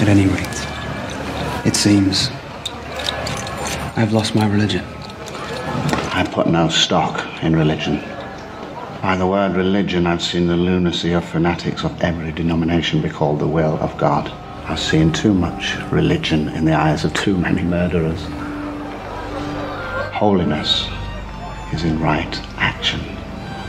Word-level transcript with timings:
At 0.00 0.06
any 0.06 0.26
rate, 0.26 1.66
it 1.66 1.74
seems 1.74 2.30
I've 3.96 4.12
lost 4.12 4.36
my 4.36 4.46
religion. 4.46 4.84
I 6.12 6.24
put 6.32 6.46
no 6.46 6.68
stock 6.68 7.26
in 7.42 7.56
religion. 7.56 7.96
By 9.02 9.16
the 9.18 9.26
word 9.26 9.56
religion, 9.56 10.06
I've 10.06 10.22
seen 10.22 10.46
the 10.46 10.56
lunacy 10.56 11.14
of 11.14 11.24
fanatics 11.24 11.82
of 11.82 12.00
every 12.00 12.30
denomination 12.30 13.02
be 13.02 13.08
called 13.08 13.40
the 13.40 13.48
will 13.48 13.76
of 13.78 13.98
God. 13.98 14.30
I've 14.66 14.78
seen 14.78 15.12
too 15.12 15.34
much 15.34 15.76
religion 15.90 16.48
in 16.50 16.64
the 16.64 16.74
eyes 16.74 17.04
of 17.04 17.12
too 17.14 17.36
many 17.36 17.62
murderers. 17.62 18.24
Holiness 20.14 20.86
is 21.72 21.82
in 21.82 21.98
right 21.98 22.40
action 22.58 23.00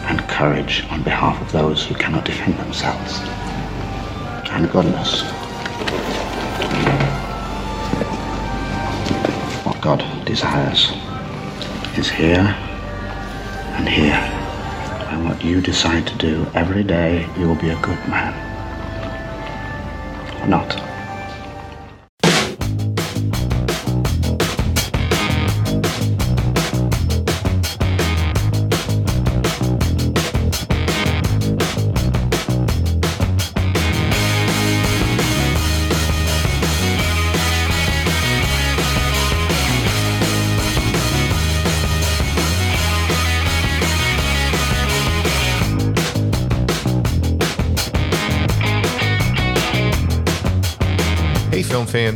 and 0.03 0.19
courage 0.29 0.85
on 0.91 1.01
behalf 1.01 1.41
of 1.41 1.51
those 1.51 1.83
who 1.83 1.95
cannot 1.95 2.25
defend 2.25 2.55
themselves. 2.59 3.19
And 4.51 4.69
goodness. 4.71 5.38
God 9.89 10.05
desires 10.23 10.91
is 11.97 12.11
here 12.11 12.55
and 13.75 13.89
here. 13.89 14.21
And 15.09 15.25
what 15.25 15.43
you 15.43 15.61
decide 15.61 16.05
to 16.05 16.15
do 16.19 16.45
every 16.53 16.83
day, 16.83 17.27
you 17.35 17.47
will 17.47 17.55
be 17.55 17.69
a 17.69 17.81
good 17.81 17.97
man. 18.07 18.35
Or 20.43 20.47
not. 20.47 20.78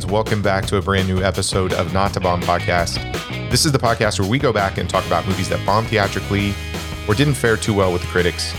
Fans, 0.03 0.11
welcome 0.11 0.41
back 0.41 0.65
to 0.65 0.77
a 0.77 0.81
brand 0.81 1.07
new 1.07 1.23
episode 1.23 1.73
of 1.73 1.93
Not 1.93 2.15
A 2.17 2.19
Bomb 2.19 2.41
Podcast. 2.41 2.95
This 3.49 3.65
is 3.65 3.71
the 3.71 3.77
podcast 3.77 4.19
where 4.19 4.29
we 4.29 4.37
go 4.37 4.51
back 4.51 4.77
and 4.77 4.89
talk 4.89 5.05
about 5.05 5.25
movies 5.25 5.49
that 5.49 5.65
bombed 5.65 5.87
theatrically 5.87 6.53
or 7.07 7.13
didn't 7.13 7.35
fare 7.35 7.57
too 7.57 7.73
well 7.73 7.93
with 7.93 8.01
the 8.01 8.07
critics. 8.07 8.53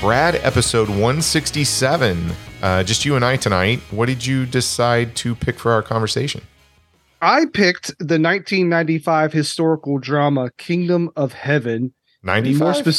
Brad, 0.00 0.36
episode 0.36 0.88
167. 0.88 2.32
Uh, 2.62 2.82
just 2.82 3.04
you 3.04 3.14
and 3.16 3.24
I 3.24 3.36
tonight. 3.36 3.80
What 3.90 4.06
did 4.06 4.24
you 4.24 4.46
decide 4.46 5.14
to 5.16 5.34
pick 5.34 5.58
for 5.58 5.72
our 5.72 5.82
conversation? 5.82 6.42
I 7.22 7.46
picked 7.46 7.88
the 7.98 8.18
1995 8.18 9.32
historical 9.32 9.98
drama 9.98 10.50
Kingdom 10.56 11.10
of 11.16 11.32
Heaven. 11.34 11.92
95? 12.22 12.84
More 12.86 12.94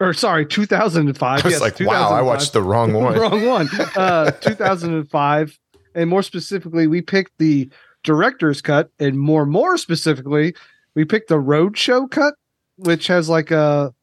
or 0.00 0.12
sorry, 0.12 0.46
2005. 0.46 1.22
I 1.22 1.46
was 1.46 1.52
yes, 1.52 1.60
like, 1.60 1.80
wow, 1.80 2.10
I 2.10 2.22
watched 2.22 2.52
the 2.52 2.62
wrong 2.62 2.92
one. 2.94 3.18
wrong 3.18 3.44
one. 3.44 3.68
Uh, 3.96 4.30
2005, 4.40 5.58
and 5.94 6.10
more 6.10 6.22
specifically, 6.22 6.86
we 6.86 7.00
picked 7.00 7.38
the 7.38 7.68
director's 8.02 8.60
cut, 8.60 8.90
and 8.98 9.18
more 9.18 9.46
more 9.46 9.76
specifically, 9.78 10.54
we 10.94 11.04
picked 11.04 11.28
the 11.28 11.36
roadshow 11.36 12.10
cut, 12.10 12.34
which 12.76 13.06
has 13.06 13.28
like 13.28 13.50
a 13.50 13.94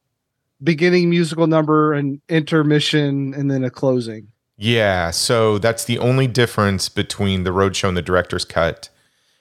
beginning 0.62 1.10
musical 1.10 1.46
number, 1.46 1.92
and 1.92 2.20
intermission, 2.28 3.34
and 3.34 3.50
then 3.50 3.64
a 3.64 3.70
closing. 3.70 4.28
Yeah, 4.56 5.10
so 5.10 5.58
that's 5.58 5.84
the 5.84 5.98
only 5.98 6.26
difference 6.26 6.88
between 6.88 7.42
the 7.42 7.50
roadshow 7.50 7.88
and 7.88 7.96
the 7.96 8.02
director's 8.02 8.44
cut 8.44 8.90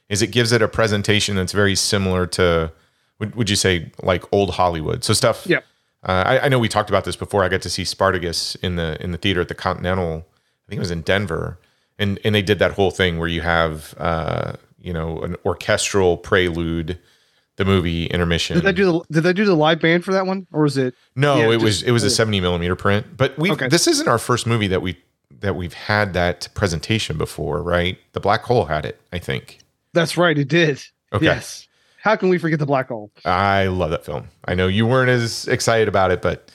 is 0.10 0.22
it 0.22 0.28
gives 0.28 0.52
it 0.52 0.62
a 0.62 0.68
presentation 0.68 1.36
that's 1.36 1.54
very 1.54 1.76
similar 1.76 2.28
to 2.28 2.72
would, 3.20 3.36
would 3.36 3.50
you 3.50 3.56
say 3.56 3.92
like 4.02 4.24
old 4.34 4.52
Hollywood. 4.52 5.04
So 5.04 5.14
stuff 5.14 5.46
Yeah. 5.48 5.60
Uh, 6.04 6.24
I, 6.26 6.40
I 6.46 6.50
know 6.50 6.58
we 6.58 6.68
talked 6.68 6.90
about 6.90 7.06
this 7.06 7.16
before. 7.16 7.44
I 7.44 7.50
got 7.50 7.62
to 7.62 7.70
see 7.70 7.86
Spartacus 7.86 8.56
in 8.56 8.76
the 8.76 9.02
in 9.02 9.12
the 9.12 9.18
theater 9.18 9.42
at 9.42 9.48
the 9.48 9.56
Continental. 9.56 10.26
I 10.66 10.66
think 10.68 10.78
it 10.78 10.80
was 10.80 10.92
in 10.92 11.02
Denver, 11.02 11.60
and 12.02 12.20
and 12.26 12.36
they 12.36 12.42
did 12.42 12.60
that 12.60 12.72
whole 12.74 12.92
thing 12.92 13.18
where 13.20 13.28
you 13.30 13.42
have 13.42 13.94
uh, 13.98 14.54
you 14.82 14.92
know 14.92 15.22
an 15.22 15.36
orchestral 15.46 16.18
prelude, 16.18 17.00
the 17.56 17.64
movie 17.66 18.08
intermission. 18.08 18.56
Did 18.58 18.66
they 18.66 18.74
do 18.74 18.86
the 18.92 19.02
Did 19.12 19.22
they 19.24 19.34
do 19.34 19.46
the 19.46 19.56
live 19.56 19.80
band 19.80 20.04
for 20.04 20.12
that 20.12 20.26
one, 20.26 20.48
or 20.52 20.64
was 20.64 20.78
it? 20.78 20.96
No, 21.16 21.38
Yeah, 21.38 21.48
it 21.50 21.52
just- 21.54 21.64
was 21.64 21.84
it 21.84 21.92
was 21.92 22.04
a 22.04 22.10
seventy 22.10 22.42
millimeter 22.42 22.76
print. 22.76 23.06
But 23.16 23.38
we 23.38 23.52
Okay. 23.52 23.68
this 23.70 23.88
isn't 23.88 24.08
our 24.08 24.18
first 24.20 24.46
movie 24.48 24.68
that 24.68 24.82
we 24.82 24.98
that 25.40 25.56
we've 25.56 25.74
had 25.74 26.14
that 26.14 26.48
presentation 26.54 27.18
before, 27.18 27.64
right? 27.64 27.98
The 28.14 28.20
Black 28.20 28.44
Hole 28.44 28.66
had 28.66 28.86
it, 28.86 29.00
I 29.14 29.18
think. 29.20 29.60
That's 29.94 30.16
right, 30.18 30.38
it 30.38 30.48
did. 30.48 30.84
Okay. 31.14 31.26
Yes. 31.26 31.68
How 32.04 32.16
can 32.16 32.30
we 32.30 32.38
forget 32.40 32.58
the 32.60 32.66
black 32.66 32.88
hole? 32.88 33.12
I 33.26 33.68
love 33.68 33.92
that 33.92 34.04
film. 34.06 34.28
I 34.46 34.56
know 34.56 34.68
you 34.68 34.88
weren't 34.88 35.10
as 35.10 35.48
excited 35.48 35.88
about 35.88 36.10
it, 36.10 36.22
but 36.22 36.50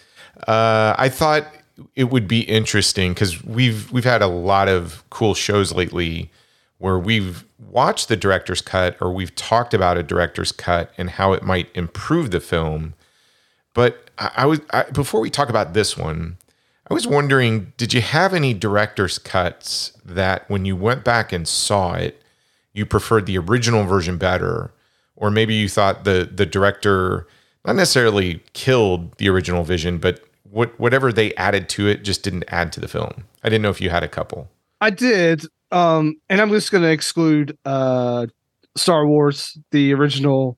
uh, 0.49 0.95
I 0.99 1.09
thought 1.09 1.47
it 1.94 2.04
would 2.04 2.26
be 2.26 2.41
interesting 2.41 3.12
because 3.12 3.44
we've 3.44 3.91
we've 3.92 4.04
had 4.04 4.22
a 4.22 4.26
lot 4.26 4.69
of 4.69 5.04
cool 5.10 5.34
shows 5.34 5.72
lately 5.72 6.31
where 6.78 6.98
we've 6.98 7.44
watched 7.59 8.09
the 8.09 8.16
director's 8.16 8.60
cut 8.60 8.97
or 9.00 9.12
we've 9.12 9.34
talked 9.34 9.72
about 9.72 9.97
a 9.97 10.03
director's 10.03 10.53
cut 10.53 10.92
and 10.98 11.10
how 11.10 11.32
it 11.32 11.42
might 11.42 11.69
improve 11.75 12.31
the 12.31 12.41
film. 12.41 12.94
But 13.75 14.10
I, 14.19 14.31
I 14.37 14.47
was 14.47 14.60
I, 14.70 14.84
before 14.84 15.20
we 15.20 15.31
talk 15.31 15.48
about 15.48 15.75
this 15.75 15.97
one, 15.97 16.37
I 16.91 16.94
was 16.94 17.06
wondering, 17.06 17.72
did 17.76 17.93
you 17.93 18.00
have 18.00 18.32
any 18.32 18.54
director's 18.54 19.19
cuts 19.19 19.93
that 20.04 20.48
when 20.48 20.64
you 20.64 20.76
went 20.76 21.04
back 21.04 21.32
and 21.32 21.47
saw 21.48 21.94
it, 21.94 22.22
you 22.72 22.87
preferred 22.87 23.26
the 23.26 23.38
original 23.38 23.84
version 23.84 24.19
better, 24.19 24.72
or 25.16 25.31
maybe 25.31 25.54
you 25.54 25.69
thought 25.69 26.04
the 26.04 26.28
the 26.32 26.47
director 26.47 27.26
not 27.64 27.76
necessarily 27.76 28.43
killed 28.53 29.16
the 29.19 29.28
original 29.28 29.64
vision, 29.64 29.98
but 29.98 30.25
what 30.51 30.79
whatever 30.79 31.12
they 31.12 31.34
added 31.34 31.69
to 31.71 31.89
it 31.89 32.05
just 32.05 32.23
didn't 32.23 32.45
add 32.49 32.73
to 32.73 32.81
the 32.81 32.89
film. 32.89 33.25
I 33.43 33.49
didn't 33.49 33.62
know 33.62 33.71
if 33.71 33.81
you 33.81 33.91
had 33.91 34.03
a 34.03 34.09
couple. 34.09 34.51
I 34.81 34.91
did. 34.91 35.45
Um, 35.73 36.17
and 36.29 36.41
I'm 36.41 36.51
just 36.51 36.71
going 36.71 36.83
to 36.83 36.91
exclude 36.91 37.59
uh, 37.65 38.27
Star 38.77 39.06
Wars, 39.06 39.59
the 39.73 39.93
original, 39.95 40.56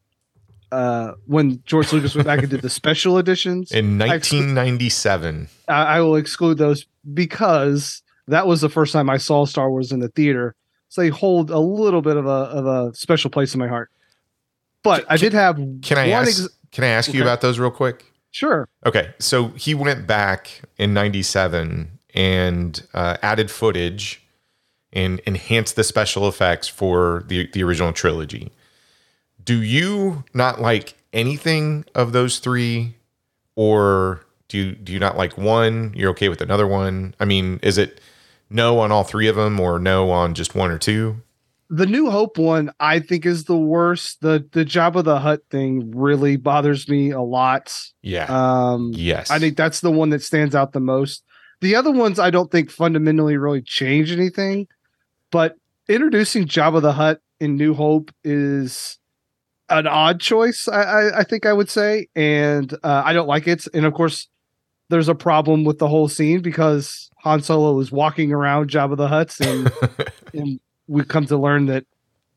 uh, 0.70 1.12
when 1.26 1.62
George 1.64 1.92
Lucas 1.92 2.14
went 2.14 2.26
back 2.26 2.40
and 2.40 2.50
did 2.50 2.62
the 2.62 2.70
special 2.82 3.18
editions. 3.18 3.72
In 3.72 4.02
I 4.02 4.06
exclu- 4.08 4.54
1997, 4.54 5.48
I, 5.68 5.72
I 5.72 6.00
will 6.00 6.16
exclude 6.16 6.58
those 6.58 6.86
because 7.14 8.02
that 8.26 8.46
was 8.46 8.60
the 8.60 8.68
first 8.68 8.92
time 8.92 9.08
I 9.08 9.16
saw 9.16 9.46
Star 9.46 9.70
Wars 9.70 9.92
in 9.92 10.00
the 10.00 10.08
theater. 10.08 10.54
So 10.90 11.02
they 11.02 11.08
hold 11.08 11.50
a 11.50 11.58
little 11.58 12.02
bit 12.02 12.16
of 12.16 12.26
a 12.26 12.28
of 12.28 12.66
a 12.66 12.94
special 12.94 13.30
place 13.30 13.54
in 13.54 13.60
my 13.60 13.68
heart. 13.68 13.90
But 14.82 15.04
I 15.08 15.16
did 15.16 15.32
have 15.34 15.56
can 15.82 15.98
I 15.98 16.08
one 16.08 16.22
ask? 16.22 16.42
ex- 16.42 16.48
can 16.70 16.84
I 16.84 16.88
ask 16.88 17.12
you 17.12 17.22
about 17.22 17.40
those 17.40 17.58
real 17.58 17.70
quick? 17.70 18.04
Sure. 18.38 18.68
Okay, 18.86 19.12
so 19.18 19.48
he 19.48 19.74
went 19.74 20.06
back 20.06 20.62
in 20.78 20.94
'97 20.94 21.98
and 22.14 22.86
uh, 22.94 23.16
added 23.22 23.50
footage 23.50 24.22
and 24.92 25.20
enhanced 25.20 25.76
the 25.76 25.84
special 25.84 26.28
effects 26.28 26.68
for 26.68 27.24
the 27.28 27.48
the 27.52 27.62
original 27.62 27.92
trilogy. 27.92 28.52
Do 29.44 29.62
you 29.62 30.24
not 30.34 30.60
like 30.60 30.94
anything 31.12 31.84
of 31.94 32.12
those 32.12 32.38
three, 32.38 32.96
or 33.56 34.24
do 34.48 34.58
you 34.58 34.72
do 34.74 34.92
you 34.92 34.98
not 34.98 35.16
like 35.16 35.36
one? 35.36 35.92
You're 35.94 36.10
okay 36.10 36.28
with 36.28 36.40
another 36.40 36.66
one? 36.66 37.14
I 37.20 37.24
mean, 37.24 37.58
is 37.62 37.78
it 37.78 38.00
no 38.50 38.80
on 38.80 38.92
all 38.92 39.04
three 39.04 39.28
of 39.28 39.36
them, 39.36 39.60
or 39.60 39.78
no 39.78 40.10
on 40.10 40.34
just 40.34 40.54
one 40.54 40.70
or 40.70 40.78
two? 40.78 41.22
The 41.70 41.86
New 41.86 42.10
Hope 42.10 42.38
one 42.38 42.72
I 42.80 42.98
think 42.98 43.26
is 43.26 43.44
the 43.44 43.56
worst. 43.56 44.20
The 44.20 44.46
the 44.52 44.64
Jabba 44.64 45.04
the 45.04 45.18
Hutt 45.18 45.42
thing 45.50 45.92
really 45.94 46.36
bothers 46.36 46.88
me 46.88 47.10
a 47.10 47.20
lot. 47.20 47.78
Yeah. 48.02 48.26
Um 48.28 48.92
yes. 48.94 49.30
I 49.30 49.38
think 49.38 49.56
that's 49.56 49.80
the 49.80 49.90
one 49.90 50.10
that 50.10 50.22
stands 50.22 50.54
out 50.54 50.72
the 50.72 50.80
most. 50.80 51.24
The 51.60 51.74
other 51.74 51.90
ones 51.90 52.18
I 52.18 52.30
don't 52.30 52.50
think 52.50 52.70
fundamentally 52.70 53.36
really 53.36 53.62
change 53.62 54.12
anything, 54.12 54.68
but 55.30 55.56
introducing 55.88 56.46
Jabba 56.46 56.80
the 56.80 56.92
Hutt 56.92 57.20
in 57.40 57.56
New 57.56 57.74
Hope 57.74 58.12
is 58.24 58.98
an 59.68 59.86
odd 59.86 60.20
choice. 60.20 60.68
I, 60.68 60.82
I, 60.82 61.18
I 61.20 61.24
think 61.24 61.46
I 61.46 61.52
would 61.52 61.68
say, 61.68 62.08
and 62.14 62.72
uh, 62.82 63.02
I 63.04 63.12
don't 63.12 63.28
like 63.28 63.46
it. 63.46 63.66
And 63.74 63.84
of 63.84 63.94
course, 63.94 64.28
there's 64.88 65.08
a 65.08 65.14
problem 65.14 65.64
with 65.64 65.78
the 65.78 65.88
whole 65.88 66.08
scene 66.08 66.40
because 66.40 67.10
Han 67.18 67.42
Solo 67.42 67.78
is 67.80 67.92
walking 67.92 68.32
around 68.32 68.70
Jabba 68.70 68.96
the 68.96 69.08
Hutt, 69.08 69.38
and, 69.40 69.70
and 70.34 70.60
we 70.88 71.04
come 71.04 71.26
to 71.26 71.36
learn 71.36 71.66
that 71.66 71.84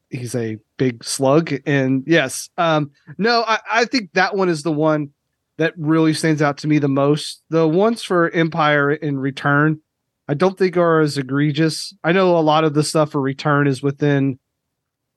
he's 0.10 0.36
a 0.36 0.60
big 0.78 1.04
slug. 1.04 1.54
And 1.66 2.04
yes, 2.06 2.50
um, 2.58 2.92
no, 3.18 3.44
I, 3.48 3.60
I 3.72 3.86
think 3.86 4.14
that 4.14 4.36
one 4.36 4.50
is 4.50 4.64
the 4.64 4.72
one 4.72 5.12
that 5.58 5.74
really 5.78 6.14
stands 6.14 6.42
out 6.42 6.58
to 6.60 6.68
me 6.68 6.80
the 6.80 6.88
most. 6.88 7.42
The 7.50 7.68
ones 7.68 8.04
for 8.04 8.30
Empire 8.32 8.92
and 8.92 9.22
Return, 9.22 9.80
I 10.28 10.34
don't 10.34 10.58
think 10.58 10.78
are 10.78 11.00
as 11.00 11.18
egregious. 11.18 11.94
I 12.04 12.12
know 12.12 12.38
a 12.38 12.40
lot 12.40 12.64
of 12.64 12.74
the 12.74 12.84
stuff 12.84 13.12
for 13.12 13.22
Return 13.22 13.68
is 13.68 13.82
within 13.82 14.40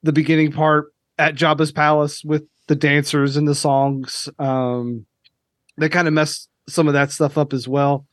the 0.03 0.13
beginning 0.13 0.53
part 0.53 0.93
at 1.19 1.35
Jabba's 1.35 1.73
palace 1.73 2.23
with 2.25 2.45
the 2.67 2.77
dancers 2.77 3.37
and 3.37 3.47
the 3.49 3.55
songs. 3.55 4.29
Um, 4.39 5.07
they 5.77 5.89
kind 5.89 6.09
of 6.09 6.15
mess 6.15 6.49
some 6.69 6.89
of 6.89 6.95
that 6.95 7.11
stuff 7.11 7.37
up 7.37 7.53
as 7.53 7.67
well. 7.69 8.07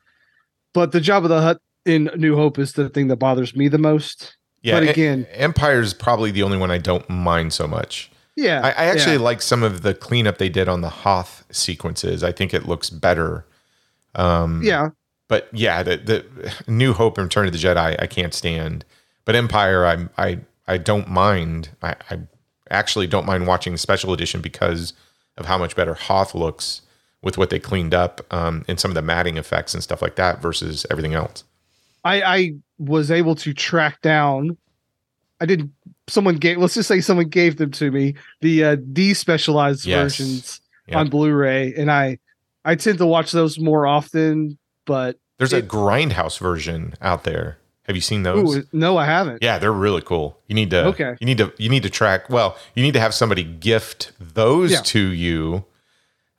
But 0.74 0.92
the 0.92 1.00
Jabba 1.00 1.28
the 1.28 1.42
Hutt 1.42 1.62
in 1.86 2.10
New 2.16 2.36
Hope 2.36 2.60
is 2.60 2.74
the 2.74 2.90
thing 2.90 3.08
that 3.08 3.18
bothers 3.18 3.56
me 3.56 3.68
the 3.68 3.78
most. 3.78 4.38
Yeah, 4.62 4.80
but 4.80 4.90
again, 4.90 5.28
Empire's 5.32 5.94
probably 5.94 6.32
the 6.32 6.44
only 6.44 6.58
one 6.58 6.72
I 6.72 6.78
don't 6.78 7.08
mind 7.10 7.54
so 7.54 7.68
much. 7.68 8.12
yeah, 8.36 8.62
I, 8.64 8.70
I 8.70 8.86
actually 8.86 9.16
yeah. 9.16 9.22
like 9.22 9.42
some 9.42 9.64
of 9.64 9.82
the 9.82 9.94
cleanup 9.94 10.38
they 10.38 10.50
did 10.50 10.68
on 10.68 10.82
the 10.82 10.90
Hoth 10.90 11.44
sequences. 11.52 12.24
I 12.24 12.32
think 12.32 12.54
it 12.54 12.68
looks 12.68 12.90
better. 12.90 13.46
yeah, 14.64 14.90
But 15.28 15.50
yeah, 15.52 15.84
the, 15.84 15.98
the 15.98 16.54
New 16.72 16.94
Hope 16.94 17.18
and 17.18 17.26
Return 17.26 17.48
of 17.48 17.54
the 17.54 17.60
Jedi 17.60 17.96
I 18.00 18.08
can't 18.08 18.34
stand. 18.34 18.86
But 19.26 19.36
Empire 19.36 19.86
I 19.86 20.08
I 20.18 20.40
I 20.68 20.78
don't 20.78 21.10
mind. 21.10 21.70
I, 21.82 21.96
I 22.10 22.20
actually 22.70 23.08
don't 23.08 23.26
mind 23.26 23.48
watching 23.48 23.74
the 23.74 23.80
special 23.80 24.14
edition 24.14 24.42
because 24.42 24.94
of 25.38 25.46
how 25.46 25.58
much 25.58 25.76
better 25.76 25.94
Hoth 25.94 26.36
looks 26.36 26.82
with 27.22 27.38
what 27.38 27.50
they 27.50 27.60
cleaned 27.60 27.94
up 27.94 28.22
um, 28.34 28.64
and 28.68 28.80
some 28.80 28.90
of 28.92 28.96
the 28.96 29.02
matting 29.02 29.38
effects 29.38 29.74
and 29.74 29.84
stuff 29.84 30.02
like 30.02 30.16
that 30.16 30.42
versus 30.42 30.86
everything 30.90 31.14
else. 31.14 31.44
I, 32.04 32.22
I 32.22 32.54
was 32.82 33.12
able 33.12 33.36
to 33.36 33.54
track 33.54 34.02
down. 34.02 34.58
I 35.40 35.46
didn't. 35.46 35.72
Someone 36.08 36.36
gave. 36.38 36.58
Let's 36.58 36.74
just 36.74 36.88
say 36.88 37.00
someone 37.02 37.30
gave 37.30 37.58
them 37.58 37.72
to 37.72 37.92
me. 37.92 38.16
The 38.42 38.64
uh, 38.64 38.76
despecialized 38.78 39.86
Yes. 39.86 40.18
versions 40.18 40.62
Yeah. 40.88 41.00
on 41.00 41.10
Blu-ray, 41.10 41.74
and 41.76 41.92
I 41.92 42.18
I 42.66 42.76
tend 42.76 42.98
to 43.00 43.06
watch 43.06 43.32
those 43.32 43.60
more 43.60 43.86
often. 43.88 44.58
But 44.86 45.18
There's 45.38 45.54
a 45.54 45.62
grindhouse 45.62 46.40
version 46.40 46.94
out 47.02 47.24
there. 47.24 47.58
Have 47.88 47.96
you 47.96 48.02
seen 48.02 48.24
those? 48.24 48.58
ooh, 48.58 48.64
no, 48.72 48.98
I 48.98 49.06
haven't. 49.06 49.42
Yeah, 49.42 49.58
they're 49.58 49.72
really 49.72 50.02
cool. 50.02 50.38
You 50.48 50.56
need 50.56 50.70
to 50.72 50.86
Okay. 50.88 51.16
You 51.20 51.26
need 51.26 51.38
to 51.40 51.52
you 51.58 51.70
need 51.70 51.84
to 51.84 51.90
track. 51.90 52.30
Well, 52.30 52.58
you 52.76 52.84
need 52.84 52.94
to 52.94 53.00
have 53.00 53.14
somebody 53.14 53.44
gift 53.44 54.12
those 54.20 54.72
Yeah. 54.72 54.82
to 54.82 55.00
you, 55.00 55.66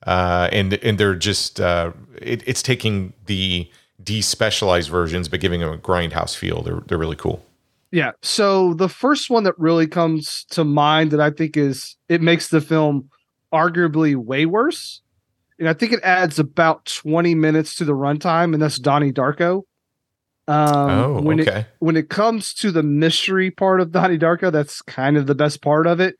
uh, 0.06 0.48
and 0.52 0.74
and 0.74 0.98
they're 0.98 1.14
just 1.14 1.60
uh, 1.60 1.92
it, 2.20 2.42
it's 2.46 2.62
taking 2.62 3.12
the 3.26 3.68
despecialized 4.04 4.88
versions 4.88 5.28
but 5.28 5.40
giving 5.40 5.60
them 5.60 5.72
a 5.72 5.78
grindhouse 5.78 6.36
feel. 6.36 6.62
They're 6.62 6.80
they're 6.86 6.98
really 6.98 7.16
cool. 7.16 7.44
Yeah. 7.90 8.12
So 8.22 8.74
the 8.74 8.88
first 8.88 9.28
one 9.28 9.44
that 9.44 9.58
really 9.58 9.86
comes 9.86 10.44
to 10.50 10.64
mind 10.64 11.10
that 11.10 11.20
I 11.20 11.30
think 11.30 11.56
is 11.56 11.96
it 12.08 12.22
makes 12.22 12.48
the 12.48 12.60
film 12.60 13.10
arguably 13.52 14.16
way 14.16 14.46
worse. 14.46 15.02
And 15.58 15.68
I 15.68 15.74
think 15.74 15.92
it 15.92 16.00
adds 16.02 16.38
about 16.38 16.86
20 16.86 17.34
minutes 17.34 17.76
to 17.76 17.84
the 17.84 17.92
runtime, 17.92 18.54
and 18.54 18.62
that's 18.62 18.78
Donnie 18.78 19.12
Darko. 19.12 19.62
Um, 20.48 20.90
oh, 20.90 21.20
when 21.20 21.40
okay. 21.40 21.60
it 21.60 21.66
when 21.78 21.96
it 21.96 22.08
comes 22.08 22.52
to 22.54 22.72
the 22.72 22.82
mystery 22.82 23.50
part 23.50 23.80
of 23.80 23.92
Donnie 23.92 24.18
Darko, 24.18 24.50
that's 24.50 24.82
kind 24.82 25.16
of 25.16 25.26
the 25.26 25.34
best 25.34 25.62
part 25.62 25.86
of 25.86 26.00
it. 26.00 26.16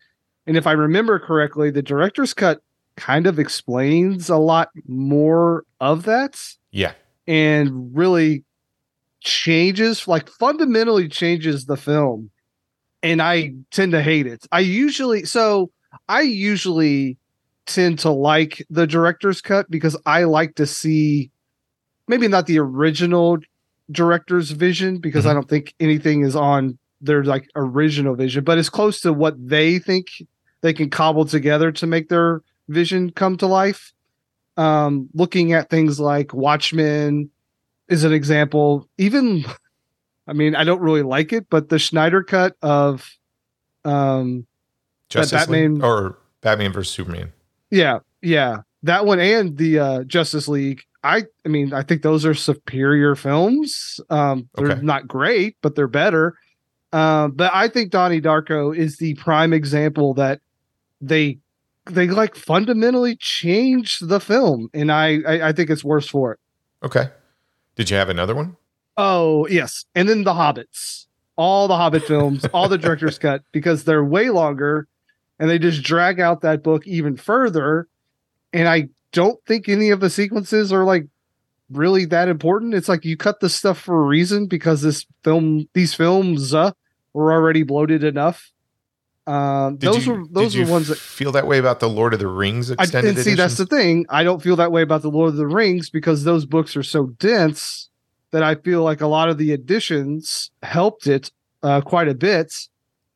And 0.46 0.56
if 0.56 0.66
I 0.66 0.72
remember 0.72 1.18
correctly, 1.18 1.70
the 1.70 1.82
director's 1.82 2.34
cut 2.34 2.60
kind 2.96 3.26
of 3.26 3.38
explains 3.38 4.28
a 4.28 4.36
lot 4.36 4.68
more 4.86 5.64
of 5.80 6.04
that 6.04 6.36
yeah. 6.72 6.94
And 7.26 7.96
really 7.96 8.44
changes 9.20 10.08
like 10.08 10.28
fundamentally 10.28 11.08
changes 11.08 11.66
the 11.66 11.76
film. 11.76 12.30
And 13.02 13.20
i 13.20 13.52
tend 13.70 13.92
to 13.92 14.02
hate 14.02 14.26
it. 14.26 14.46
I 14.52 14.60
usually 14.60 15.24
so 15.24 15.70
i 16.08 16.20
usually 16.20 17.16
tend 17.66 17.98
to 18.00 18.10
like 18.10 18.64
the 18.70 18.86
director's 18.86 19.40
cut 19.40 19.70
because 19.70 19.96
i 20.06 20.24
like 20.24 20.54
to 20.56 20.66
see 20.66 21.30
maybe 22.08 22.28
not 22.28 22.46
the 22.46 22.58
original 22.58 23.38
director's 23.90 24.50
vision 24.50 24.98
because 24.98 25.22
mm-hmm. 25.22 25.30
i 25.30 25.34
don't 25.34 25.48
think 25.48 25.74
anything 25.80 26.22
is 26.22 26.34
on 26.34 26.78
their 27.00 27.24
like 27.24 27.48
original 27.56 28.14
vision 28.14 28.42
but 28.44 28.58
it's 28.58 28.68
close 28.68 29.00
to 29.00 29.12
what 29.12 29.34
they 29.38 29.78
think 29.78 30.06
they 30.60 30.72
can 30.72 30.88
cobble 30.88 31.24
together 31.24 31.70
to 31.72 31.86
make 31.86 32.08
their 32.08 32.42
vision 32.68 33.10
come 33.10 33.36
to 33.36 33.46
life 33.46 33.92
um 34.56 35.08
looking 35.14 35.52
at 35.52 35.70
things 35.70 35.98
like 36.00 36.32
watchmen 36.34 37.30
is 37.88 38.04
an 38.04 38.12
example. 38.12 38.88
Even, 38.98 39.44
I 40.26 40.32
mean, 40.32 40.54
I 40.54 40.64
don't 40.64 40.80
really 40.80 41.02
like 41.02 41.32
it, 41.32 41.46
but 41.50 41.68
the 41.68 41.78
Snyder 41.78 42.22
cut 42.22 42.56
of, 42.62 43.10
um, 43.84 44.46
Justice 45.08 45.48
League 45.48 45.70
Batman- 45.70 45.82
or 45.82 46.18
Batman 46.40 46.72
versus 46.72 46.92
Superman. 46.94 47.32
yeah, 47.70 47.98
yeah, 48.22 48.58
that 48.84 49.04
one 49.04 49.20
and 49.20 49.56
the 49.58 49.78
uh, 49.78 50.04
Justice 50.04 50.48
League. 50.48 50.82
I, 51.04 51.24
I 51.44 51.48
mean, 51.48 51.74
I 51.74 51.82
think 51.82 52.02
those 52.02 52.24
are 52.24 52.32
superior 52.34 53.14
films. 53.16 53.98
Um, 54.08 54.48
they're 54.54 54.70
Okay. 54.72 54.80
not 54.82 55.08
great, 55.08 55.56
but 55.60 55.74
they're 55.74 55.88
better. 55.88 56.34
Um, 56.92 57.32
but 57.32 57.50
I 57.52 57.66
think 57.68 57.90
Donnie 57.90 58.20
Darko 58.20 58.74
is 58.76 58.98
the 58.98 59.14
prime 59.14 59.52
example 59.52 60.14
that 60.14 60.40
they 61.00 61.38
they 61.86 62.08
like 62.08 62.36
fundamentally 62.36 63.16
changed 63.16 64.08
the 64.08 64.20
film, 64.20 64.68
and 64.72 64.92
I 64.92 65.20
I, 65.26 65.48
I 65.48 65.52
think 65.52 65.70
it's 65.70 65.84
worse 65.84 66.08
for 66.08 66.32
it. 66.32 66.38
Okay. 66.82 67.08
Did 67.76 67.90
you 67.90 67.96
have 67.96 68.08
another 68.08 68.34
one? 68.34 68.56
Oh, 68.96 69.46
yes. 69.48 69.84
And 69.94 70.08
then 70.08 70.24
the 70.24 70.32
Hobbits. 70.32 71.06
All 71.36 71.66
the 71.66 71.76
Hobbit 71.76 72.04
films, 72.04 72.44
all 72.52 72.68
the 72.68 72.76
director's 72.76 73.18
cut, 73.18 73.42
because 73.52 73.84
they're 73.84 74.04
way 74.04 74.28
longer 74.28 74.86
and 75.38 75.48
they 75.48 75.58
just 75.58 75.82
drag 75.82 76.20
out 76.20 76.42
that 76.42 76.62
book 76.62 76.86
even 76.86 77.16
further. 77.16 77.88
And 78.52 78.68
I 78.68 78.88
don't 79.12 79.42
think 79.46 79.68
any 79.68 79.90
of 79.90 80.00
the 80.00 80.10
sequences 80.10 80.72
are 80.72 80.84
like 80.84 81.06
really 81.70 82.04
that 82.06 82.28
important. 82.28 82.74
It's 82.74 82.88
like 82.88 83.04
you 83.04 83.16
cut 83.16 83.40
the 83.40 83.48
stuff 83.48 83.78
for 83.78 84.02
a 84.02 84.06
reason 84.06 84.46
because 84.46 84.82
this 84.82 85.06
film, 85.24 85.66
these 85.72 85.94
films 85.94 86.52
uh, 86.52 86.72
were 87.14 87.32
already 87.32 87.62
bloated 87.62 88.04
enough. 88.04 88.51
Um, 89.26 89.76
Did 89.76 89.92
those 89.92 90.06
you, 90.06 90.12
were 90.14 90.26
those 90.30 90.56
were 90.56 90.66
ones 90.66 90.88
that 90.88 90.98
feel 90.98 91.32
that 91.32 91.46
way 91.46 91.58
about 91.58 91.80
the 91.80 91.88
Lord 91.88 92.12
of 92.12 92.18
the 92.18 92.26
Rings 92.26 92.70
extended. 92.70 93.10
I 93.10 93.14
and 93.14 93.24
see 93.24 93.34
that's 93.34 93.56
the 93.56 93.66
thing. 93.66 94.04
I 94.08 94.24
don't 94.24 94.42
feel 94.42 94.56
that 94.56 94.72
way 94.72 94.82
about 94.82 95.02
the 95.02 95.10
Lord 95.10 95.28
of 95.28 95.36
the 95.36 95.46
Rings 95.46 95.90
because 95.90 96.24
those 96.24 96.44
books 96.44 96.76
are 96.76 96.82
so 96.82 97.06
dense 97.06 97.88
that 98.32 98.42
I 98.42 98.56
feel 98.56 98.82
like 98.82 99.00
a 99.00 99.06
lot 99.06 99.28
of 99.28 99.38
the 99.38 99.52
additions 99.52 100.50
helped 100.62 101.06
it 101.06 101.30
uh, 101.62 101.82
quite 101.82 102.08
a 102.08 102.14
bit. 102.14 102.52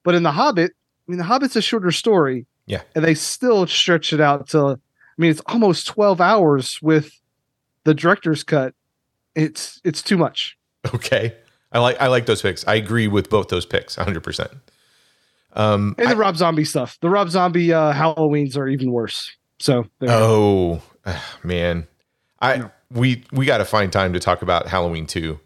But 0.04 0.14
in 0.14 0.22
the 0.22 0.30
Hobbit, 0.30 0.72
I 0.72 1.10
mean, 1.10 1.18
the 1.18 1.24
Hobbit's 1.24 1.56
a 1.56 1.62
shorter 1.62 1.90
story. 1.90 2.46
Yeah. 2.66 2.82
and 2.96 3.04
they 3.04 3.14
still 3.14 3.66
stretch 3.66 4.12
it 4.12 4.20
out 4.20 4.48
to. 4.48 4.58
I 4.58 4.76
mean, 5.18 5.30
it's 5.30 5.42
almost 5.46 5.86
twelve 5.86 6.20
hours 6.20 6.80
with 6.82 7.20
the 7.84 7.94
director's 7.94 8.44
cut. 8.44 8.74
It's 9.34 9.80
it's 9.84 10.02
too 10.02 10.16
much. 10.16 10.56
Okay. 10.94 11.34
I 11.72 11.78
like 11.80 12.00
I 12.00 12.06
like 12.06 12.26
those 12.26 12.42
picks. 12.42 12.66
I 12.66 12.74
agree 12.76 13.08
with 13.08 13.28
both 13.28 13.48
those 13.48 13.66
picks 13.66 13.96
100%. 13.96 14.60
Um 15.56 15.94
And 15.98 16.08
I- 16.08 16.10
the 16.12 16.16
Rob 16.16 16.36
Zombie 16.36 16.64
stuff. 16.64 16.98
The 17.00 17.10
Rob 17.10 17.30
Zombie 17.30 17.72
uh, 17.72 17.92
Halloweens 17.92 18.56
are 18.56 18.68
even 18.68 18.92
worse. 18.92 19.34
So 19.58 19.86
there 20.00 20.10
you 20.10 20.16
go. 20.16 20.24
Oh 20.24 20.82
ah, 21.06 21.36
man, 21.42 21.86
I 22.40 22.58
No. 22.58 22.70
we 22.90 23.24
we 23.32 23.46
got 23.46 23.58
to 23.58 23.64
find 23.64 23.92
time 23.92 24.12
to 24.12 24.20
talk 24.20 24.42
about 24.42 24.68
Halloween 24.68 25.06
two, 25.06 25.40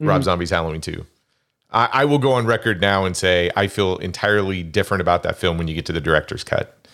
Rob 0.00 0.20
Mhm. 0.20 0.24
Zombie's 0.24 0.50
Halloween 0.50 0.80
two. 0.82 1.06
I, 1.70 1.88
I 1.92 2.04
will 2.04 2.18
go 2.18 2.32
on 2.32 2.46
record 2.46 2.80
now 2.80 3.04
and 3.06 3.16
say 3.16 3.50
I 3.56 3.66
feel 3.66 3.96
entirely 3.98 4.62
different 4.62 5.00
about 5.00 5.22
that 5.24 5.36
film 5.36 5.58
when 5.58 5.68
you 5.68 5.74
get 5.74 5.86
to 5.86 5.92
the 5.92 6.00
director's 6.00 6.44
cut. 6.44 6.86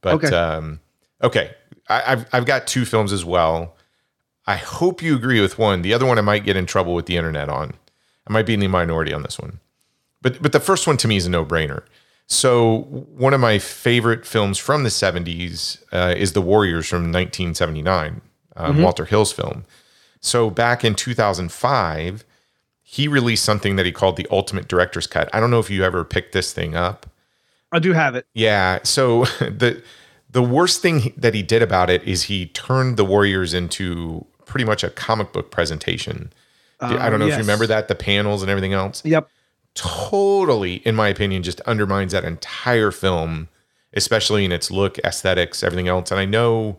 But 0.00 0.14
Okay. 0.14 0.34
um, 0.36 0.80
okay, 1.22 1.50
I, 1.88 2.02
I've 2.12 2.26
I've 2.32 2.46
got 2.46 2.66
two 2.66 2.84
films 2.84 3.12
as 3.12 3.24
well. 3.24 3.74
I 4.46 4.56
hope 4.56 5.02
you 5.02 5.14
agree 5.16 5.40
with 5.40 5.56
one. 5.58 5.82
The 5.82 5.94
other 5.94 6.04
one 6.06 6.18
I 6.18 6.22
might 6.22 6.44
get 6.44 6.56
in 6.56 6.66
trouble 6.66 6.94
with 6.94 7.06
the 7.06 7.16
internet 7.16 7.48
on. 7.48 7.72
I 8.26 8.32
might 8.32 8.44
be 8.46 8.54
in 8.54 8.60
the 8.60 8.68
minority 8.68 9.12
on 9.14 9.22
this 9.22 9.38
one. 9.38 9.60
But 10.20 10.42
but 10.42 10.52
the 10.52 10.60
first 10.60 10.86
one 10.86 10.96
to 10.98 11.08
me 11.08 11.16
is 11.16 11.26
a 11.26 11.30
no 11.30 11.44
brainer. 11.44 11.82
So 12.32 12.78
one 13.14 13.34
of 13.34 13.40
my 13.40 13.58
favorite 13.58 14.24
films 14.24 14.58
from 14.58 14.84
the 14.84 14.88
70s 14.88 15.82
uh, 15.92 16.14
is 16.16 16.32
The 16.32 16.40
Warriors 16.40 16.88
from 16.88 17.12
1979, 17.12 18.22
um, 18.56 18.82
Walter 18.82 19.04
Hill's 19.04 19.32
film. 19.32 19.64
So 20.20 20.48
back 20.48 20.84
in 20.84 20.94
2005, 20.94 22.24
he 22.82 23.08
released 23.08 23.44
something 23.44 23.76
that 23.76 23.84
he 23.84 23.92
called 23.92 24.16
the 24.16 24.26
Ultimate 24.30 24.66
Director's 24.66 25.06
Cut. 25.06 25.28
I 25.32 25.40
don't 25.40 25.50
know 25.50 25.58
if 25.58 25.68
you 25.68 25.84
ever 25.84 26.04
picked 26.04 26.32
this 26.32 26.52
thing 26.52 26.74
up. 26.74 27.06
I 27.70 27.78
do 27.78 27.92
have 27.92 28.14
it. 28.14 28.26
Yeah. 28.34 28.80
So 28.82 29.24
the 29.40 29.82
the 30.30 30.42
worst 30.42 30.80
thing 30.80 31.12
that 31.16 31.34
he 31.34 31.42
did 31.42 31.60
about 31.60 31.90
it 31.90 32.02
is 32.04 32.24
he 32.24 32.46
turned 32.46 32.96
the 32.96 33.04
Warriors 33.04 33.52
into 33.52 34.24
pretty 34.46 34.64
much 34.64 34.82
a 34.82 34.88
comic 34.88 35.32
book 35.32 35.50
presentation. 35.50 36.32
I 36.80 37.10
don't 37.10 37.20
know 37.20 37.26
if 37.26 37.32
you 37.34 37.38
remember 37.38 37.66
that, 37.68 37.86
the 37.88 37.94
panels 37.94 38.42
and 38.42 38.50
everything 38.50 38.72
else 38.72 39.04
Yep. 39.04 39.28
Totally, 39.74 40.76
in 40.76 40.94
my 40.94 41.08
opinion, 41.08 41.42
just 41.42 41.60
undermines 41.62 42.12
that 42.12 42.24
entire 42.24 42.90
film, 42.90 43.48
especially 43.94 44.44
in 44.44 44.52
its 44.52 44.70
look, 44.70 44.98
aesthetics, 44.98 45.62
everything 45.62 45.88
else. 45.88 46.10
And 46.10 46.20
I 46.20 46.24
know 46.24 46.78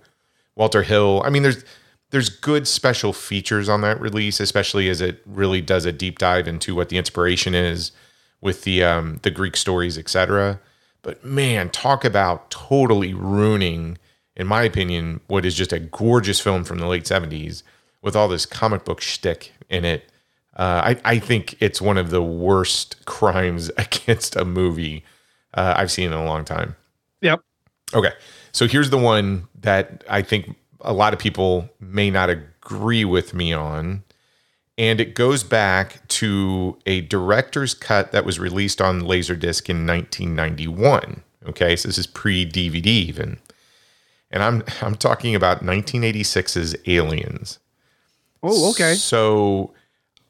Walter 0.56 0.84
Hill. 0.84 1.22
I 1.26 1.30
mean, 1.30 1.44
there's 1.44 1.64
there's 2.12 2.30
good 2.30 2.68
special 2.68 3.12
features 3.12 3.68
on 3.68 3.82
that 3.82 4.00
release, 4.00 4.40
especially 4.40 4.88
as 4.88 5.02
it 5.02 5.22
really 5.26 5.62
does 5.62 5.86
a 5.86 5.92
deep 5.92 6.20
dive 6.20 6.48
into 6.48 6.76
what 6.76 6.90
the 6.90 6.98
inspiration 6.98 7.56
is 7.56 7.92
with 8.40 8.64
the 8.64 8.84
um, 8.84 9.20
the 9.24 9.32
Greek 9.32 9.58
stories, 9.58 9.98
etc. 9.98 10.60
But 11.02 11.26
man, 11.26 11.70
talk 11.70 12.06
about 12.06 12.52
totally 12.52 13.14
ruining, 13.14 13.98
in 14.36 14.46
my 14.46 14.62
opinion, 14.64 15.22
what 15.28 15.46
is 15.46 15.56
just 15.56 15.74
a 15.74 15.80
gorgeous 15.80 16.40
film 16.40 16.64
from 16.64 16.78
the 16.78 16.88
late 16.88 17.06
'70s 17.06 17.64
with 18.04 18.16
all 18.16 18.28
this 18.28 18.46
comic 18.46 18.86
book 18.86 19.02
shtick 19.02 19.54
in 19.70 19.84
it. 19.84 20.10
Uh, 20.56 20.94
I, 20.96 21.14
I 21.16 21.20
think 21.20 21.56
it's 21.60 21.82
one 21.82 21.98
of 21.98 22.10
the 22.12 22.22
worst 22.24 23.06
crimes 23.06 23.70
against 23.78 24.36
a 24.36 24.46
movie 24.46 25.04
uh, 25.56 25.74
I've 25.78 25.92
seen 25.92 26.08
in 26.08 26.14
a 26.14 26.26
long 26.26 26.46
time. 26.46 26.76
Yep. 27.22 27.42
Okay. 27.94 28.12
So 28.52 28.68
here's 28.68 28.90
the 28.90 28.98
one 28.98 29.48
that 29.62 30.04
I 30.10 30.22
think 30.22 30.56
a 30.82 30.94
lot 30.94 31.14
of 31.14 31.20
people 31.20 31.70
may 31.80 32.10
not 32.12 32.30
agree 32.30 33.06
with 33.06 33.34
me 33.34 33.54
on. 33.54 34.04
and 34.78 35.00
it 35.00 35.14
goes 35.16 35.44
back 35.44 36.08
to 36.08 36.78
a 36.86 37.02
director's 37.02 37.74
cut 37.74 38.12
that 38.12 38.26
was 38.26 38.40
released 38.40 38.82
on 38.82 39.02
Laserdisc 39.02 39.70
in 39.70 39.86
1991. 39.86 41.22
Okay, 41.46 41.76
so 41.76 41.88
this 41.88 41.98
is 41.98 42.08
pre-DVD 42.08 42.86
even, 42.88 43.38
and 44.32 44.42
I'm 44.42 44.64
I'm 44.82 44.96
talking 44.96 45.36
about 45.36 45.64
1986's 45.64 46.76
Aliens. 46.88 47.60
Oh, 48.42 48.72
okay. 48.72 48.96
So 48.96 49.74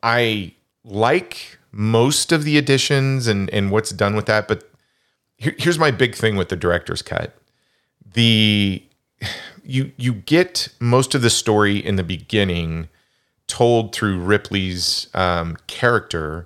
I 0.04 0.54
like 0.84 1.58
most 1.72 2.32
of 2.32 2.44
the 2.44 2.58
additions 2.58 3.26
and 3.26 3.50
and 3.50 3.72
what's 3.72 3.92
done 3.92 4.16
with 4.16 4.26
that, 4.28 4.48
but 4.48 4.70
here, 5.38 5.56
here's 5.58 5.80
my 5.80 5.92
big 5.92 6.14
thing 6.14 6.36
with 6.36 6.50
the 6.50 6.56
director's 6.56 7.02
cut. 7.02 7.36
The 8.14 8.84
you 9.64 9.92
you 9.98 10.14
get 10.14 10.68
most 10.80 11.16
of 11.16 11.22
the 11.22 11.30
story 11.30 11.78
in 11.78 11.96
the 11.96 12.04
beginning 12.04 12.90
told 13.48 13.94
through 13.96 14.20
Ripley's 14.20 15.08
um, 15.14 15.58
character, 15.68 16.46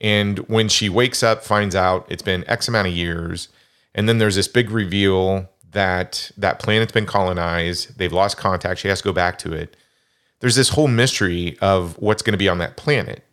and 0.00 0.38
when 0.40 0.68
she 0.68 0.88
wakes 0.88 1.22
up, 1.22 1.44
finds 1.44 1.74
out 1.74 2.06
it's 2.08 2.22
been 2.22 2.44
X 2.48 2.68
amount 2.68 2.88
of 2.88 2.94
years, 2.94 3.48
and 3.94 4.08
then 4.08 4.18
there's 4.18 4.36
this 4.36 4.48
big 4.48 4.70
reveal 4.70 5.48
that 5.70 6.30
that 6.36 6.58
planet's 6.58 6.92
been 6.92 7.06
colonized. 7.06 7.98
They've 7.98 8.12
lost 8.12 8.36
contact. 8.36 8.80
She 8.80 8.88
has 8.88 9.00
to 9.00 9.04
go 9.04 9.12
back 9.12 9.38
to 9.38 9.52
it. 9.52 9.76
There's 10.40 10.56
this 10.56 10.70
whole 10.70 10.88
mystery 10.88 11.58
of 11.60 11.98
what's 11.98 12.22
going 12.22 12.32
to 12.32 12.38
be 12.38 12.48
on 12.48 12.58
that 12.58 12.76
planet. 12.76 13.24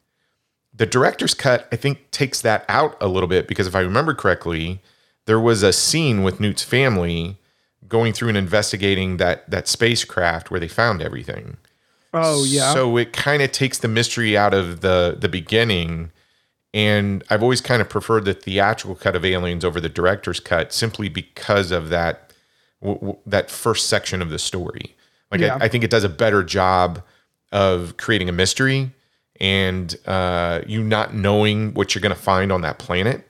The 0.73 0.85
director's 0.85 1.33
cut, 1.33 1.67
I 1.71 1.75
think, 1.75 2.11
takes 2.11 2.41
that 2.41 2.65
out 2.69 2.95
a 3.01 3.07
little 3.07 3.29
bit 3.29 3.47
because 3.47 3.65
if 3.65 3.75
I 3.75 3.79
remember 3.79 4.13
correctly, 4.13 4.81
there 5.25 5.39
was 5.39 5.63
a 5.63 5.73
scene 5.73 6.23
with 6.23 6.39
Newt's 6.39 6.63
family 6.63 7.37
going 7.87 8.13
through 8.13 8.29
and 8.29 8.37
investigating 8.37 9.17
that 9.17 9.49
that 9.49 9.67
spacecraft 9.67 10.51
where 10.51 10.59
they 10.59 10.67
found 10.67 11.01
everything. 11.01 11.57
Oh 12.13 12.43
yeah. 12.43 12.73
So 12.73 12.97
it 12.97 13.13
kind 13.13 13.41
of 13.41 13.51
takes 13.51 13.77
the 13.77 13.87
mystery 13.87 14.37
out 14.37 14.53
of 14.53 14.81
the 14.81 15.15
the 15.19 15.29
beginning. 15.29 16.11
And 16.73 17.23
I've 17.29 17.41
always 17.41 17.61
kind 17.61 17.81
of 17.81 17.89
preferred 17.89 18.25
the 18.25 18.33
theatrical 18.33 18.95
cut 18.95 19.15
of 19.15 19.25
Aliens 19.25 19.63
over 19.65 19.79
the 19.79 19.89
director's 19.89 20.39
cut 20.39 20.73
simply 20.73 21.09
because 21.09 21.71
of 21.71 21.89
that 21.89 22.33
w- 22.81 22.99
w- 22.99 23.17
that 23.25 23.49
first 23.49 23.87
section 23.87 24.21
of 24.21 24.29
the 24.29 24.37
story. 24.37 24.95
Like 25.31 25.41
Yeah. 25.41 25.55
I, 25.55 25.65
I 25.65 25.67
think 25.67 25.83
it 25.83 25.89
does 25.89 26.03
a 26.03 26.09
better 26.09 26.43
job 26.43 27.01
of 27.51 27.97
creating 27.97 28.29
a 28.29 28.33
mystery 28.33 28.91
and 29.39 29.95
uh, 30.05 30.61
you 30.65 30.83
not 30.83 31.13
knowing 31.13 31.73
what 31.73 31.93
you're 31.93 32.01
going 32.01 32.15
to 32.15 32.21
find 32.21 32.51
on 32.51 32.61
that 32.61 32.79
planet, 32.79 33.27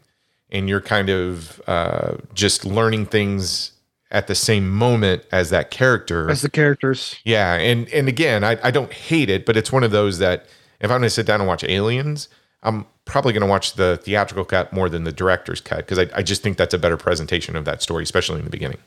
and 0.50 0.70
you're 0.70 0.82
kind 0.82 1.10
of 1.10 1.62
uh, 1.68 2.16
just 2.34 2.66
learning 2.66 3.06
things 3.06 3.74
at 4.12 4.28
the 4.28 4.36
same 4.36 4.70
moment 4.70 5.24
as 5.32 5.50
that 5.50 5.70
character. 5.70 6.30
As 6.30 6.42
the 6.42 6.50
characters. 6.50 7.16
Yeah, 7.26 7.56
and 7.56 7.90
and 7.90 8.08
again, 8.08 8.44
I, 8.44 8.58
I 8.64 8.72
don't 8.72 8.94
hate 8.94 9.30
it, 9.30 9.46
but 9.46 9.58
it's 9.58 9.72
one 9.72 9.84
of 9.84 9.92
those 9.92 10.20
that 10.20 10.46
if 10.80 10.90
I'm 10.92 11.00
going 11.00 11.02
to 11.04 11.10
sit 11.10 11.26
down 11.26 11.42
and 11.42 11.48
watch 11.48 11.64
Aliens, 11.64 12.30
I'm 12.64 12.86
probably 13.06 13.34
going 13.34 13.42
to 13.42 13.48
watch 13.48 13.74
the 13.74 14.00
theatrical 14.02 14.46
cut 14.46 14.72
more 14.72 14.90
than 14.90 15.04
the 15.04 15.12
director's 15.12 15.62
cut 15.62 15.80
because 15.80 16.00
I, 16.00 16.08
I 16.16 16.24
just 16.24 16.42
think 16.42 16.58
that's 16.58 16.74
a 16.74 16.80
better 16.80 16.98
presentation 16.98 17.56
of 17.56 17.66
that 17.66 17.82
story, 17.82 18.04
especially 18.04 18.40
in 18.40 18.46
the 18.46 18.52
beginning. 18.52 18.80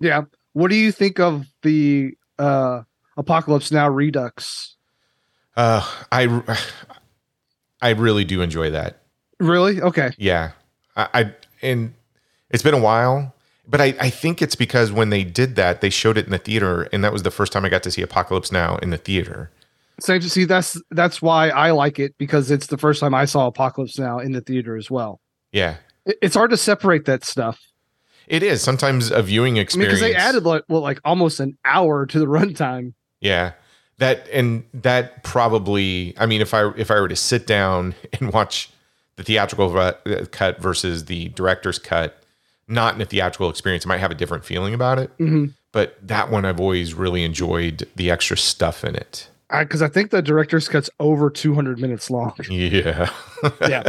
Yeah. 0.00 0.22
What 0.52 0.70
do 0.70 0.76
you 0.76 0.92
think 0.92 1.18
of 1.18 1.46
the 1.62 2.16
uh 2.38 2.82
Apocalypse 3.16 3.70
Now 3.70 3.88
Redux? 3.88 4.76
Uh, 5.56 5.88
I 6.10 6.42
I 7.80 7.90
really 7.90 8.24
do 8.24 8.42
enjoy 8.42 8.70
that. 8.70 9.02
Really? 9.38 9.80
Okay. 9.80 10.10
Yeah, 10.18 10.52
I, 10.96 11.08
I 11.14 11.34
and 11.62 11.94
it's 12.50 12.62
been 12.62 12.74
a 12.74 12.80
while, 12.80 13.34
but 13.68 13.80
I 13.80 13.94
I 14.00 14.10
think 14.10 14.42
it's 14.42 14.56
because 14.56 14.90
when 14.90 15.10
they 15.10 15.22
did 15.24 15.54
that, 15.56 15.80
they 15.80 15.90
showed 15.90 16.18
it 16.18 16.26
in 16.26 16.32
the 16.32 16.38
theater, 16.38 16.82
and 16.92 17.04
that 17.04 17.12
was 17.12 17.22
the 17.22 17.30
first 17.30 17.52
time 17.52 17.64
I 17.64 17.68
got 17.68 17.82
to 17.84 17.90
see 17.90 18.02
Apocalypse 18.02 18.50
Now 18.50 18.76
in 18.78 18.90
the 18.90 18.96
theater. 18.98 19.50
Same 20.00 20.20
to 20.20 20.28
see 20.30 20.44
that's 20.44 20.80
that's 20.90 21.22
why 21.22 21.50
I 21.50 21.70
like 21.70 22.00
it 22.00 22.16
because 22.18 22.50
it's 22.50 22.66
the 22.66 22.78
first 22.78 22.98
time 22.98 23.14
I 23.14 23.26
saw 23.26 23.46
Apocalypse 23.46 23.96
Now 23.98 24.18
in 24.18 24.32
the 24.32 24.40
theater 24.40 24.76
as 24.76 24.90
well. 24.90 25.20
Yeah, 25.52 25.76
It- 26.04 26.18
It's 26.20 26.34
hard 26.34 26.50
to 26.50 26.56
separate 26.56 27.04
that 27.04 27.24
stuff. 27.24 27.60
It 28.26 28.42
is 28.42 28.62
sometimes 28.62 29.10
a 29.10 29.22
viewing 29.22 29.54
I 29.54 29.56
mean, 29.56 29.62
experience. 29.62 30.00
because 30.00 30.12
they 30.12 30.14
added 30.16 30.44
like 30.44 30.62
well, 30.68 30.80
like 30.80 31.00
almost 31.04 31.40
an 31.40 31.56
hour 31.64 32.06
to 32.06 32.18
the 32.18 32.26
runtime. 32.38 32.94
Yeah. 33.20 33.52
That 33.98 34.26
and 34.32 34.64
that 34.74 35.22
probably 35.22 36.14
I 36.18 36.26
mean 36.26 36.40
if 36.40 36.52
I 36.54 36.70
if 36.76 36.90
I 36.90 36.98
were 37.00 37.08
to 37.08 37.16
sit 37.16 37.46
down 37.46 37.94
and 38.20 38.32
watch 38.32 38.70
the 39.16 39.22
theatrical 39.22 39.70
cut 40.32 40.60
versus 40.60 41.04
the 41.04 41.28
director's 41.28 41.78
cut 41.78 42.20
not 42.66 42.94
in 42.96 43.00
a 43.00 43.04
theatrical 43.04 43.48
experience 43.50 43.86
I 43.86 43.90
might 43.90 43.98
have 44.00 44.10
a 44.10 44.14
different 44.16 44.44
feeling 44.44 44.74
about 44.74 44.98
it 44.98 45.16
Mhm. 45.18 45.52
but 45.70 45.96
that 46.02 46.30
one 46.30 46.44
I've 46.44 46.58
always 46.58 46.92
really 46.94 47.22
enjoyed 47.22 47.86
the 47.94 48.10
extra 48.10 48.36
stuff 48.36 48.82
in 48.84 48.96
it. 48.96 49.28
Because 49.50 49.82
I, 49.82 49.88
think 49.88 50.10
the 50.10 50.20
director's 50.22 50.68
cut's 50.68 50.90
over 50.98 51.30
200 51.30 51.78
minutes 51.78 52.10
long. 52.10 52.32
Yeah. 52.50 53.10
Yeah, 53.60 53.82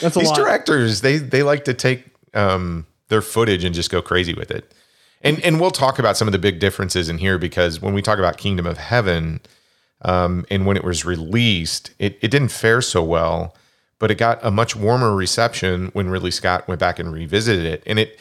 that's 0.00 0.16
a 0.16 0.20
These 0.20 0.28
lot. 0.28 0.36
directors 0.36 1.02
they 1.02 1.18
they 1.18 1.42
like 1.42 1.64
to 1.66 1.74
take 1.74 2.06
um 2.32 2.86
their 3.10 3.22
footage 3.22 3.64
and 3.64 3.74
just 3.74 3.90
go 3.90 4.00
crazy 4.00 4.34
with 4.34 4.50
it. 4.50 4.72
And 5.22 5.38
and 5.40 5.60
we'll 5.60 5.70
talk 5.70 5.98
about 5.98 6.16
some 6.16 6.26
of 6.28 6.32
the 6.32 6.38
big 6.38 6.58
differences 6.58 7.08
in 7.08 7.18
here 7.18 7.38
because 7.38 7.80
when 7.80 7.92
we 7.92 8.00
talk 8.00 8.18
about 8.18 8.38
Kingdom 8.38 8.66
of 8.66 8.78
Heaven, 8.78 9.40
um, 10.02 10.46
and 10.50 10.64
when 10.66 10.76
it 10.76 10.84
was 10.84 11.04
released, 11.04 11.92
it, 11.98 12.18
it 12.22 12.30
didn't 12.30 12.48
fare 12.48 12.80
so 12.80 13.02
well, 13.02 13.54
but 13.98 14.10
it 14.10 14.14
got 14.14 14.42
a 14.42 14.50
much 14.50 14.74
warmer 14.74 15.14
reception 15.14 15.90
when 15.92 16.08
Ridley 16.08 16.30
Scott 16.30 16.66
went 16.66 16.80
back 16.80 16.98
and 16.98 17.12
revisited 17.12 17.66
it. 17.66 17.82
And 17.86 17.98
it 17.98 18.18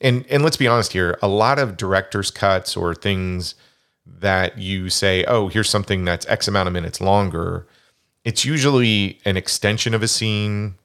and 0.00 0.24
and 0.30 0.42
let's 0.42 0.56
be 0.56 0.66
honest 0.66 0.92
here, 0.92 1.18
a 1.20 1.28
lot 1.28 1.58
of 1.58 1.76
director's 1.76 2.30
cuts 2.30 2.76
or 2.76 2.94
things 2.94 3.54
that 4.06 4.56
you 4.56 4.88
say, 4.88 5.24
oh, 5.24 5.48
here's 5.48 5.68
something 5.68 6.04
that's 6.04 6.26
X 6.26 6.48
amount 6.48 6.66
of 6.66 6.72
minutes 6.72 7.00
longer. 7.00 7.66
It's 8.24 8.44
usually 8.44 9.20
an 9.24 9.36
extension 9.36 9.92
of 9.92 10.02
a 10.02 10.08
scene. 10.08 10.76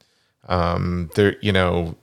Um, 0.50 1.10
there, 1.15 1.38
you 1.41 1.53
know, 1.53 1.95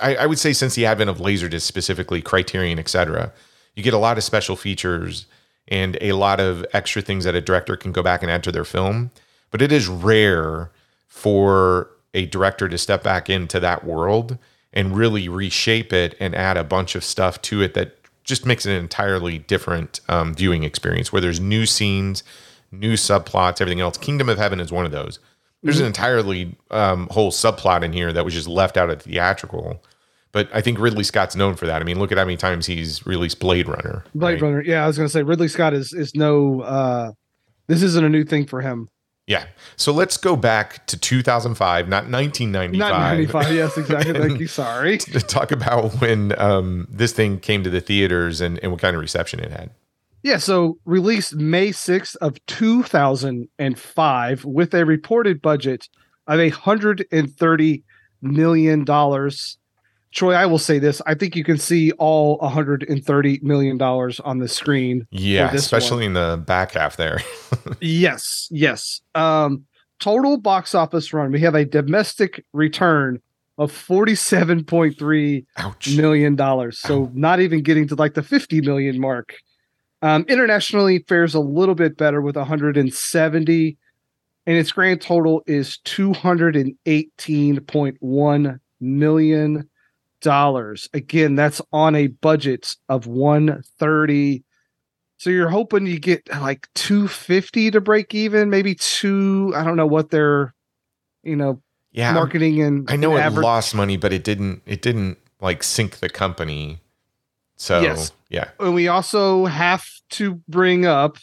I, 0.00 0.16
I 0.16 0.26
would 0.26 0.38
say 0.38 0.52
since 0.52 0.74
the 0.74 0.86
advent 0.86 1.10
of 1.10 1.18
Laserdisc, 1.18 1.62
specifically 1.62 2.22
Criterion, 2.22 2.78
et 2.78 2.88
cetera, 2.88 3.32
you 3.74 3.82
get 3.82 3.94
a 3.94 3.98
lot 3.98 4.18
of 4.18 4.24
special 4.24 4.56
features 4.56 5.26
and 5.68 5.96
a 6.00 6.12
lot 6.12 6.40
of 6.40 6.64
extra 6.72 7.02
things 7.02 7.24
that 7.24 7.34
a 7.34 7.40
director 7.40 7.76
can 7.76 7.92
go 7.92 8.02
back 8.02 8.22
and 8.22 8.30
add 8.30 8.44
to 8.44 8.52
their 8.52 8.64
film. 8.64 9.10
But 9.50 9.62
it 9.62 9.72
is 9.72 9.88
rare 9.88 10.70
for 11.08 11.90
a 12.14 12.26
director 12.26 12.68
to 12.68 12.78
step 12.78 13.02
back 13.02 13.30
into 13.30 13.58
that 13.60 13.84
world 13.84 14.38
and 14.72 14.96
really 14.96 15.28
reshape 15.28 15.92
it 15.92 16.14
and 16.20 16.34
add 16.34 16.56
a 16.56 16.64
bunch 16.64 16.94
of 16.94 17.04
stuff 17.04 17.40
to 17.42 17.62
it 17.62 17.74
that 17.74 17.98
just 18.24 18.46
makes 18.46 18.64
it 18.66 18.72
an 18.72 18.78
entirely 18.78 19.38
different 19.38 20.00
um, 20.08 20.34
viewing 20.34 20.62
experience 20.62 21.12
where 21.12 21.20
there's 21.20 21.40
new 21.40 21.66
scenes, 21.66 22.22
new 22.70 22.94
subplots, 22.94 23.60
everything 23.60 23.80
else. 23.80 23.98
Kingdom 23.98 24.28
of 24.28 24.38
Heaven 24.38 24.60
is 24.60 24.72
one 24.72 24.86
of 24.86 24.92
those. 24.92 25.18
There's 25.62 25.80
an 25.80 25.86
entirely 25.86 26.56
um, 26.70 27.08
whole 27.10 27.30
subplot 27.30 27.84
in 27.84 27.92
here 27.92 28.12
that 28.12 28.24
was 28.24 28.34
just 28.34 28.48
left 28.48 28.76
out 28.76 28.90
of 28.90 29.02
theatrical. 29.02 29.82
But 30.32 30.48
I 30.52 30.60
think 30.60 30.78
Ridley 30.80 31.04
Scott's 31.04 31.36
known 31.36 31.56
for 31.56 31.66
that. 31.66 31.82
I 31.82 31.84
mean, 31.84 31.98
look 31.98 32.10
at 32.10 32.18
how 32.18 32.24
many 32.24 32.36
times 32.36 32.66
he's 32.66 33.06
released 33.06 33.38
Blade 33.38 33.68
Runner. 33.68 34.02
Blade 34.14 34.34
right? 34.34 34.42
Runner. 34.42 34.62
Yeah, 34.62 34.82
I 34.82 34.86
was 34.86 34.96
going 34.96 35.06
to 35.06 35.12
say 35.12 35.22
Ridley 35.22 35.48
Scott 35.48 35.74
is 35.74 35.92
is 35.92 36.14
no. 36.14 36.62
uh 36.62 37.12
This 37.68 37.82
isn't 37.82 38.04
a 38.04 38.08
new 38.08 38.24
thing 38.24 38.46
for 38.46 38.60
him. 38.60 38.88
Yeah. 39.26 39.46
So 39.76 39.92
let's 39.92 40.16
go 40.16 40.34
back 40.34 40.86
to 40.88 40.98
2005, 40.98 41.88
not 41.88 42.08
1995. 42.10 42.78
Not 42.78 42.98
95. 42.98 43.54
Yes, 43.54 43.78
exactly. 43.78 44.12
Thank 44.14 44.40
you. 44.40 44.48
Sorry. 44.48 44.98
to 44.98 45.20
talk 45.20 45.52
about 45.52 46.00
when 46.00 46.38
um, 46.40 46.88
this 46.90 47.12
thing 47.12 47.38
came 47.38 47.62
to 47.62 47.70
the 47.70 47.80
theaters 47.80 48.40
and, 48.40 48.58
and 48.62 48.72
what 48.72 48.80
kind 48.80 48.96
of 48.96 49.00
reception 49.00 49.38
it 49.38 49.50
had. 49.52 49.70
Yeah, 50.22 50.36
so 50.38 50.78
released 50.84 51.34
May 51.34 51.70
6th 51.70 52.16
of 52.16 52.44
2005 52.46 54.44
with 54.44 54.74
a 54.74 54.84
reported 54.84 55.42
budget 55.42 55.88
of 56.26 56.38
a 56.38 56.50
$130 56.50 57.82
million. 58.22 58.84
Troy, 60.12 60.34
I 60.34 60.46
will 60.46 60.58
say 60.58 60.78
this. 60.78 61.00
I 61.06 61.14
think 61.14 61.34
you 61.34 61.42
can 61.42 61.56
see 61.58 61.90
all 61.92 62.38
$130 62.40 63.42
million 63.42 63.80
on 63.80 64.38
the 64.38 64.48
screen. 64.48 65.06
Yeah, 65.10 65.50
especially 65.52 66.04
in 66.04 66.12
the 66.12 66.42
back 66.46 66.72
half 66.72 66.96
there. 66.96 67.20
Yes, 67.80 68.48
yes. 68.50 69.00
Um, 69.14 69.64
total 70.00 70.36
box 70.36 70.74
office 70.74 71.12
run. 71.12 71.30
We 71.32 71.40
have 71.40 71.54
a 71.54 71.64
domestic 71.64 72.44
return 72.52 73.20
of 73.58 73.70
$47.3 73.72 75.46
Ouch. 75.58 75.96
million 75.96 76.34
dollars. 76.36 76.78
So 76.78 77.10
not 77.14 77.40
even 77.40 77.62
getting 77.62 77.86
to 77.88 77.94
like 77.94 78.14
the 78.14 78.22
50 78.22 78.60
million 78.62 79.00
mark. 79.00 79.34
Um, 80.02 80.24
internationally 80.28 81.04
fares 81.06 81.34
a 81.34 81.40
little 81.40 81.74
bit 81.76 81.96
better 81.96 82.20
with 82.20 82.34
170, 82.36 83.76
and 84.46 84.56
its 84.56 84.72
grand 84.72 85.00
total 85.00 85.42
is 85.46 85.78
218.1 85.84 88.58
million 88.80 89.68
dollars. 90.20 90.88
Again, 90.92 91.36
that's 91.36 91.62
on 91.72 91.94
a 91.94 92.08
budget 92.08 92.74
of 92.88 93.06
130. 93.06 94.42
So 95.18 95.30
you're 95.30 95.48
hoping 95.48 95.86
you 95.86 96.00
get 96.00 96.28
like 96.40 96.68
250 96.74 97.70
to 97.72 97.80
break 97.80 98.12
even, 98.14 98.50
maybe 98.50 98.74
two. 98.74 99.52
I 99.54 99.62
don't 99.62 99.76
know 99.76 99.86
what 99.86 100.10
their, 100.10 100.52
you 101.22 101.36
know, 101.36 101.62
Yeah, 101.92 102.12
marketing 102.12 102.60
and 102.62 102.90
I 102.90 102.96
know 102.96 103.16
it 103.16 103.20
adver- 103.20 103.42
lost 103.42 103.72
money, 103.74 103.96
but 103.96 104.12
it 104.12 104.24
didn't. 104.24 104.62
It 104.66 104.82
didn't 104.82 105.18
like 105.40 105.62
sink 105.62 106.00
the 106.00 106.08
company. 106.08 106.80
So 107.62 107.80
Yes. 107.80 108.10
yeah, 108.28 108.48
and 108.58 108.74
we 108.74 108.88
also 108.88 109.46
have 109.46 109.84
to 110.10 110.40
bring 110.48 110.84
up 110.84 111.16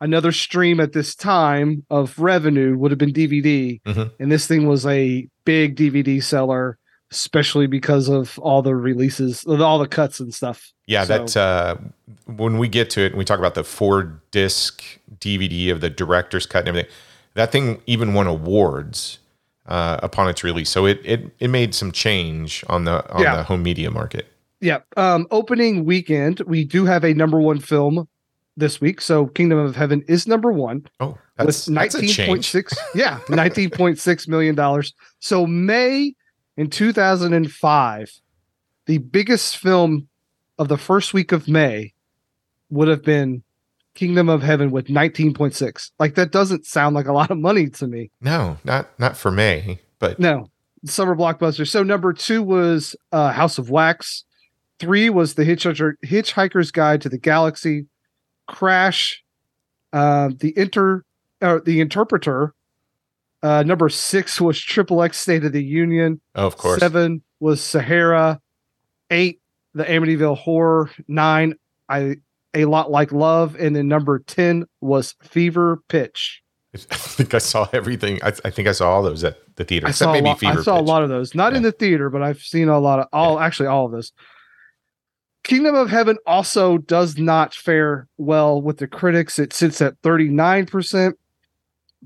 another 0.00 0.32
stream 0.32 0.80
at 0.80 0.92
this 0.94 1.14
time 1.14 1.84
of 1.90 2.18
revenue 2.18 2.76
would 2.76 2.90
have 2.90 2.98
been 2.98 3.12
DVD, 3.12 3.80
Mhm. 3.86 4.10
and 4.18 4.32
this 4.32 4.48
thing 4.48 4.66
was 4.66 4.84
a 4.84 5.28
big 5.44 5.76
DVD 5.76 6.18
seller, 6.20 6.76
especially 7.12 7.68
because 7.68 8.08
of 8.08 8.36
all 8.40 8.62
the 8.62 8.74
releases, 8.74 9.44
all 9.44 9.78
the 9.78 9.86
cuts 9.86 10.18
and 10.18 10.34
stuff. 10.34 10.72
Yeah, 10.86 11.04
So- 11.04 11.18
that 11.18 11.36
uh, 11.36 11.76
when 12.26 12.58
we 12.58 12.66
get 12.66 12.90
to 12.90 13.02
it 13.02 13.12
and 13.12 13.16
we 13.18 13.24
talk 13.24 13.38
about 13.38 13.54
the 13.54 13.62
four 13.62 14.20
disc 14.32 14.82
DVD 15.20 15.70
of 15.70 15.80
the 15.80 15.90
director's 15.90 16.46
cut 16.46 16.60
and 16.60 16.68
everything, 16.70 16.90
that 17.34 17.52
thing 17.52 17.80
even 17.86 18.12
won 18.14 18.26
awards 18.26 19.18
uh, 19.66 20.00
upon 20.02 20.28
its 20.28 20.42
release. 20.42 20.68
So 20.68 20.84
it 20.86 21.00
it 21.04 21.30
it 21.38 21.48
made 21.48 21.76
some 21.76 21.92
change 21.92 22.64
on 22.68 22.86
the 22.86 23.08
on 23.12 23.22
Yeah. 23.22 23.36
the 23.36 23.42
home 23.44 23.62
media 23.62 23.88
market. 23.92 24.29
Yeah. 24.60 24.80
Um, 24.96 25.26
opening 25.30 25.84
weekend, 25.84 26.40
we 26.40 26.64
do 26.64 26.84
have 26.84 27.04
a 27.04 27.14
number 27.14 27.40
one 27.40 27.60
film 27.60 28.08
this 28.56 28.80
week. 28.80 29.00
So 29.00 29.26
Kingdom 29.26 29.58
of 29.58 29.74
Heaven 29.74 30.04
is 30.06 30.26
number 30.26 30.52
one 30.52 30.86
Oh, 31.00 31.16
that's, 31.36 31.66
with 31.66 31.74
that's 31.74 31.94
a 31.94 32.06
change. 32.06 32.54
Yeah, 32.94 33.20
nineteen 33.28 33.70
point 33.70 33.98
six 33.98 34.28
million 34.28 34.54
dollars. 34.54 34.92
So 35.20 35.46
May 35.46 36.14
in 36.56 36.68
two 36.70 36.92
thousand 36.92 37.32
and 37.32 37.50
five, 37.50 38.12
the 38.86 38.98
biggest 38.98 39.56
film 39.56 40.08
of 40.58 40.68
the 40.68 40.78
first 40.78 41.14
week 41.14 41.32
of 41.32 41.48
May 41.48 41.94
would 42.68 42.88
have 42.88 43.02
been 43.02 43.42
Kingdom 43.94 44.28
of 44.28 44.42
Heaven 44.42 44.70
with 44.70 44.90
nineteen 44.90 45.32
point 45.32 45.54
six. 45.54 45.90
Like 45.98 46.14
that 46.16 46.32
doesn't 46.32 46.66
sound 46.66 46.94
like 46.94 47.06
a 47.06 47.12
lot 47.12 47.30
of 47.30 47.38
money 47.38 47.68
to 47.70 47.86
me. 47.86 48.10
No, 48.20 48.58
not 48.64 48.88
not 48.98 49.16
for 49.16 49.30
May, 49.30 49.80
but 49.98 50.18
No, 50.18 50.50
summer 50.84 51.16
blockbuster. 51.16 51.66
So 51.66 51.82
number 51.82 52.12
two 52.12 52.42
was 52.42 52.94
uh, 53.12 53.32
House 53.32 53.58
of 53.58 53.70
Wax. 53.70 54.24
Three 54.80 55.10
was 55.10 55.34
the 55.34 55.44
Hitchhiker, 55.44 55.92
Hitchhiker's 56.04 56.70
Guide 56.72 57.02
to 57.02 57.08
the 57.08 57.18
Galaxy. 57.18 57.86
Crash, 58.48 59.22
uh, 59.92 60.30
the 60.36 60.52
inter, 60.56 61.04
uh, 61.40 61.60
the 61.64 61.80
Interpreter. 61.80 62.54
Uh, 63.42 63.62
number 63.62 63.88
six 63.88 64.40
was 64.40 64.60
Triple 64.60 65.02
X 65.02 65.18
State 65.18 65.44
of 65.44 65.52
the 65.52 65.62
Union. 65.62 66.20
oh, 66.34 66.46
of 66.46 66.56
course. 66.56 66.80
Seven 66.80 67.22
was 67.38 67.62
Sahara. 67.62 68.40
Eight, 69.10 69.40
the 69.74 69.84
Amityville 69.84 70.36
Horror. 70.36 70.90
Nine, 71.06 71.54
I 71.88 72.16
a 72.54 72.64
lot 72.64 72.90
like 72.90 73.12
love, 73.12 73.56
and 73.56 73.76
then 73.76 73.86
number 73.86 74.18
ten 74.20 74.66
was 74.80 75.14
Fever 75.22 75.82
Pitch. 75.88 76.42
I 76.74 76.78
think 76.78 77.34
I 77.34 77.38
saw 77.38 77.68
everything. 77.72 78.20
I, 78.22 78.32
I 78.44 78.50
think 78.50 78.68
I 78.68 78.72
saw 78.72 78.90
all 78.90 79.02
those 79.02 79.24
at 79.24 79.38
the 79.56 79.64
theater, 79.64 79.86
I 79.86 79.90
except 79.90 80.12
saw, 80.12 80.20
a 80.20 80.22
lot, 80.22 80.44
I 80.44 80.62
saw 80.62 80.78
a 80.78 80.82
lot 80.82 81.02
of 81.02 81.08
those, 81.08 81.34
not 81.34 81.54
in 81.54 81.62
the 81.62 81.72
theater, 81.72 82.10
but 82.10 82.22
I've 82.22 82.40
seen 82.40 82.68
a 82.68 82.78
lot 82.78 83.00
of 83.00 83.06
all, 83.12 83.40
actually 83.40 83.66
all 83.66 83.86
of 83.86 83.92
those. 83.92 84.12
Kingdom 85.50 85.74
of 85.74 85.90
Heaven 85.90 86.16
also 86.28 86.78
does 86.78 87.18
not 87.18 87.56
fare 87.56 88.06
well 88.18 88.62
with 88.62 88.76
the 88.76 88.86
critics. 88.86 89.36
It 89.36 89.52
sits 89.52 89.80
at 89.80 90.00
39%, 90.02 91.14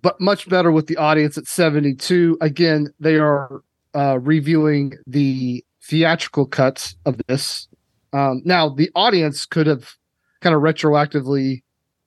but 0.01 0.19
much 0.19 0.49
better 0.49 0.73
with 0.73 0.87
the 0.87 0.97
audience 0.97 1.37
at 1.37 1.47
72. 1.47 2.39
Again, 2.41 2.89
they 3.01 3.17
are 3.17 3.61
uh, 3.95 4.19
reviewing 4.19 4.95
the 5.07 5.63
theatrical 5.83 6.47
cuts 6.47 6.97
of 7.05 7.21
this. 7.27 7.69
Um, 8.15 8.41
now, 8.47 8.71
the 8.71 8.91
audience 8.95 9.45
could 9.45 9.67
have 9.67 9.93
kind 10.41 10.57
of 10.57 10.63
retroactively 10.63 11.63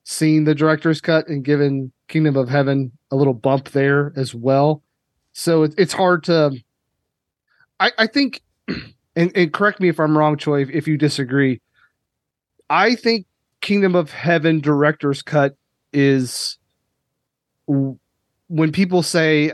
seen 0.05 0.45
the 0.45 0.55
director's 0.55 1.01
cut 1.01 1.27
and 1.27 1.45
given 1.45 1.91
Kingdom 2.07 2.35
of 2.35 2.49
Heaven 2.49 2.91
a 3.11 3.15
little 3.15 3.35
bump 3.35 3.69
there 3.69 4.11
as 4.15 4.33
well. 4.33 4.81
So 5.33 5.61
it, 5.61 5.75
it's 5.77 5.93
hard 5.93 6.23
to. 6.23 6.59
I, 7.79 7.91
I 7.95 8.07
think, 8.07 8.41
and, 9.17 9.31
and 9.35 9.51
correct 9.51 9.79
me 9.79 9.89
if 9.89 9.99
I'm 9.99 10.17
wrong, 10.17 10.37
Troy, 10.37 10.61
if, 10.61 10.69
if 10.69 10.87
you 10.87 10.95
disagree. 10.97 11.59
I 12.69 12.95
think 12.95 13.25
Kingdom 13.61 13.95
of 13.95 14.11
Heaven 14.11 14.61
director's 14.61 15.21
cut 15.23 15.55
is 15.91 16.57
when 17.65 18.71
people 18.71 19.01
say, 19.01 19.51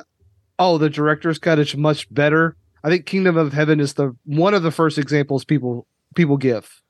"Oh, 0.60 0.78
the 0.78 0.90
director's 0.90 1.40
cut 1.40 1.60
is 1.60 1.76
much 1.76 2.14
better." 2.14 2.58
I 2.84 2.90
think 2.90 3.06
Kingdom 3.06 3.38
of 3.38 3.54
Heaven 3.54 3.80
is 3.80 3.94
the 3.94 4.16
one 4.26 4.54
of 4.54 4.64
the 4.64 4.72
first 4.72 4.98
examples 4.98 5.46
people 5.46 5.88
people 6.16 6.38
give. 6.38 6.82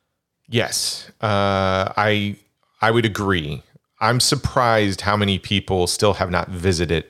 Yes, 0.49 1.11
uh, 1.21 1.93
I 1.95 2.37
I 2.81 2.89
would 2.89 3.05
agree. 3.05 3.61
I'm 4.01 4.19
surprised 4.19 5.01
how 5.01 5.15
many 5.15 5.37
people 5.37 5.87
still 5.87 6.15
have 6.15 6.29
not 6.31 6.49
visited 6.49 7.05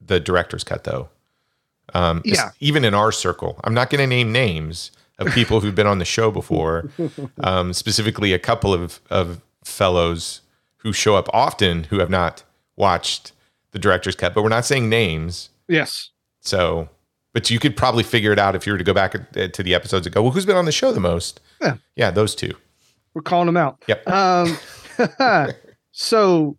the 0.00 0.20
director's 0.20 0.62
cut, 0.62 0.84
though. 0.84 1.08
Um, 1.94 2.22
Yeah. 2.24 2.50
even 2.60 2.84
in 2.84 2.94
our 2.94 3.10
circle, 3.10 3.58
I'm 3.64 3.74
not 3.74 3.90
going 3.90 4.00
to 4.00 4.06
name 4.06 4.30
names 4.30 4.92
of 5.18 5.32
people 5.32 5.60
who've 5.60 5.74
been 5.74 5.86
on 5.86 5.98
the 5.98 6.04
show 6.04 6.30
before. 6.30 6.90
Um, 7.42 7.72
specifically, 7.72 8.32
a 8.32 8.38
couple 8.38 8.72
of 8.74 9.00
of 9.10 9.40
fellows 9.64 10.40
who 10.78 10.92
show 10.92 11.16
up 11.16 11.28
often 11.32 11.84
who 11.84 11.98
have 11.98 12.10
not 12.10 12.42
watched 12.76 13.32
the 13.72 13.78
director's 13.78 14.14
cut, 14.16 14.34
but 14.34 14.42
we're 14.42 14.48
not 14.48 14.64
saying 14.64 14.88
names. 14.88 15.50
Yes. 15.68 16.10
So, 16.40 16.88
but 17.32 17.50
you 17.50 17.58
could 17.58 17.76
probably 17.76 18.02
figure 18.04 18.32
it 18.32 18.38
out 18.38 18.54
if 18.54 18.66
you 18.66 18.72
were 18.72 18.78
to 18.78 18.84
go 18.84 18.94
back 18.94 19.14
uh, 19.14 19.48
to 19.48 19.62
the 19.62 19.74
episodes 19.74 20.06
and 20.06 20.14
go, 20.14 20.22
well, 20.22 20.30
who's 20.32 20.46
been 20.46 20.56
on 20.56 20.64
the 20.64 20.72
show 20.72 20.92
the 20.92 21.00
most? 21.00 21.40
Yeah. 21.60 21.76
Yeah, 21.96 22.10
those 22.10 22.34
two. 22.34 22.52
We're 23.14 23.22
calling 23.22 23.46
them 23.46 23.56
out. 23.56 23.82
Yep. 23.88 24.08
Um, 24.08 24.56
so, 25.92 26.56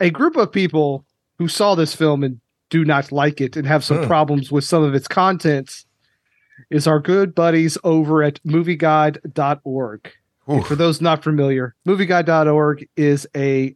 a 0.00 0.10
group 0.10 0.36
of 0.36 0.52
people 0.52 1.04
who 1.38 1.48
saw 1.48 1.74
this 1.74 1.94
film 1.94 2.22
and 2.22 2.40
do 2.70 2.84
not 2.84 3.12
like 3.12 3.40
it 3.40 3.56
and 3.56 3.66
have 3.66 3.84
some 3.84 3.98
Hmm. 3.98 4.06
problems 4.06 4.50
with 4.52 4.64
some 4.64 4.82
of 4.82 4.94
its 4.94 5.08
contents 5.08 5.86
is 6.70 6.86
our 6.86 7.00
good 7.00 7.34
buddies 7.34 7.78
over 7.84 8.22
at 8.22 8.42
movieguide.org. 8.44 10.12
Oof. 10.50 10.66
For 10.66 10.76
those 10.76 11.00
not 11.00 11.24
familiar, 11.24 11.74
movieguide.org 11.86 12.88
is 12.96 13.26
a 13.36 13.74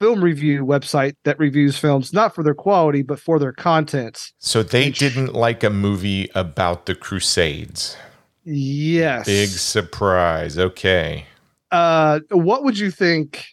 film 0.00 0.22
review 0.22 0.64
website 0.64 1.14
that 1.24 1.38
reviews 1.38 1.76
films 1.78 2.12
not 2.12 2.34
for 2.34 2.44
their 2.44 2.54
quality 2.54 3.02
but 3.02 3.18
for 3.18 3.38
their 3.38 3.52
contents. 3.52 4.32
So 4.38 4.62
they 4.62 4.90
didn't 4.90 5.34
like 5.34 5.64
a 5.64 5.70
movie 5.70 6.30
about 6.34 6.86
the 6.86 6.94
Crusades. 6.94 7.96
Yes. 8.44 9.26
Big 9.26 9.48
surprise. 9.48 10.56
Okay. 10.58 11.26
uh 11.72 12.20
what 12.30 12.64
would 12.64 12.78
you 12.78 12.90
think 12.90 13.46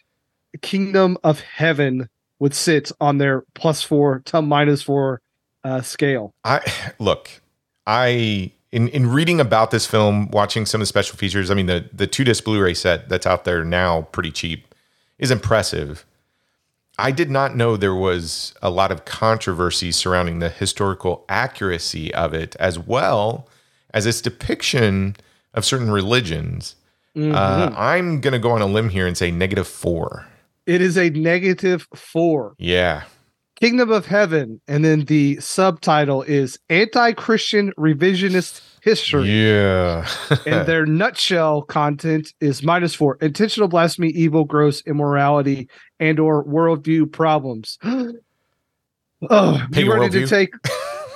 kingdom 0.62 1.18
of 1.24 1.40
heaven 1.40 2.08
would 2.38 2.54
sit 2.54 2.92
on 3.00 3.18
their 3.18 3.44
plus 3.54 3.82
four 3.82 4.20
to 4.26 4.40
minus 4.40 4.82
four 4.82 5.20
uh 5.64 5.80
scale 5.82 6.32
I 6.44 6.60
look, 6.98 7.30
I 7.86 8.50
in 8.72 8.88
in 8.88 9.08
reading 9.08 9.40
about 9.40 9.70
this 9.70 9.86
film, 9.86 10.30
watching 10.30 10.66
some 10.66 10.80
of 10.80 10.82
the 10.82 10.86
special 10.86 11.16
features, 11.16 11.50
I 11.50 11.54
mean 11.54 11.66
the 11.66 11.88
the 11.92 12.06
two 12.06 12.24
disc 12.24 12.44
Blu-ray 12.44 12.74
set 12.74 13.08
that's 13.08 13.26
out 13.26 13.44
there 13.44 13.64
now 13.64 14.02
pretty 14.12 14.30
cheap 14.30 14.74
is 15.18 15.30
impressive. 15.30 16.04
I 16.98 17.10
did 17.10 17.30
not 17.30 17.54
know 17.54 17.76
there 17.76 17.94
was 17.94 18.54
a 18.62 18.70
lot 18.70 18.90
of 18.90 19.04
controversy 19.04 19.92
surrounding 19.92 20.38
the 20.38 20.48
historical 20.48 21.26
accuracy 21.28 22.12
of 22.14 22.32
it 22.32 22.56
as 22.58 22.78
well 22.78 23.48
as 23.92 24.06
its 24.06 24.22
depiction 24.22 25.16
of 25.52 25.64
certain 25.64 25.90
religions. 25.90 26.74
Uh, 27.14 27.72
I'm 27.76 28.20
going 28.20 28.32
to 28.32 28.38
go 28.38 28.50
on 28.50 28.60
a 28.60 28.66
limb 28.66 28.90
here 28.90 29.06
and 29.06 29.16
say 29.16 29.30
negative 29.30 29.66
four. 29.66 30.26
it 30.66 30.82
is 30.82 30.98
a 30.98 31.08
negative 31.10 31.86
four 31.94 32.54
Yeah. 32.58 33.04
Kingdom 33.56 33.90
of 33.90 34.06
heaven 34.06 34.60
and 34.68 34.84
then 34.84 35.04
the 35.06 35.40
subtitle 35.40 36.22
is 36.22 36.58
anti-christian 36.68 37.72
revisionist 37.78 38.60
history. 38.82 39.28
Yeah. 39.28 40.06
and 40.46 40.66
their 40.66 40.86
nutshell 40.86 41.62
content 41.62 42.32
is 42.40 42.62
minus 42.62 42.94
four 42.94 43.16
intentional 43.20 43.68
blasphemy 43.68 44.10
evil 44.10 44.44
gross 44.44 44.82
immorality 44.86 45.68
and 45.98 46.20
or 46.20 46.44
worldview 46.44 47.10
problems. 47.10 47.78
Oh 49.30 49.58
you 49.72 49.90
ready 49.90 50.10
to 50.10 50.26
take 50.26 50.52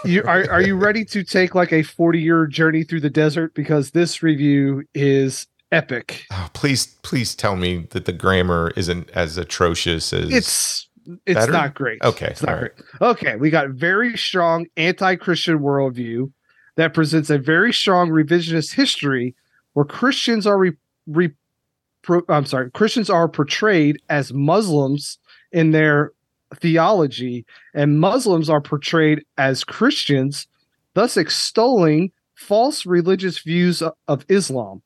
you 0.06 0.22
are, 0.26 0.50
are 0.50 0.62
you 0.62 0.74
ready 0.74 1.04
to 1.04 1.22
take 1.22 1.54
like 1.54 1.70
a 1.70 1.82
40 1.82 2.18
year 2.18 2.46
journey 2.46 2.82
through 2.82 3.00
the 3.00 3.10
desert? 3.10 3.52
Because 3.52 3.90
this 3.90 4.22
review 4.22 4.84
is 4.94 5.46
epic. 5.72 6.24
Oh, 6.32 6.48
please, 6.52 6.86
please 7.02 7.34
tell 7.34 7.56
me 7.56 7.86
that 7.90 8.04
the 8.04 8.12
grammar 8.12 8.72
isn't 8.76 9.10
as 9.10 9.36
atrocious 9.36 10.12
as 10.12 10.32
it's 10.32 10.88
it's 11.26 11.34
Better? 11.40 11.52
not 11.52 11.74
great 11.74 12.02
Okay, 12.02 12.26
it's 12.26 12.42
not 12.42 12.52
right. 12.52 12.70
great 12.76 12.86
okay 13.00 13.36
we 13.36 13.50
got 13.50 13.70
very 13.70 14.16
strong 14.16 14.66
anti-christian 14.76 15.58
worldview 15.58 16.30
that 16.76 16.94
presents 16.94 17.30
a 17.30 17.38
very 17.38 17.72
strong 17.72 18.10
revisionist 18.10 18.74
history 18.74 19.34
where 19.72 19.84
christians 19.84 20.46
are 20.46 20.58
re, 20.58 20.72
re, 21.06 21.30
pro, 22.02 22.22
i'm 22.28 22.46
sorry 22.46 22.70
christians 22.72 23.08
are 23.10 23.28
portrayed 23.28 24.00
as 24.08 24.32
muslims 24.32 25.18
in 25.52 25.70
their 25.72 26.12
theology 26.56 27.44
and 27.74 28.00
muslims 28.00 28.50
are 28.50 28.60
portrayed 28.60 29.24
as 29.38 29.64
christians 29.64 30.46
thus 30.94 31.16
extolling 31.16 32.10
false 32.34 32.84
religious 32.84 33.38
views 33.38 33.82
of 34.08 34.24
islam 34.28 34.82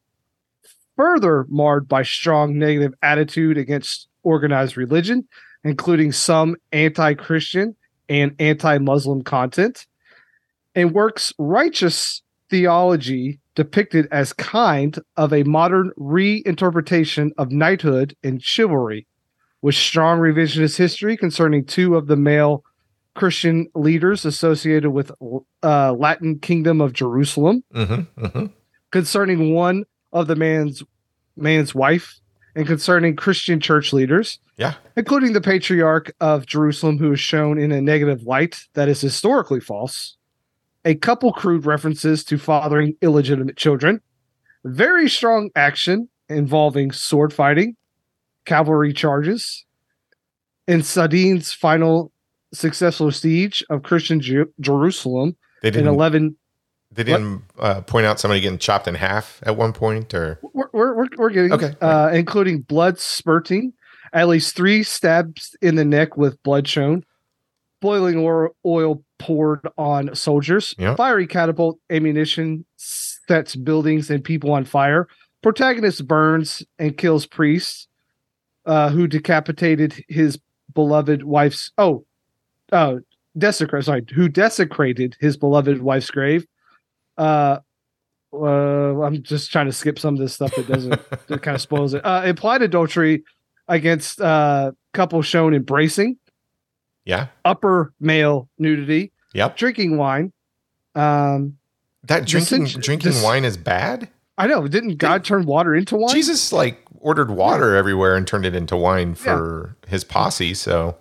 further 0.96 1.44
marred 1.48 1.88
by 1.88 2.03
strong 2.03 2.59
negative 2.59 2.94
attitude 3.03 3.59
against 3.59 4.09
organized 4.22 4.77
religion 4.77 5.27
including 5.64 6.12
some 6.12 6.57
anti-christian 6.72 7.74
and 8.09 8.35
anti-muslim 8.38 9.22
content 9.22 9.87
and 10.74 10.92
works 10.92 11.33
righteous 11.38 12.22
theology 12.50 13.40
depicted 13.55 14.07
as 14.11 14.33
kind 14.33 14.98
of 15.16 15.33
a 15.33 15.42
modern 15.44 15.90
reinterpretation 15.98 17.31
of 17.38 17.50
knighthood 17.50 18.16
and 18.22 18.42
chivalry 18.42 19.07
with 19.62 19.74
strong 19.74 20.18
revisionist 20.18 20.77
history 20.77 21.16
concerning 21.16 21.64
two 21.64 21.96
of 21.96 22.07
the 22.07 22.16
male 22.16 22.62
Christian 23.14 23.68
leaders 23.74 24.24
associated 24.24 24.90
with 24.90 25.12
uh, 25.62 25.92
Latin 25.92 26.38
Kingdom 26.40 26.81
of 26.81 26.92
Jerusalem, 26.92 27.62
Mm-hmm, 27.72 28.24
mm-hmm. 28.24 28.46
concerning 28.90 29.55
one 29.55 29.85
of 30.12 30.27
the 30.27 30.37
man's 30.37 30.83
man's 31.37 31.74
wife, 31.74 32.20
and 32.56 32.66
concerning 32.66 33.16
Christian 33.16 33.60
church 33.60 33.92
leaders, 33.92 34.38
Yeah. 34.56 34.74
including 34.96 35.32
the 35.32 35.40
patriarch 35.40 36.12
of 36.20 36.46
Jerusalem, 36.46 36.98
who 36.98 37.12
is 37.12 37.20
shown 37.20 37.58
in 37.58 37.72
a 37.72 37.80
negative 37.80 38.22
light 38.22 38.64
that 38.74 38.88
is 38.88 39.00
historically 39.00 39.60
false. 39.60 40.16
A 40.84 40.94
couple 40.94 41.32
crude 41.32 41.66
references 41.66 42.22
to 42.24 42.38
fathering 42.38 42.96
illegitimate 43.00 43.56
children, 43.56 44.00
very 44.64 45.08
strong 45.08 45.50
action 45.56 46.08
involving 46.28 46.92
sword 46.92 47.32
fighting, 47.32 47.76
cavalry 48.44 48.92
charges, 48.92 49.64
and 50.68 50.84
Saladin's 50.84 51.52
final 51.52 52.12
successful 52.52 53.10
siege 53.10 53.64
of 53.68 53.82
Christian 53.82 54.20
Ju- 54.20 54.52
Jerusalem 54.60 55.36
in 55.62 55.72
didn't. 55.72 55.88
11. 55.88 56.36
They 56.94 57.04
didn't 57.04 57.42
uh, 57.59 57.80
point 57.83 58.07
out 58.07 58.20
somebody 58.20 58.40
getting 58.40 58.59
chopped 58.59 58.87
in 58.88 58.94
half 58.94 59.40
at 59.44 59.57
one 59.57 59.72
point, 59.72 60.14
or 60.14 60.38
We're, 60.52 60.68
we're, 60.72 60.94
we're, 60.94 61.09
we're 61.16 61.30
getting, 61.30 61.52
Okay. 61.52 61.74
uh, 61.80 62.11
including 62.12 62.61
blood 62.62 62.98
spurting, 62.98 63.72
at 64.12 64.28
least 64.28 64.54
three 64.57 64.83
stabs 64.83 65.57
in 65.61 65.74
the 65.74 65.85
neck 65.85 66.16
with 66.16 66.42
blood 66.42 66.68
shown, 66.68 67.04
boiling 67.80 68.18
oil, 68.18 68.57
oil 68.64 69.02
poured 69.18 69.66
on 69.76 70.14
soldiers, 70.14 70.74
Yeah. 70.78 70.94
fiery 70.94 71.26
catapult 71.26 71.78
ammunition 71.90 72.64
sets 72.76 73.57
buildings 73.57 74.11
and 74.11 74.22
people 74.22 74.52
on 74.52 74.64
fire. 74.64 75.09
Protagonist 75.42 76.07
burns 76.07 76.62
and 76.78 76.96
kills 76.96 77.26
priests 77.26 77.88
uh, 78.66 78.88
who 78.90 79.07
decapitated 79.07 80.04
his 80.09 80.38
beloved 80.72 81.22
wife's. 81.24 81.70
Oh, 81.76 82.07
oh, 82.72 83.00
desecrate. 83.37 83.85
Sorry, 83.85 84.04
who 84.14 84.28
desecrated 84.28 85.16
his 85.20 85.37
beloved 85.37 85.83
wife's 85.83 86.11
grave. 86.11 86.46
Uh, 87.16 87.59
uh, 88.33 89.03
I'm 89.03 89.22
just 89.22 89.53
trying 89.53 89.66
to 89.66 89.72
skip 89.72 89.98
some 89.98 90.14
of 90.14 90.20
this 90.20 90.35
stuff 90.35 90.55
that 90.57 90.66
doesn't 90.66 90.90
that 91.29 91.42
kind 91.42 91.55
of 91.55 91.61
spoils 91.61 91.94
it. 91.94 92.05
Uh, 92.05 92.22
implied 92.24 92.62
adultery 92.62 93.24
against 93.68 94.20
uh, 94.20 94.72
couple 94.92 95.22
shown 95.22 95.55
embracing, 95.55 96.16
yeah, 97.05 97.29
upper 97.44 97.92
male 98.00 98.48
nudity, 98.59 99.12
yep. 99.35 99.57
drinking 99.57 99.96
wine. 99.96 100.33
Um, 100.94 101.59
That 102.05 102.27
drinking 102.27 102.64
Dissension- 102.64 102.81
drinking 102.83 103.12
dis- 103.12 103.22
wine 103.22 103.44
is 103.44 103.57
bad. 103.57 104.09
I 104.37 104.46
know. 104.48 104.66
Didn't 104.66 104.96
God 104.96 105.24
turn 105.24 105.46
water 105.46 105.74
into 105.74 105.96
wine? 105.96 106.12
Jesus 106.12 106.53
like 106.53 106.85
ordered 107.00 107.31
water 107.31 107.77
everywhere 107.77 108.16
and 108.16 108.27
turned 108.27 108.46
it 108.46 108.55
into 108.55 108.77
wine 108.77 109.14
for 109.14 109.77
his 109.87 110.03
posse. 110.03 110.55
So 110.55 110.96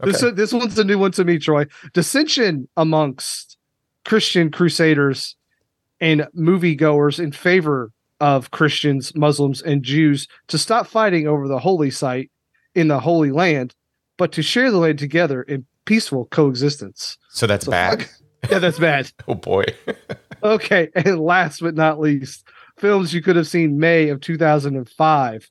okay. 0.00 0.12
This 0.12 0.34
this 0.34 0.52
one's 0.52 0.78
a 0.78 0.84
new 0.84 0.98
one 0.98 1.10
to 1.12 1.24
me, 1.24 1.38
Troy. 1.38 1.66
Dissension 1.94 2.68
amongst 2.76 3.56
Christian 4.04 4.50
crusaders 4.50 5.35
and 6.00 6.26
moviegoers 6.36 7.18
in 7.22 7.32
favor 7.32 7.90
of 8.20 8.50
Christians, 8.50 9.14
Muslims, 9.14 9.60
and 9.62 9.82
Jews 9.82 10.26
to 10.48 10.58
stop 10.58 10.86
fighting 10.86 11.26
over 11.26 11.46
the 11.48 11.58
holy 11.58 11.90
site 11.90 12.30
in 12.74 12.88
the 12.88 13.00
Holy 13.00 13.30
Land, 13.30 13.74
but 14.16 14.32
to 14.32 14.42
share 14.42 14.70
the 14.70 14.78
land 14.78 14.98
together 14.98 15.42
in 15.42 15.66
peaceful 15.84 16.26
coexistence. 16.26 17.18
so 17.30 17.46
that's 17.46 17.64
So 17.66 17.70
bad. 17.70 18.02
fuck- 18.02 18.10
Yeah, 18.50 18.58
that's 18.58 18.78
bad. 18.78 19.10
Oh 19.28 19.34
boy. 19.34 19.64
Okay, 20.42 20.90
and 20.94 21.18
last 21.18 21.60
but 21.60 21.74
not 21.74 21.98
least, 21.98 22.46
films 22.76 23.12
you 23.14 23.22
could 23.22 23.36
have 23.36 23.48
seen 23.48 23.78
May 23.78 24.10
of 24.10 24.20
2005. 24.20 25.50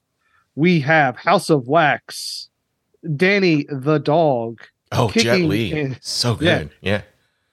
We 0.56 0.80
have 0.82 1.18
House 1.18 1.50
of 1.50 1.68
Wax, 1.68 2.50
Danny 3.16 3.66
the 3.70 3.98
Dog. 3.98 4.62
Oh, 4.92 5.10
Jet 5.10 5.40
Li. 5.42 5.96
So 6.02 6.36
good. 6.36 6.70
Yeah. 6.82 7.02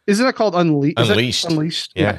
Isn't 0.06 0.24
that 0.26 0.34
called 0.34 0.54
Unle- 0.54 0.92
Unleashed. 0.96 1.46
Unleashed. 1.46 1.92
Yeah. 1.96 2.18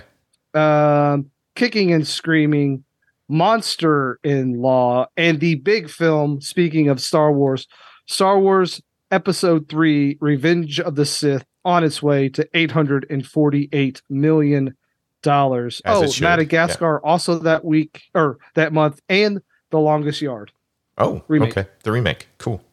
Um, 0.53 1.29
Kicking 1.55 1.91
and 1.93 2.07
Screaming, 2.07 2.83
Monster 3.29 4.19
in 4.23 4.61
Law, 4.61 5.07
and 5.17 5.39
the 5.39 5.55
big 5.55 5.89
film. 5.89 6.41
Speaking 6.41 6.89
of 6.89 6.99
Star 7.01 7.31
Wars, 7.31 7.67
Star 8.07 8.39
Wars 8.39 8.81
Episode 9.11 9.69
Three: 9.69 10.17
Revenge 10.19 10.79
of 10.79 10.95
the 10.95 11.05
Sith 11.05 11.45
on 11.65 11.83
its 11.83 12.01
way 12.03 12.29
to 12.29 12.47
848 12.53 14.01
million 14.09 14.75
dollars. 15.21 15.81
Oh, 15.85 16.11
Madagascar 16.21 16.99
also 17.03 17.39
that 17.39 17.63
week 17.65 18.03
or 18.13 18.37
that 18.55 18.73
month, 18.73 19.01
and 19.09 19.41
The 19.71 19.79
Longest 19.79 20.21
Yard. 20.21 20.51
Oh, 20.97 21.23
Remake. 21.27 21.57
okay. 21.57 21.69
The 21.83 21.91
remake. 21.91 22.27
Cool. 22.37 22.63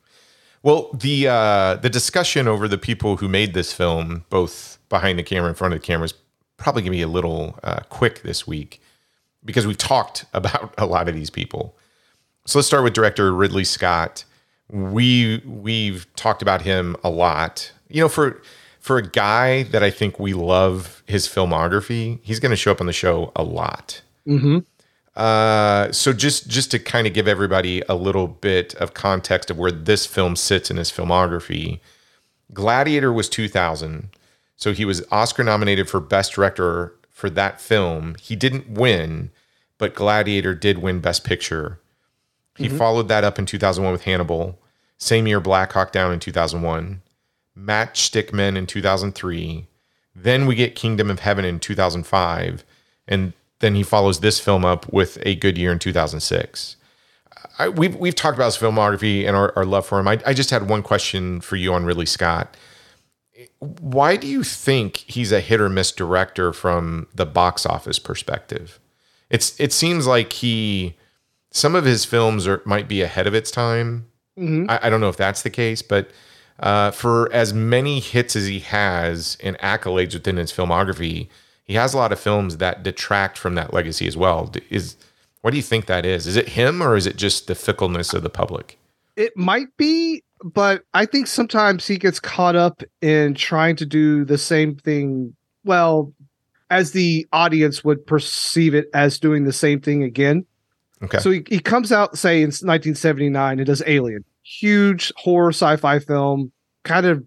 Well, 0.63 0.91
the 0.93 1.27
uh, 1.29 1.77
the 1.77 1.89
discussion 1.89 2.47
over 2.47 2.69
the 2.69 2.77
people 2.77 3.17
who 3.17 3.29
made 3.29 3.55
this 3.55 3.73
film, 3.73 4.27
both 4.29 4.79
behind 4.91 5.19
the 5.19 5.23
camera 5.23 5.47
and 5.47 5.55
in 5.55 5.55
front 5.55 5.73
of 5.73 5.81
the 5.81 5.87
camera, 5.87 6.05
is 6.05 6.15
probably 6.61 6.83
going 6.83 6.93
to 6.93 6.99
be 6.99 7.03
a 7.03 7.09
little 7.09 7.59
uh, 7.65 7.81
quick 7.89 8.23
this 8.23 8.47
week 8.47 8.81
because 9.45 9.67
we've 9.67 9.79
talked 9.79 10.27
about 10.35 10.75
a 10.79 10.87
lot 10.87 11.09
of 11.09 11.15
these 11.15 11.31
people. 11.31 11.77
So 12.47 12.59
let's 12.59 12.69
start 12.69 12.85
with 12.85 12.93
director 12.93 13.33
Ridley 13.33 13.65
Scott. 13.65 14.25
We 14.71 15.43
we've 15.45 16.07
talked 16.15 16.43
about 16.43 16.63
him 16.63 16.97
a 17.03 17.11
lot. 17.11 17.73
You 17.89 18.03
know, 18.03 18.09
for 18.09 18.41
for 18.79 18.97
a 18.97 19.07
guy 19.07 19.65
that 19.65 19.83
I 19.83 19.91
think 19.91 20.19
we 20.19 20.33
love 20.33 21.03
his 21.07 21.27
filmography, 21.27 22.21
he's 22.23 22.41
going 22.41 22.51
to 22.51 22.57
show 22.57 22.71
up 22.71 22.81
on 22.81 22.87
the 22.87 22.93
show 22.93 23.33
a 23.37 23.43
lot. 23.43 24.01
Mm-hmm. 24.27 24.59
Uh, 25.17 25.91
so 25.93 26.13
just 26.13 26.49
just 26.49 26.71
to 26.71 26.79
kind 26.79 27.07
of 27.07 27.13
give 27.13 27.29
everybody 27.29 27.83
a 27.89 27.95
little 27.95 28.29
bit 28.29 28.75
of 28.77 28.95
context 28.95 29.51
of 29.51 29.59
where 29.59 29.73
this 29.73 30.07
film 30.07 30.37
sits 30.37 30.71
in 30.71 30.77
his 30.77 30.91
filmography, 30.91 31.81
Gladiator 32.55 33.13
was 33.13 33.29
2000, 33.29 34.09
so 34.61 34.75
he 34.75 34.85
was 34.85 35.03
Oscar 35.11 35.43
nominated 35.43 35.89
for 35.89 36.01
Best 36.01 36.35
Director 36.35 36.95
for 37.09 37.31
that 37.31 37.61
film. 37.61 38.15
He 38.21 38.37
didn't 38.37 38.69
win, 38.69 39.31
but 39.79 39.95
Gladiator 39.95 40.55
did 40.55 40.79
win 40.79 41.01
Best 41.01 41.25
Picture. 41.25 41.81
He 42.57 42.69
mm-hmm. 42.69 42.77
followed 42.77 43.09
that 43.09 43.25
up 43.25 43.39
in 43.39 43.47
2001 43.47 43.91
with 43.91 44.05
Hannibal. 44.05 44.61
Same 44.99 45.27
year, 45.27 45.41
Black 45.41 45.73
Hawk 45.73 45.93
Down 45.93 46.13
in 46.13 46.21
2001. 46.21 47.01
Matchstick 47.59 48.35
Men 48.35 48.55
in 48.55 48.67
2003. 48.67 49.67
Then 50.15 50.45
we 50.45 50.55
get 50.55 50.75
Kingdom 50.75 51.11
of 51.11 51.21
Heaven 51.21 51.47
in 51.47 51.59
2005. 51.59 52.63
And 53.09 53.33
then 53.61 53.75
he 53.75 53.83
follows 53.83 54.21
this 54.21 54.41
film 54.41 54.67
up 54.67 54.93
with 54.93 55.17
A 55.23 55.37
Good 55.37 55.57
Year 55.57 55.73
in 55.73 55.79
2006. 55.79 56.77
I, 57.59 57.71
we've, 57.71 57.97
we've 57.97 58.15
talked 58.15 58.37
about 58.37 58.53
his 58.53 58.59
filmography 58.59 59.27
and 59.27 59.35
our, 59.35 59.55
our 59.57 59.65
love 59.65 59.87
for 59.87 59.99
him. 59.99 60.07
I, 60.07 60.21
I 60.27 60.35
just 60.35 60.51
had 60.51 60.69
one 60.69 60.83
question 60.83 61.41
for 61.41 61.57
you 61.57 61.73
on 61.73 61.87
Ridley 61.87 62.07
Scott. 62.07 62.55
Why 63.59 64.17
do 64.17 64.27
you 64.27 64.43
think 64.43 64.99
he's 64.99 65.33
a 65.33 65.41
hit 65.41 65.61
or 65.61 65.69
miss 65.69 65.93
director 65.93 66.53
from 66.53 67.07
the 67.15 67.27
box 67.27 67.65
office 67.67 67.99
perspective? 67.99 68.79
It's 69.29 69.59
it 69.61 69.73
seems 69.73 70.07
like 70.07 70.33
he 70.33 70.97
some 71.51 71.75
of 71.75 71.85
his 71.85 72.05
films 72.05 72.47
are 72.47 72.63
might 72.65 72.89
be 72.89 73.03
ahead 73.03 73.27
of 73.27 73.35
its 73.35 73.51
time. 73.51 74.07
Mhm. 74.39 74.67
I, 74.69 74.81
I 74.83 74.91
don't 74.91 75.01
know 75.01 75.09
if 75.09 75.17
that's 75.17 75.43
the 75.43 75.51
case, 75.51 75.83
but 75.83 76.11
uh, 76.59 76.91
for 76.91 77.33
as 77.33 77.55
many 77.55 78.01
hits 78.01 78.37
as 78.37 78.47
he 78.47 78.61
has 78.61 79.37
and 79.43 79.59
accolades 79.59 80.13
within 80.15 80.37
his 80.37 80.53
filmography, 80.53 81.29
he 81.65 81.75
has 81.75 81.95
a 81.95 81.97
lot 81.97 82.13
of 82.13 82.21
films 82.21 82.59
that 82.59 82.83
detract 82.83 83.39
from 83.39 83.55
that 83.55 83.73
legacy 83.73 84.07
as 84.07 84.17
well. 84.17 84.53
Is 84.69 84.97
what 85.41 85.53
do 85.53 85.57
you 85.57 85.63
think 85.63 85.87
that 85.87 86.05
is? 86.05 86.27
Is 86.27 86.37
it 86.37 86.51
him 86.51 86.83
or 86.83 86.97
is 86.97 87.07
it 87.07 87.17
just 87.17 87.47
the 87.47 87.55
fickleness 87.55 88.13
of 88.13 88.23
the 88.23 88.29
public? 88.31 88.79
It 89.17 89.37
might 89.37 89.77
be, 89.77 90.23
but 90.45 90.85
I 90.95 91.07
think 91.07 91.27
sometimes 91.27 91.87
he 91.87 91.97
gets 91.99 92.21
caught 92.21 92.57
up 92.57 92.83
in 93.03 93.35
trying 93.35 93.77
to 93.77 93.87
do 93.87 94.25
the 94.25 94.39
same 94.39 94.77
thing. 94.77 95.35
Well, 95.65 96.13
as 96.71 96.93
the 96.93 97.27
audience 97.33 97.83
would 97.85 98.07
perceive 98.07 98.75
it 98.75 98.87
as 98.95 99.19
doing 99.19 99.45
the 99.45 99.53
same 99.53 99.81
thing 99.81 100.03
again. 100.03 100.47
Okay. 101.03 101.19
So 101.19 101.31
he, 101.31 101.43
he 101.49 101.59
comes 101.59 101.93
out, 101.93 102.17
say, 102.17 102.37
in 102.39 102.49
1979 102.49 103.59
and 103.59 103.67
does 103.67 103.83
Alien, 103.87 104.25
huge 104.43 105.13
horror 105.17 105.51
sci-fi 105.51 105.99
film, 105.99 106.53
kind 106.85 107.07
of 107.07 107.25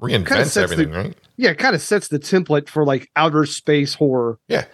Reinvents 0.00 0.28
sets 0.28 0.54
the- 0.54 0.62
everything, 0.62 0.90
right? 0.92 1.16
yeah, 1.36 1.54
kind 1.54 1.74
of 1.74 1.80
sets 1.82 2.08
the 2.08 2.18
template 2.18 2.68
for 2.68 2.84
like 2.84 3.08
outer 3.14 3.46
space 3.46 3.94
horror. 3.94 4.38
Yeah. 4.48 4.64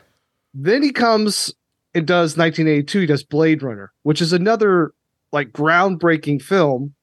Then 0.55 0.83
he 0.83 0.90
comes 0.92 1.53
and 1.94 2.07
does 2.07 2.37
1982. 2.37 3.01
He 3.01 3.07
does 3.07 3.22
Blade 3.24 3.62
Runner, 3.62 3.92
which 4.05 4.22
is 4.22 4.33
another 4.33 4.92
like 5.33 5.53
groundbreaking 5.53 6.40
film, 6.40 6.94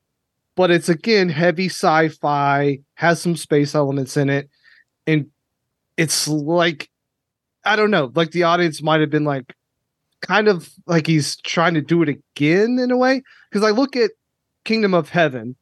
but 0.56 0.72
it's 0.72 0.90
again 0.90 1.30
heavy 1.30 1.68
sci-fi, 1.68 2.80
has 2.96 3.22
some 3.22 3.36
space 3.36 3.76
elements 3.76 4.18
in 4.18 4.30
it, 4.30 4.50
and 5.06 5.28
it's 5.98 6.28
like 6.28 6.90
I 7.66 7.76
don't 7.76 7.92
know, 7.92 8.12
like 8.16 8.32
the 8.32 8.44
audience 8.44 8.82
might 8.82 9.02
have 9.02 9.10
been 9.10 9.24
like 9.24 9.54
kind 10.22 10.48
of 10.48 10.70
like 10.86 11.08
he's 11.08 11.36
trying 11.38 11.74
to 11.74 11.82
do 11.82 12.02
it 12.02 12.10
again 12.10 12.78
in 12.80 12.92
a 12.92 12.98
way. 12.98 13.22
Because 13.50 13.68
I 13.68 13.72
look 13.72 13.96
at 13.96 14.12
Kingdom 14.64 14.94
of 14.94 15.10
Heaven, 15.10 15.56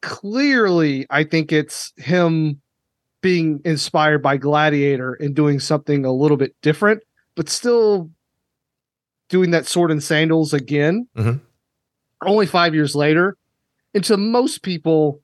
clearly 0.00 1.06
I 1.10 1.24
think 1.24 1.52
it's 1.52 1.92
him 1.96 2.60
being 3.20 3.60
inspired 3.64 4.22
by 4.22 4.36
Gladiator 4.36 5.14
and 5.14 5.34
doing 5.34 5.58
something 5.58 6.04
a 6.04 6.12
little 6.12 6.36
bit 6.36 6.54
different, 6.62 7.02
but 7.34 7.48
still 7.48 8.10
doing 9.28 9.50
that 9.50 9.66
sword 9.66 9.90
and 9.90 10.02
sandals 10.02 10.54
again. 10.54 11.08
Mhm. 11.16 11.40
Only 12.24 12.46
five 12.46 12.74
years 12.74 12.94
later, 12.94 13.36
and 13.98 14.04
to 14.04 14.16
most 14.16 14.62
people, 14.62 15.20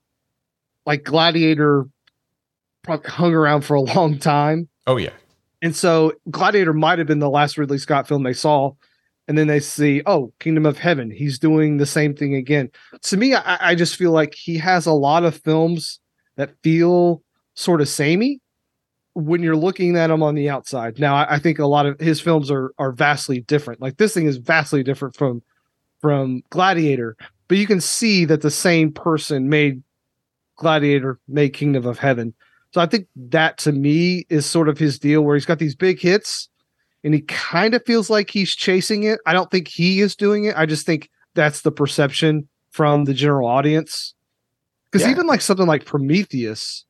like 0.85 1.05
Gladiator, 1.05 1.87
probably 2.83 3.09
hung 3.09 3.33
around 3.33 3.61
for 3.61 3.75
a 3.75 3.81
long 3.95 4.19
time. 4.19 4.69
Oh 4.89 4.97
yeah. 4.97 5.13
And 5.63 5.77
so 5.77 6.13
Gladiator 6.29 6.73
might 6.73 6.99
have 6.99 7.07
been 7.07 7.21
the 7.21 7.31
last 7.31 7.57
Ridley 7.57 7.79
Scott 7.79 8.09
film 8.09 8.25
they 8.25 8.33
saw. 8.33 8.73
And 9.29 9.39
then 9.39 9.47
they 9.47 9.61
see, 9.61 10.03
oh, 10.07 10.33
Kingdom 10.41 10.67
of 10.67 10.77
Heaven. 10.77 11.09
He's 11.09 11.39
doing 11.39 11.77
the 11.77 11.87
same 11.87 12.17
thing 12.17 12.35
again. 12.35 12.69
To 13.03 13.17
me, 13.17 13.33
I, 13.33 13.71
I 13.71 13.75
just 13.77 13.95
feel 13.95 14.11
like 14.11 14.35
he 14.35 14.59
has 14.59 14.87
a 14.87 14.93
lot 14.93 15.23
of 15.23 15.37
films 15.37 16.01
that 16.35 16.51
feel 16.65 17.23
sort 17.55 17.81
of 17.81 17.89
samey 17.89 18.41
when 19.13 19.41
you're 19.41 19.55
looking 19.55 19.97
at 19.97 20.11
him 20.11 20.21
on 20.21 20.35
the 20.35 20.51
outside. 20.51 20.99
Now, 20.99 21.15
I, 21.15 21.37
I 21.37 21.39
think 21.39 21.61
a 21.61 21.67
lot 21.67 21.87
of 21.87 22.01
his 22.01 22.21
films 22.21 22.51
are 22.51 22.75
are 22.77 22.91
vastly 22.91 23.41
different. 23.41 23.81
Like 23.81 23.99
this 23.99 24.15
thing 24.15 24.27
is 24.27 24.39
vastly 24.39 24.83
different 24.83 25.15
from 25.15 25.43
from 26.01 26.43
Gladiator, 26.51 27.17
but 27.55 27.61
you 27.61 27.69
can 27.69 27.81
see 27.81 28.25
that 28.25 28.40
the 28.40 28.51
same 28.51 28.90
person 28.90 29.49
made 29.49 29.81
Gladiator, 30.57 31.21
made 31.29 31.51
Kingdom 31.51 31.87
of 31.87 32.01
Heaven. 32.01 32.35
So 32.73 32.81
I 32.81 32.87
think 32.87 33.07
that 33.14 33.59
to 33.59 33.71
me 33.71 34.27
is 34.29 34.45
sort 34.45 34.69
of 34.69 34.77
his 34.77 34.99
deal 34.99 35.23
where 35.23 35.37
he's 35.37 35.47
got 35.47 35.61
these 35.61 35.77
big 35.77 36.01
hits 36.01 36.49
and 37.05 37.14
he 37.14 37.21
kind 37.21 37.75
of 37.75 37.87
feels 37.87 38.11
like 38.11 38.29
he's 38.29 38.57
chasing 38.57 39.05
it. 39.05 39.21
I 39.25 39.33
don't 39.33 39.53
think 39.53 39.69
he 39.69 40.01
is 40.01 40.17
doing 40.17 40.47
it. 40.47 40.57
I 40.57 40.67
just 40.67 40.85
think 40.85 41.09
that's 41.37 41.61
the 41.61 41.71
perception 41.71 42.49
from 42.73 43.05
the 43.05 43.14
general 43.14 43.49
audience. 43.49 44.14
Because 44.90 45.07
Yeah. 45.07 45.12
even 45.12 45.29
like 45.29 45.40
something 45.40 45.69
like 45.69 45.85
Prometheus, 45.85 46.85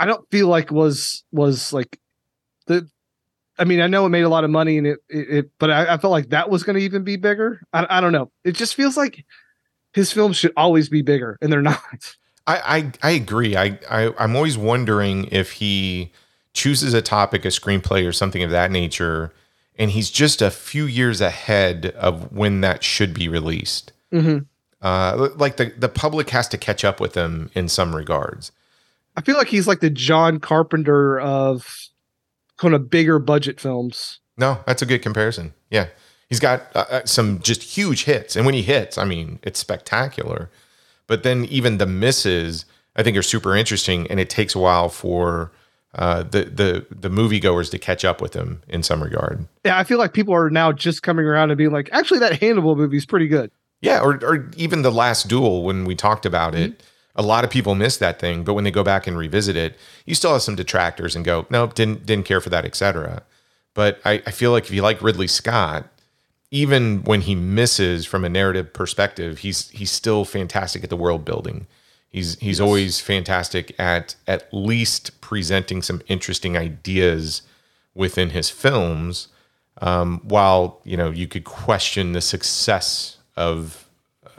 I 0.00 0.06
don't 0.06 0.28
feel 0.28 0.48
like 0.48 0.72
was 0.72 1.22
was 1.30 1.72
like 1.72 2.00
the. 2.66 2.88
I 3.60 3.64
mean, 3.64 3.80
I 3.80 3.86
know 3.86 4.06
it 4.06 4.08
made 4.08 4.22
a 4.22 4.28
lot 4.28 4.42
of 4.42 4.50
money 4.50 4.76
and 4.76 4.88
it, 4.88 4.98
it, 5.08 5.30
it 5.30 5.50
but 5.60 5.70
I, 5.70 5.94
I 5.94 5.98
felt 5.98 6.10
like 6.10 6.30
that 6.30 6.50
was 6.50 6.64
going 6.64 6.76
to 6.76 6.82
even 6.82 7.04
be 7.04 7.14
bigger. 7.14 7.60
I, 7.72 7.86
I 7.88 8.00
don't 8.00 8.10
know. 8.10 8.32
It 8.42 8.56
just 8.56 8.74
feels 8.74 8.96
like 8.96 9.24
his 9.94 10.12
films 10.12 10.36
should 10.36 10.52
always 10.56 10.88
be 10.88 11.02
bigger, 11.02 11.38
and 11.40 11.52
they're 11.52 11.62
not. 11.62 12.16
I, 12.46 12.92
I 13.02 13.08
I 13.08 13.10
agree. 13.12 13.56
I, 13.56 13.78
I 13.88 14.12
I'm 14.18 14.36
always 14.36 14.58
wondering 14.58 15.28
if 15.32 15.52
he 15.52 16.12
chooses 16.52 16.92
a 16.92 17.00
topic, 17.02 17.44
a 17.44 17.48
screenplay, 17.48 18.06
or 18.06 18.12
something 18.12 18.42
of 18.42 18.50
that 18.50 18.70
nature, 18.70 19.32
and 19.78 19.90
he's 19.90 20.10
just 20.10 20.42
a 20.42 20.50
few 20.50 20.84
years 20.84 21.20
ahead 21.20 21.86
of 21.96 22.30
when 22.32 22.60
that 22.60 22.84
should 22.84 23.14
be 23.14 23.28
released. 23.28 23.92
hmm 24.12 24.38
Uh, 24.82 25.30
like 25.36 25.56
the 25.56 25.72
the 25.78 25.88
public 25.88 26.30
has 26.30 26.46
to 26.48 26.58
catch 26.58 26.84
up 26.84 27.00
with 27.00 27.14
him 27.14 27.50
in 27.54 27.68
some 27.68 27.96
regards. 27.96 28.52
I 29.16 29.22
feel 29.22 29.36
like 29.36 29.48
he's 29.48 29.66
like 29.66 29.80
the 29.80 29.90
John 29.90 30.40
Carpenter 30.40 31.18
of 31.20 31.88
kind 32.58 32.74
of 32.74 32.90
bigger 32.90 33.18
budget 33.18 33.60
films. 33.60 34.18
No, 34.36 34.58
that's 34.66 34.82
a 34.82 34.86
good 34.86 35.02
comparison. 35.02 35.54
Yeah, 35.70 35.86
he's 36.28 36.40
got 36.40 36.62
uh, 36.74 36.84
uh, 36.90 37.04
some 37.04 37.40
just 37.40 37.62
huge 37.62 38.04
hits, 38.04 38.36
and 38.36 38.46
when 38.46 38.54
he 38.54 38.62
hits, 38.62 38.98
I 38.98 39.04
mean, 39.04 39.38
it's 39.42 39.58
spectacular. 39.58 40.50
But 41.06 41.22
then 41.22 41.44
even 41.46 41.78
the 41.78 41.86
misses, 41.86 42.64
I 42.96 43.02
think, 43.02 43.16
are 43.16 43.22
super 43.22 43.54
interesting, 43.54 44.06
and 44.10 44.18
it 44.18 44.30
takes 44.30 44.54
a 44.54 44.58
while 44.58 44.88
for 44.88 45.52
uh, 45.94 46.22
the 46.24 46.44
the 46.44 46.86
the 46.90 47.08
moviegoers 47.08 47.70
to 47.70 47.78
catch 47.78 48.04
up 48.04 48.20
with 48.20 48.34
him 48.34 48.62
in 48.68 48.82
some 48.82 49.02
regard. 49.02 49.46
Yeah, 49.64 49.78
I 49.78 49.84
feel 49.84 49.98
like 49.98 50.12
people 50.12 50.34
are 50.34 50.50
now 50.50 50.72
just 50.72 51.02
coming 51.02 51.26
around 51.26 51.50
and 51.50 51.58
being 51.58 51.70
like, 51.72 51.88
actually, 51.92 52.20
that 52.20 52.40
Hannibal 52.40 52.76
movie's 52.76 53.06
pretty 53.06 53.28
good. 53.28 53.50
Yeah, 53.80 54.00
or 54.00 54.14
or 54.24 54.50
even 54.56 54.82
the 54.82 54.92
last 54.92 55.28
duel 55.28 55.62
when 55.62 55.84
we 55.84 55.94
talked 55.94 56.26
about 56.26 56.54
it. 56.54 56.82
A 57.16 57.22
lot 57.22 57.44
of 57.44 57.50
people 57.50 57.76
miss 57.76 57.96
that 57.98 58.18
thing, 58.18 58.42
but 58.42 58.54
when 58.54 58.64
they 58.64 58.72
go 58.72 58.82
back 58.82 59.06
and 59.06 59.16
revisit 59.16 59.54
it, 59.54 59.78
you 60.04 60.16
still 60.16 60.32
have 60.32 60.42
some 60.42 60.56
detractors 60.56 61.14
and 61.14 61.24
go, 61.24 61.46
nope, 61.48 61.74
didn't 61.74 62.04
didn't 62.06 62.24
care 62.24 62.40
for 62.40 62.50
that, 62.50 62.64
etc. 62.64 63.22
But 63.72 64.00
I, 64.04 64.14
I 64.26 64.32
feel 64.32 64.50
like 64.50 64.64
if 64.64 64.72
you 64.72 64.82
like 64.82 65.00
Ridley 65.00 65.28
Scott, 65.28 65.86
even 66.50 67.02
when 67.04 67.22
he 67.22 67.34
misses 67.34 68.06
from 68.06 68.24
a 68.24 68.28
narrative 68.28 68.72
perspective, 68.72 69.38
he's 69.38 69.70
he's 69.70 69.90
still 69.90 70.24
fantastic 70.24 70.84
at 70.84 70.90
the 70.90 70.96
world 70.96 71.24
building. 71.24 71.66
He's 72.08 72.38
he's 72.38 72.60
always 72.60 73.00
fantastic 73.00 73.74
at 73.78 74.14
at 74.28 74.52
least 74.52 75.20
presenting 75.20 75.82
some 75.82 76.00
interesting 76.06 76.56
ideas 76.56 77.42
within 77.94 78.30
his 78.30 78.50
films. 78.50 79.28
Um, 79.82 80.20
while 80.22 80.80
you 80.84 80.96
know 80.96 81.10
you 81.10 81.26
could 81.26 81.44
question 81.44 82.12
the 82.12 82.20
success 82.20 83.18
of 83.36 83.88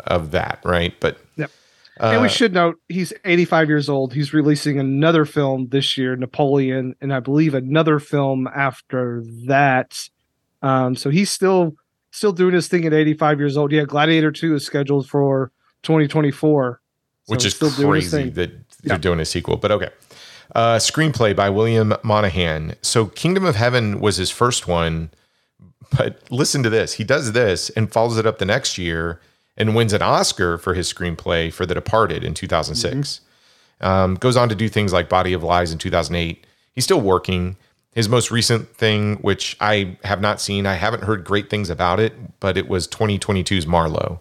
of 0.06 0.32
that, 0.32 0.60
right? 0.64 0.94
But 1.00 1.18
Yep. 1.36 1.52
and 2.00 2.22
we 2.22 2.30
should 2.30 2.54
note 2.54 2.76
he's 2.88 3.12
85 3.26 3.68
years 3.70 3.90
old. 3.90 4.14
He's 4.14 4.34
releasing 4.34 4.80
another 4.80 5.26
film 5.26 5.68
this 5.70 5.98
year, 5.98 6.16
Napoleon, 6.16 6.96
and 7.02 7.14
I 7.14 7.20
believe 7.20 7.54
another 7.54 8.00
film 8.00 8.48
after 8.48 9.24
that. 9.48 10.10
Um, 10.62 10.96
so 10.96 11.10
he's 11.10 11.30
still 11.30 11.76
still 12.16 12.32
doing 12.32 12.54
his 12.54 12.68
thing 12.68 12.86
at 12.86 12.94
85 12.94 13.40
years 13.40 13.58
old. 13.58 13.72
Yeah, 13.72 13.84
Gladiator 13.84 14.32
2 14.32 14.56
is 14.56 14.66
scheduled 14.66 15.08
for 15.08 15.52
2024. 15.84 16.82
So 17.28 17.32
which 17.32 17.46
is 17.46 17.54
crazy 17.58 18.30
that 18.30 18.52
they're 18.84 18.96
Yeah. 18.96 18.98
doing 18.98 19.20
a 19.20 19.26
sequel. 19.26 19.58
But 19.58 19.72
okay. 19.72 19.90
Uh, 20.54 20.78
screenplay 20.78 21.36
by 21.36 21.50
William 21.50 21.94
Monahan. 22.04 22.76
So 22.82 23.08
Kingdom 23.08 23.46
of 23.46 23.56
Heaven 23.56 24.00
was 24.00 24.18
his 24.18 24.30
first 24.30 24.68
one, 24.68 25.10
but 25.98 26.22
listen 26.30 26.62
to 26.64 26.70
this. 26.70 26.94
He 26.94 27.04
does 27.04 27.32
this 27.32 27.70
and 27.72 27.92
follows 27.92 28.18
it 28.18 28.26
up 28.28 28.38
the 28.38 28.46
next 28.46 28.78
year 28.78 29.20
and 29.58 29.76
wins 29.76 29.92
an 29.92 30.02
Oscar 30.04 30.58
for 30.58 30.74
his 30.76 30.92
screenplay 30.92 31.52
for 31.52 31.66
The 31.66 31.74
Departed 31.74 32.24
in 32.24 32.34
2006. 32.36 33.22
Um, 33.82 34.16
goes 34.16 34.38
on 34.38 34.48
to 34.50 34.56
do 34.56 34.70
things 34.70 34.94
like 34.94 35.10
Body 35.10 35.34
of 35.34 35.44
Lies 35.44 35.72
in 35.72 35.78
2008. 35.80 36.46
He's 36.74 36.84
still 36.84 37.02
working. 37.02 37.58
His 37.96 38.08
most 38.10 38.30
recent 38.30 38.76
thing, 38.76 39.16
which 39.18 39.56
I 39.62 39.98
have 40.04 40.20
not 40.22 40.40
seen, 40.42 40.66
I 40.66 40.74
haven't 40.76 41.04
heard 41.04 41.24
great 41.24 41.50
things 41.50 41.70
about 41.70 42.00
it, 42.00 42.40
but 42.42 42.58
it 42.58 42.68
was 42.68 42.88
2022's 42.90 43.66
Marlowe. 43.66 44.20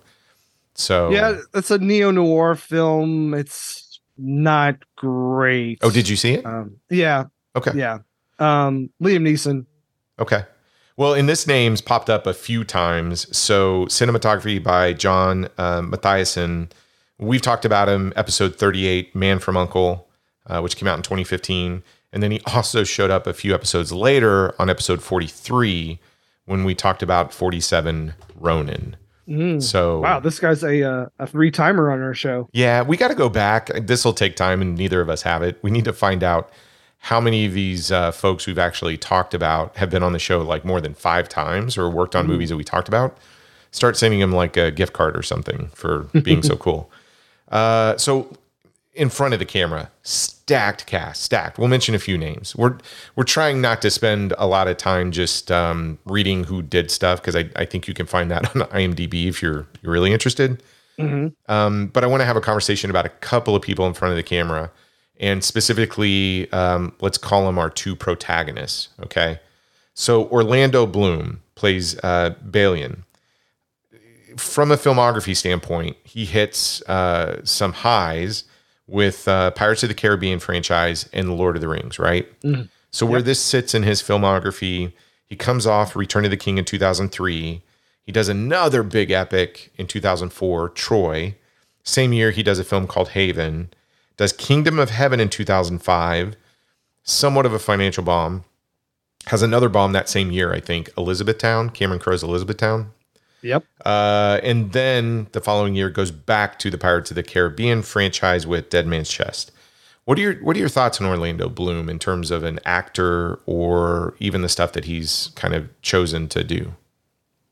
So 0.75 1.11
Yeah, 1.11 1.41
it's 1.53 1.71
a 1.71 1.79
neo 1.79 2.11
noir 2.13 2.55
film. 2.55 3.35
It's 3.35 3.99
not 4.17 4.77
great. 4.97 5.79
Oh, 5.83 5.91
did 5.91 6.09
you 6.09 6.15
see 6.17 6.35
it? 6.35 6.47
Um, 6.47 6.77
yeah, 6.89 7.25
Okay. 7.57 7.73
yeah. 7.75 7.99
Um, 8.39 8.91
Liam 9.03 9.23
Neeson. 9.29 9.67
Okay. 10.21 10.45
Well, 10.97 11.15
and 11.15 11.29
this 11.29 11.47
name's 11.49 11.81
popped 11.81 12.09
up 12.09 12.27
a 12.29 12.35
few 12.35 12.63
times. 12.63 13.37
So, 13.37 13.87
cinematography 13.87 14.63
by 14.63 14.93
John 14.93 15.49
uh, 15.59 15.83
Mathieson. 15.83 16.71
We've 17.19 17.43
talked 17.43 17.65
about 17.65 17.89
him, 17.89 18.13
episode 18.15 18.55
38, 18.57 19.15
Man 19.17 19.41
from 19.41 19.57
Uncle, 19.57 20.09
uh, 20.47 20.61
which 20.61 20.77
came 20.77 20.87
out 20.89 20.97
in 20.97 21.03
2015. 21.03 21.83
And 22.14 22.22
then 22.22 22.31
he 22.31 22.40
also 22.46 22.85
showed 22.85 23.11
up 23.11 23.27
a 23.27 23.35
few 23.35 23.53
episodes 23.55 23.92
later 23.92 24.55
on 24.61 24.70
episode 24.70 25.03
43 25.03 25.98
when 26.46 26.62
we 26.64 26.74
talked 26.74 27.03
about 27.03 27.35
47 27.35 28.14
Ronin. 28.37 28.96
So, 29.61 30.00
Wow, 30.00 30.20
this 30.20 30.38
guy's 30.38 30.62
a 30.62 30.83
uh, 30.83 31.07
a 31.18 31.27
three 31.27 31.50
timer 31.50 31.90
on 31.90 32.00
our 32.03 32.12
show. 32.14 32.48
yeah, 32.53 32.83
we 32.83 32.96
got 32.98 33.09
to 33.09 33.14
go 33.14 33.29
back. 33.31 33.68
This 33.74 34.05
will 34.05 34.12
take 34.12 34.37
time, 34.37 34.61
and 34.62 34.77
neither 34.77 35.00
of 35.00 35.09
us 35.09 35.22
have 35.22 35.42
it. 35.42 35.59
We 35.62 35.70
need 35.70 35.87
to 35.87 35.94
find 35.94 36.22
out 36.22 36.50
how 36.98 37.20
many 37.20 37.46
of 37.46 37.55
these 37.55 37.90
uh, 37.90 38.12
folks 38.12 38.46
we've 38.46 38.59
actually 38.59 38.96
talked 38.98 39.33
about 39.35 39.77
have 39.79 39.88
been 39.90 40.03
on 40.03 40.12
the 40.12 40.18
show 40.18 40.42
like 40.42 40.64
more 40.64 40.81
than 40.81 40.92
five 40.94 41.29
times 41.29 41.77
or 41.79 41.88
worked 41.90 42.14
on 42.14 42.27
movies 42.27 42.50
that 42.50 42.57
we 42.59 42.64
talked 42.64 42.87
about. 42.87 43.16
Start 43.72 43.96
sending 43.96 44.20
them 44.20 44.31
like 44.33 44.57
a 44.59 44.70
gift 44.70 44.92
card 44.92 45.16
or 45.16 45.22
something 45.22 45.68
for 45.74 46.00
being 46.22 46.42
so 46.42 46.55
cool. 46.66 46.90
Uh, 47.50 47.96
so, 47.96 48.31
in 48.94 49.09
front 49.11 49.35
of 49.35 49.40
the 49.40 49.46
camera, 49.46 49.90
stacked 50.02 50.87
cast, 50.87 51.22
stacked. 51.22 51.59
We'll 51.59 51.68
mention 51.68 51.94
a 51.94 51.98
few 51.98 52.16
names. 52.16 52.54
We're 52.57 52.78
we're 53.16 53.24
trying 53.24 53.61
not 53.61 53.83
to 53.83 53.90
spend 53.90 54.35
a 54.38 54.46
lot 54.46 54.68
of 54.68 54.76
time 54.76 55.11
just 55.11 55.50
um, 55.50 55.98
reading 56.04 56.44
who 56.44 56.62
did 56.62 56.90
stuff 56.90 57.20
because 57.20 57.37
I, 57.37 57.50
I 57.57 57.64
think 57.64 57.88
you 57.88 57.94
can 57.94 58.07
find 58.07 58.30
that 58.30 58.44
on 58.57 58.62
IMDb 58.68 59.26
if 59.26 59.42
you're 59.42 59.66
you're 59.83 59.92
really 59.92 60.12
interested. 60.12 60.62
Um, 61.48 61.88
but 61.88 62.04
I 62.04 62.07
want 62.07 62.20
to 62.20 62.24
have 62.24 62.37
a 62.37 62.40
conversation 62.40 62.88
about 62.90 63.04
a 63.04 63.09
couple 63.09 63.57
of 63.57 63.62
people 63.62 63.87
in 63.87 63.94
front 63.94 64.12
of 64.12 64.16
the 64.16 64.22
camera, 64.22 64.70
and 65.18 65.42
specifically, 65.42 66.50
um, 66.52 66.94
let's 67.00 67.18
call 67.18 67.46
them 67.46 67.59
our 67.59 67.70
two 67.70 67.96
protagonists. 67.96 68.90
Okay, 69.02 69.40
so 69.94 70.28
Orlando 70.28 70.87
Bloom 70.87 71.42
plays 71.57 71.98
uh, 71.98 72.35
Balian. 72.48 72.98
From 74.37 74.72
a 74.72 74.76
filmography 74.76 75.37
standpoint, 75.37 75.96
he 76.02 76.24
hits 76.24 76.83
uh, 76.83 77.40
some 77.44 77.72
highs 77.72 78.44
with 78.87 79.27
uh, 79.29 79.51
Pirates 79.53 79.83
of 79.83 79.88
the 79.88 79.94
Caribbean 79.94 80.38
franchise 80.38 81.09
and 81.12 81.29
The 81.29 81.33
Lord 81.33 81.57
of 81.57 81.62
the 81.62 81.68
Rings, 81.68 81.99
right? 81.99 82.29
So 82.90 83.07
where 83.07 83.23
this 83.23 83.40
sits 83.40 83.75
in 83.75 83.83
his 83.83 84.03
filmography, 84.03 84.92
he 85.27 85.37
comes 85.37 85.66
off 85.66 85.97
Return 85.97 86.25
of 86.25 86.31
the 86.31 86.37
King 86.37 86.59
in 86.59 86.64
2003. 86.64 87.62
He 88.03 88.12
does 88.12 88.29
another 88.29 88.83
big 88.83 89.11
epic 89.11 89.73
in 89.77 89.87
2004, 89.87 90.68
Troy. 90.70 91.35
Same 91.83 92.12
year, 92.12 92.31
he 92.31 92.42
does 92.42 92.59
a 92.59 92.64
film 92.64 92.87
called 92.87 93.11
Haven. 93.11 93.73
Does 94.16 94.33
Kingdom 94.33 94.79
of 94.79 94.90
Heaven 94.90 95.18
in 95.18 95.29
2005, 95.29 96.37
somewhat 97.03 97.47
of 97.47 97.53
a 97.53 97.59
financial 97.59 98.05
bomb. 98.05 98.44
Has 99.29 99.42
another 99.42 99.70
bomb 99.70 99.92
that 99.92 100.09
same 100.11 100.31
year, 100.31 100.53
I 100.53 100.61
think, 100.61 100.90
Elizabethtown, 100.99 101.70
Cameron 101.70 101.99
Crowe's 101.99 102.23
Elizabethtown. 102.23 102.92
Yep. 103.44 103.64
Uh, 103.85 104.40
and 104.42 104.72
then 104.72 105.26
the 105.33 105.40
following 105.40 105.74
year 105.74 105.90
goes 105.90 106.11
back 106.11 106.59
to 106.61 106.70
the 106.70 106.78
Pirates 106.78 107.11
of 107.11 107.14
the 107.14 107.22
Caribbean 107.22 107.83
franchise 107.83 108.46
with 108.46 108.70
Dead 108.70 108.87
Man's 108.87 109.11
Chest. 109.11 109.52
What 110.07 110.18
are 110.18 110.22
your 110.22 110.35
What 110.37 110.57
are 110.57 110.59
your 110.59 110.70
thoughts 110.70 111.00
on 111.00 111.07
Orlando 111.07 111.50
Bloom 111.50 111.90
in 111.90 111.98
terms 111.98 112.30
of 112.30 112.42
an 112.42 112.59
actor 112.64 113.38
or 113.44 114.14
even 114.18 114.40
the 114.40 114.48
stuff 114.48 114.72
that 114.72 114.87
he's 114.87 115.30
kind 115.35 115.54
of 115.54 115.68
chosen 115.83 116.26
to 116.28 116.42
do? 116.42 116.74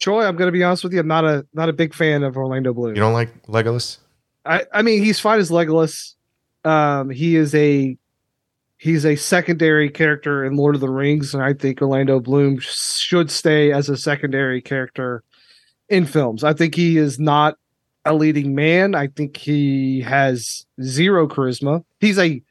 Troy, 0.00 0.24
I'm 0.24 0.36
going 0.36 0.48
to 0.48 0.52
be 0.52 0.64
honest 0.64 0.82
with 0.82 0.94
you. 0.94 1.00
I'm 1.00 1.06
not 1.06 1.24
a 1.24 1.46
not 1.52 1.68
a 1.68 1.72
big 1.74 1.94
fan 1.94 2.22
of 2.22 2.36
Orlando 2.38 2.72
Bloom. 2.72 2.94
You 2.94 3.00
don't 3.00 3.12
like 3.12 3.42
Legolas? 3.46 3.98
I, 4.44 4.64
I 4.72 4.82
mean, 4.82 5.02
he's 5.02 5.20
fine 5.20 5.38
as 5.40 5.50
Legolas. 5.50 6.14
Um, 6.64 7.10
he 7.10 7.36
is 7.36 7.54
a 7.54 7.96
he's 8.78 9.04
a 9.04 9.16
secondary 9.16 9.90
character 9.90 10.44
in 10.44 10.56
Lord 10.56 10.74
of 10.74 10.80
the 10.80 10.90
Rings, 10.90 11.34
and 11.34 11.42
I 11.42 11.52
think 11.52 11.82
Orlando 11.82 12.18
Bloom 12.18 12.58
should 12.60 13.30
stay 13.30 13.72
as 13.72 13.90
a 13.90 13.96
secondary 13.96 14.62
character 14.62 15.22
in 15.92 16.06
films. 16.06 16.42
I 16.42 16.52
think 16.54 16.74
he 16.74 16.96
is 16.96 17.20
not 17.20 17.56
a 18.04 18.14
leading 18.14 18.54
man. 18.54 18.94
I 18.94 19.06
think 19.08 19.36
he 19.36 20.00
has 20.00 20.66
zero 20.82 21.28
charisma. 21.28 21.84
He's 22.00 22.18
a 22.18 22.42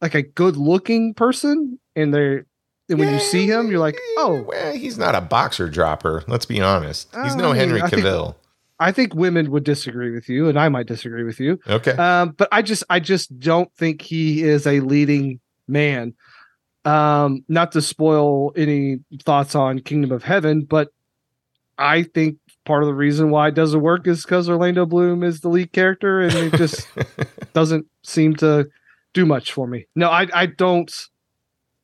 like 0.00 0.14
a 0.14 0.22
good 0.22 0.56
looking 0.56 1.12
person, 1.12 1.78
and 1.96 2.14
they're 2.14 2.46
and 2.88 2.98
when 2.98 3.12
you 3.12 3.20
see 3.20 3.46
him, 3.46 3.70
you're 3.70 3.80
like, 3.80 3.98
oh, 4.16 4.42
well, 4.48 4.72
he's 4.72 4.96
not 4.96 5.14
a 5.14 5.20
boxer 5.20 5.68
dropper. 5.68 6.24
Let's 6.26 6.46
be 6.46 6.60
honest. 6.62 7.14
He's 7.22 7.36
no 7.36 7.52
Henry 7.52 7.82
I 7.82 7.88
think- 7.88 8.02
Cavill. 8.02 8.34
I 8.80 8.92
think 8.92 9.12
women 9.12 9.50
would 9.50 9.64
disagree 9.64 10.12
with 10.12 10.28
you, 10.28 10.48
and 10.48 10.56
I 10.56 10.68
might 10.68 10.86
disagree 10.86 11.24
with 11.24 11.40
you. 11.40 11.58
Okay. 11.68 11.90
Um, 11.90 12.30
but 12.30 12.48
I 12.52 12.62
just 12.62 12.84
I 12.88 13.00
just 13.00 13.36
don't 13.40 13.70
think 13.74 14.02
he 14.02 14.44
is 14.44 14.68
a 14.68 14.78
leading 14.80 15.40
man. 15.66 16.14
Um, 16.84 17.44
not 17.48 17.72
to 17.72 17.82
spoil 17.82 18.52
any 18.56 19.00
thoughts 19.24 19.56
on 19.56 19.80
Kingdom 19.80 20.12
of 20.12 20.22
Heaven, 20.22 20.62
but 20.62 20.92
I 21.76 22.04
think 22.04 22.38
part 22.68 22.82
of 22.82 22.86
the 22.86 22.94
reason 22.94 23.30
why 23.30 23.48
it 23.48 23.54
doesn't 23.54 23.80
work 23.80 24.06
is 24.06 24.22
because 24.22 24.46
Orlando 24.46 24.84
Bloom 24.84 25.24
is 25.24 25.40
the 25.40 25.48
lead 25.48 25.72
character, 25.72 26.20
and 26.20 26.34
it 26.34 26.52
just 26.52 26.86
doesn't 27.54 27.86
seem 28.02 28.36
to 28.36 28.68
do 29.14 29.24
much 29.24 29.52
for 29.52 29.66
me. 29.66 29.86
No, 29.96 30.10
I 30.10 30.28
I 30.34 30.46
don't 30.46 30.92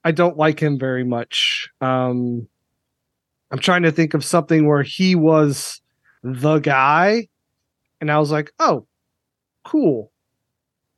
I 0.04 0.12
don't 0.12 0.36
like 0.36 0.60
him 0.60 0.78
very 0.78 1.02
much. 1.02 1.70
Um, 1.80 2.46
I'm 3.50 3.58
trying 3.58 3.84
to 3.84 3.92
think 3.92 4.12
of 4.12 4.22
something 4.24 4.68
where 4.68 4.82
he 4.82 5.14
was 5.14 5.80
the 6.22 6.58
guy, 6.58 7.28
and 8.02 8.12
I 8.12 8.18
was 8.18 8.30
like, 8.30 8.52
oh, 8.58 8.86
cool. 9.64 10.12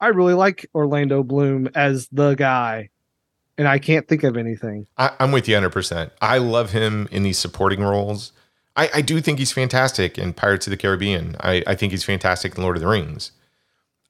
I 0.00 0.08
really 0.08 0.34
like 0.34 0.68
Orlando 0.74 1.22
Bloom 1.22 1.68
as 1.76 2.08
the 2.10 2.34
guy, 2.34 2.90
and 3.56 3.68
I 3.68 3.78
can't 3.78 4.08
think 4.08 4.24
of 4.24 4.36
anything. 4.36 4.88
I, 4.98 5.12
I'm 5.20 5.30
with 5.30 5.46
you 5.46 5.54
100%. 5.54 6.10
I 6.20 6.38
love 6.38 6.72
him 6.72 7.08
in 7.12 7.22
these 7.22 7.38
supporting 7.38 7.82
roles. 7.82 8.32
I, 8.76 8.90
I 8.94 9.00
do 9.02 9.20
think 9.20 9.38
he's 9.38 9.52
fantastic 9.52 10.18
in 10.18 10.32
Pirates 10.34 10.66
of 10.66 10.70
the 10.70 10.76
Caribbean. 10.76 11.36
I, 11.40 11.62
I 11.66 11.74
think 11.74 11.92
he's 11.92 12.04
fantastic 12.04 12.56
in 12.56 12.62
Lord 12.62 12.76
of 12.76 12.82
the 12.82 12.88
Rings. 12.88 13.32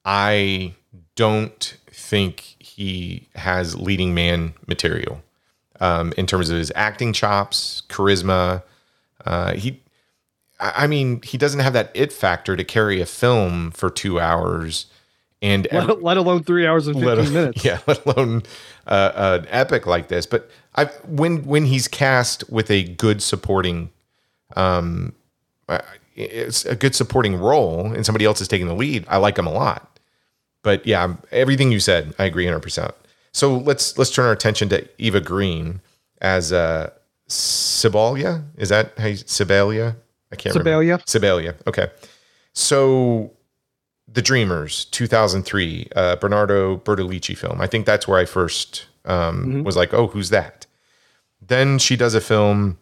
I 0.05 0.73
don't 1.15 1.77
think 1.91 2.55
he 2.59 3.27
has 3.35 3.75
leading 3.75 4.13
man 4.13 4.53
material 4.67 5.21
um, 5.79 6.13
in 6.17 6.25
terms 6.25 6.49
of 6.49 6.57
his 6.57 6.71
acting 6.75 7.13
chops, 7.13 7.83
charisma. 7.89 8.63
Uh, 9.25 9.53
he, 9.53 9.81
I 10.59 10.87
mean, 10.87 11.21
he 11.23 11.37
doesn't 11.37 11.59
have 11.59 11.73
that 11.73 11.91
it 11.93 12.11
factor 12.13 12.55
to 12.55 12.63
carry 12.63 13.01
a 13.01 13.05
film 13.05 13.71
for 13.71 13.89
two 13.89 14.19
hours. 14.19 14.87
And 15.41 15.67
every- 15.67 15.93
Let, 15.95 16.03
let 16.03 16.17
alone 16.17 16.43
three 16.43 16.65
hours 16.65 16.87
and 16.87 16.95
let 17.03 17.17
fifteen 17.17 17.35
al- 17.37 17.41
minutes. 17.43 17.63
Yeah, 17.65 17.79
let 17.85 18.05
alone 18.05 18.43
uh, 18.87 19.11
an 19.41 19.47
epic 19.49 19.85
like 19.85 20.07
this. 20.07 20.25
But 20.25 20.49
I 20.75 20.85
when 21.05 21.43
when 21.45 21.65
he's 21.65 21.87
cast 21.87 22.49
with 22.49 22.71
a 22.71 22.83
good 22.83 23.21
supporting, 23.21 23.91
um, 24.55 25.13
it's 26.15 26.65
a 26.65 26.75
good 26.75 26.95
supporting 26.95 27.35
role, 27.35 27.91
and 27.93 28.05
somebody 28.05 28.25
else 28.25 28.41
is 28.41 28.47
taking 28.47 28.67
the 28.67 28.73
lead. 28.73 29.05
I 29.07 29.17
like 29.17 29.35
them 29.35 29.47
a 29.47 29.51
lot. 29.51 29.99
But 30.63 30.85
yeah, 30.85 31.15
everything 31.31 31.71
you 31.71 31.79
said, 31.79 32.13
I 32.17 32.25
agree 32.25 32.45
100. 32.45 32.59
percent 32.59 32.93
So 33.31 33.57
let's 33.57 33.97
let's 33.97 34.11
turn 34.11 34.25
our 34.25 34.31
attention 34.31 34.69
to 34.69 34.87
Eva 34.97 35.21
Green 35.21 35.81
as 36.21 36.51
uh, 36.51 36.89
Sibalia. 37.29 38.43
Is 38.57 38.69
that 38.69 38.97
how 38.97 39.07
you, 39.07 39.15
Sibalia? 39.17 39.95
I 40.31 40.35
can't 40.35 40.55
remember. 40.55 40.83
Sibalia. 40.83 41.05
Sibalia. 41.05 41.55
Okay. 41.67 41.89
So 42.53 43.31
The 44.07 44.21
Dreamers, 44.21 44.85
2003, 44.85 45.89
uh, 45.95 46.15
Bernardo 46.15 46.77
Bertolucci 46.77 47.37
film. 47.37 47.61
I 47.61 47.67
think 47.67 47.85
that's 47.85 48.07
where 48.07 48.19
I 48.19 48.25
first 48.25 48.87
um, 49.05 49.63
was 49.63 49.77
like, 49.77 49.93
oh, 49.93 50.07
who's 50.07 50.31
that? 50.31 50.65
Then 51.39 51.77
she 51.77 51.95
does 51.95 52.15
a 52.15 52.21
film 52.21 52.77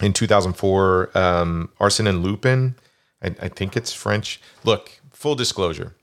in 0.00 0.12
2004, 0.12 1.16
um, 1.16 1.68
Arsene 1.80 2.06
and 2.06 2.22
Lupin. 2.22 2.74
I, 3.22 3.28
I 3.40 3.48
think 3.48 3.76
it's 3.76 3.92
French. 3.92 4.40
Look, 4.64 4.90
full 5.12 5.34
disclosure. 5.34 5.94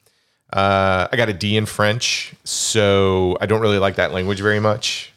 Uh, 0.52 1.08
I 1.12 1.16
got 1.18 1.30
a 1.30 1.34
D 1.34 1.58
in 1.58 1.66
French, 1.66 2.34
so 2.44 3.38
I 3.42 3.46
don't 3.46 3.62
really 3.62 3.80
like 3.80 3.96
that 3.96 4.14
language 4.14 4.40
very 4.40 4.60
much. 4.60 5.12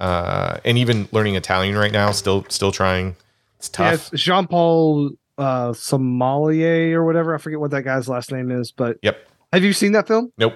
Uh, 0.00 0.58
and 0.64 0.78
even 0.78 1.08
learning 1.12 1.34
Italian 1.36 1.76
right 1.76 1.92
now, 1.92 2.10
still 2.12 2.44
still 2.48 2.72
trying. 2.72 3.16
It's 3.58 3.68
tough. 3.68 4.12
it's 4.12 4.22
Jean 4.22 4.46
Paul 4.46 5.10
uh, 5.36 5.72
Sommelier 5.72 7.00
or 7.00 7.04
whatever. 7.04 7.34
I 7.34 7.38
forget 7.38 7.58
what 7.60 7.70
that 7.72 7.82
guy's 7.82 8.08
last 8.08 8.30
name 8.32 8.50
is, 8.50 8.70
but 8.72 8.98
Yep. 9.02 9.28
have 9.52 9.64
you 9.64 9.72
seen 9.72 9.92
that 9.92 10.06
film? 10.06 10.32
Nope. 10.38 10.54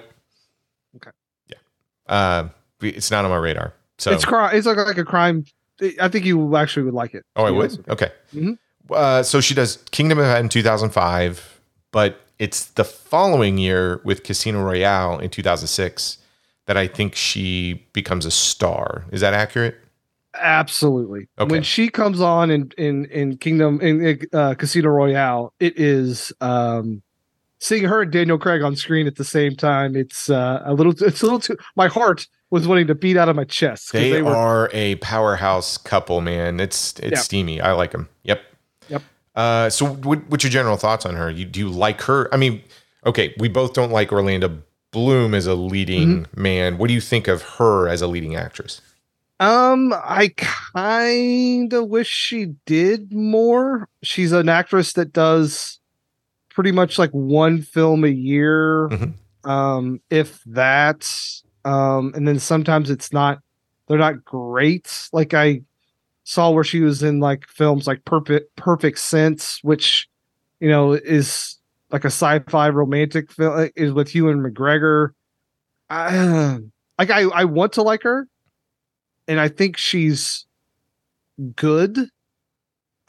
Okay. 0.95 1.11
Yeah. 1.47 1.57
Uh, 2.07 2.49
it's 2.81 3.11
not 3.11 3.25
on 3.25 3.31
my 3.31 3.37
radar. 3.37 3.73
So 3.97 4.11
It's 4.11 4.25
crime. 4.25 4.55
It's 4.55 4.65
like 4.65 4.77
like 4.77 4.97
a 4.97 5.05
crime. 5.05 5.45
I 5.99 6.07
think 6.07 6.25
you 6.25 6.55
actually 6.55 6.83
would 6.83 6.93
like 6.93 7.13
it. 7.13 7.25
oh, 7.35 7.45
I 7.45 7.47
to 7.47 7.53
be 7.53 7.59
honest 7.59 7.77
would. 7.79 7.89
Okay. 7.89 8.11
Mhm. 8.33 8.57
Uh, 8.89 9.23
so 9.23 9.41
she 9.41 9.53
does 9.53 9.77
Kingdom 9.91 10.19
of 10.19 10.25
Heaven 10.25 10.45
in 10.45 10.49
2005, 10.49 11.59
but 11.91 12.19
it's 12.39 12.65
the 12.65 12.83
following 12.83 13.57
year 13.57 14.01
with 14.03 14.23
Casino 14.23 14.61
Royale 14.61 15.19
in 15.19 15.29
2006 15.29 16.17
that 16.65 16.77
I 16.77 16.87
think 16.87 17.15
she 17.15 17.85
becomes 17.93 18.25
a 18.25 18.31
star. 18.31 19.05
Is 19.11 19.21
that 19.21 19.33
accurate? 19.33 19.77
Absolutely. 20.35 21.27
Okay. 21.39 21.51
When 21.51 21.63
she 21.63 21.89
comes 21.89 22.19
on 22.19 22.49
in 22.51 22.71
in 22.77 23.05
in 23.05 23.37
Kingdom 23.37 23.79
in 23.81 24.19
uh, 24.33 24.55
Casino 24.55 24.89
Royale, 24.89 25.53
it 25.59 25.77
is 25.79 26.33
um 26.41 27.03
seeing 27.59 27.83
her 27.85 28.01
and 28.01 28.11
Daniel 28.11 28.37
Craig 28.37 28.61
on 28.61 28.75
screen 28.75 29.07
at 29.07 29.15
the 29.15 29.23
same 29.23 29.55
time. 29.55 29.95
It's 29.95 30.29
uh, 30.29 30.61
a 30.65 30.73
little. 30.73 30.91
It's 31.03 31.21
a 31.21 31.25
little 31.25 31.39
too. 31.39 31.57
My 31.75 31.87
heart 31.87 32.27
was 32.53 32.67
wanting 32.67 32.85
to 32.87 32.93
beat 32.95 33.17
out 33.17 33.29
of 33.29 33.35
my 33.35 33.43
chest. 33.45 33.91
They, 33.93 34.21
were 34.21 34.29
are 34.35 34.69
a 34.73 34.95
powerhouse 34.97 35.75
couple, 35.77 36.21
man. 36.21 36.59
It's 36.59 36.93
it's 36.99 37.11
Yeah. 37.11 37.17
steamy. 37.19 37.59
I 37.59 37.71
like 37.71 37.91
them. 37.91 38.07
Yep. 38.23 38.41
Yep. 38.89 39.01
Uh, 39.35 39.69
so 39.71 39.87
what, 39.87 40.19
what's 40.29 40.43
your 40.43 40.51
general 40.51 40.77
thoughts 40.77 41.05
on 41.05 41.15
her? 41.15 41.31
You 41.31 41.45
do 41.45 41.59
you 41.59 41.69
like 41.69 42.01
her? 42.03 42.31
I 42.33 42.37
mean, 42.37 42.61
okay, 43.07 43.33
we 43.39 43.49
both 43.49 43.73
don't 43.73 43.91
like 43.91 44.11
Orlando 44.11 44.59
Bloom 44.91 45.33
as 45.33 45.47
a 45.47 45.55
leading 45.55 46.25
Mm-hmm. 46.25 46.41
man. 46.41 46.77
What 46.77 46.89
do 46.89 46.93
you 46.93 47.01
think 47.01 47.27
of 47.27 47.41
her 47.57 47.89
as 47.89 48.01
a 48.03 48.07
leading 48.07 48.35
actress? 48.35 48.79
Um, 49.39 49.91
I 49.91 50.31
kind 50.37 51.73
of 51.73 51.87
wish 51.89 52.07
she 52.07 52.53
did 52.67 53.11
more. 53.11 53.89
She's 54.03 54.31
an 54.31 54.47
actress 54.47 54.93
that 54.93 55.11
does 55.11 55.79
pretty 56.51 56.71
much 56.71 56.99
like 56.99 57.09
one 57.11 57.63
film 57.63 58.03
a 58.03 58.09
year, 58.09 58.89
Mhm. 58.89 59.13
um, 59.49 60.01
if 60.11 60.41
that. 60.45 61.09
Um, 61.65 62.13
and 62.15 62.27
then 62.27 62.39
sometimes 62.39 62.89
it's 62.89 63.13
not, 63.13 63.39
they're 63.87 63.97
not 63.97 64.23
great. 64.23 65.09
Like 65.13 65.33
I 65.33 65.61
saw 66.23 66.51
where 66.51 66.63
she 66.63 66.81
was 66.81 67.03
in 67.03 67.19
like 67.19 67.45
films 67.47 67.87
like 67.87 68.05
Perfect 68.05 68.55
Perfect 68.55 68.99
Sense, 68.99 69.59
which 69.61 70.07
you 70.59 70.69
know 70.69 70.93
is 70.93 71.57
like 71.91 72.03
a 72.03 72.07
sci-fi 72.07 72.69
romantic 72.69 73.31
film, 73.31 73.69
is 73.75 73.91
with 73.91 74.15
Ewan 74.15 74.41
McGregor. 74.41 75.09
I, 75.89 76.57
like 76.97 77.11
I, 77.11 77.23
I 77.23 77.45
want 77.45 77.73
to 77.73 77.83
like 77.83 78.03
her, 78.03 78.27
and 79.27 79.39
I 79.39 79.49
think 79.49 79.77
she's 79.77 80.45
good. 81.55 82.09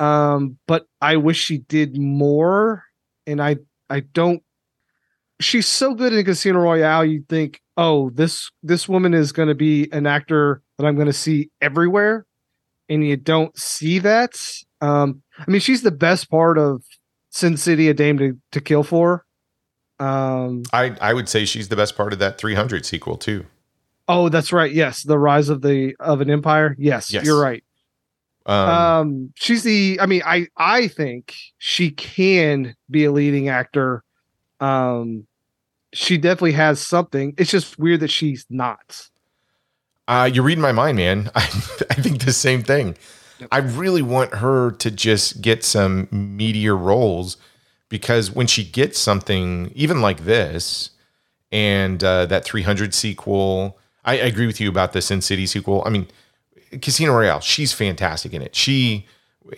Um, 0.01 0.59
but 0.67 0.87
I 1.01 1.17
wish 1.17 1.38
she 1.38 1.59
did 1.59 1.97
more, 1.97 2.85
and 3.27 3.40
I 3.40 3.57
I 3.88 4.01
don't. 4.01 4.43
She's 5.40 5.67
so 5.67 5.95
good 5.95 6.12
in 6.12 6.25
Casino 6.25 6.61
Royale. 6.61 7.05
You 7.05 7.25
think, 7.29 7.61
oh, 7.76 8.10
this 8.10 8.50
this 8.62 8.88
woman 8.88 9.14
is 9.14 9.32
going 9.32 9.48
to 9.48 9.54
be 9.54 9.88
an 9.92 10.06
actor 10.06 10.62
that 10.78 10.87
I'm 10.87 10.94
going 10.94 11.06
to 11.06 11.12
see 11.12 11.50
everywhere, 11.60 12.26
and 12.88 13.06
you 13.06 13.16
don't 13.16 13.56
see 13.58 13.98
that. 14.00 14.40
Um, 14.80 15.22
I 15.38 15.50
mean, 15.50 15.60
she's 15.60 15.82
the 15.82 15.90
best 15.90 16.30
part 16.30 16.58
of 16.58 16.82
Sin 17.30 17.56
City: 17.56 17.88
A 17.88 17.94
Dame 17.94 18.18
to, 18.18 18.38
to 18.52 18.60
Kill 18.60 18.82
For. 18.82 19.24
Um, 20.00 20.62
I 20.72 20.96
I 21.00 21.14
would 21.14 21.29
say 21.29 21.44
she's 21.44 21.68
the 21.68 21.77
best 21.77 21.96
part 21.96 22.12
of 22.12 22.18
that 22.18 22.38
300 22.38 22.85
sequel 22.85 23.16
too. 23.16 23.46
oh, 24.08 24.29
that's 24.29 24.52
right. 24.52 24.72
Yes, 24.72 25.02
the 25.02 25.18
rise 25.18 25.48
of 25.48 25.62
the 25.62 25.94
of 26.00 26.20
an 26.20 26.31
empire. 26.31 26.75
Yes, 26.79 27.12
Yes. 27.12 27.25
you're 27.25 27.40
right. 27.40 27.62
Um, 28.46 28.68
um 28.68 29.33
she's 29.37 29.62
the 29.62 29.98
i 30.02 30.04
mean 30.04 30.20
i 30.27 30.46
i 30.58 30.87
think 30.87 31.35
she 31.56 31.90
can 31.90 32.77
be 32.90 33.06
a 33.06 33.10
leading 33.10 33.48
actor 33.48 34.04
um 34.60 35.27
she 35.95 36.19
definitely 36.19 36.53
has 36.53 36.81
something 36.81 37.35
it's 37.38 37.51
just 37.51 37.79
weird 37.79 38.01
that 38.01 38.11
she's 38.11 38.45
not 38.51 39.09
Uh, 40.07 40.29
you're 40.31 40.45
reading 40.45 40.61
my 40.61 40.73
mind, 40.73 40.99
man. 40.99 41.31
I, 41.35 41.45
I 41.90 41.95
think 41.95 42.25
the 42.25 42.33
same 42.33 42.63
thing. 42.63 42.95
I 43.51 43.59
really 43.59 44.03
want 44.03 44.35
her 44.35 44.73
to 44.73 44.90
just 44.90 45.40
get 45.40 45.65
some 45.65 46.09
meteor 46.11 46.77
roles 46.77 47.37
because 47.88 48.31
when 48.31 48.47
she 48.47 48.65
gets 48.65 48.99
something, 48.99 49.73
even 49.75 50.01
like 50.01 50.25
this, 50.25 50.90
and 51.53 52.03
uh, 52.03 52.27
that 52.27 52.45
300 52.45 52.92
sequel, 52.95 53.79
I, 54.05 54.15
I 54.15 54.25
agree 54.25 54.47
with 54.47 54.61
you 54.61 54.69
about 54.69 54.92
the 54.92 55.03
Sin 55.03 55.21
City 55.21 55.47
sequel. 55.47 55.83
I 55.87 55.90
mean, 55.90 56.09
Casino 56.83 57.13
Royale, 57.13 57.40
she's 57.40 57.73
fantastic 57.73 58.33
in 58.35 58.42
it. 58.42 58.55
She, 58.57 59.07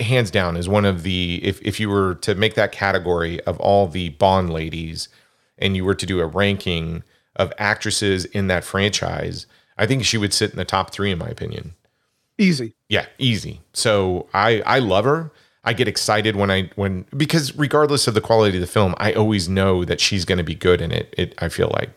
hands 0.00 0.30
down, 0.30 0.56
is 0.56 0.68
one 0.68 0.84
of 0.84 1.02
the, 1.02 1.40
if, 1.42 1.60
if 1.62 1.80
you 1.80 1.88
were 1.88 2.16
to 2.16 2.34
make 2.34 2.54
that 2.54 2.72
category 2.72 3.40
of 3.44 3.58
all 3.60 3.88
the 3.88 4.10
Bond 4.10 4.52
ladies, 4.52 5.08
and 5.58 5.76
you 5.76 5.84
were 5.84 5.94
to 5.94 6.06
do 6.06 6.20
a 6.20 6.26
ranking 6.26 7.02
of 7.36 7.52
actresses 7.58 8.24
in 8.26 8.46
that 8.48 8.64
franchise, 8.64 9.46
I 9.78 9.86
think 9.86 10.04
she 10.04 10.16
would 10.18 10.32
sit 10.32 10.50
in 10.50 10.56
the 10.56 10.64
top 10.64 10.90
three, 10.90 11.10
in 11.10 11.18
my 11.18 11.28
opinion. 11.28 11.74
Easy. 12.38 12.74
Yeah, 12.88 13.06
easy. 13.18 13.60
So 13.72 14.28
I 14.34 14.60
I 14.66 14.78
love 14.78 15.04
her. 15.04 15.30
I 15.64 15.72
get 15.72 15.88
excited 15.88 16.36
when 16.36 16.50
I 16.50 16.70
when 16.76 17.04
because 17.16 17.56
regardless 17.56 18.06
of 18.06 18.14
the 18.14 18.20
quality 18.20 18.56
of 18.56 18.60
the 18.60 18.66
film, 18.66 18.94
I 18.98 19.12
always 19.12 19.48
know 19.48 19.84
that 19.84 20.00
she's 20.00 20.24
going 20.24 20.38
to 20.38 20.44
be 20.44 20.54
good 20.54 20.80
in 20.80 20.92
it. 20.92 21.14
It 21.18 21.34
I 21.38 21.48
feel 21.48 21.70
like, 21.74 21.90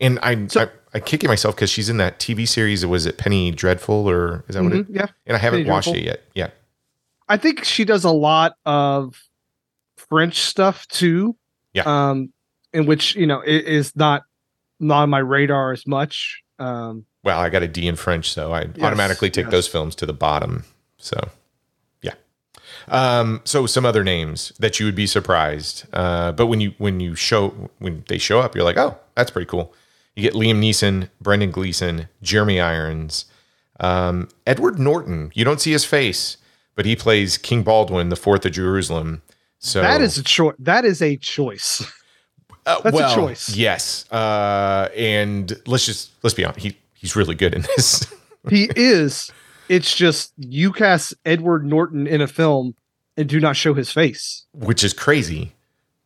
and 0.00 0.18
I 0.22 0.46
So- 0.46 0.62
I, 0.62 0.68
I 0.94 1.00
kick 1.00 1.22
it 1.24 1.28
myself 1.28 1.54
because 1.54 1.68
she's 1.70 1.88
in 1.90 1.96
that 1.98 2.18
TV 2.18 2.46
series. 2.48 2.84
Was 2.86 3.04
it 3.06 3.18
Penny 3.18 3.50
Dreadful 3.50 4.08
or 4.08 4.44
is 4.48 4.54
that 4.54 4.62
what 4.62 4.72
it? 4.72 4.88
Mhm, 4.90 4.96
yeah. 4.96 5.06
And 5.26 5.36
I 5.36 5.38
haven't 5.40 5.60
Penny 5.60 5.70
watched 5.70 5.86
Dreadful. 5.88 6.02
it 6.02 6.06
yet. 6.06 6.22
Yeah. 6.34 6.50
I 7.28 7.36
think 7.36 7.64
she 7.64 7.84
does 7.84 8.04
a 8.04 8.10
lot 8.10 8.54
of 8.64 9.22
French 9.96 10.38
stuff 10.40 10.86
too. 10.88 11.36
Yeah. 11.74 11.82
Um, 11.84 12.32
in 12.72 12.86
which 12.86 13.14
you 13.16 13.26
know 13.26 13.40
it 13.40 13.64
is 13.66 13.94
not 13.96 14.22
not 14.80 15.02
on 15.02 15.10
my 15.10 15.18
radar 15.18 15.72
as 15.72 15.86
much. 15.86 16.42
Um, 16.58 17.06
Well, 17.24 17.38
I 17.38 17.48
got 17.48 17.62
a 17.62 17.68
D 17.68 17.86
in 17.86 17.96
French, 17.96 18.32
so 18.32 18.52
I 18.52 18.62
Yes, 18.62 18.82
automatically 18.82 19.30
take 19.30 19.46
yes. 19.46 19.52
those 19.52 19.68
films 19.68 19.94
to 19.96 20.06
the 20.06 20.12
bottom. 20.12 20.64
So, 20.98 21.16
yeah. 22.02 22.14
Um, 22.88 23.40
so 23.44 23.66
some 23.66 23.86
other 23.86 24.04
names 24.04 24.52
that 24.58 24.80
you 24.80 24.86
would 24.86 24.94
be 24.94 25.06
surprised, 25.06 25.84
uh, 25.92 26.32
but 26.32 26.46
when 26.46 26.60
you 26.60 26.74
when 26.78 27.00
you 27.00 27.14
show 27.14 27.70
when 27.78 28.04
they 28.08 28.18
show 28.18 28.40
up, 28.40 28.54
you're 28.54 28.64
like, 28.64 28.78
oh, 28.78 28.98
that's 29.14 29.30
pretty 29.30 29.46
cool. 29.46 29.74
You 30.16 30.22
get 30.22 30.34
Liam 30.34 30.58
Neeson, 30.58 31.10
Brendan 31.20 31.52
Gleeson, 31.52 32.08
Jeremy 32.22 32.60
Irons, 32.60 33.26
um, 33.78 34.28
Edward 34.46 34.78
Norton. 34.78 35.30
You 35.34 35.44
don't 35.44 35.60
see 35.60 35.70
his 35.70 35.84
face, 35.84 36.38
but 36.74 36.86
he 36.86 36.96
plays 36.96 37.38
King 37.38 37.62
Baldwin, 37.62 38.08
the 38.08 38.16
Fourth 38.16 38.44
of 38.44 38.52
Jerusalem. 38.52 39.22
So 39.60 39.80
That 39.80 40.00
is 40.00 40.18
a 40.18 40.24
choice. 40.24 40.54
That 40.58 40.84
is 40.84 41.02
a 41.02 41.16
choice. 41.16 41.84
uh, 42.68 42.80
that's 42.82 43.12
a 43.12 43.14
choice. 43.14 43.54
Yes, 43.54 44.10
uh, 44.12 44.88
and 44.96 45.52
let's 45.66 45.86
just 45.86 46.10
let's 46.22 46.34
be 46.34 46.44
honest. 46.44 46.60
He 46.60 46.76
he's 46.94 47.16
really 47.16 47.34
good 47.34 47.54
in 47.54 47.62
this. 47.62 48.12
he 48.50 48.70
is. 48.76 49.30
It's 49.68 49.94
just 49.94 50.32
you 50.38 50.72
cast 50.72 51.14
Edward 51.24 51.64
Norton 51.66 52.06
in 52.06 52.20
a 52.20 52.26
film 52.26 52.74
and 53.16 53.28
do 53.28 53.40
not 53.40 53.56
show 53.56 53.74
his 53.74 53.90
face. 53.90 54.46
which 54.52 54.82
is 54.84 54.92
crazy. 54.92 55.52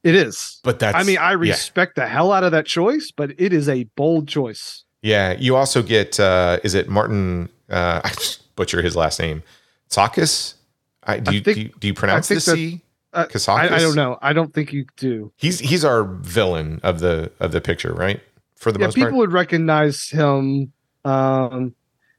It 0.02 0.16
is. 0.16 0.58
But 0.64 0.80
that's 0.80 0.96
I 0.96 1.04
mean, 1.04 1.18
I 1.18 1.30
yeah. 1.30 1.36
respect 1.36 1.94
the 1.94 2.08
hell 2.08 2.32
out 2.32 2.42
of 2.42 2.50
that 2.52 2.66
choice, 2.66 3.12
but 3.14 3.30
it 3.38 3.52
is 3.52 3.68
a 3.68 3.84
bold 3.94 4.26
choice. 4.26 4.82
Yeah, 5.00 5.32
you 5.38 5.54
also 5.56 5.82
get 5.82 6.18
uh 6.18 6.58
is 6.64 6.74
it 6.74 6.88
Martin 6.88 7.48
uh 7.70 8.00
I 8.04 8.08
just 8.10 8.54
butcher 8.56 8.82
his 8.82 8.96
last 8.96 9.20
name. 9.20 9.42
Csokas? 9.90 10.54
I 11.04 11.18
do 11.18 11.30
I 11.30 11.34
you, 11.34 11.40
think- 11.40 11.54
do 11.54 11.62
you 11.62 11.70
do 11.78 11.86
you 11.88 11.94
pronounce 11.94 12.28
the 12.28 12.40
C? 12.40 12.80
Uh? 13.12 13.26
I, 13.48 13.76
I 13.76 13.78
don't 13.78 13.94
know. 13.94 14.18
I 14.22 14.32
don't 14.32 14.54
think 14.54 14.72
you 14.72 14.86
do. 14.96 15.32
He's 15.36 15.58
he's 15.58 15.84
our 15.84 16.04
villain 16.04 16.80
of 16.82 17.00
the 17.00 17.30
of 17.40 17.52
the 17.52 17.60
picture, 17.60 17.92
right? 17.92 18.20
For 18.56 18.72
the 18.72 18.78
yeah, 18.78 18.86
most 18.86 18.94
people 18.94 19.10
part. 19.10 19.18
would 19.18 19.32
recognize 19.32 20.08
him. 20.08 20.72
Um, 21.04 21.74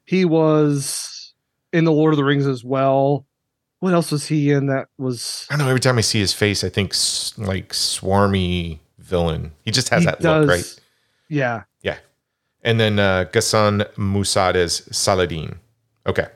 he 0.06 0.26
was 0.26 1.34
in 1.72 1.86
the 1.86 1.92
Lord 1.92 2.14
of 2.14 2.18
the 2.18 2.24
Rings 2.24 2.46
as 2.46 2.64
well. 2.64 3.26
What 3.80 3.94
else 3.94 4.12
was 4.12 4.28
he 4.28 4.52
in 4.52 4.68
that 4.68 4.88
was? 4.98 5.48
I 5.50 5.56
don't 5.56 5.66
know, 5.66 5.70
every 5.70 5.80
time 5.80 5.98
I 5.98 6.02
see 6.02 6.20
his 6.20 6.34
face, 6.34 6.64
I 6.64 6.70
think 6.70 6.94
like 7.38 7.74
swarmy 7.74 8.80
villain. 9.00 9.52
He 9.66 9.72
just 9.72 9.90
has 9.90 10.02
he 10.02 10.06
that 10.06 10.22
look, 10.22 10.48
right? 10.48 10.80
Yeah, 11.30 11.64
Yeah. 11.82 11.98
And 12.64 12.80
then 12.80 12.98
uh, 12.98 13.26
Ghassan 13.32 13.86
Massoud's 13.98 14.96
Saladin. 14.96 15.60
Okay. 16.06 16.28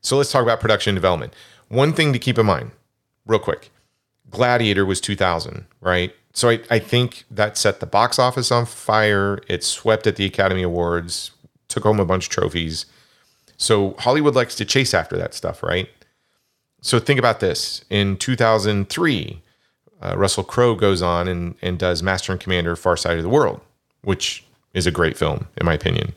So 0.00 0.16
let's 0.16 0.30
talk 0.30 0.42
about 0.42 0.60
production 0.60 0.90
and 0.90 0.96
development. 0.96 1.34
One 1.68 1.92
thing 1.92 2.12
to 2.12 2.18
keep 2.18 2.38
in 2.38 2.46
mind, 2.46 2.70
real 3.28 3.38
quick 3.38 3.70
Gladiator 4.30 4.84
was 4.84 5.00
2000, 5.00 5.66
right? 5.80 6.14
So 6.32 6.50
I, 6.50 6.60
I 6.70 6.78
think 6.78 7.24
that 7.30 7.56
set 7.56 7.80
the 7.80 7.86
box 7.86 8.18
office 8.18 8.52
on 8.52 8.66
fire. 8.66 9.40
It 9.48 9.64
swept 9.64 10.06
at 10.06 10.16
the 10.16 10.26
Academy 10.26 10.62
Awards, 10.62 11.30
took 11.68 11.84
home 11.84 12.00
a 12.00 12.04
bunch 12.04 12.26
of 12.26 12.30
trophies. 12.30 12.86
So 13.56 13.94
Hollywood 13.98 14.34
likes 14.34 14.54
to 14.56 14.64
chase 14.64 14.94
after 14.94 15.16
that 15.16 15.34
stuff, 15.34 15.62
right? 15.62 15.88
So 16.80 16.98
think 16.98 17.18
about 17.18 17.40
this. 17.40 17.84
In 17.90 18.16
2003, 18.16 19.42
uh, 20.00 20.14
Russell 20.16 20.44
Crowe 20.44 20.74
goes 20.74 21.02
on 21.02 21.26
and, 21.26 21.56
and 21.60 21.78
does 21.78 22.02
Master 22.02 22.32
and 22.32 22.40
Commander 22.40 22.76
Far 22.76 22.96
Side 22.96 23.16
of 23.16 23.24
the 23.24 23.28
World, 23.28 23.60
which 24.02 24.44
is 24.74 24.86
a 24.86 24.92
great 24.92 25.18
film, 25.18 25.48
in 25.56 25.66
my 25.66 25.74
opinion. 25.74 26.14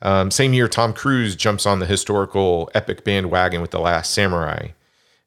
Um, 0.00 0.32
same 0.32 0.52
year, 0.52 0.66
Tom 0.66 0.92
Cruise 0.92 1.36
jumps 1.36 1.66
on 1.66 1.78
the 1.78 1.86
historical 1.86 2.68
epic 2.74 3.04
bandwagon 3.04 3.60
with 3.60 3.70
The 3.70 3.78
Last 3.78 4.12
Samurai. 4.12 4.68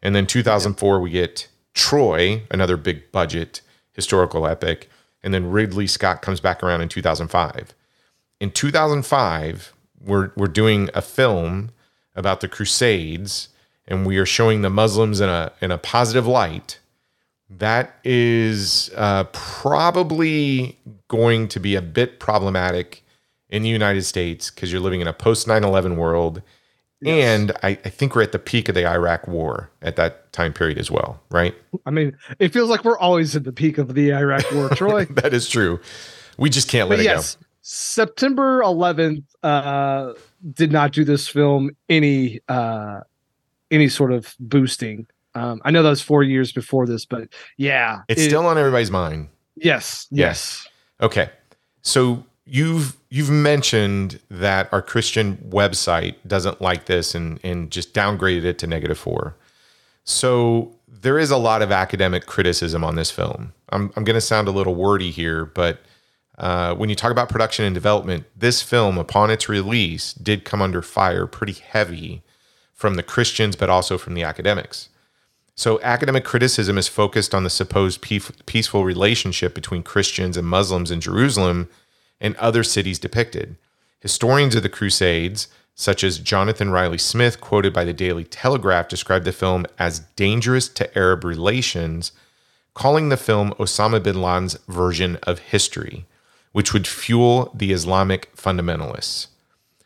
And 0.05 0.15
then 0.15 0.27
2004, 0.27 0.99
we 0.99 1.09
get 1.09 1.47
Troy, 1.73 2.43
another 2.51 2.77
big 2.77 3.11
budget 3.11 3.61
historical 3.91 4.45
epic. 4.45 4.87
And 5.23 5.33
then 5.33 5.49
Ridley 5.49 5.87
Scott 5.87 6.21
comes 6.21 6.39
back 6.39 6.61
around 6.61 6.81
in 6.81 6.89
2005. 6.89 7.73
In 8.39 8.51
2005, 8.51 9.73
we're, 9.99 10.31
we're 10.37 10.45
doing 10.45 10.91
a 10.93 11.01
film 11.01 11.71
about 12.15 12.41
the 12.41 12.47
Crusades, 12.47 13.49
and 13.87 14.05
we 14.05 14.17
are 14.17 14.27
showing 14.27 14.61
the 14.61 14.69
Muslims 14.69 15.21
in 15.21 15.29
a, 15.29 15.51
in 15.59 15.71
a 15.71 15.79
positive 15.79 16.27
light. 16.27 16.77
That 17.49 17.97
is 18.03 18.91
uh, 18.95 19.23
probably 19.33 20.77
going 21.07 21.47
to 21.47 21.59
be 21.59 21.73
a 21.73 21.81
bit 21.81 22.19
problematic 22.19 23.03
in 23.49 23.63
the 23.63 23.69
United 23.69 24.03
States 24.03 24.51
because 24.51 24.71
you're 24.71 24.81
living 24.81 25.01
in 25.01 25.07
a 25.07 25.13
post 25.13 25.47
9 25.47 25.63
11 25.63 25.97
world. 25.97 26.43
And 27.05 27.51
I, 27.61 27.69
I 27.85 27.89
think 27.89 28.15
we're 28.15 28.23
at 28.23 28.31
the 28.31 28.39
peak 28.39 28.69
of 28.69 28.75
the 28.75 28.87
Iraq 28.87 29.27
war 29.27 29.69
at 29.81 29.95
that 29.97 30.31
time 30.33 30.53
period 30.53 30.77
as 30.77 30.89
well, 30.89 31.21
right? 31.29 31.53
I 31.85 31.91
mean, 31.91 32.17
it 32.39 32.51
feels 32.53 32.69
like 32.69 32.83
we're 32.83 32.97
always 32.97 33.35
at 33.35 33.43
the 33.43 33.51
peak 33.51 33.77
of 33.77 33.93
the 33.93 34.13
Iraq 34.13 34.43
War, 34.53 34.69
Troy. 34.75 35.05
that 35.05 35.33
is 35.33 35.47
true. 35.47 35.79
We 36.37 36.49
just 36.49 36.67
can't 36.67 36.89
let 36.89 36.95
but 36.97 37.01
it 37.01 37.05
yes, 37.05 37.37
September 37.61 38.61
11th 38.61 39.23
uh, 39.43 40.13
did 40.53 40.71
not 40.71 40.91
do 40.93 41.03
this 41.03 41.27
film 41.27 41.71
any 41.89 42.39
uh, 42.47 43.01
any 43.71 43.87
sort 43.89 44.11
of 44.11 44.35
boosting. 44.39 45.05
Um, 45.35 45.61
I 45.65 45.71
know 45.71 45.83
that 45.83 45.89
was 45.89 46.01
four 46.01 46.23
years 46.23 46.51
before 46.53 46.85
this, 46.87 47.05
but 47.05 47.27
yeah. 47.57 48.01
It's 48.07 48.21
it- 48.21 48.29
still 48.29 48.45
on 48.45 48.57
everybody's 48.57 48.91
mind. 48.91 49.29
yes, 49.55 50.07
yes. 50.11 50.67
Okay. 51.01 51.29
So 51.81 52.25
you've 52.45 52.97
you've 53.09 53.29
mentioned 53.29 54.19
that 54.29 54.69
our 54.71 54.81
Christian 54.81 55.37
website 55.49 56.15
doesn't 56.27 56.61
like 56.61 56.85
this 56.85 57.15
and 57.15 57.39
and 57.43 57.71
just 57.71 57.93
downgraded 57.93 58.43
it 58.43 58.59
to 58.59 58.67
negative 58.67 58.97
four. 58.97 59.35
So 60.03 60.75
there 60.87 61.17
is 61.19 61.31
a 61.31 61.37
lot 61.37 61.61
of 61.61 61.71
academic 61.71 62.25
criticism 62.25 62.83
on 62.83 62.95
this 62.95 63.11
film. 63.11 63.53
I'm 63.69 63.91
I'm 63.95 64.03
going 64.03 64.15
to 64.15 64.21
sound 64.21 64.47
a 64.47 64.51
little 64.51 64.75
wordy 64.75 65.11
here, 65.11 65.45
but 65.45 65.79
uh, 66.37 66.75
when 66.75 66.89
you 66.89 66.95
talk 66.95 67.11
about 67.11 67.29
production 67.29 67.65
and 67.65 67.73
development, 67.73 68.25
this 68.35 68.61
film, 68.61 68.97
upon 68.97 69.31
its 69.31 69.47
release, 69.47 70.13
did 70.13 70.43
come 70.43 70.61
under 70.61 70.81
fire 70.81 71.27
pretty 71.27 71.53
heavy 71.53 72.23
from 72.73 72.95
the 72.95 73.03
Christians, 73.03 73.55
but 73.55 73.69
also 73.69 73.97
from 73.97 74.15
the 74.15 74.23
academics. 74.23 74.89
So, 75.55 75.79
academic 75.81 76.25
criticism 76.25 76.77
is 76.77 76.89
focused 76.89 77.33
on 77.33 77.45
the 77.45 77.49
supposed 77.49 78.01
peaceful 78.01 78.83
relationship 78.83 79.55
between 79.55 79.83
Christians 79.83 80.35
and 80.35 80.45
Muslims 80.45 80.91
in 80.91 80.99
Jerusalem 80.99 81.69
and 82.19 82.35
other 82.37 82.63
cities 82.63 82.99
depicted. 82.99 83.55
Historians 83.99 84.55
of 84.55 84.63
the 84.63 84.69
Crusades, 84.69 85.47
such 85.73 86.03
as 86.03 86.19
Jonathan 86.19 86.69
Riley 86.69 86.97
Smith, 86.97 87.41
quoted 87.41 87.73
by 87.73 87.83
the 87.83 87.93
Daily 87.93 88.23
Telegraph, 88.23 88.87
described 88.87 89.25
the 89.25 89.31
film 89.31 89.65
as 89.77 89.99
dangerous 90.15 90.69
to 90.69 90.97
Arab 90.97 91.23
relations, 91.23 92.11
calling 92.73 93.09
the 93.09 93.17
film 93.17 93.51
Osama 93.59 94.01
bin 94.01 94.21
Laden's 94.21 94.57
version 94.67 95.17
of 95.23 95.39
history, 95.39 96.05
which 96.53 96.71
would 96.71 96.87
fuel 96.87 97.51
the 97.53 97.73
Islamic 97.73 98.33
fundamentalists. 98.35 99.27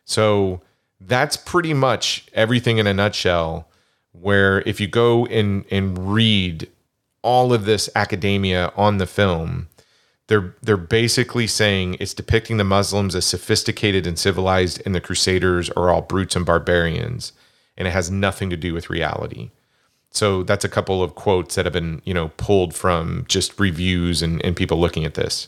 So 0.05 0.61
that's 0.99 1.37
pretty 1.37 1.73
much 1.73 2.27
everything 2.33 2.77
in 2.77 2.87
a 2.87 2.93
nutshell. 2.93 3.67
Where 4.11 4.61
if 4.61 4.79
you 4.79 4.87
go 4.87 5.25
and, 5.27 5.65
and 5.71 6.13
read 6.13 6.67
all 7.21 7.53
of 7.53 7.65
this 7.65 7.89
academia 7.95 8.73
on 8.75 8.97
the 8.97 9.05
film, 9.05 9.69
they're 10.29 10.55
they're 10.61 10.77
basically 10.77 11.47
saying 11.47 11.97
it's 11.99 12.13
depicting 12.13 12.57
the 12.57 12.63
Muslims 12.63 13.15
as 13.15 13.25
sophisticated 13.25 14.05
and 14.05 14.17
civilized, 14.17 14.81
and 14.85 14.93
the 14.93 15.01
Crusaders 15.01 15.71
are 15.71 15.89
all 15.89 16.03
brutes 16.03 16.35
and 16.35 16.45
barbarians, 16.45 17.33
and 17.75 17.87
it 17.87 17.91
has 17.91 18.11
nothing 18.11 18.49
to 18.51 18.55
do 18.55 18.73
with 18.73 18.91
reality. 18.91 19.49
So 20.11 20.43
that's 20.43 20.63
a 20.63 20.69
couple 20.69 21.01
of 21.01 21.15
quotes 21.15 21.55
that 21.55 21.65
have 21.65 21.73
been 21.73 22.03
you 22.05 22.13
know 22.13 22.29
pulled 22.37 22.75
from 22.75 23.25
just 23.27 23.59
reviews 23.59 24.21
and, 24.21 24.43
and 24.45 24.55
people 24.55 24.79
looking 24.79 25.03
at 25.03 25.15
this. 25.15 25.47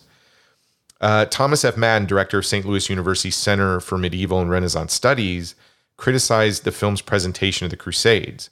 Uh, 1.00 1.26
Thomas 1.26 1.64
F. 1.64 1.78
Madden, 1.78 2.08
director 2.08 2.40
of 2.40 2.46
St. 2.46 2.66
Louis 2.66 2.90
University 2.90 3.32
Center 3.32 3.80
for 3.80 4.00
Medieval 4.00 4.42
and 4.42 4.50
Renaissance 4.50 4.94
Studies, 4.94 5.54
criticized 5.96 6.64
the 6.64 6.72
film's 6.72 7.02
presentation 7.02 7.66
of 7.66 7.72
the 7.72 7.78
Crusades. 7.78 8.50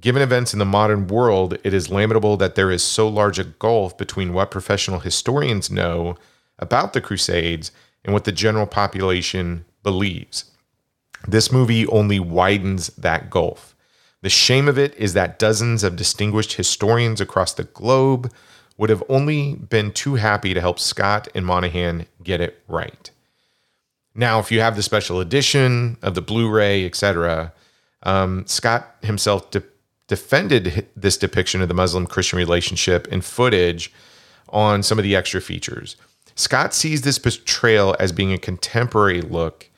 Given 0.00 0.22
events 0.22 0.52
in 0.52 0.58
the 0.58 0.64
modern 0.64 1.06
world, 1.06 1.56
it 1.62 1.72
is 1.72 1.90
lamentable 1.90 2.36
that 2.38 2.56
there 2.56 2.70
is 2.70 2.82
so 2.82 3.08
large 3.08 3.38
a 3.38 3.44
gulf 3.44 3.96
between 3.96 4.32
what 4.32 4.50
professional 4.50 5.00
historians 5.00 5.70
know 5.70 6.16
about 6.58 6.92
the 6.92 7.00
Crusades 7.00 7.70
and 8.04 8.12
what 8.12 8.24
the 8.24 8.32
general 8.32 8.66
population 8.66 9.64
believes. 9.82 10.50
This 11.26 11.52
movie 11.52 11.86
only 11.86 12.18
widens 12.18 12.88
that 12.88 13.30
gulf. 13.30 13.74
The 14.22 14.30
shame 14.30 14.68
of 14.68 14.78
it 14.78 14.94
is 14.96 15.12
that 15.14 15.38
dozens 15.38 15.84
of 15.84 15.96
distinguished 15.96 16.54
historians 16.54 17.20
across 17.20 17.52
the 17.54 17.64
globe 17.64 18.32
would 18.76 18.90
have 18.90 19.02
only 19.08 19.54
been 19.54 19.92
too 19.92 20.16
happy 20.16 20.54
to 20.54 20.60
help 20.60 20.80
Scott 20.80 21.28
and 21.34 21.46
Monahan 21.46 22.06
get 22.22 22.40
it 22.40 22.62
right. 22.66 23.10
Now, 24.14 24.38
if 24.38 24.50
you 24.50 24.60
have 24.60 24.76
the 24.76 24.82
special 24.82 25.20
edition 25.20 25.96
of 26.02 26.14
the 26.14 26.22
Blu-ray, 26.22 26.84
etc., 26.84 27.52
um, 28.02 28.46
Scott 28.46 28.96
himself 29.02 29.50
de- 29.50 29.62
defended 30.06 30.86
this 30.94 31.16
depiction 31.16 31.62
of 31.62 31.68
the 31.68 31.74
Muslim-Christian 31.74 32.38
relationship 32.38 33.08
in 33.08 33.20
footage 33.20 33.92
on 34.48 34.82
some 34.82 34.98
of 34.98 35.02
the 35.02 35.16
extra 35.16 35.40
features. 35.40 35.96
Scott 36.34 36.74
sees 36.74 37.02
this 37.02 37.18
portrayal 37.18 37.96
as 37.98 38.12
being 38.12 38.32
a 38.32 38.38
contemporary 38.38 39.22
look 39.22 39.70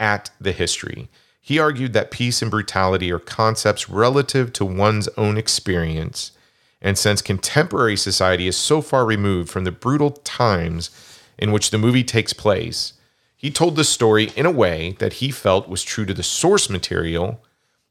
at 0.00 0.30
the 0.40 0.52
history. 0.52 1.08
He 1.40 1.58
argued 1.58 1.92
that 1.92 2.10
peace 2.10 2.40
and 2.40 2.50
brutality 2.50 3.12
are 3.12 3.18
concepts 3.18 3.90
relative 3.90 4.52
to 4.54 4.64
one's 4.64 5.08
own 5.16 5.36
experience, 5.36 6.32
and 6.80 6.96
since 6.96 7.20
contemporary 7.20 7.96
society 7.96 8.46
is 8.46 8.56
so 8.56 8.80
far 8.80 9.04
removed 9.04 9.50
from 9.50 9.64
the 9.64 9.72
brutal 9.72 10.10
times 10.10 10.90
in 11.36 11.52
which 11.52 11.70
the 11.70 11.78
movie 11.78 12.04
takes 12.04 12.32
place, 12.32 12.94
he 13.36 13.50
told 13.50 13.76
the 13.76 13.84
story 13.84 14.30
in 14.36 14.46
a 14.46 14.50
way 14.50 14.96
that 15.00 15.14
he 15.14 15.30
felt 15.30 15.68
was 15.68 15.82
true 15.82 16.06
to 16.06 16.14
the 16.14 16.22
source 16.22 16.70
material, 16.70 17.42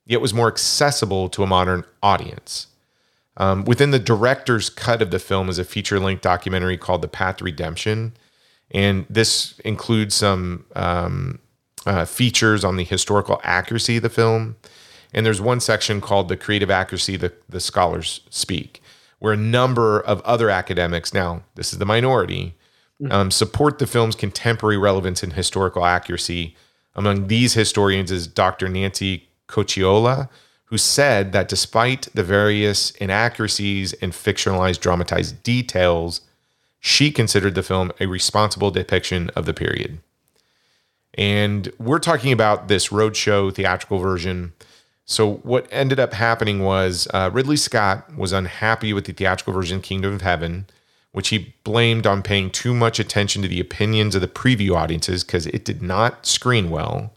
yet 0.05 0.21
was 0.21 0.33
more 0.33 0.47
accessible 0.47 1.29
to 1.29 1.43
a 1.43 1.47
modern 1.47 1.85
audience. 2.01 2.67
Um, 3.37 3.65
within 3.65 3.91
the 3.91 3.99
director's 3.99 4.69
cut 4.69 5.01
of 5.01 5.11
the 5.11 5.19
film 5.19 5.49
is 5.49 5.57
a 5.57 5.63
feature 5.63 5.99
length 5.99 6.21
documentary 6.21 6.77
called 6.77 7.01
The 7.01 7.07
Path 7.07 7.37
to 7.37 7.45
Redemption. 7.45 8.13
And 8.71 9.05
this 9.09 9.59
includes 9.59 10.15
some 10.15 10.65
um, 10.75 11.39
uh, 11.85 12.05
features 12.05 12.63
on 12.63 12.77
the 12.77 12.83
historical 12.83 13.39
accuracy 13.43 13.97
of 13.97 14.03
the 14.03 14.09
film. 14.09 14.55
And 15.13 15.25
there's 15.25 15.41
one 15.41 15.59
section 15.59 16.01
called 16.01 16.27
The 16.27 16.37
Creative 16.37 16.69
Accuracy 16.69 17.17
the, 17.17 17.33
the 17.49 17.59
Scholars 17.59 18.21
Speak, 18.29 18.81
where 19.19 19.33
a 19.33 19.37
number 19.37 19.99
of 19.99 20.21
other 20.21 20.49
academics, 20.49 21.13
now 21.13 21.43
this 21.55 21.73
is 21.73 21.79
the 21.79 21.85
minority, 21.85 22.55
um, 23.09 23.31
support 23.31 23.79
the 23.79 23.87
film's 23.87 24.15
contemporary 24.15 24.77
relevance 24.77 25.23
and 25.23 25.33
historical 25.33 25.85
accuracy. 25.85 26.55
Among 26.95 27.27
these 27.27 27.53
historians 27.53 28.11
is 28.11 28.27
Dr. 28.27 28.69
Nancy 28.69 29.27
Caciola, 29.47 30.29
who 30.65 30.77
said 30.77 31.33
that 31.33 31.47
despite 31.47 32.07
the 32.13 32.23
various 32.23 32.91
inaccuracies 32.91 33.93
and 33.93 34.11
fictionalized 34.11 34.79
dramatized 34.79 35.43
details, 35.43 36.21
she 36.79 37.11
considered 37.11 37.55
the 37.55 37.63
film 37.63 37.91
a 37.99 38.07
responsible 38.07 38.71
depiction 38.71 39.29
of 39.35 39.45
the 39.45 39.53
period. 39.53 39.99
And 41.15 41.71
we're 41.77 41.99
talking 41.99 42.31
about 42.31 42.67
this 42.67 42.89
roadshow 42.89 43.53
theatrical 43.53 43.99
version. 43.99 44.53
So, 45.05 45.35
what 45.43 45.67
ended 45.71 45.99
up 45.99 46.13
happening 46.13 46.63
was 46.63 47.07
uh, 47.13 47.29
Ridley 47.31 47.57
Scott 47.57 48.17
was 48.17 48.31
unhappy 48.31 48.93
with 48.93 49.05
the 49.05 49.13
theatrical 49.13 49.53
version 49.53 49.77
of 49.77 49.83
Kingdom 49.83 50.13
of 50.13 50.21
Heaven, 50.21 50.65
which 51.11 51.29
he 51.29 51.53
blamed 51.63 52.07
on 52.07 52.23
paying 52.23 52.49
too 52.49 52.73
much 52.73 52.99
attention 52.99 53.41
to 53.43 53.47
the 53.47 53.59
opinions 53.59 54.15
of 54.15 54.21
the 54.21 54.27
preview 54.27 54.75
audiences 54.75 55.23
because 55.23 55.45
it 55.47 55.63
did 55.63 55.81
not 55.81 56.25
screen 56.25 56.69
well. 56.69 57.13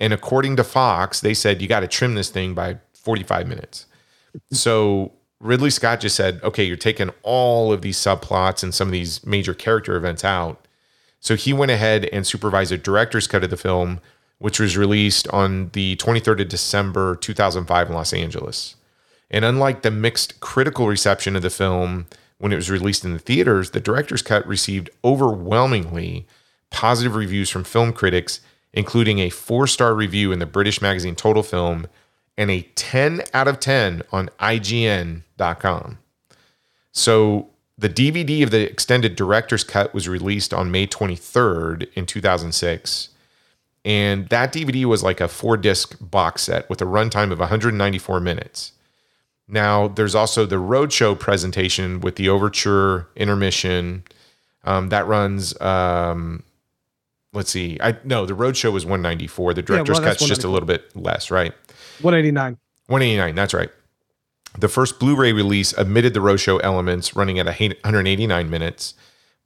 And 0.00 0.12
according 0.12 0.56
to 0.56 0.64
Fox, 0.64 1.20
they 1.20 1.34
said 1.34 1.60
you 1.60 1.68
got 1.68 1.80
to 1.80 1.88
trim 1.88 2.14
this 2.14 2.30
thing 2.30 2.54
by 2.54 2.78
45 2.94 3.46
minutes. 3.46 3.86
So 4.50 5.12
Ridley 5.40 5.70
Scott 5.70 6.00
just 6.00 6.16
said, 6.16 6.40
okay, 6.42 6.64
you're 6.64 6.76
taking 6.76 7.10
all 7.22 7.72
of 7.72 7.82
these 7.82 7.98
subplots 7.98 8.62
and 8.62 8.74
some 8.74 8.88
of 8.88 8.92
these 8.92 9.24
major 9.24 9.54
character 9.54 9.96
events 9.96 10.24
out. 10.24 10.66
So 11.20 11.36
he 11.36 11.52
went 11.52 11.70
ahead 11.70 12.06
and 12.06 12.26
supervised 12.26 12.72
a 12.72 12.78
director's 12.78 13.26
cut 13.26 13.44
of 13.44 13.50
the 13.50 13.56
film, 13.56 14.00
which 14.38 14.58
was 14.58 14.76
released 14.76 15.28
on 15.28 15.68
the 15.74 15.96
23rd 15.96 16.42
of 16.42 16.48
December 16.48 17.16
2005 17.16 17.88
in 17.88 17.94
Los 17.94 18.14
Angeles. 18.14 18.76
And 19.30 19.44
unlike 19.44 19.82
the 19.82 19.90
mixed 19.90 20.40
critical 20.40 20.86
reception 20.88 21.36
of 21.36 21.42
the 21.42 21.50
film 21.50 22.06
when 22.38 22.52
it 22.52 22.56
was 22.56 22.70
released 22.70 23.04
in 23.04 23.12
the 23.12 23.18
theaters, 23.18 23.70
the 23.70 23.80
director's 23.80 24.22
cut 24.22 24.46
received 24.46 24.88
overwhelmingly 25.04 26.26
positive 26.70 27.14
reviews 27.14 27.50
from 27.50 27.64
film 27.64 27.92
critics 27.92 28.40
including 28.72 29.18
a 29.18 29.30
four 29.30 29.66
star 29.66 29.94
review 29.94 30.32
in 30.32 30.38
the 30.38 30.46
British 30.46 30.80
magazine 30.80 31.14
Total 31.14 31.42
Film 31.42 31.86
and 32.36 32.50
a 32.50 32.62
10 32.62 33.22
out 33.34 33.48
of 33.48 33.60
10 33.60 34.02
on 34.12 34.28
IGN.com. 34.40 35.98
So 36.92 37.50
the 37.76 37.88
DVD 37.88 38.42
of 38.42 38.50
the 38.50 38.70
extended 38.70 39.16
director's 39.16 39.64
cut 39.64 39.94
was 39.94 40.08
released 40.08 40.52
on 40.52 40.70
May 40.70 40.86
23rd 40.86 41.88
in 41.94 42.06
2006. 42.06 43.08
And 43.84 44.28
that 44.28 44.52
DVD 44.52 44.84
was 44.84 45.02
like 45.02 45.20
a 45.20 45.28
four 45.28 45.56
disc 45.56 45.96
box 46.00 46.42
set 46.42 46.68
with 46.68 46.82
a 46.82 46.86
runtime 46.86 47.32
of 47.32 47.38
194 47.38 48.20
minutes. 48.20 48.72
Now, 49.48 49.88
there's 49.88 50.14
also 50.14 50.46
the 50.46 50.56
Roadshow 50.56 51.18
presentation 51.18 52.00
with 52.00 52.16
the 52.16 52.28
overture 52.28 53.08
intermission. 53.16 54.04
Um, 54.64 54.90
that 54.90 55.06
runs 55.06 55.58
um, 55.60 56.44
let's 57.32 57.50
see. 57.50 57.78
I 57.80 57.96
no, 58.04 58.26
the 58.26 58.34
roadshow 58.34 58.72
was 58.72 58.84
194. 58.84 59.54
The 59.54 59.62
director's 59.62 59.94
well, 59.94 60.02
that's 60.02 60.18
cut's 60.20 60.28
just 60.28 60.44
a 60.44 60.48
little 60.48 60.66
bit 60.66 60.94
less, 60.96 61.30
right? 61.30 61.52
189. 62.00 62.58
189, 62.86 63.34
that's 63.34 63.54
right. 63.54 63.70
The 64.58 64.68
first 64.68 64.98
Blu-ray 64.98 65.32
release 65.32 65.76
omitted 65.78 66.12
the 66.12 66.20
roadshow 66.20 66.60
elements 66.64 67.14
running 67.14 67.38
at 67.38 67.46
189 67.46 68.50
minutes, 68.50 68.94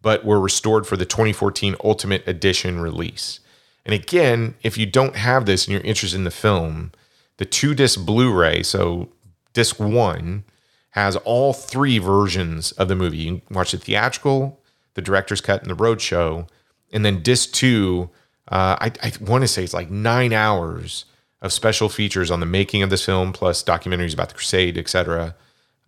but 0.00 0.24
were 0.24 0.40
restored 0.40 0.86
for 0.86 0.96
the 0.96 1.04
2014 1.04 1.76
Ultimate 1.84 2.26
Edition 2.26 2.80
release. 2.80 3.40
And 3.84 3.92
again, 3.92 4.54
if 4.62 4.78
you 4.78 4.86
don't 4.86 5.16
have 5.16 5.44
this 5.44 5.66
and 5.66 5.72
you're 5.72 5.82
interested 5.82 6.16
in 6.16 6.24
the 6.24 6.30
film, 6.30 6.92
the 7.36 7.44
two 7.44 7.74
disc 7.74 8.06
Blu-ray, 8.06 8.62
so 8.62 9.10
disc 9.52 9.78
one, 9.78 10.44
has 10.90 11.16
all 11.16 11.52
three 11.52 11.98
versions 11.98 12.72
of 12.72 12.88
the 12.88 12.94
movie. 12.94 13.18
You 13.18 13.42
can 13.46 13.54
watch 13.54 13.72
the 13.72 13.78
theatrical, 13.78 14.60
the 14.94 15.02
director's 15.02 15.42
cut, 15.42 15.60
and 15.60 15.70
the 15.70 15.76
roadshow 15.76 16.48
and 16.94 17.04
then 17.04 17.20
disc 17.20 17.52
two, 17.52 18.08
uh, 18.48 18.76
I, 18.80 18.92
I 19.02 19.12
want 19.20 19.42
to 19.42 19.48
say 19.48 19.64
it's 19.64 19.74
like 19.74 19.90
nine 19.90 20.32
hours 20.32 21.04
of 21.42 21.52
special 21.52 21.90
features 21.90 22.30
on 22.30 22.40
the 22.40 22.46
making 22.46 22.82
of 22.82 22.88
this 22.88 23.04
film, 23.04 23.34
plus 23.34 23.62
documentaries 23.62 24.14
about 24.14 24.28
the 24.28 24.34
Crusade, 24.34 24.78
etc. 24.78 25.34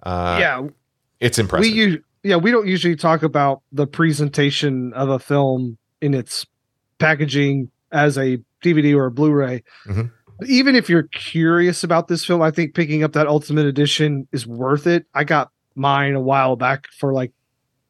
Uh, 0.02 0.36
yeah, 0.38 0.66
it's 1.20 1.38
impressive. 1.38 1.72
We 1.72 1.78
use, 1.78 1.98
yeah, 2.22 2.36
we 2.36 2.50
don't 2.50 2.66
usually 2.66 2.96
talk 2.96 3.22
about 3.22 3.62
the 3.72 3.86
presentation 3.86 4.92
of 4.92 5.08
a 5.08 5.18
film 5.18 5.78
in 6.02 6.12
its 6.12 6.44
packaging 6.98 7.70
as 7.92 8.18
a 8.18 8.38
DVD 8.62 8.94
or 8.94 9.06
a 9.06 9.10
Blu-ray. 9.10 9.62
Mhm. 9.86 10.10
Even 10.46 10.76
if 10.76 10.90
you're 10.90 11.04
curious 11.04 11.82
about 11.82 12.08
this 12.08 12.24
film, 12.24 12.42
I 12.42 12.50
think 12.50 12.74
picking 12.74 13.02
up 13.02 13.12
that 13.12 13.26
Ultimate 13.26 13.64
Edition 13.64 14.28
is 14.32 14.46
worth 14.46 14.86
it. 14.86 15.06
I 15.14 15.24
got 15.24 15.50
mine 15.74 16.14
a 16.14 16.20
while 16.20 16.56
back 16.56 16.88
for 16.98 17.14
like 17.14 17.32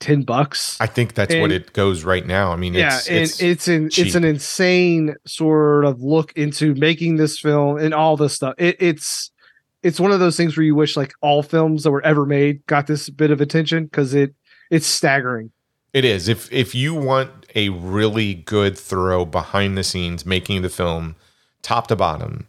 10 0.00 0.22
bucks. 0.22 0.78
I 0.80 0.86
think 0.86 1.14
that's 1.14 1.34
what 1.34 1.50
it 1.50 1.72
goes 1.72 2.04
right 2.04 2.26
now. 2.26 2.52
I 2.52 2.56
mean, 2.56 2.74
yeah, 2.74 2.98
it's, 2.98 3.08
and 3.08 3.18
it's, 3.18 3.42
it's 3.42 3.68
an 3.68 3.90
cheap. 3.90 4.06
it's 4.06 4.14
an 4.14 4.24
insane 4.24 5.14
sort 5.26 5.84
of 5.84 6.02
look 6.02 6.32
into 6.34 6.74
making 6.74 7.16
this 7.16 7.38
film 7.38 7.78
and 7.78 7.94
all 7.94 8.16
this 8.16 8.34
stuff. 8.34 8.54
It, 8.58 8.76
it's 8.78 9.30
it's 9.82 10.00
one 10.00 10.10
of 10.12 10.20
those 10.20 10.36
things 10.36 10.56
where 10.56 10.64
you 10.64 10.74
wish 10.74 10.96
like 10.96 11.12
all 11.22 11.42
films 11.42 11.84
that 11.84 11.90
were 11.90 12.04
ever 12.04 12.26
made 12.26 12.64
got 12.66 12.86
this 12.86 13.08
bit 13.08 13.30
of 13.30 13.40
attention 13.40 13.84
because 13.84 14.14
it 14.14 14.34
it's 14.70 14.86
staggering. 14.86 15.50
It 15.92 16.04
is. 16.04 16.28
If 16.28 16.52
if 16.52 16.74
you 16.74 16.94
want 16.94 17.30
a 17.54 17.70
really 17.70 18.34
good, 18.34 18.78
thorough 18.78 19.24
behind 19.24 19.78
the 19.78 19.84
scenes 19.84 20.26
making 20.26 20.60
the 20.60 20.68
film, 20.68 21.16
top 21.62 21.86
to 21.86 21.96
bottom, 21.96 22.46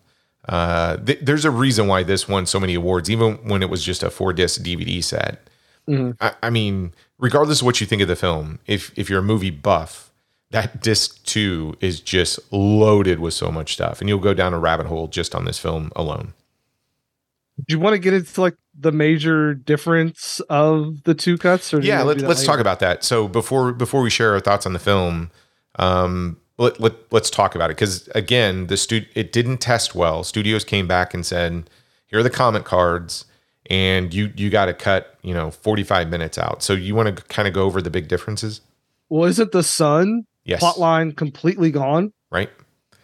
uh, 0.50 0.98
th- 0.98 1.20
there's 1.22 1.46
a 1.46 1.52
reason 1.52 1.88
why 1.88 2.04
this 2.04 2.28
won 2.28 2.46
so 2.46 2.60
many 2.60 2.74
awards, 2.74 3.10
even 3.10 3.36
when 3.48 3.64
it 3.64 3.70
was 3.70 3.86
just 3.86 4.04
a 4.04 4.10
four 4.10 4.34
disc 4.34 4.62
DVD 4.62 5.02
set. 5.02 5.48
Mhm. 5.88 6.18
I, 6.20 6.34
I 6.44 6.50
mean, 6.50 6.94
regardless 7.20 7.62
of 7.62 7.66
what 7.66 7.82
you 7.82 7.88
think 7.88 8.02
of 8.02 8.08
the 8.08 8.16
film, 8.16 8.60
if 8.68 8.98
if 8.98 9.10
you're 9.10 9.20
a 9.20 9.24
movie 9.24 9.50
buff, 9.50 10.12
that 10.52 10.82
disc 10.82 11.24
two 11.26 11.76
is 11.82 12.00
just 12.00 12.40
loaded 12.52 13.20
with 13.20 13.34
so 13.34 13.52
much 13.52 13.74
stuff, 13.74 14.00
and 14.00 14.10
you'll 14.10 14.20
go 14.20 14.34
down 14.34 14.54
a 14.54 14.60
rabbit 14.60 14.88
hole 14.88 15.08
just 15.08 15.36
on 15.36 15.46
this 15.46 15.60
film 15.60 15.92
alone. 15.96 16.34
Do 17.58 17.74
you 17.74 17.80
want 17.80 17.96
to 17.96 18.00
get 18.00 18.14
into 18.14 18.40
like 18.40 18.56
the 18.78 18.92
major 18.92 19.56
difference 19.56 20.40
of 20.50 21.04
the 21.04 21.16
two 21.16 21.38
cuts? 21.38 21.74
Or 21.74 21.82
yeah 21.82 22.04
let, 22.04 22.22
let's 22.22 22.46
talk 22.46 22.60
about 22.60 22.80
that 22.80 23.04
so 23.04 23.28
before 23.28 23.72
before 23.74 24.02
we 24.02 24.10
share 24.10 24.34
our 24.34 24.40
thoughts 24.40 24.66
on 24.66 24.74
the 24.74 24.80
film 24.80 25.32
um 25.80 26.38
let, 26.60 26.80
let, 26.80 26.94
let's 27.12 27.30
talk 27.30 27.56
about 27.56 27.70
it 27.72 27.76
because 27.76 28.08
again 28.10 28.68
the 28.68 28.78
stu- 28.78 29.06
it 29.16 29.32
didn't 29.32 29.58
test 29.58 29.96
well 29.96 30.24
studios 30.24 30.64
came 30.64 30.88
back 30.88 31.14
and 31.14 31.26
said 31.26 31.70
here 32.06 32.20
are 32.20 32.24
the 32.24 32.30
comment 32.30 32.66
cards 32.66 33.26
and 33.70 34.14
you 34.14 34.32
you 34.36 34.50
got 34.50 34.66
to 34.66 34.74
cut 34.74 35.16
you 35.24 35.34
know 35.34 35.52
45 35.52 36.10
minutes 36.10 36.38
out 36.38 36.64
so 36.64 36.74
you 36.74 36.96
want 36.96 37.16
to 37.16 37.24
kind 37.26 37.48
of 37.48 37.54
go 37.54 37.64
over 37.64 37.82
the 37.82 37.90
big 37.90 38.08
differences 38.08 38.62
Well, 39.10 39.26
isn't 39.30 39.52
the 39.52 39.64
sun 39.64 40.26
yes 40.46 40.60
plot 40.60 40.80
line 40.80 41.12
completely 41.12 41.72
gone? 41.72 42.14
right 42.32 42.50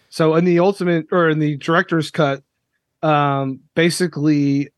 So 0.09 0.35
in 0.35 0.45
the 0.45 0.59
ultimate 0.59 1.07
or 1.11 1.29
in 1.29 1.39
the 1.39 1.57
director's 1.57 2.11
cut, 2.11 2.43
um, 3.01 3.61
basically, 3.75 4.69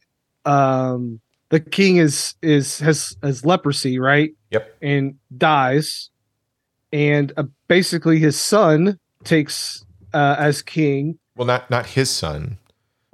um, 0.45 1.19
the 1.49 1.59
king 1.59 1.97
is 1.97 2.35
is 2.41 2.79
has 2.79 3.15
has 3.21 3.45
leprosy, 3.45 3.99
right? 3.99 4.31
Yep. 4.51 4.77
And 4.81 5.15
dies, 5.37 6.09
and 6.93 7.33
uh, 7.37 7.43
basically 7.67 8.19
his 8.19 8.39
son 8.39 8.97
takes 9.23 9.83
uh, 10.13 10.35
as 10.39 10.61
king. 10.61 11.19
well 11.35 11.45
not 11.45 11.69
not 11.69 11.85
his 11.87 12.09
son 12.09 12.57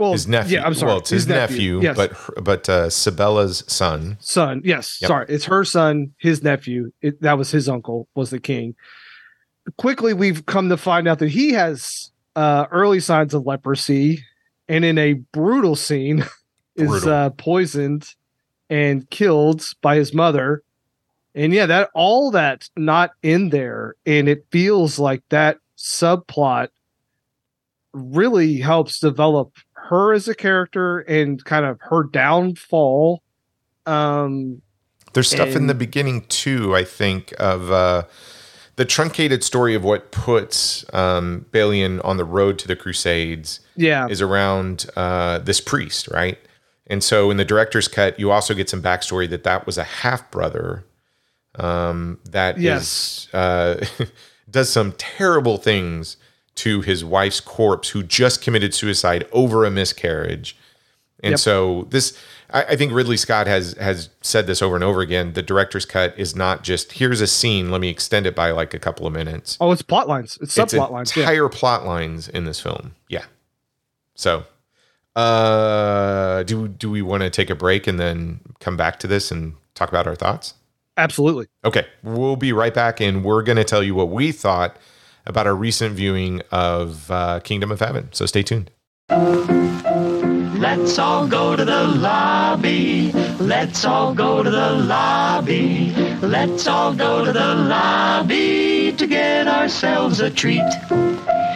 well, 0.01 0.11
his 0.13 0.27
nephew. 0.27 0.57
Yeah, 0.57 0.65
I'm 0.65 0.73
sorry. 0.73 0.89
Well, 0.91 0.97
it's 0.99 1.09
his, 1.11 1.27
nephew, 1.27 1.81
Yes. 1.81 1.95
but 1.95 2.13
but 2.43 2.67
uh, 2.67 2.89
Sabella's 2.89 3.63
son. 3.67 4.17
son. 4.19 4.61
Yes, 4.65 4.97
Yep. 5.01 5.07
sorry, 5.07 5.25
it's 5.29 5.45
her 5.45 5.63
son, 5.63 6.13
his 6.17 6.43
nephew. 6.43 6.91
It, 7.01 7.21
that 7.21 7.37
was 7.37 7.51
his 7.51 7.69
uncle, 7.69 8.07
was 8.15 8.29
the 8.31 8.39
king. 8.39 8.75
Quickly, 9.77 10.13
we've 10.13 10.45
come 10.45 10.69
to 10.69 10.77
find 10.77 11.07
out 11.07 11.19
that 11.19 11.29
he 11.29 11.51
has 11.53 12.11
uh, 12.35 12.65
early 12.71 12.99
signs 12.99 13.33
of 13.33 13.45
leprosy, 13.45 14.23
and 14.67 14.83
in 14.83 14.97
a 14.97 15.13
brutal 15.13 15.75
scene, 15.75 16.25
is 16.75 16.87
Brutal. 16.89 17.09
uh, 17.13 17.29
poisoned 17.31 18.15
and 18.69 19.09
killed 19.09 19.63
by 19.81 19.95
his 19.97 20.13
mother. 20.13 20.63
And 21.35 21.53
yeah, 21.53 21.65
that 21.67 21.89
all 21.93 22.31
that 22.31 22.69
not 22.75 23.11
in 23.21 23.49
there, 23.49 23.95
and 24.05 24.27
it 24.27 24.45
feels 24.51 24.97
like 24.99 25.21
that 25.29 25.57
subplot 25.77 26.69
really 27.93 28.57
helps 28.57 28.99
develop 28.99 29.51
her 29.91 30.13
as 30.13 30.27
a 30.27 30.33
character 30.33 30.99
and 30.99 31.43
kind 31.45 31.65
of 31.65 31.77
her 31.81 32.03
downfall 32.03 33.21
um 33.85 34.61
There's 35.13 35.29
stuff 35.29 35.55
in 35.55 35.67
the 35.67 35.75
beginning 35.75 36.21
too. 36.29 36.75
I 36.75 36.83
think 36.85 37.33
of 37.39 37.69
uh, 37.71 38.03
the 38.77 38.85
truncated 38.85 39.43
story 39.43 39.75
of 39.75 39.83
what 39.83 40.11
puts 40.11 40.85
um, 40.93 41.45
Balian 41.51 41.99
on 42.05 42.15
the 42.17 42.23
road 42.25 42.57
to 42.59 42.67
the 42.67 42.75
Crusades. 42.75 43.59
yeah 43.75 44.07
is 44.07 44.21
around 44.21 44.85
uh, 44.95 45.39
this 45.39 45.59
priest, 45.61 46.07
right? 46.07 46.37
And 46.87 47.03
so 47.03 47.29
in 47.31 47.37
the 47.37 47.45
director's 47.45 47.87
cut, 47.87 48.19
you 48.19 48.31
also 48.31 48.53
get 48.53 48.69
some 48.69 48.81
backstory 48.81 49.29
that 49.29 49.43
that 49.43 49.65
was 49.65 49.77
a 49.77 49.83
half 49.83 50.29
brother 50.31 50.85
um, 51.55 52.19
that 52.29 52.57
is 52.57 52.63
Yes. 52.63 53.27
uh, 53.33 53.85
does 54.49 54.69
some 54.69 54.93
terrible 54.97 55.57
things 55.57 56.15
to 56.55 56.81
his 56.81 57.03
wife's 57.03 57.39
corpse, 57.39 57.89
who 57.89 58.03
just 58.03 58.41
committed 58.41 58.73
suicide 58.73 59.27
over 59.31 59.65
a 59.65 59.71
miscarriage. 59.71 60.57
And 61.23 61.31
Yep. 61.31 61.39
so 61.39 61.87
this, 61.89 62.17
I, 62.51 62.63
I 62.63 62.75
think 62.75 62.91
Ridley 62.91 63.17
Scott 63.17 63.47
has 63.47 63.73
has 63.79 64.09
said 64.21 64.47
this 64.47 64.61
over 64.61 64.75
and 64.75 64.83
over 64.83 65.01
again. 65.01 65.33
The 65.33 65.43
director's 65.43 65.85
cut 65.85 66.17
is 66.17 66.35
not 66.35 66.63
just 66.63 66.93
here's 66.93 67.21
a 67.21 67.27
scene, 67.27 67.71
let 67.71 67.81
me 67.81 67.89
extend 67.89 68.25
it 68.25 68.35
by 68.35 68.51
like 68.51 68.73
a 68.73 68.79
couple 68.79 69.05
of 69.07 69.13
minutes 69.13 69.57
oh 69.59 69.71
it's 69.71 69.81
plot 69.81 70.07
lines 70.07 70.37
it's 70.41 70.57
it's 70.57 70.73
subplot 70.73 70.91
lines 70.91 71.15
yeah. 71.15 71.23
entire 71.23 71.49
plot 71.49 71.85
lines 71.85 72.27
in 72.27 72.45
this 72.45 72.59
film. 72.59 72.95
Yeah. 73.07 73.25
So, 74.15 74.45
uh, 75.15 76.43
do 76.43 76.67
do 76.67 76.91
we 76.91 77.01
want 77.01 77.23
to 77.23 77.29
take 77.29 77.49
a 77.49 77.55
break 77.55 77.87
and 77.87 77.99
then 77.99 78.39
come 78.59 78.75
back 78.77 78.99
to 78.99 79.07
this 79.07 79.31
and 79.31 79.53
talk 79.73 79.89
about 79.89 80.07
our 80.07 80.15
thoughts? 80.15 80.55
absolutely 80.97 81.47
Okay, 81.63 81.87
we'll 82.03 82.35
be 82.35 82.51
right 82.51 82.73
back, 82.73 82.99
and 82.99 83.23
we're 83.23 83.43
going 83.43 83.55
to 83.57 83.63
tell 83.63 83.81
you 83.81 83.95
what 83.95 84.09
we 84.09 84.31
thought 84.31 84.75
about 85.25 85.47
our 85.47 85.55
recent 85.55 85.95
viewing 85.95 86.41
of 86.51 87.09
uh, 87.11 87.39
Kingdom 87.41 87.71
of 87.71 87.79
Heaven. 87.79 88.09
So 88.11 88.25
stay 88.25 88.43
tuned. 88.43 88.71
Let's 90.61 90.99
all 90.99 91.27
go 91.27 91.55
to 91.55 91.65
the 91.65 91.83
lobby. 91.83 93.11
Let's 93.39 93.83
all 93.83 94.13
go 94.13 94.43
to 94.43 94.49
the 94.49 94.71
lobby. 94.71 95.91
Let's 96.21 96.67
all 96.67 96.93
go 96.93 97.25
to 97.25 97.31
the 97.31 97.55
lobby 97.55 98.93
to 98.93 99.07
get 99.07 99.47
ourselves 99.47 100.19
a 100.19 100.29
treat. 100.29 100.69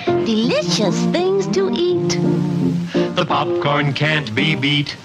Delicious 0.06 1.00
things 1.12 1.48
to 1.50 1.72
eat. 1.72 2.18
The 3.16 3.26
popcorn 3.28 3.94
can't 3.94 4.34
be 4.34 4.56
beat. 4.56 4.98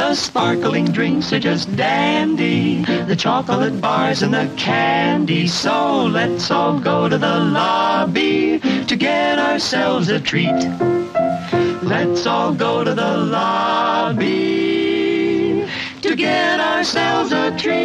The 0.00 0.14
sparkling 0.14 0.86
drinks 0.86 1.30
are 1.30 1.38
just 1.38 1.76
dandy. 1.76 2.82
The 3.04 3.14
chocolate 3.14 3.82
bars 3.82 4.22
and 4.22 4.32
the 4.32 4.50
candy. 4.56 5.46
So 5.46 6.04
let's 6.06 6.50
all 6.50 6.80
go 6.80 7.06
to 7.06 7.18
the 7.18 7.38
lobby 7.38 8.60
to 8.60 8.96
get 8.96 9.38
ourselves 9.38 10.08
a 10.08 10.18
treat. 10.18 10.64
Let's 11.82 12.24
all 12.26 12.54
go 12.54 12.82
to 12.82 12.94
the 12.94 13.16
lobby 13.18 14.24
to 16.00 16.16
get 16.16 16.60
ourselves 16.60 17.32
a 17.32 17.54
treat. 17.58 17.80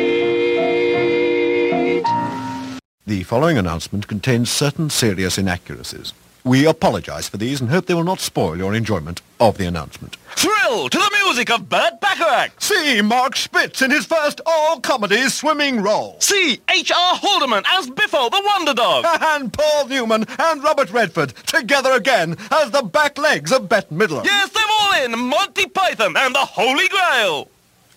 The 3.06 3.24
following 3.24 3.58
announcement 3.58 4.08
contains 4.08 4.50
certain 4.50 4.90
serious 4.90 5.38
inaccuracies. 5.38 6.14
We 6.46 6.68
apologize 6.68 7.28
for 7.28 7.38
these 7.38 7.60
and 7.60 7.72
hope 7.72 7.88
they 7.88 7.96
will 7.96 8.04
not 8.04 8.20
spoil 8.20 8.56
your 8.56 8.76
enjoyment 8.76 9.20
of 9.40 9.58
the 9.58 9.66
announcement. 9.66 10.16
Thrill 10.36 10.90
to 10.90 10.98
the 11.00 11.12
music 11.26 11.50
of 11.50 11.68
Burt 11.68 12.00
Bacharach. 12.00 12.62
See 12.62 13.02
Mark 13.02 13.36
Spitz 13.36 13.82
in 13.82 13.90
his 13.90 14.06
first 14.06 14.42
all-comedy 14.46 15.28
swimming 15.30 15.82
role. 15.82 16.18
See 16.20 16.62
H.R. 16.70 17.16
Haldeman 17.16 17.64
as 17.68 17.90
Biffo 17.90 18.30
the 18.30 18.44
Wonder 18.46 18.76
Dog. 18.76 19.06
And 19.36 19.52
Paul 19.52 19.88
Newman 19.88 20.26
and 20.38 20.64
Robert 20.64 20.92
Redford 20.92 21.30
together 21.48 21.94
again 21.94 22.38
as 22.52 22.70
the 22.70 22.84
back 22.84 23.18
legs 23.18 23.52
of 23.52 23.68
Bette 23.68 23.88
Midler. 23.94 24.24
yes, 24.24 24.52
they're 24.52 24.64
all 24.70 25.04
in 25.06 25.20
Monty 25.28 25.66
Python 25.66 26.16
and 26.16 26.36
the 26.36 26.40
Holy 26.40 26.88
Grail. 26.90 27.50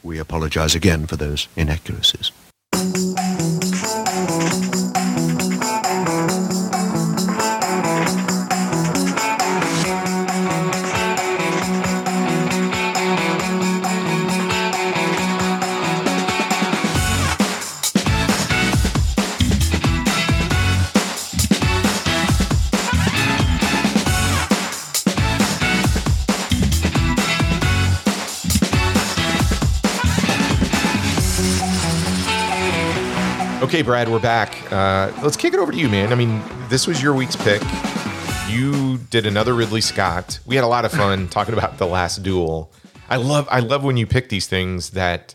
We 0.02 0.18
apologize 0.18 0.74
again 0.74 1.06
for 1.06 1.16
those 1.16 1.48
inaccuracies. 1.54 2.32
Okay, 33.68 33.82
Brad, 33.82 34.08
we're 34.08 34.18
back. 34.18 34.72
Uh, 34.72 35.12
let's 35.22 35.36
kick 35.36 35.52
it 35.52 35.60
over 35.60 35.70
to 35.70 35.76
you, 35.76 35.90
man. 35.90 36.10
I 36.10 36.14
mean, 36.14 36.42
this 36.70 36.86
was 36.86 37.02
your 37.02 37.12
week's 37.12 37.36
pick. 37.36 37.60
You 38.48 38.96
did 39.10 39.26
another 39.26 39.52
Ridley 39.52 39.82
Scott. 39.82 40.40
We 40.46 40.54
had 40.54 40.64
a 40.64 40.68
lot 40.68 40.86
of 40.86 40.92
fun 40.92 41.28
talking 41.28 41.52
about 41.52 41.76
the 41.76 41.86
Last 41.86 42.22
Duel. 42.22 42.72
I 43.10 43.16
love, 43.16 43.46
I 43.50 43.60
love 43.60 43.84
when 43.84 43.98
you 43.98 44.06
pick 44.06 44.30
these 44.30 44.46
things 44.46 44.92
that 44.92 45.34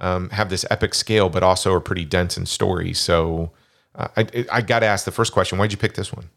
um, 0.00 0.30
have 0.30 0.48
this 0.48 0.64
epic 0.70 0.94
scale, 0.94 1.28
but 1.28 1.42
also 1.42 1.74
are 1.74 1.80
pretty 1.80 2.06
dense 2.06 2.38
in 2.38 2.46
story. 2.46 2.94
So, 2.94 3.52
uh, 3.94 4.08
I, 4.16 4.46
I 4.50 4.62
got 4.62 4.78
to 4.78 4.86
ask 4.86 5.04
the 5.04 5.12
first 5.12 5.34
question: 5.34 5.58
Why'd 5.58 5.70
you 5.70 5.76
pick 5.76 5.92
this 5.92 6.10
one? 6.10 6.30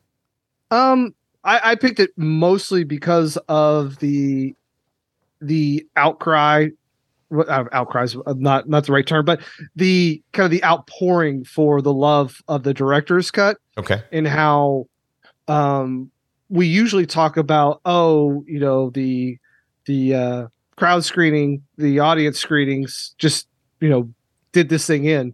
Um, 0.69 1.15
I, 1.45 1.61
I 1.63 1.75
picked 1.75 2.01
it 2.01 2.11
mostly 2.17 2.83
because 2.83 3.37
of 3.47 3.99
the 3.99 4.53
the 5.39 5.87
outcry. 5.95 6.67
What- 7.29 7.49
outcries, 7.49 8.15
uh, 8.15 8.33
not 8.37 8.69
not 8.69 8.85
the 8.85 8.91
right 8.91 9.05
term, 9.05 9.25
but 9.25 9.41
the 9.75 10.21
kind 10.33 10.45
of 10.45 10.51
the 10.51 10.63
outpouring 10.63 11.43
for 11.43 11.81
the 11.81 11.93
love 11.93 12.41
of 12.47 12.63
the 12.63 12.73
director's 12.73 13.31
cut 13.31 13.57
Okay, 13.77 14.01
and 14.11 14.27
how 14.27 14.87
um 15.47 16.09
we 16.49 16.65
usually 16.67 17.05
talk 17.05 17.37
about 17.37 17.81
oh 17.85 18.43
you 18.47 18.59
know 18.59 18.89
the 18.91 19.37
the 19.85 20.13
uh 20.15 20.47
crowd 20.75 21.03
screening 21.03 21.61
the 21.77 21.99
audience 21.99 22.37
screenings 22.39 23.15
just 23.17 23.47
you 23.81 23.89
know 23.89 24.09
did 24.51 24.69
this 24.69 24.85
thing 24.87 25.05
in. 25.05 25.33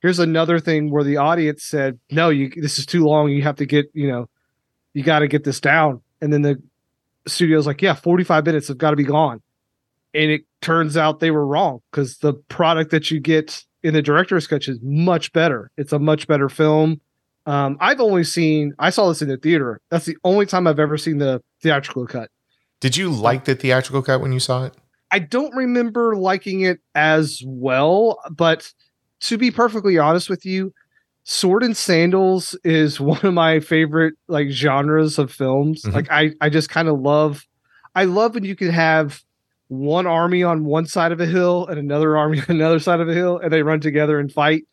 Here's 0.00 0.18
another 0.18 0.58
thing 0.60 0.90
where 0.90 1.04
the 1.04 1.16
audience 1.18 1.62
said 1.64 1.98
no 2.10 2.28
you 2.30 2.50
this 2.56 2.78
is 2.78 2.86
too 2.86 3.04
long. 3.04 3.28
You 3.30 3.42
have 3.42 3.56
to 3.56 3.66
get 3.66 3.86
you 3.94 4.08
know 4.08 4.28
you 4.92 5.02
got 5.02 5.20
to 5.20 5.28
get 5.28 5.44
this 5.44 5.60
down. 5.60 6.00
And 6.20 6.32
then 6.32 6.42
the 6.42 6.62
studio's 7.26 7.66
like 7.66 7.80
yeah 7.82 7.94
45 7.94 8.44
minutes 8.46 8.68
have 8.68 8.78
got 8.78 8.90
to 8.90 8.96
be 8.96 9.04
gone 9.04 9.40
and 10.14 10.30
it 10.30 10.42
turns 10.62 10.96
out 10.96 11.20
they 11.20 11.30
were 11.30 11.46
wrong 11.46 11.80
because 11.90 12.18
the 12.18 12.32
product 12.48 12.90
that 12.90 13.10
you 13.10 13.20
get 13.20 13.62
in 13.82 13.92
the 13.92 14.00
director's 14.02 14.46
cut 14.46 14.66
is 14.68 14.78
much 14.82 15.32
better 15.32 15.70
it's 15.76 15.92
a 15.92 15.98
much 15.98 16.26
better 16.26 16.48
film 16.48 17.00
um, 17.46 17.76
I've 17.80 18.00
only 18.00 18.24
seen 18.24 18.72
I 18.78 18.88
saw 18.90 19.08
this 19.08 19.20
in 19.20 19.28
the 19.28 19.36
theater. 19.36 19.78
That's 19.90 20.06
the 20.06 20.16
only 20.24 20.46
time 20.46 20.66
I've 20.66 20.78
ever 20.78 20.96
seen 20.96 21.18
the 21.18 21.42
theatrical 21.62 22.06
cut. 22.06 22.30
did 22.80 22.96
you 22.96 23.10
like 23.10 23.44
the 23.44 23.54
theatrical 23.54 24.02
cut 24.02 24.22
when 24.22 24.32
you 24.32 24.40
saw 24.40 24.64
it? 24.64 24.74
I 25.10 25.18
don't 25.18 25.54
remember 25.54 26.16
liking 26.16 26.62
it 26.62 26.80
as 26.94 27.42
well, 27.44 28.18
but 28.30 28.72
to 29.20 29.36
be 29.36 29.50
perfectly 29.50 29.98
honest 29.98 30.30
with 30.30 30.46
you, 30.46 30.72
Sword 31.24 31.62
and 31.62 31.76
Sandals 31.76 32.56
is 32.64 32.98
one 33.12 33.20
of 33.22 33.34
my 33.34 33.60
favorite 33.60 34.14
like 34.26 34.48
genres 34.48 35.18
of 35.18 35.30
films. 35.30 35.82
Mhm. 35.82 35.92
Like 35.92 36.10
I 36.10 36.30
I 36.40 36.48
just 36.48 36.70
kind 36.70 36.88
of 36.88 36.98
love 36.98 37.44
I 37.94 38.04
love 38.04 38.34
when 38.34 38.44
you 38.44 38.56
can 38.56 38.70
have 38.70 39.20
one 39.68 40.06
army 40.06 40.42
on 40.42 40.64
one 40.64 40.86
side 40.86 41.12
of 41.12 41.20
a 41.20 41.26
hill 41.26 41.66
and 41.66 41.78
another 41.78 42.16
army 42.16 42.38
on 42.48 42.56
another 42.56 42.78
side 42.78 43.00
of 43.00 43.08
a 43.08 43.14
hill 43.14 43.38
and 43.38 43.52
they 43.52 43.62
run 43.62 43.80
together 43.80 44.18
and 44.18 44.32
fight. 44.32 44.64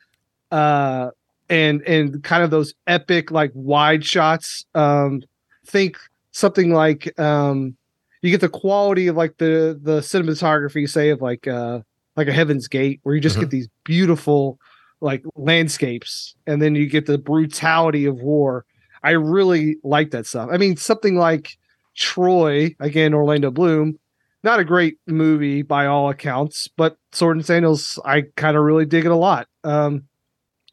Uh 0.52 1.10
and 1.50 1.82
and 1.84 2.24
kind 2.24 2.44
of 2.44 2.50
those 2.52 2.74
epic 2.88 3.32
like 3.32 3.52
wide 3.54 4.06
shots. 4.06 4.66
Um 4.76 5.22
think 5.66 5.98
something 6.32 6.74
like 6.74 7.18
um 7.20 7.76
you 8.22 8.30
get 8.32 8.42
the 8.42 8.50
quality 8.50 9.08
of 9.08 9.16
like 9.16 9.38
the 9.38 9.80
the 9.82 10.00
cinematography 10.00 10.89
say 10.89 11.10
of 11.10 11.22
like 11.22 11.48
uh 11.48 11.80
like 12.16 12.28
a 12.28 12.34
heaven's 12.34 12.68
gate 12.68 13.00
where 13.04 13.16
you 13.16 13.22
just 13.22 13.38
Mhm. 13.38 13.42
get 13.42 13.50
these 13.50 13.68
beautiful 13.86 14.60
like 15.00 15.24
landscapes 15.36 16.36
and 16.46 16.62
then 16.62 16.76
you 16.76 16.88
get 16.88 17.06
the 17.08 17.18
brutality 17.18 18.06
of 18.06 18.22
war 18.22 18.66
i 19.04 19.12
really 19.12 19.78
like 19.84 20.12
that 20.12 20.28
stuff 20.28 20.48
i 20.52 20.58
mean 20.58 20.78
something 20.78 21.16
like 21.16 21.58
Troy, 21.96 22.74
again, 22.80 23.14
Orlando 23.14 23.52
Bloom, 23.52 24.00
not 24.44 24.60
a 24.60 24.64
great 24.66 24.98
movie 25.08 25.62
by 25.62 25.86
all 25.86 26.10
accounts, 26.10 26.68
but 26.76 26.98
Sword 27.12 27.38
and 27.38 27.46
Sandals, 27.46 28.00
I 28.06 28.24
kind 28.36 28.58
of 28.58 28.64
really 28.64 28.86
dig 28.86 29.06
it 29.06 29.12
a 29.12 29.16
lot. 29.16 29.48
Um, 29.64 30.04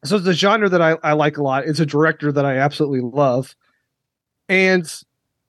so 0.04 0.16
it's 0.16 0.26
a 0.26 0.32
genre 0.32 0.68
that 0.68 0.80
I, 0.80 0.96
I 1.02 1.12
like 1.12 1.36
a 1.36 1.42
lot. 1.42 1.64
It's 1.66 1.80
a 1.80 1.86
director 1.86 2.32
that 2.32 2.44
I 2.44 2.56
absolutely 2.58 3.00
love. 3.00 3.54
And 4.48 4.90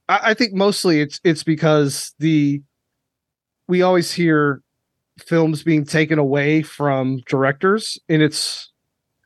I, 0.07 0.19
I 0.23 0.33
think 0.33 0.53
mostly 0.53 1.01
it's 1.01 1.19
it's 1.23 1.43
because 1.43 2.13
the 2.19 2.61
we 3.67 3.81
always 3.81 4.11
hear 4.11 4.61
films 5.19 5.63
being 5.63 5.85
taken 5.85 6.17
away 6.17 6.61
from 6.63 7.19
directors, 7.27 7.99
and 8.09 8.21
it's 8.21 8.71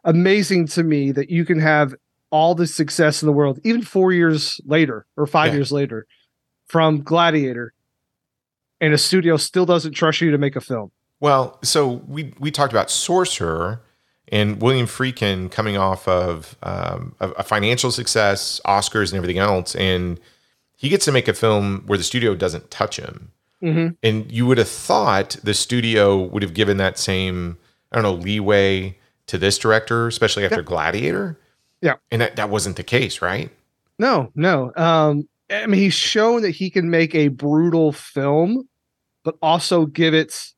amazing 0.03 0.67
to 0.67 0.83
me 0.83 1.11
that 1.13 1.29
you 1.29 1.45
can 1.45 1.59
have 1.59 1.95
all 2.29 2.53
the 2.55 2.67
success 2.67 3.21
in 3.21 3.27
the 3.27 3.31
world, 3.33 3.59
even 3.63 3.81
four 3.81 4.11
years 4.11 4.59
later 4.65 5.05
or 5.15 5.25
five 5.25 5.51
Yeah. 5.53 5.59
years 5.59 5.71
later, 5.71 6.05
from 6.67 7.01
Gladiator, 7.03 7.73
and 8.83 8.93
a 8.93 8.97
studio 8.97 9.37
still 9.37 9.65
doesn't 9.65 9.93
trust 9.93 10.19
you 10.19 10.29
to 10.31 10.37
make 10.37 10.57
a 10.57 10.61
film. 10.61 10.91
Well, 11.21 11.57
so 11.63 12.01
we 12.05 12.33
we 12.37 12.51
talked 12.51 12.73
about 12.73 12.91
Sorcerer 12.91 13.81
and 14.29 14.61
William 14.61 14.87
Friedkin 14.87 15.49
coming 15.49 15.77
off 15.77 16.05
of 16.07 16.57
um, 16.63 17.15
a, 17.21 17.43
financial 17.43 17.91
success, 17.91 18.59
Oscars, 18.65 19.11
and 19.11 19.15
everything 19.15 19.37
else, 19.37 19.75
and 19.75 20.19
he 20.75 20.89
gets 20.89 21.05
to 21.05 21.11
make 21.13 21.29
a 21.29 21.33
film 21.33 21.83
where 21.85 21.97
the 21.97 22.03
studio 22.03 22.35
doesn't 22.35 22.69
touch 22.69 22.97
him. 22.97 23.31
Mhm. 23.61 23.95
And 24.03 24.29
you 24.29 24.45
would 24.45 24.57
have 24.57 24.67
thought 24.67 25.37
the 25.43 25.53
studio 25.53 26.21
would 26.21 26.43
have 26.43 26.53
given 26.53 26.75
that 26.77 26.99
same 26.99 27.57
I 27.91 27.95
don't 27.95 28.03
know 28.03 28.21
leeway 28.21 28.97
to 29.27 29.37
this 29.37 29.57
director, 29.57 30.07
especially 30.07 30.43
after 30.43 30.61
Gladiator. 30.61 31.39
Yeah. 31.81 31.95
and 32.11 32.21
that, 32.21 32.37
that 32.37 32.49
wasn't 32.49 32.77
the 32.77 32.83
case, 32.83 33.21
right? 33.21 33.49
No, 33.99 34.31
no. 34.35 34.71
Um, 34.77 35.27
I 35.49 35.67
mean, 35.67 35.81
he's 35.81 35.93
shown 35.93 36.41
that 36.43 36.51
he 36.51 36.69
can 36.69 36.89
make 36.89 37.13
a 37.13 37.27
brutal 37.27 37.91
film, 37.91 38.69
but 39.23 39.35
also 39.41 39.85
give 39.85 40.13
it 40.13 40.51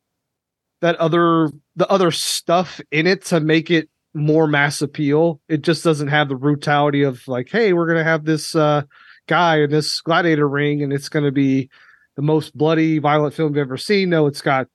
that 0.82 0.96
other 0.98 1.50
the 1.76 1.88
other 1.90 2.12
stuff 2.12 2.82
in 2.92 3.08
it 3.08 3.26
to 3.26 3.40
make 3.40 3.72
it 3.72 3.90
more 4.14 4.48
mass 4.48 4.82
appeal. 4.82 5.42
It 5.50 5.62
just 5.62 5.84
doesn't 5.84 6.08
have 6.08 6.30
the 6.30 6.36
brutality 6.36 7.04
of 7.04 7.28
like, 7.28 7.50
hey, 7.50 7.74
we're 7.74 7.88
gonna 7.88 8.04
have 8.04 8.26
this 8.26 8.56
uh, 8.56 8.84
guy 9.28 9.62
in 9.62 9.70
this 9.70 10.02
gladiator 10.02 10.48
ring, 10.48 10.84
and 10.84 10.94
it's 10.94 11.10
gonna 11.10 11.32
be 11.32 11.70
the 12.16 12.22
most 12.22 12.56
bloody, 12.58 13.00
violent 13.00 13.34
film 13.34 13.56
you've 13.56 13.66
ever 13.66 13.78
seen. 13.78 14.10
No, 14.10 14.28
it's 14.28 14.42
got 14.42 14.68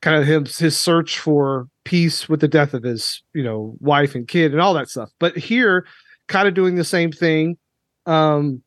kind 0.00 0.20
of 0.20 0.26
him 0.26 0.44
his 0.44 0.76
search 0.76 1.18
for 1.18 1.68
peace 1.84 2.28
with 2.28 2.40
the 2.40 2.48
death 2.48 2.72
of 2.72 2.84
his 2.84 3.22
you 3.34 3.42
know 3.42 3.76
wife 3.80 4.14
and 4.14 4.28
kid 4.28 4.52
and 4.52 4.60
all 4.60 4.74
that 4.74 4.88
stuff. 4.88 5.10
But 5.18 5.36
here, 5.36 5.86
kind 6.28 6.46
of 6.46 6.54
doing 6.54 6.76
the 6.76 6.84
same 6.84 7.10
thing 7.10 7.56
um 8.08 8.62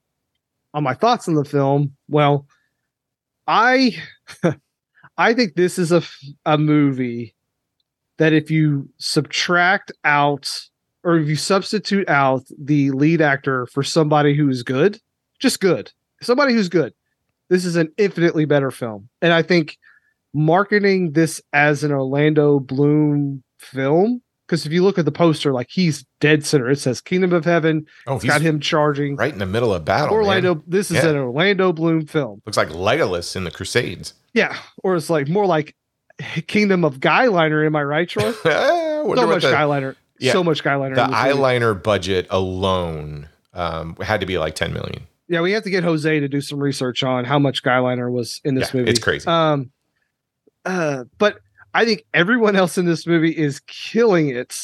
on 0.74 0.84
my 0.84 0.94
thoughts 0.94 1.28
on 1.28 1.34
the 1.34 1.44
film 1.44 1.96
well 2.08 2.46
i 3.48 3.96
i 5.18 5.34
think 5.34 5.56
this 5.56 5.78
is 5.80 5.92
a, 5.92 6.02
a 6.46 6.58
movie 6.58 7.36
that 8.18 8.34
if 8.34 8.52
you 8.52 8.88
subtract 8.98 9.92
out 10.04 10.62
or 11.04 11.18
if 11.18 11.28
you 11.28 11.36
substitute 11.36 12.08
out 12.08 12.44
the 12.60 12.92
lead 12.92 13.22
actor 13.22 13.66
for 13.68 13.84
somebody 13.84 14.36
who's 14.36 14.64
good 14.64 15.00
just 15.40 15.60
good 15.60 15.92
somebody 16.22 16.54
who's 16.54 16.70
good 16.70 16.94
this 17.50 17.66
is 17.66 17.76
an 17.76 17.92
infinitely 17.98 18.46
better 18.46 18.72
film 18.72 19.10
and 19.22 19.34
i 19.34 19.42
think 19.42 19.78
marketing 20.34 21.12
this 21.12 21.42
as 21.54 21.84
an 21.84 21.92
orlando 21.92 22.60
bloom 22.60 23.44
film 23.60 24.22
because 24.48 24.66
if 24.66 24.72
you 24.72 24.84
look 24.84 24.98
at 24.98 25.06
the 25.06 25.12
poster 25.12 25.52
like 25.54 25.68
he's 25.70 26.06
dead 26.20 26.46
center 26.46 26.70
it 26.70 26.78
says 26.80 27.02
kingdom 27.02 27.34
of 27.34 27.44
heaven 27.44 27.86
Oh, 28.08 28.16
it's 28.16 28.26
got 28.26 28.42
him 28.42 28.60
charging 28.60 29.16
right 29.18 29.34
in 29.34 29.40
the 29.40 29.46
middle 29.46 29.74
of 29.74 29.84
battle. 29.86 30.16
Orlando. 30.16 30.56
man. 30.56 30.64
This 30.68 30.90
is 30.92 31.04
Yeah. 31.04 31.10
an 31.12 31.16
Orlando 31.18 31.72
Bloom 31.74 32.06
film. 32.08 32.42
looks 32.46 32.58
like 32.58 32.70
Legolas 32.70 33.36
in 33.36 33.44
the 33.44 33.52
Crusades. 33.52 34.14
Yeah, 34.34 34.58
or 34.84 34.96
it's 34.96 35.10
like 35.10 35.28
more 35.28 35.46
like 35.46 35.76
Kingdom 36.48 36.84
of 36.86 37.00
Guyliner. 37.00 37.66
Am 37.66 37.76
I 37.76 37.84
right, 37.84 38.08
Troy? 38.08 38.30
I 38.46 39.04
so 39.04 39.28
much 39.28 39.42
the- 39.44 39.52
Guyliner. 39.52 39.96
Yeah, 40.20 40.34
So 40.34 40.44
much 40.44 40.64
Guyliner. 40.64 40.94
the 40.96 41.04
in 41.06 41.10
this 41.12 41.20
movie. 41.24 41.34
eyeliner 41.40 41.82
budget 41.84 42.28
alone 42.30 43.28
um, 43.54 43.96
had 44.00 44.20
to 44.20 44.28
be 44.28 44.38
like 44.38 44.54
10 44.54 44.72
million. 44.72 45.08
Yeah, 45.28 45.42
we 45.42 45.52
have 45.54 45.64
to 45.64 45.70
get 45.72 45.84
Jose 45.84 46.20
to 46.20 46.28
do 46.28 46.42
some 46.42 46.60
research 46.60 47.04
on 47.04 47.26
how 47.26 47.40
much 47.40 47.64
Guyliner 47.64 48.12
was 48.12 48.40
in 48.44 48.54
this 48.54 48.72
Yeah, 48.74 48.82
movie. 48.82 48.92
it's 48.92 49.00
crazy. 49.00 49.26
Um, 49.28 49.72
uh, 50.64 51.06
but 51.18 51.40
I 51.74 51.86
think 51.86 52.04
everyone 52.14 52.56
else 52.56 52.78
in 52.78 52.86
this 52.86 53.08
movie 53.08 53.32
is 53.36 53.62
killing 53.62 54.30
it, 54.30 54.56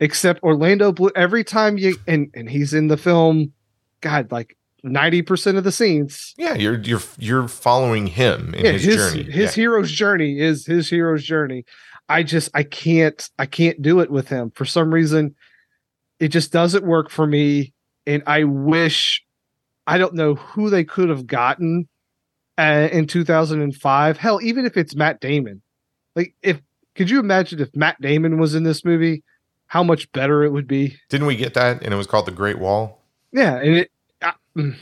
except 0.00 0.42
Orlando 0.42 0.90
Bloom. 0.90 1.12
Every 1.14 1.44
time 1.44 1.78
you 1.78 1.96
and 2.08 2.30
and 2.34 2.50
he's 2.50 2.74
in 2.74 2.88
the 2.88 2.96
film, 2.96 3.52
God, 4.00 4.32
like 4.32 4.56
ninety 4.82 5.22
percent 5.22 5.58
of 5.58 5.64
the 5.64 5.72
scenes. 5.72 6.34
Yeah, 6.36 6.54
you're 6.54 6.80
you're 6.80 7.00
you're 7.18 7.48
following 7.48 8.06
him 8.06 8.54
in 8.54 8.64
yeah, 8.64 8.72
his, 8.72 8.84
his 8.84 8.96
journey. 8.96 9.22
his 9.24 9.56
yeah. 9.56 9.62
hero's 9.62 9.90
journey 9.90 10.38
is 10.38 10.66
his 10.66 10.88
hero's 10.90 11.24
journey. 11.24 11.64
I 12.08 12.22
just 12.22 12.50
I 12.54 12.62
can't 12.62 13.28
I 13.38 13.46
can't 13.46 13.80
do 13.80 14.00
it 14.00 14.10
with 14.10 14.28
him 14.28 14.50
for 14.54 14.64
some 14.64 14.92
reason. 14.92 15.34
It 16.20 16.28
just 16.28 16.52
doesn't 16.52 16.84
work 16.84 17.10
for 17.10 17.26
me, 17.26 17.72
and 18.06 18.22
I 18.26 18.44
wish 18.44 19.24
I 19.86 19.98
don't 19.98 20.14
know 20.14 20.34
who 20.34 20.70
they 20.70 20.84
could 20.84 21.08
have 21.08 21.26
gotten 21.26 21.88
uh, 22.58 22.88
in 22.92 23.06
2005. 23.06 24.16
Hell, 24.18 24.40
even 24.42 24.66
if 24.66 24.76
it's 24.76 24.94
Matt 24.94 25.20
Damon, 25.20 25.62
like 26.14 26.34
if 26.42 26.60
could 26.94 27.10
you 27.10 27.18
imagine 27.18 27.60
if 27.60 27.74
Matt 27.74 28.00
Damon 28.00 28.38
was 28.38 28.54
in 28.54 28.64
this 28.64 28.84
movie, 28.84 29.22
how 29.66 29.82
much 29.82 30.10
better 30.12 30.44
it 30.44 30.50
would 30.50 30.68
be? 30.68 30.98
Didn't 31.08 31.26
we 31.26 31.36
get 31.36 31.54
that? 31.54 31.82
And 31.82 31.94
it 31.94 31.96
was 31.96 32.06
called 32.06 32.26
the 32.26 32.32
Great 32.32 32.58
Wall. 32.58 33.00
Yeah, 33.32 33.56
and 33.56 33.76
it. 33.76 33.90
Mm, 34.56 34.76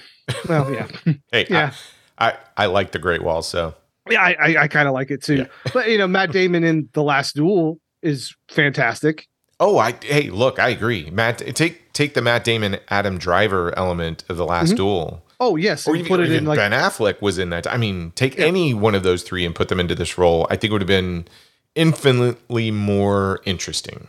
well, 0.48 0.72
yeah. 0.72 0.88
Hey, 1.32 1.46
Yeah. 1.48 1.72
I, 2.18 2.30
I 2.32 2.36
I 2.56 2.66
like 2.66 2.92
the 2.92 2.98
Great 2.98 3.22
Wall. 3.22 3.42
So 3.42 3.74
Yeah, 4.10 4.22
I 4.22 4.36
I, 4.40 4.62
I 4.62 4.68
kind 4.68 4.88
of 4.88 4.94
like 4.94 5.10
it 5.10 5.22
too. 5.22 5.46
But 5.72 5.88
you 5.90 5.98
know, 5.98 6.06
Matt 6.08 6.32
Damon 6.32 6.64
in 6.64 6.88
The 6.92 7.02
Last 7.02 7.36
Duel 7.36 7.78
is 8.02 8.34
fantastic. 8.48 9.26
oh, 9.60 9.78
I 9.78 9.94
hey, 10.02 10.30
look, 10.30 10.58
I 10.58 10.68
agree. 10.70 11.10
Matt, 11.10 11.38
take 11.54 11.92
take 11.92 12.14
the 12.14 12.22
Matt 12.22 12.44
Damon 12.44 12.78
Adam 12.88 13.18
Driver 13.18 13.76
element 13.78 14.24
of 14.28 14.36
the 14.36 14.46
Last 14.46 14.72
Mhm. 14.72 14.76
Duel. 14.76 15.24
Oh 15.42 15.56
yes, 15.56 15.86
Or 15.88 15.94
even, 15.96 16.06
put 16.08 16.20
it 16.20 16.30
in 16.32 16.44
like 16.44 16.58
Ben 16.58 16.72
Affleck 16.72 17.22
was 17.22 17.38
in 17.38 17.48
that. 17.50 17.66
I 17.66 17.76
mean, 17.78 18.12
take 18.14 18.38
any 18.38 18.74
one 18.74 18.94
of 18.94 19.02
those 19.02 19.22
three 19.22 19.46
and 19.46 19.54
put 19.54 19.68
them 19.68 19.80
into 19.80 19.94
this 19.94 20.18
role. 20.18 20.46
I 20.50 20.56
think 20.56 20.70
it 20.70 20.72
would 20.72 20.82
have 20.82 20.88
been 20.88 21.26
infinitely 21.74 22.70
more 22.70 23.40
interesting. 23.46 24.08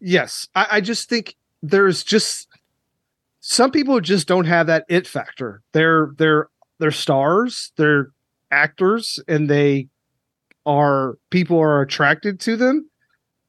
yes. 0.00 0.48
I, 0.54 0.66
I 0.72 0.80
just 0.80 1.08
think 1.08 1.36
there's 1.62 2.02
just 2.02 2.48
some 3.48 3.70
people 3.70 4.00
just 4.00 4.26
don't 4.26 4.46
have 4.46 4.66
that 4.66 4.84
it 4.88 5.06
factor. 5.06 5.62
They're 5.72 6.10
they're 6.18 6.48
they're 6.80 6.90
stars, 6.90 7.70
they're 7.76 8.10
actors, 8.50 9.20
and 9.28 9.48
they 9.48 9.86
are 10.66 11.16
people 11.30 11.60
are 11.60 11.80
attracted 11.80 12.40
to 12.40 12.56
them, 12.56 12.90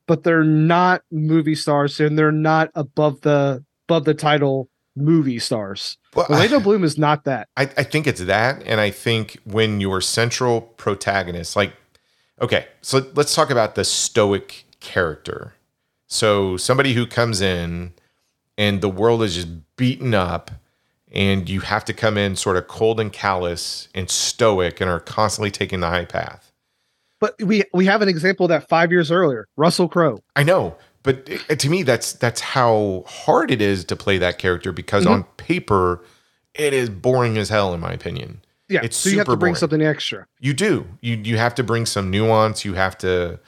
but 0.06 0.24
they're 0.24 0.43
not 0.43 1.02
movie 1.12 1.56
stars 1.56 2.00
and 2.00 2.16
they're 2.16 2.32
not 2.32 2.70
above 2.76 3.22
the 3.22 3.66
above 3.89 4.06
the 4.06 4.14
title 4.14 4.70
movie 4.95 5.39
stars. 5.39 5.98
Well, 6.14 6.28
Orlando 6.30 6.60
Bloom 6.60 6.84
is 6.84 7.00
not 7.00 7.24
that. 7.24 7.50
I, 7.58 7.64
I 7.64 7.84
think 7.84 8.06
it's 8.06 8.22
that. 8.22 8.62
And 8.68 8.80
I 8.80 8.91
think 8.91 9.38
when 9.45 9.82
your 9.82 10.00
central 10.02 10.62
protagonist, 10.62 11.56
like, 11.56 11.74
okay, 12.39 12.68
so 12.82 13.04
let's 13.16 13.34
talk 13.34 13.50
about 13.50 13.74
the 13.74 13.84
stoic 13.84 14.66
character. 14.80 15.56
So 16.06 16.56
somebody 16.56 16.93
who 16.93 17.08
comes 17.08 17.41
in 17.41 17.93
and 18.58 18.82
the 18.82 18.89
world 18.89 19.24
is 19.24 19.36
just 19.36 19.47
beaten 19.76 20.14
up 20.14 20.51
and 21.12 21.47
you 21.49 21.62
have 21.62 21.86
to 21.86 21.93
come 21.93 22.18
in 22.18 22.36
sort 22.36 22.58
of 22.58 22.68
cold 22.68 22.99
and 22.99 23.14
callous 23.14 23.88
and 23.95 24.10
stoic 24.10 24.82
and 24.82 24.89
are 24.89 24.99
constantly 24.99 25.51
taking 25.51 25.80
the 25.80 25.88
high 25.88 26.05
path. 26.05 26.51
But 27.20 27.36
we 27.41 27.64
we 27.74 27.86
have 27.86 28.01
an 28.01 28.10
example 28.10 28.45
of 28.45 28.49
that 28.49 28.68
five 28.70 28.91
years 28.91 29.12
earlier. 29.12 29.47
Russell 29.55 29.88
Crowe. 29.88 30.20
I 30.36 30.43
know, 30.43 30.76
but 31.03 31.28
it, 31.28 31.60
to 31.60 31.70
me, 31.70 31.82
that's 31.84 32.14
that's 32.14 32.41
how 32.41 33.03
hard 33.08 33.49
it 33.49 33.62
is 33.62 33.84
to 33.86 33.95
play 33.95 34.18
that 34.20 34.38
character 34.38 34.72
because 34.72 35.05
Mhm. 35.05 35.12
on 35.12 35.24
paper, 35.38 36.03
it 36.53 36.74
is 36.74 36.89
boring 36.89 37.38
as 37.38 37.49
hell, 37.49 37.74
in 37.74 37.80
my 37.80 37.91
opinion. 37.91 38.41
Yeah, 38.70 38.82
it's 38.84 38.97
so 38.97 39.10
you 39.10 39.18
have 39.18 39.26
to 39.28 39.32
bring 39.38 39.51
boring. 39.53 39.55
something 39.55 39.82
extra. 39.82 40.28
You 40.39 40.53
do. 40.53 40.86
You 41.01 41.16
you 41.16 41.38
have 41.38 41.55
to 41.55 41.64
bring 41.64 41.86
some 41.88 42.12
nuance. 42.12 42.64
You 42.66 42.74
have 42.74 42.97
to, 42.99 43.39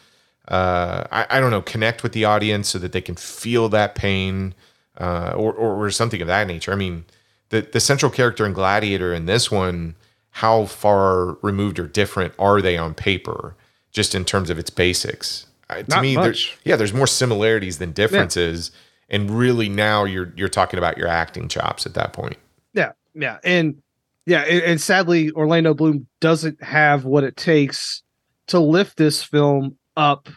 uh, 0.48 1.04
I, 1.12 1.28
I 1.30 1.40
don't 1.40 1.52
know, 1.52 1.62
connect 1.62 2.02
with 2.02 2.14
the 2.14 2.26
audience 2.26 2.70
so 2.70 2.80
that 2.80 2.92
they 2.94 3.02
can 3.02 3.16
feel 3.16 3.70
that 3.70 3.94
pain, 3.94 4.56
uh, 5.00 5.34
or, 5.36 5.54
or 5.54 5.86
or 5.86 5.92
something 5.92 6.22
of 6.22 6.28
that 6.28 6.48
nature. 6.48 6.72
I 6.72 6.76
mean, 6.76 7.06
the 7.50 7.62
the 7.62 7.80
central 7.80 8.12
character 8.12 8.46
in 8.46 8.54
Gladiator 8.54 9.14
in 9.14 9.26
this 9.26 9.50
one, 9.50 9.96
how 10.32 10.66
far 10.66 11.38
removed 11.42 11.80
or 11.80 11.88
different 11.88 12.34
are 12.38 12.62
they 12.62 12.78
on 12.78 12.94
paper, 12.94 13.56
just 13.92 14.14
in 14.14 14.26
terms 14.26 14.50
of 14.50 14.60
its 14.60 14.70
basics? 14.70 15.48
Uh, 15.70 15.84
to 15.84 15.90
Not 15.90 16.02
me, 16.02 16.18
yeah, 16.64 16.76
there's 16.76 16.94
more 16.94 17.08
similarities 17.08 17.78
than 17.78 17.92
differences, 17.92 18.72
and 19.10 19.30
really 19.32 19.70
now 19.70 20.04
you're 20.04 20.34
you're 20.36 20.50
talking 20.50 20.78
about 20.78 20.98
your 20.98 21.08
acting 21.08 21.48
chops 21.48 21.86
at 21.86 21.94
that 21.94 22.14
point. 22.14 22.38
Yeah, 22.74 22.92
yeah, 23.14 23.38
and 23.44 23.82
yeah, 24.26 24.42
and, 24.42 24.62
and 24.64 24.82
sadly, 24.82 25.32
Orlando 25.32 25.74
Bloom 25.74 26.08
doesn't 26.22 26.62
have 26.64 27.06
what 27.06 27.24
it 27.24 27.38
takes 27.38 28.04
to 28.48 28.60
lift 28.60 28.98
this 28.98 29.24
film 29.24 29.78
up 29.96 30.30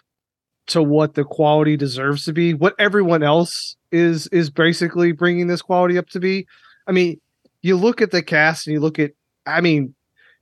to 0.73 0.83
what 0.83 1.15
the 1.15 1.25
quality 1.25 1.77
deserves 1.77 2.25
to 2.25 2.33
be. 2.33 2.55
What 2.55 2.75
everyone 2.79 3.23
else 3.23 3.77
is 3.91 4.27
is 4.29 4.51
basically 4.51 5.13
bringing 5.13 5.47
this 5.47 5.63
quality 5.63 5.99
up 5.99 6.09
to 6.11 6.21
be. 6.21 6.47
I 6.87 6.93
mean, 6.93 7.21
you 7.63 7.77
look 7.77 8.01
at 8.01 8.11
the 8.11 8.23
cast 8.23 8.67
and 8.67 8.75
you 8.75 8.81
look 8.81 8.99
at 8.99 9.13
I 9.47 9.61
mean, 9.61 9.95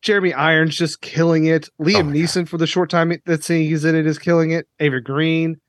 Jeremy 0.02 0.32
Irons 0.32 0.76
just 0.76 1.00
killing 1.00 1.46
it. 1.46 1.68
Liam 1.80 2.00
oh, 2.00 2.02
my 2.04 2.12
Neeson 2.12 2.48
for 2.48 2.58
the 2.58 2.66
short 2.66 2.90
time 2.90 3.12
that 3.26 3.46
he's 3.46 3.84
in 3.84 3.94
it 3.94 4.06
is 4.06 4.18
killing 4.18 4.50
it. 4.50 4.66
Eva 4.78 5.00
Green, 5.00 5.60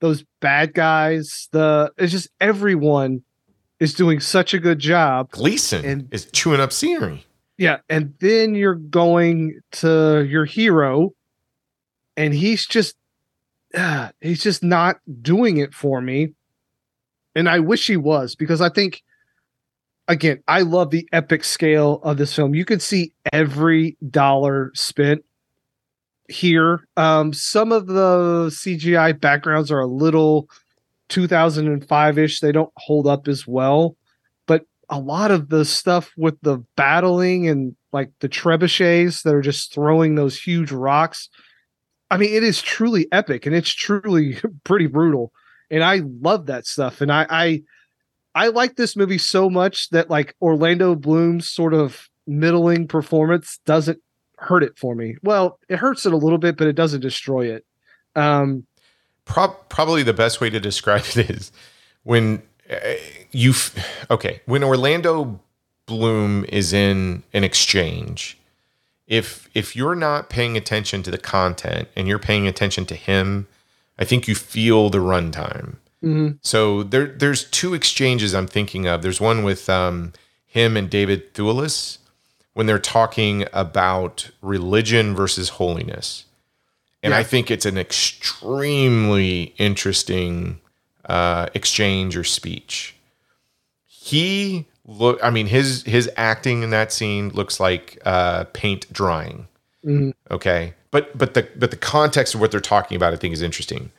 those 0.00 0.24
bad 0.40 0.74
guys. 0.74 1.48
The 1.52 1.92
it's 1.98 2.12
just 2.12 2.28
everyone 2.40 3.22
is 3.80 3.94
doing 3.94 4.20
such 4.20 4.54
a 4.54 4.58
good 4.58 4.78
job. 4.78 5.30
Gleeson 5.30 5.84
And- 5.84 6.08
is 6.12 6.26
chewing 6.26 6.60
up 6.60 6.72
scenery. 6.72 7.26
Yeah, 7.56 7.78
and 7.88 8.14
then 8.18 8.56
you're 8.56 8.74
going 8.74 9.60
to 9.72 10.26
your 10.28 10.44
hero, 10.44 11.10
and 12.16 12.34
he's 12.34 12.66
just 12.66 12.96
uh, 13.76 14.10
he's 14.20 14.42
just 14.42 14.62
not 14.62 14.96
doing 15.22 15.58
it 15.58 15.74
for 15.74 16.00
me. 16.00 16.32
And 17.34 17.48
I 17.48 17.58
wish 17.58 17.86
he 17.86 17.96
was 17.96 18.34
because 18.34 18.60
I 18.60 18.68
think 18.68 19.02
again, 20.08 20.42
I 20.46 20.60
love 20.60 20.90
the 20.90 21.08
epic 21.12 21.44
scale 21.44 22.00
of 22.02 22.16
this 22.16 22.34
film. 22.34 22.54
You 22.54 22.64
can 22.64 22.80
see 22.80 23.12
every 23.32 23.96
dollar 24.08 24.70
spent 24.74 25.24
here. 26.28 26.86
Um, 26.96 27.32
some 27.32 27.72
of 27.72 27.86
the 27.86 28.48
CGI 28.50 29.18
backgrounds 29.20 29.70
are 29.70 29.80
a 29.80 29.86
little 29.86 30.48
2005 31.08 32.18
ish. 32.18 32.40
They 32.40 32.52
don't 32.52 32.72
hold 32.76 33.06
up 33.06 33.28
as 33.28 33.46
well, 33.46 33.96
but 34.46 34.64
a 34.88 34.98
lot 34.98 35.30
of 35.30 35.48
the 35.48 35.64
stuff 35.64 36.12
with 36.16 36.40
the 36.42 36.58
battling 36.76 37.48
and 37.48 37.74
like 37.92 38.10
the 38.20 38.28
trebuchets 38.28 39.22
that 39.22 39.34
are 39.34 39.42
just 39.42 39.72
throwing 39.72 40.14
those 40.14 40.40
huge 40.40 40.72
rocks. 40.72 41.28
I 42.10 42.16
mean, 42.16 42.32
it 42.34 42.42
is 42.42 42.62
truly 42.62 43.06
epic 43.12 43.46
and 43.46 43.54
it's 43.54 43.70
truly 43.70 44.38
pretty 44.64 44.86
brutal. 44.86 45.32
And 45.70 45.82
I 45.82 46.02
love 46.20 46.46
that 46.46 46.66
stuff. 46.66 47.00
And 47.00 47.10
I, 47.10 47.26
I, 47.28 47.62
I 48.34 48.48
like 48.48 48.76
this 48.76 48.96
movie 48.96 49.18
so 49.18 49.48
much 49.48 49.90
that 49.90 50.10
like 50.10 50.34
Orlando 50.40 50.94
Bloom's 50.94 51.48
sort 51.48 51.74
of 51.74 52.08
middling 52.26 52.88
performance 52.88 53.58
doesn't 53.64 54.00
hurt 54.38 54.62
it 54.62 54.76
for 54.76 54.94
me. 54.94 55.16
Well, 55.22 55.58
it 55.68 55.78
hurts 55.78 56.06
it 56.06 56.12
a 56.12 56.16
little 56.16 56.38
bit, 56.38 56.56
but 56.56 56.66
it 56.66 56.74
doesn't 56.74 57.00
destroy 57.00 57.46
it. 57.46 57.64
Um, 58.16 58.66
Prob- 59.24 59.68
probably 59.68 60.02
the 60.02 60.12
best 60.12 60.40
way 60.40 60.50
to 60.50 60.60
describe 60.60 61.04
it 61.16 61.30
is 61.30 61.52
when 62.02 62.42
uh, 62.70 62.94
you 63.30 63.50
f- 63.50 64.06
okay 64.10 64.40
when 64.46 64.62
Orlando 64.62 65.40
Bloom 65.86 66.44
is 66.48 66.72
in 66.72 67.22
an 67.32 67.44
exchange. 67.44 68.38
If 69.06 69.48
if 69.54 69.76
you're 69.76 69.94
not 69.94 70.30
paying 70.30 70.56
attention 70.56 71.02
to 71.02 71.10
the 71.10 71.18
content 71.18 71.88
and 71.94 72.08
you're 72.08 72.18
paying 72.18 72.46
attention 72.46 72.86
to 72.86 72.94
him, 72.94 73.46
I 73.98 74.04
think 74.04 74.26
you 74.26 74.34
feel 74.34 74.90
the 74.90 74.98
runtime. 74.98 75.76
mhm. 76.02 76.38
So 76.42 76.82
there 76.82 77.06
there's 77.06 77.44
two 77.44 77.74
exchanges 77.74 78.34
I'm 78.34 78.46
thinking 78.46 78.86
of. 78.86 79.02
There's 79.02 79.20
one 79.20 79.42
with 79.44 79.68
um, 79.68 80.12
him 80.46 80.76
and 80.76 80.88
David 80.88 81.34
Thewlis 81.34 81.98
when 82.54 82.66
they're 82.66 82.78
talking 82.78 83.46
about 83.52 84.30
religion 84.40 85.14
versus 85.14 85.48
holiness. 85.50 86.24
And 87.02 87.12
I 87.12 87.22
think 87.22 87.50
it's 87.50 87.66
an 87.66 87.76
extremely 87.76 89.54
interesting 89.58 90.60
uh, 91.04 91.48
exchange 91.52 92.16
or 92.16 92.24
speech. 92.24 92.94
He 93.84 94.66
look 94.86 95.18
I 95.22 95.30
mean 95.30 95.46
his 95.46 95.82
his 95.84 96.10
acting 96.16 96.62
in 96.62 96.70
that 96.70 96.92
scene 96.92 97.30
looks 97.30 97.58
like 97.60 97.98
uh, 98.04 98.44
paint 98.52 98.92
drying. 98.92 99.48
Mhm. 99.84 100.12
Okay. 100.30 100.74
But 100.90 101.16
but 101.16 101.34
the 101.34 101.48
but 101.56 101.70
the 101.70 101.76
context 101.76 102.34
of 102.34 102.40
what 102.40 102.50
they're 102.50 102.60
talking 102.60 102.96
about 102.96 103.12
I 103.12 103.16
think 103.16 103.32
is 103.34 103.42
interesting. 103.42 103.90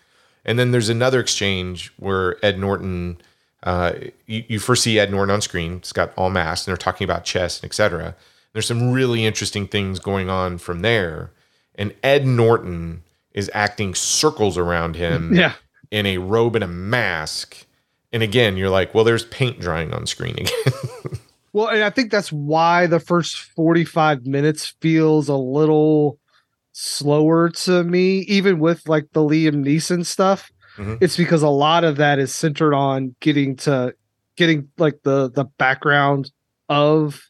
And 0.45 0.59
then 0.59 0.71
there's 0.71 0.89
another 0.89 1.19
exchange 1.19 1.91
where 1.97 2.37
Ed 2.45 2.59
Norton, 2.59 3.17
uh, 3.63 3.93
you, 4.27 4.43
you 4.47 4.59
first 4.59 4.83
see 4.83 4.99
Ed 4.99 5.09
Norton 5.09 5.33
on 5.33 5.41
screen. 5.41 5.77
It's 5.77 5.91
got 5.91 6.13
all 6.15 6.29
masks, 6.29 6.67
and 6.67 6.71
they're 6.71 6.77
talking 6.77 7.03
about 7.03 7.23
chess 7.25 7.59
and 7.59 7.65
etc. 7.67 8.15
There's 8.53 8.67
some 8.67 8.91
really 8.91 9.25
interesting 9.25 9.67
things 9.67 9.99
going 9.99 10.29
on 10.29 10.59
from 10.59 10.81
there. 10.81 11.31
And 11.73 11.93
Ed 12.03 12.27
Norton 12.27 13.01
is 13.33 13.49
acting 13.55 13.95
circles 13.95 14.55
around 14.57 14.95
him 14.95 15.33
Yeah. 15.35 15.53
in 15.89 16.05
a 16.05 16.19
robe 16.19 16.53
and 16.55 16.63
a 16.63 16.67
mask. 16.67 17.65
And 18.15 18.23
again, 18.23 18.55
you're 18.55 18.69
like, 18.69 18.95
well, 18.95 19.03
there's 19.03 19.25
paint 19.25 19.59
drying 19.59 19.93
on 19.93 20.07
screen 20.07 20.35
again. 20.39 21.19
Well, 21.51 21.67
and 21.67 21.83
I 21.85 21.89
think 21.89 22.11
that's 22.11 22.33
why 22.33 22.85
the 22.85 22.99
first 22.99 23.37
45 23.37 24.25
minutes 24.25 24.73
feels 24.81 25.29
a 25.29 25.37
little 25.37 26.19
slower 26.73 27.47
to 27.49 27.81
me, 27.85 28.19
even 28.23 28.59
with 28.59 28.85
like 28.89 29.05
the 29.13 29.21
Liam 29.21 29.63
Neeson 29.65 30.05
stuff. 30.05 30.51
Mhm. 30.75 30.97
It's 30.99 31.15
because 31.15 31.43
a 31.43 31.47
lot 31.47 31.85
of 31.85 31.95
that 31.95 32.19
is 32.19 32.35
centered 32.35 32.73
on 32.73 33.15
getting 33.21 33.55
to 33.57 33.95
getting 34.35 34.67
like 34.77 34.99
the 35.03 35.31
the 35.31 35.45
background 35.45 36.29
of 36.67 37.21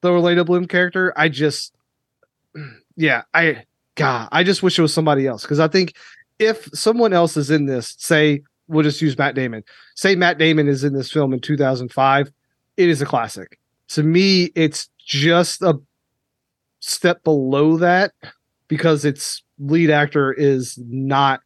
the 0.00 0.10
Orlando 0.10 0.42
Bloom 0.42 0.66
character. 0.66 1.12
I 1.16 1.28
just 1.28 1.76
yeah, 2.96 3.22
I 3.32 3.62
God, 3.94 4.30
I 4.32 4.42
just 4.42 4.64
wish 4.64 4.80
it 4.80 4.82
was 4.82 4.92
somebody 4.92 5.28
else. 5.28 5.42
Because 5.42 5.60
I 5.60 5.68
think 5.68 5.94
if 6.40 6.68
someone 6.74 7.12
else 7.12 7.36
is 7.36 7.52
in 7.52 7.66
this, 7.66 7.94
say 8.00 8.42
we'll 8.68 8.82
just 8.82 9.02
use 9.02 9.16
Matt 9.16 9.34
Damon. 9.34 9.62
Say 9.94 10.14
Matt 10.14 10.38
Damon 10.38 10.68
is 10.68 10.84
in 10.84 10.94
this 10.94 11.10
film 11.10 11.32
in 11.32 11.40
2005 11.40 12.30
it 12.76 12.88
is 12.88 13.00
a 13.02 13.06
classic. 13.06 13.58
To 13.88 14.02
me, 14.02 14.50
it's 14.54 14.88
just 14.98 15.62
a 15.62 15.78
step 16.80 17.22
below 17.24 17.76
that 17.78 18.12
because 18.68 19.04
its 19.04 19.42
lead 19.58 19.90
actor 19.90 20.32
is 20.32 20.78
not 20.86 21.40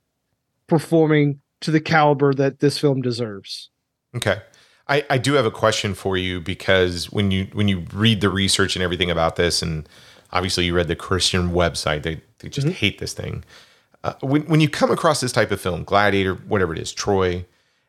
performing 0.67 1.41
to 1.61 1.71
the 1.71 1.81
caliber 1.81 2.33
that 2.35 2.61
this 2.61 2.79
film 2.79 3.03
deserves. 3.03 3.71
Okay. 4.15 4.41
I, 4.87 5.05
I 5.11 5.19
do 5.19 5.35
have 5.35 5.45
a 5.45 5.51
question 5.51 5.95
for 5.95 6.17
you 6.17 6.41
because 6.41 7.13
when 7.13 7.31
you 7.31 7.49
when 7.53 7.69
you 7.69 7.85
read 7.93 8.23
the 8.23 8.31
research 8.31 8.75
and 8.75 8.83
everything 8.83 9.11
about 9.11 9.37
this, 9.37 9.61
and 9.61 9.87
obviously 10.33 10.65
you 10.65 10.75
read 10.75 10.89
the 10.89 10.97
Christian 10.97 11.51
website, 11.51 12.05
they, 12.05 12.23
they 12.39 12.49
just 12.49 12.67
mm-hmm. 12.67 12.75
hate 12.75 12.99
this 12.99 13.13
thing. 13.13 13.45
Uh, 14.05 14.15
when, 14.21 14.43
when 14.43 14.61
you 14.61 14.69
come 14.69 14.91
across 14.91 15.21
this 15.21 15.33
type 15.33 15.51
of 15.51 15.61
film, 15.61 15.83
Gladiator, 15.85 16.35
whatever 16.35 16.73
it 16.73 16.79
is, 16.79 16.93
Troy, 16.93 17.45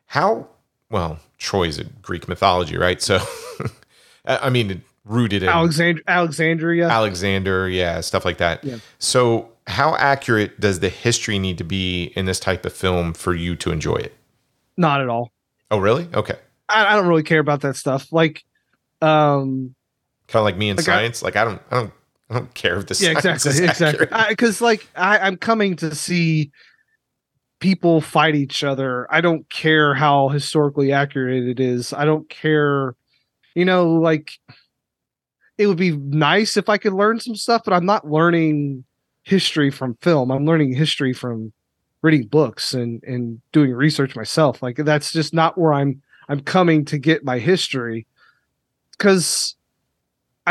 how, 0.06 0.48
well, 0.90 1.20
Troy's 1.38 1.78
a 1.78 1.84
Greek 1.84 2.28
mythology, 2.28 2.76
right? 2.76 3.00
So, 3.00 3.18
I 4.26 4.38
I 4.38 4.50
mean, 4.50 4.82
rooted 5.04 5.42
in 5.44 5.48
Alexandria, 5.48 6.04
Alexandria, 6.08 6.88
Alexander, 6.88 7.68
yeah, 7.68 8.00
stuff 8.00 8.24
like 8.24 8.38
that. 8.38 8.62
Yeah. 8.64 8.78
So, 8.98 9.48
how 9.66 9.94
accurate 9.96 10.58
does 10.60 10.80
the 10.80 10.88
history 10.88 11.38
need 11.38 11.58
to 11.58 11.64
be 11.64 12.06
in 12.16 12.24
this 12.26 12.40
type 12.40 12.66
of 12.66 12.72
film 12.72 13.12
for 13.12 13.34
you 13.34 13.54
to 13.56 13.70
enjoy 13.70 13.96
it? 13.96 14.14
not 14.76 15.00
at 15.02 15.08
all. 15.08 15.30
Oh, 15.70 15.78
really? 15.78 16.08
Okay. 16.14 16.36
I, 16.68 16.92
I 16.92 16.96
don't 16.96 17.06
really 17.06 17.22
care 17.22 17.38
about 17.38 17.60
that 17.60 17.76
stuff. 17.76 18.10
Like, 18.12 18.42
um, 19.02 19.74
kind 20.26 20.40
of 20.40 20.44
like 20.44 20.56
me 20.56 20.70
in 20.70 20.76
Like, 20.76 20.88
I- 20.88 20.92
science. 20.92 21.22
like 21.22 21.36
I 21.36 21.44
don't, 21.44 21.60
I 21.70 21.74
don't, 21.76 21.92
I 22.30 22.34
don't 22.34 22.54
care 22.54 22.78
if 22.78 22.86
the 22.86 22.96
yeah, 23.00 23.10
exactly, 23.10 23.64
exactly. 23.64 24.06
Because 24.28 24.60
like 24.60 24.86
I, 24.94 25.18
I'm 25.18 25.36
coming 25.36 25.74
to 25.76 25.94
see 25.94 26.52
people 27.58 28.00
fight 28.00 28.36
each 28.36 28.62
other. 28.62 29.06
I 29.12 29.20
don't 29.20 29.48
care 29.50 29.94
how 29.94 30.28
historically 30.28 30.92
accurate 30.92 31.46
it 31.48 31.58
is. 31.60 31.92
I 31.92 32.04
don't 32.04 32.28
care, 32.30 32.94
you 33.54 33.64
know, 33.64 33.94
like 33.94 34.32
it 35.58 35.66
would 35.66 35.76
be 35.76 35.96
nice 35.96 36.56
if 36.56 36.68
I 36.68 36.78
could 36.78 36.92
learn 36.92 37.20
some 37.20 37.36
stuff, 37.36 37.62
but 37.64 37.74
I'm 37.74 37.84
not 37.84 38.08
learning 38.08 38.84
history 39.24 39.70
from 39.70 39.96
film. 40.00 40.30
I'm 40.30 40.46
learning 40.46 40.74
history 40.74 41.12
from 41.12 41.52
reading 42.02 42.26
books 42.28 42.72
and 42.72 43.02
and 43.02 43.40
doing 43.52 43.72
research 43.72 44.14
myself. 44.14 44.62
Like 44.62 44.76
that's 44.76 45.12
just 45.12 45.34
not 45.34 45.58
where 45.58 45.74
I'm 45.74 46.00
I'm 46.28 46.40
coming 46.40 46.84
to 46.86 46.98
get 46.98 47.24
my 47.24 47.38
history. 47.38 48.06
Cause 48.98 49.56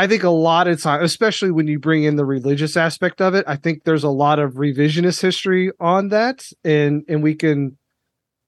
I 0.00 0.06
think 0.06 0.22
a 0.22 0.30
lot 0.30 0.66
of 0.66 0.80
time, 0.80 1.02
especially 1.02 1.50
when 1.50 1.68
you 1.68 1.78
bring 1.78 2.04
in 2.04 2.16
the 2.16 2.24
religious 2.24 2.74
aspect 2.74 3.20
of 3.20 3.34
it, 3.34 3.44
I 3.46 3.56
think 3.56 3.84
there's 3.84 4.02
a 4.02 4.08
lot 4.08 4.38
of 4.38 4.54
revisionist 4.54 5.20
history 5.20 5.72
on 5.78 6.08
that, 6.08 6.50
and 6.64 7.04
and 7.06 7.22
we 7.22 7.34
can. 7.34 7.76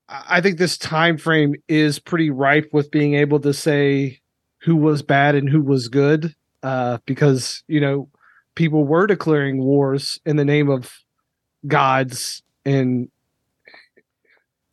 I 0.08 0.40
think 0.40 0.56
this 0.56 0.78
time 0.78 1.18
frame 1.18 1.54
is 1.68 1.98
pretty 1.98 2.30
ripe 2.30 2.70
with 2.72 2.90
being 2.90 3.14
able 3.16 3.38
to 3.40 3.52
say 3.52 4.20
who 4.62 4.76
was 4.76 5.02
bad 5.02 5.34
and 5.34 5.46
who 5.46 5.60
was 5.60 5.88
good, 5.88 6.34
uh, 6.62 6.96
because 7.04 7.62
you 7.68 7.80
know 7.82 8.08
people 8.54 8.84
were 8.84 9.06
declaring 9.06 9.62
wars 9.62 10.18
in 10.24 10.36
the 10.36 10.46
name 10.46 10.70
of 10.70 10.90
gods 11.66 12.42
and 12.64 13.10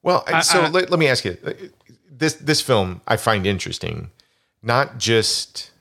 Well, 0.02 0.24
I- 0.28 0.40
so 0.40 0.62
I- 0.62 0.70
let, 0.70 0.90
let 0.90 1.00
me 1.00 1.08
ask 1.08 1.26
you 1.26 1.38
uh, 1.46 1.52
this 2.10 2.36
this 2.36 2.62
film 2.62 3.02
I 3.06 3.18
find 3.18 3.46
interesting, 3.46 4.12
not 4.64 4.98
just 4.98 5.72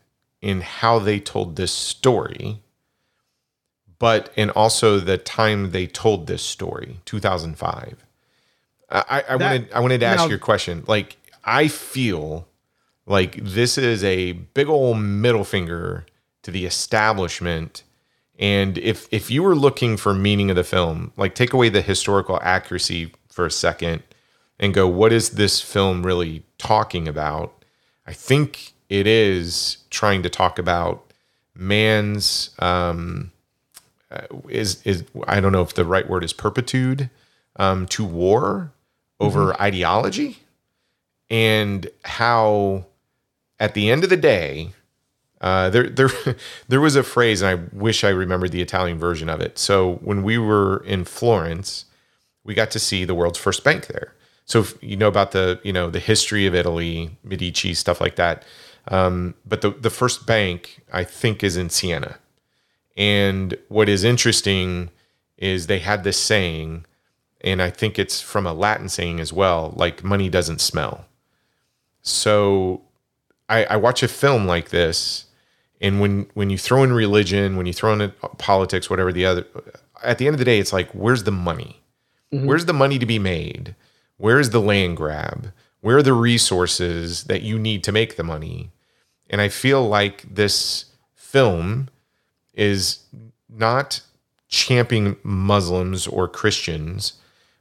in 0.41 0.61
how 0.61 0.99
they 0.99 1.19
told 1.21 1.57
this 1.57 1.73
story, 1.73 2.61
but 3.99 4.33
in 4.37 4.51
also 4.51 4.99
the 5.01 5.19
time 5.19 5.73
they 5.73 5.87
told 5.87 6.27
this 6.27 6.43
story, 6.43 7.01
2005. 7.05 8.05
I, 8.91 9.05
I, 9.29 9.37
That- 9.37 9.41
wanted 9.41 9.73
I 9.73 9.81
wanted 9.81 10.01
to 10.01 10.07
ask 10.07 10.19
now- 10.21 10.29
you 10.29 10.37
a 10.37 10.39
question. 10.39 10.85
Like 10.87 11.17
I 11.45 11.69
feel 11.69 12.47
like 13.07 13.37
this 13.43 13.77
is 13.79 14.05
a 14.05 14.33
big 14.33 14.69
old 14.69 14.99
middle 14.99 15.45
finger 15.45 16.07
to 16.43 16.51
the 16.51 16.65
establishment. 16.67 17.83
And 18.39 18.79
if 18.79 19.09
if 19.11 19.31
you 19.31 19.43
were 19.43 19.57
looking 19.57 19.97
for 19.97 20.15
meaning 20.15 20.49
of 20.51 20.57
the 20.57 20.65
film, 20.65 21.13
like 21.17 21.35
take 21.35 21.53
away 21.53 21.69
the 21.69 21.83
historical 21.83 22.39
accuracy 22.43 23.13
for 23.29 23.45
a 23.47 23.51
second 23.51 24.03
and 24.61 24.73
go, 24.73 24.87
what 24.89 25.13
is 25.13 25.31
this 25.31 25.61
film 25.61 26.05
really 26.07 26.45
talking 26.57 27.09
about? 27.09 27.65
I 28.07 28.13
think 28.13 28.73
it 28.89 29.07
is 29.07 29.79
trying 29.91 30.23
to 30.23 30.31
talk 30.31 30.59
about 30.59 31.13
man's 31.55 32.51
um, 32.61 33.33
uh, 34.11 34.23
is 34.49 34.81
is 34.85 35.05
I 35.27 35.41
don't 35.41 35.53
know 35.53 35.63
if 35.63 35.75
the 35.75 35.85
right 35.85 36.09
word 36.09 36.25
is 36.25 36.33
perpetude 36.33 37.11
um, 37.57 37.87
to 37.89 38.05
war 38.05 38.73
over 39.21 39.61
ideology, 39.61 40.39
and 41.29 41.89
how 42.05 42.87
at 43.61 43.75
the 43.75 43.91
end 43.91 44.05
of 44.05 44.11
the 44.11 44.17
day, 44.17 44.73
uh, 45.41 45.69
there 45.71 45.89
there 45.89 46.11
there 46.69 46.81
was 46.81 46.97
a 46.97 47.03
phrase, 47.03 47.43
and 47.43 47.51
I 47.51 47.77
wish 47.77 48.05
I 48.05 48.11
remembered 48.11 48.53
the 48.53 48.63
Italian 48.63 48.99
version 48.99 49.29
of 49.29 49.41
it. 49.41 49.59
So 49.59 49.95
when 49.97 50.23
we 50.23 50.39
were 50.39 50.83
in 50.85 51.05
Florence, 51.05 51.85
we 52.45 52.55
got 52.55 52.71
to 52.73 52.79
see 52.79 53.05
the 53.05 53.15
world's 53.15 53.39
first 53.39 53.65
bank 53.65 53.89
there. 53.89 54.15
So 54.45 54.61
if 54.61 54.83
you 54.83 54.97
know 54.97 55.09
about 55.09 55.33
the 55.33 55.61
you 55.63 55.73
know 55.73 55.91
the 55.91 56.01
history 56.01 56.47
of 56.47 56.55
Italy, 56.55 57.11
Medici 57.23 57.75
stuff 57.75 58.01
like 58.01 58.17
that. 58.17 58.45
Um, 58.89 59.35
but 59.47 59.61
the 59.61 59.71
the 59.71 59.91
first 59.91 60.27
bank 60.27 60.83
I 60.93 61.05
think 61.05 61.45
is 61.45 61.57
in 61.57 61.71
Siena. 61.71 62.19
And 62.97 63.57
what 63.69 63.89
is 63.89 64.03
interesting 64.03 64.91
is 65.37 65.67
they 65.67 65.79
had 65.79 66.03
this 66.03 66.19
saying, 66.19 66.85
and 67.41 67.63
I 67.63 67.71
think 67.71 67.99
it's 67.99 68.21
from 68.21 68.47
a 68.47 68.53
Latin 68.53 68.89
saying 68.89 69.21
as 69.21 69.33
well, 69.33 69.73
like 69.77 70.03
money 70.03 70.29
doesn't 70.29 70.61
smell. 70.61 71.07
So 72.03 72.83
I, 73.49 73.65
I 73.65 73.77
watch 73.77 74.03
a 74.03 74.09
film 74.09 74.47
like 74.47 74.71
this, 74.71 75.27
and 75.81 76.01
when 76.01 76.27
when 76.35 76.51
you 76.51 76.59
throw 76.59 76.83
in 76.83 76.93
religion, 76.93 77.57
when 77.57 77.67
you 77.67 77.73
throw 77.73 77.93
in 77.93 78.11
politics, 78.39 78.91
whatever 78.91 79.13
the 79.13 79.27
other, 79.27 79.47
at 80.03 80.19
the 80.19 80.27
end 80.27 80.35
of 80.35 80.39
the 80.39 80.45
day, 80.45 80.59
it's 80.59 80.73
like, 80.73 80.91
where's 80.93 81.25
the 81.25 81.31
money? 81.31 81.81
Where's 82.31 82.67
the 82.67 82.75
money 82.75 82.99
to 82.99 83.07
be 83.07 83.19
made? 83.19 83.75
Where's 84.17 84.51
the 84.51 84.61
land 84.61 84.97
grab? 84.97 85.53
Where 85.81 85.99
are 85.99 86.03
the 86.03 86.13
resources 86.13 87.25
that 87.25 87.43
you 87.43 87.59
need 87.59 87.85
to 87.85 87.93
make 87.93 88.17
the 88.17 88.25
money? 88.25 88.71
And 89.31 89.41
I 89.41 89.49
feel 89.49 89.87
like 89.87 90.23
this 90.23 90.87
film 91.15 91.89
is 92.55 93.05
not 93.49 94.01
championing 94.49 95.17
Muslims 95.23 96.07
or 96.07 96.27
Christians, 96.27 97.15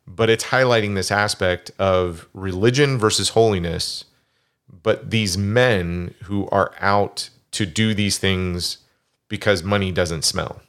but 0.08 0.30
it's 0.30 0.46
highlighting 0.46 0.96
this 0.96 1.12
aspect 1.12 1.72
of 1.78 2.28
religion 2.34 2.98
versus 2.98 3.30
holiness. 3.30 4.06
But 4.84 5.12
these 5.12 5.38
men 5.38 6.14
who 6.24 6.48
are 6.50 6.74
out 6.80 7.30
to 7.52 7.66
do 7.66 7.94
these 7.94 8.18
things 8.18 8.78
because 9.28 9.64
money 9.64 9.92
doesn't 9.92 10.24
smell. 10.24 10.62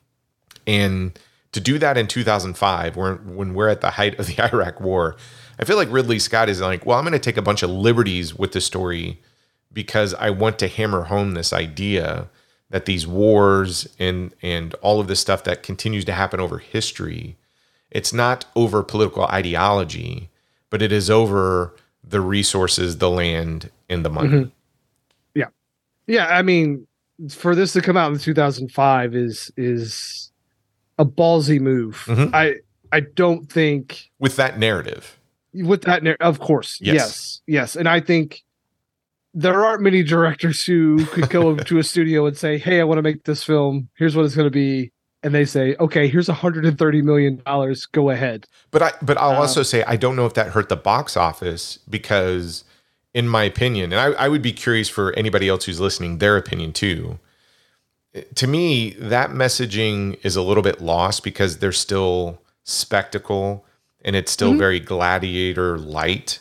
And 0.66 1.18
to 1.52 1.60
do 1.60 1.78
that 1.78 1.96
in 1.96 2.06
2005, 2.08 2.96
when, 2.96 3.36
when 3.36 3.54
we're 3.54 3.68
at 3.68 3.80
the 3.80 3.90
height 3.90 4.18
of 4.18 4.26
the 4.26 4.42
Iraq 4.52 4.80
war, 4.80 5.16
I 5.58 5.64
feel 5.64 5.76
like 5.76 5.90
Ridley 5.90 6.18
Scott 6.18 6.48
is 6.48 6.60
like, 6.60 6.84
well, 6.84 6.98
I'm 6.98 7.04
going 7.04 7.12
to 7.12 7.18
take 7.18 7.36
a 7.36 7.42
bunch 7.42 7.62
of 7.62 7.70
liberties 7.70 8.34
with 8.34 8.52
the 8.52 8.60
story 8.60 9.20
because 9.72 10.14
I 10.14 10.30
want 10.30 10.58
to 10.60 10.68
hammer 10.68 11.04
home 11.04 11.32
this 11.34 11.52
idea 11.52 12.28
that 12.70 12.84
these 12.84 13.06
wars 13.06 13.88
and 13.98 14.32
and 14.42 14.74
all 14.76 15.00
of 15.00 15.08
this 15.08 15.20
stuff 15.20 15.44
that 15.44 15.62
continues 15.62 16.04
to 16.06 16.12
happen 16.12 16.40
over 16.40 16.58
history, 16.58 17.36
it's 17.90 18.12
not 18.12 18.44
over 18.54 18.82
political 18.82 19.24
ideology, 19.24 20.28
but 20.70 20.82
it 20.82 20.92
is 20.92 21.08
over 21.10 21.74
the 22.04 22.20
resources, 22.20 22.98
the 22.98 23.10
land, 23.10 23.70
and 23.88 24.04
the 24.04 24.10
money. 24.10 24.52
Yeah. 25.34 25.46
Yeah, 26.06 26.26
I 26.28 26.42
mean, 26.42 26.86
for 27.30 27.54
this 27.54 27.72
to 27.74 27.82
come 27.82 27.96
out 27.96 28.12
in 28.12 28.18
2005 28.18 29.14
is 29.14 29.50
is 29.56 30.30
a 30.98 31.04
ballsy 31.04 31.60
move. 31.60 32.04
Mhm. 32.06 32.30
I 32.34 32.56
I 32.92 33.00
don't 33.00 33.50
think 33.52 34.10
With 34.18 34.36
that 34.36 34.58
narrative. 34.58 35.18
with 35.54 35.82
that 35.82 36.02
nar- 36.02 36.16
of 36.20 36.38
course. 36.40 36.78
Yes. 36.80 36.94
Yes. 36.94 37.40
Yes, 37.46 37.76
and 37.76 37.88
I 37.88 38.00
think 38.00 38.42
there 39.34 39.64
aren't 39.64 39.82
many 39.82 40.02
directors 40.02 40.64
who 40.64 41.04
could 41.06 41.30
go 41.30 41.56
to 41.56 41.78
a 41.78 41.82
studio 41.84 42.26
and 42.26 42.36
say, 42.36 42.58
"Hey, 42.58 42.80
I 42.80 42.84
want 42.84 42.98
to 42.98 43.02
make 43.02 43.24
this 43.24 43.44
film. 43.44 43.88
Here's 43.96 44.16
what 44.16 44.24
it's 44.24 44.34
going 44.36 44.46
to 44.46 44.50
be." 44.50 44.92
And 45.22 45.34
they 45.34 45.44
say, 45.44 45.76
"Okay, 45.80 46.08
here's 46.08 46.28
130 46.28 47.02
million 47.02 47.42
dollars. 47.44 47.86
Go 47.86 48.10
ahead." 48.10 48.46
But 48.70 48.82
I 48.82 48.92
but 49.02 49.18
I'll 49.18 49.32
Uh, 49.32 49.40
also 49.40 49.62
say 49.62 49.82
I 49.84 49.96
don't 49.96 50.16
know 50.16 50.26
if 50.26 50.34
that 50.34 50.48
hurt 50.48 50.68
the 50.68 50.76
box 50.76 51.16
office 51.16 51.78
because 51.88 52.64
in 53.14 53.28
my 53.28 53.42
opinion, 53.44 53.92
and 53.92 54.00
I, 54.00 54.24
I 54.24 54.28
would 54.28 54.42
be 54.42 54.52
curious 54.52 54.88
for 54.88 55.12
anybody 55.14 55.48
else 55.48 55.64
who's 55.64 55.80
listening, 55.80 56.18
their 56.18 56.36
opinion 56.36 56.72
too. 56.72 57.18
To 58.36 58.46
me, 58.46 58.90
that 58.98 59.30
messaging 59.30 60.18
is 60.24 60.36
a 60.36 60.42
little 60.42 60.62
bit 60.62 60.80
lost 60.80 61.22
because 61.24 61.58
there's 61.58 61.78
still 61.78 62.40
spectacle 62.64 63.64
and 64.04 64.16
it's 64.16 64.32
still 64.32 64.54
very 64.54 64.80
gladiator 64.80 65.78
light. 65.78 66.38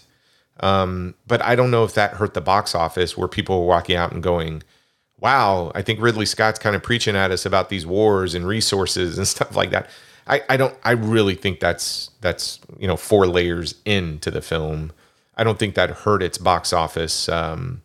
Um, 0.60 1.16
but 1.28 1.42
I 1.42 1.56
don't 1.56 1.72
know 1.72 1.84
if 1.84 1.94
that 1.94 2.14
hurt 2.14 2.34
the 2.34 2.42
box 2.42 2.74
office 2.74 3.18
where 3.18 3.28
people 3.28 3.60
were 3.60 3.68
walking 3.68 3.96
out 3.96 4.12
and 4.12 4.24
going, 4.24 4.64
wow, 5.20 5.72
I 5.76 5.82
think 5.82 6.02
Ridley 6.02 6.26
Scott's 6.26 6.60
kind 6.60 6.76
of 6.76 6.84
preaching 6.84 7.16
at 7.16 7.32
us 7.32 7.46
about 7.46 7.70
these 7.70 7.86
wars 7.86 8.34
and 8.36 8.46
resources 8.46 9.18
and 9.18 9.28
stuff 9.28 9.56
like 9.56 9.72
that. 9.72 9.90
I, 10.28 10.44
I 10.50 10.58
don't 10.58 10.76
I 10.84 10.92
really 10.92 11.36
think 11.36 11.60
that's 11.60 12.12
that's 12.22 12.60
you 12.78 12.88
know 12.88 12.98
four 12.98 13.28
layers 13.28 13.76
into 13.86 14.30
the 14.30 14.42
film. 14.42 14.92
I 15.36 15.44
don't 15.44 15.58
think 15.58 15.76
that 15.76 15.90
hurt 15.90 16.22
its 16.22 16.38
box 16.38 16.74
office 16.74 17.30
um, 17.30 17.82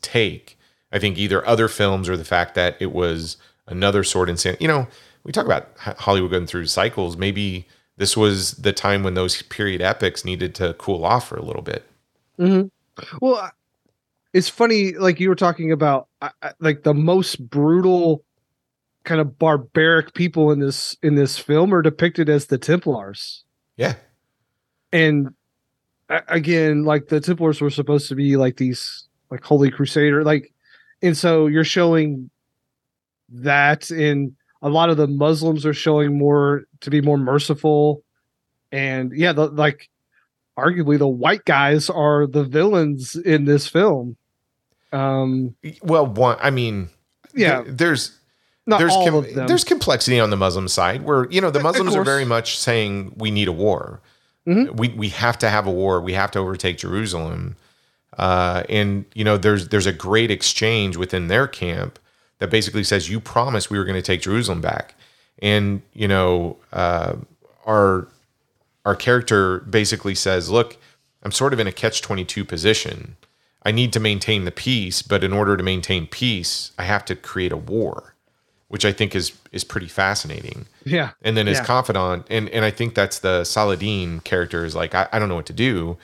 take. 0.00 0.58
I 0.92 0.98
think 0.98 1.18
either 1.18 1.46
other 1.46 1.68
films 1.68 2.08
or 2.08 2.16
the 2.16 2.24
fact 2.24 2.54
that 2.54 2.76
it 2.80 2.92
was 2.92 3.36
another 3.66 4.04
sword 4.04 4.30
in 4.30 4.36
sand. 4.36 4.58
You 4.60 4.68
know, 4.68 4.86
we 5.24 5.32
talk 5.32 5.44
about 5.44 5.68
Hollywood 5.76 6.30
going 6.30 6.46
through 6.46 6.66
cycles. 6.66 7.16
Maybe 7.16 7.66
this 7.96 8.16
was 8.16 8.52
the 8.52 8.72
time 8.72 9.02
when 9.02 9.14
those 9.14 9.42
period 9.42 9.82
epics 9.82 10.24
needed 10.24 10.54
to 10.56 10.74
cool 10.74 11.04
off 11.04 11.28
for 11.28 11.36
a 11.36 11.44
little 11.44 11.62
bit. 11.62 11.84
Mm-hmm. 12.38 13.16
Well, 13.20 13.50
it's 14.32 14.48
funny, 14.48 14.92
like 14.92 15.20
you 15.20 15.28
were 15.28 15.34
talking 15.34 15.72
about, 15.72 16.08
I- 16.20 16.30
I- 16.42 16.52
like 16.60 16.82
the 16.82 16.94
most 16.94 17.48
brutal, 17.48 18.24
kind 19.04 19.20
of 19.20 19.38
barbaric 19.38 20.14
people 20.14 20.50
in 20.50 20.60
this 20.60 20.96
in 21.02 21.14
this 21.14 21.38
film 21.38 21.74
are 21.74 21.82
depicted 21.82 22.28
as 22.30 22.46
the 22.46 22.56
Templars, 22.58 23.44
Yeah, 23.76 23.94
and 24.92 25.34
again, 26.28 26.84
like 26.84 27.08
the 27.08 27.20
Templars 27.20 27.60
were 27.60 27.70
supposed 27.70 28.08
to 28.08 28.14
be 28.14 28.36
like 28.36 28.56
these 28.56 29.04
like 29.30 29.44
holy 29.44 29.70
crusader, 29.70 30.24
like, 30.24 30.52
and 31.02 31.16
so 31.16 31.46
you're 31.48 31.64
showing 31.64 32.30
that, 33.28 33.90
and 33.90 34.34
a 34.62 34.68
lot 34.70 34.88
of 34.90 34.96
the 34.96 35.06
Muslims 35.08 35.66
are 35.66 35.74
showing 35.74 36.16
more 36.16 36.64
to 36.80 36.90
be 36.90 37.00
more 37.00 37.18
merciful, 37.18 38.02
and 38.72 39.12
yeah, 39.14 39.32
the, 39.32 39.46
like 39.48 39.88
arguably 40.58 40.98
the 40.98 41.08
white 41.08 41.44
guys 41.44 41.88
are 41.90 42.26
the 42.26 42.44
villains 42.44 43.16
in 43.16 43.44
this 43.44 43.66
film. 43.68 44.16
Um, 44.92 45.54
well, 45.82 46.06
one. 46.06 46.36
I 46.40 46.50
mean, 46.50 46.88
yeah, 47.34 47.62
there- 47.62 47.72
there's 47.72 48.18
not 48.66 48.78
there's 48.78 48.92
com- 48.92 49.26
there's 49.46 49.64
complexity 49.64 50.20
on 50.20 50.30
the 50.30 50.36
Muslim 50.36 50.68
side 50.68 51.02
where 51.02 51.26
you 51.30 51.40
know 51.40 51.50
the 51.50 51.60
Muslims 51.60 51.94
are 51.96 52.04
very 52.04 52.24
much 52.24 52.58
saying 52.58 53.12
we 53.16 53.30
need 53.30 53.48
a 53.48 53.52
war. 53.52 54.00
Mhm. 54.46 54.76
We 54.76 54.88
we 54.90 55.08
have 55.08 55.38
to 55.38 55.50
have 55.50 55.66
a 55.66 55.70
war. 55.70 56.00
We 56.00 56.12
have 56.14 56.30
to 56.32 56.38
overtake 56.38 56.78
Jerusalem. 56.78 57.56
Uh, 58.16 58.62
and 58.68 59.04
you 59.14 59.24
know 59.24 59.36
there's 59.36 59.68
there's 59.68 59.86
a 59.86 59.92
great 59.92 60.30
exchange 60.30 60.96
within 60.96 61.26
their 61.28 61.48
camp 61.48 61.98
that 62.38 62.48
basically 62.50 62.84
says 62.84 63.10
you 63.10 63.18
promised 63.18 63.70
we 63.70 63.78
were 63.78 63.84
going 63.84 63.96
to 63.96 64.02
take 64.02 64.20
Jerusalem 64.22 64.60
back. 64.60 64.94
And 65.42 65.82
you 65.94 66.06
know 66.06 66.56
uh, 66.72 67.14
our 67.66 68.06
our 68.84 68.96
character 68.96 69.60
basically 69.60 70.14
says, 70.14 70.50
"Look, 70.50 70.76
I'm 71.22 71.32
sort 71.32 71.52
of 71.52 71.60
in 71.60 71.66
a 71.66 71.72
catch 71.72 72.02
22 72.02 72.44
position. 72.44 73.16
I 73.62 73.70
need 73.70 73.92
to 73.94 74.00
maintain 74.00 74.44
the 74.44 74.50
peace, 74.50 75.00
but 75.02 75.24
in 75.24 75.32
order 75.32 75.56
to 75.56 75.62
maintain 75.62 76.06
peace, 76.06 76.72
I 76.78 76.84
have 76.84 77.04
to 77.06 77.16
create 77.16 77.52
a 77.52 77.56
war." 77.56 78.14
Which 78.68 78.84
I 78.84 78.92
think 78.92 79.14
is 79.14 79.32
is 79.52 79.62
pretty 79.62 79.86
fascinating. 79.88 80.66
yeah, 80.84 81.10
And 81.22 81.36
then 81.36 81.46
his 81.46 81.58
Yeah. 81.58 81.64
confidant, 81.64 82.26
and 82.28 82.48
and 82.48 82.64
I 82.64 82.70
think 82.70 82.94
that's 82.94 83.18
the 83.20 83.44
Saladin 83.44 84.20
character 84.20 84.64
is 84.64 84.74
like, 84.74 84.94
I, 84.94 85.06
I 85.12 85.18
don't 85.18 85.28
know 85.28 85.36
what 85.36 85.46
to 85.46 85.52
do. 85.52 85.96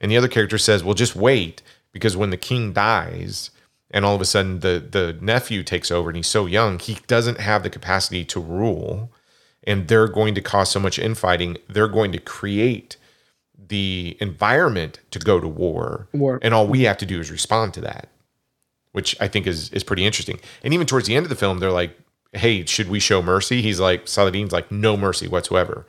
And 0.00 0.10
the 0.10 0.16
other 0.16 0.26
character 0.28 0.58
says, 0.58 0.82
Well, 0.82 0.94
just 0.94 1.14
wait, 1.14 1.62
because 1.92 2.16
when 2.16 2.30
the 2.30 2.36
king 2.36 2.72
dies, 2.72 3.50
and 3.92 4.04
all 4.04 4.14
of 4.16 4.20
a 4.20 4.24
sudden 4.24 4.60
the 4.60 4.84
the 4.90 5.16
nephew 5.20 5.62
takes 5.62 5.90
over 5.92 6.08
and 6.10 6.16
he's 6.16 6.26
so 6.26 6.46
young, 6.46 6.78
he 6.80 6.98
doesn't 7.06 7.38
have 7.38 7.62
the 7.62 7.70
capacity 7.70 8.24
to 8.24 8.40
rule. 8.40 9.12
And 9.66 9.88
they're 9.88 10.08
going 10.08 10.34
to 10.34 10.40
cause 10.40 10.70
so 10.70 10.78
much 10.78 10.98
infighting, 10.98 11.58
they're 11.68 11.88
going 11.88 12.12
to 12.12 12.18
create 12.18 12.96
the 13.68 14.16
environment 14.20 15.00
to 15.10 15.18
go 15.18 15.40
to 15.40 15.48
war. 15.48 16.06
War. 16.12 16.38
And 16.42 16.54
all 16.54 16.66
we 16.66 16.82
have 16.82 16.98
to 16.98 17.06
do 17.06 17.20
is 17.20 17.30
respond 17.30 17.74
to 17.74 17.80
that. 17.80 18.08
Which 18.92 19.16
I 19.20 19.28
think 19.28 19.46
is 19.46 19.70
is 19.70 19.84
pretty 19.84 20.06
interesting. 20.06 20.40
And 20.62 20.72
even 20.72 20.86
towards 20.86 21.06
the 21.06 21.16
end 21.16 21.26
of 21.26 21.30
the 21.30 21.36
film, 21.36 21.58
they're 21.58 21.70
like, 21.70 21.98
hey, 22.32 22.64
should 22.64 22.88
we 22.88 23.00
show 23.00 23.20
mercy? 23.20 23.60
He's 23.60 23.80
like, 23.80 24.08
Saladin's 24.08 24.52
like, 24.52 24.70
no 24.70 24.96
mercy 24.96 25.28
whatsoever, 25.28 25.86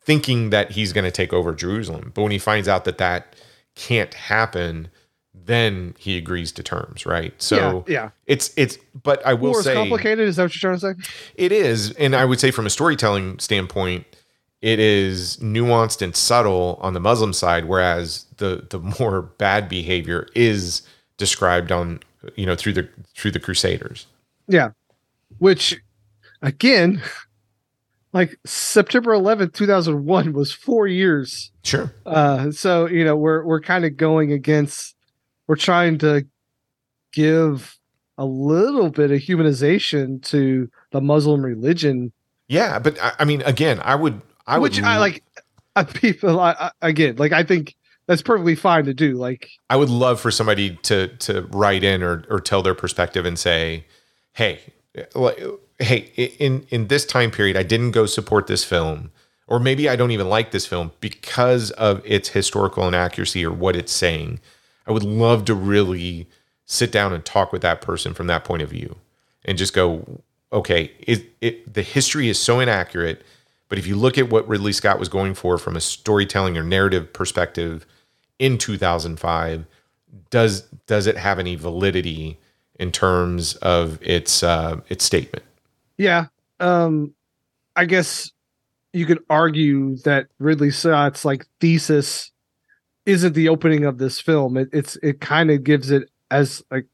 thinking 0.00 0.50
that 0.50 0.72
he's 0.72 0.92
going 0.92 1.04
to 1.04 1.10
take 1.10 1.32
over 1.32 1.52
Jerusalem. 1.54 2.12
But 2.14 2.22
when 2.22 2.32
he 2.32 2.38
finds 2.38 2.66
out 2.66 2.84
that 2.84 2.98
that 2.98 3.36
can't 3.74 4.12
happen, 4.14 4.88
then 5.46 5.94
he 5.98 6.16
agrees 6.16 6.52
to 6.52 6.62
terms, 6.62 7.06
right? 7.06 7.32
So 7.40 7.84
Yeah, 7.86 7.92
yeah. 7.92 8.10
it's 8.26 8.52
it's. 8.56 8.78
But 9.02 9.24
I 9.26 9.34
will 9.34 9.56
is 9.56 9.64
say, 9.64 9.74
complicated. 9.74 10.28
Is 10.28 10.36
that 10.36 10.44
what 10.44 10.54
you're 10.54 10.76
trying 10.76 10.96
to 10.96 11.02
say? 11.02 11.10
it 11.34 11.52
is, 11.52 11.92
and 11.92 12.14
I 12.14 12.24
would 12.24 12.40
say 12.40 12.50
from 12.50 12.66
a 12.66 12.70
storytelling 12.70 13.38
standpoint, 13.38 14.04
it 14.60 14.78
is 14.78 15.36
nuanced 15.38 16.02
and 16.02 16.16
subtle 16.16 16.78
on 16.82 16.94
the 16.94 17.00
Muslim 17.00 17.32
side, 17.32 17.66
whereas 17.66 18.26
the 18.38 18.66
the 18.70 18.80
more 19.00 19.22
bad 19.38 19.68
behavior 19.68 20.26
is 20.34 20.82
described 21.16 21.70
on 21.72 22.00
you 22.36 22.46
know 22.46 22.56
through 22.56 22.72
the 22.72 22.88
through 23.14 23.30
the 23.30 23.40
Crusaders. 23.40 24.06
Yeah, 24.48 24.70
which 25.38 25.76
again, 26.42 27.02
like 28.12 28.36
September 28.44 29.12
11th, 29.12 29.52
2001 29.54 30.32
was 30.32 30.52
four 30.52 30.86
years. 30.86 31.52
Sure. 31.62 31.92
Uh, 32.06 32.50
so 32.50 32.86
you 32.86 33.04
know 33.04 33.16
we're 33.16 33.44
we're 33.44 33.60
kind 33.60 33.84
of 33.84 33.96
going 33.96 34.32
against. 34.32 34.94
We're 35.48 35.56
trying 35.56 35.98
to 35.98 36.24
give 37.12 37.78
a 38.18 38.24
little 38.24 38.90
bit 38.90 39.10
of 39.10 39.20
humanization 39.20 40.22
to 40.24 40.70
the 40.90 41.00
Muslim 41.00 41.44
religion, 41.44 42.12
Yeah, 42.48 42.78
but 42.78 43.00
I, 43.00 43.12
I 43.20 43.24
mean, 43.24 43.42
again, 43.42 43.80
I 43.82 43.94
would, 43.94 44.20
I 44.46 44.58
would, 44.58 44.72
which 44.72 44.82
I 44.82 44.98
like. 44.98 45.24
I 45.76 45.84
people 45.84 46.40
I, 46.40 46.52
I, 46.52 46.70
again, 46.82 47.16
like 47.16 47.32
I 47.32 47.44
think 47.44 47.76
that's 48.08 48.22
perfectly 48.22 48.56
fine 48.56 48.84
to 48.86 48.94
do. 48.94 49.14
Like 49.14 49.48
I 49.70 49.76
would 49.76 49.90
love 49.90 50.20
for 50.20 50.30
somebody 50.30 50.76
to 50.82 51.08
to 51.08 51.42
write 51.52 51.84
in 51.84 52.02
or 52.02 52.24
or 52.28 52.40
tell 52.40 52.62
their 52.62 52.74
perspective 52.74 53.24
and 53.24 53.38
say, 53.38 53.84
"Hey, 54.32 54.60
uh, 54.96 55.02
like, 55.14 55.38
hey, 55.78 55.98
in 56.38 56.66
in 56.70 56.88
this 56.88 57.04
time 57.04 57.30
period, 57.30 57.56
I 57.56 57.62
didn't 57.62 57.92
go 57.92 58.06
support 58.06 58.48
this 58.48 58.64
film, 58.64 59.12
or 59.46 59.60
maybe 59.60 59.88
I 59.88 59.94
don't 59.94 60.10
even 60.10 60.28
like 60.28 60.50
this 60.50 60.66
film 60.66 60.90
because 61.00 61.70
of 61.72 62.02
its 62.04 62.30
historical 62.30 62.88
inaccuracy 62.88 63.44
or 63.44 63.52
what 63.52 63.76
it's 63.76 63.92
saying." 63.92 64.40
I 64.88 64.92
would 64.92 65.04
love 65.04 65.44
to 65.46 65.54
really 65.54 66.26
sit 66.64 66.90
down 66.90 67.12
and 67.12 67.24
talk 67.24 67.52
with 67.52 67.62
that 67.62 67.80
person 67.80 68.14
from 68.14 68.26
that 68.26 68.44
point 68.44 68.62
of 68.62 68.70
view, 68.70 68.96
and 69.44 69.58
just 69.58 69.74
go, 69.74 70.22
"Okay, 70.52 70.92
it, 71.00 71.26
it 71.40 71.74
the 71.74 71.82
history 71.82 72.28
is 72.28 72.38
so 72.38 72.60
inaccurate." 72.60 73.22
But 73.68 73.78
if 73.78 73.86
you 73.86 73.96
look 73.96 74.16
at 74.16 74.30
what 74.30 74.48
Ridley 74.48 74.72
Scott 74.72 74.98
was 74.98 75.10
going 75.10 75.34
for 75.34 75.58
from 75.58 75.76
a 75.76 75.80
storytelling 75.80 76.56
or 76.56 76.62
narrative 76.62 77.12
perspective 77.12 77.84
in 78.38 78.56
2005, 78.56 79.66
does 80.30 80.62
does 80.86 81.06
it 81.06 81.16
have 81.16 81.38
any 81.38 81.54
validity 81.54 82.38
in 82.78 82.90
terms 82.92 83.56
of 83.56 83.98
its 84.02 84.42
uh, 84.42 84.80
its 84.88 85.04
statement? 85.04 85.44
Yeah. 85.96 86.26
Um 86.60 87.14
I 87.76 87.84
guess 87.84 88.32
you 88.92 89.06
could 89.06 89.22
argue 89.28 89.96
that 89.98 90.26
Ridley 90.38 90.70
Scott's 90.70 91.24
like 91.24 91.46
thesis 91.60 92.32
isn't 93.08 93.32
the 93.32 93.48
opening 93.48 93.84
of 93.84 93.98
this 93.98 94.20
film. 94.20 94.56
It, 94.56 94.68
it's 94.72 94.96
it 95.02 95.20
kind 95.20 95.50
of 95.50 95.64
gives 95.64 95.90
it 95.90 96.10
as 96.30 96.62
like 96.70 96.86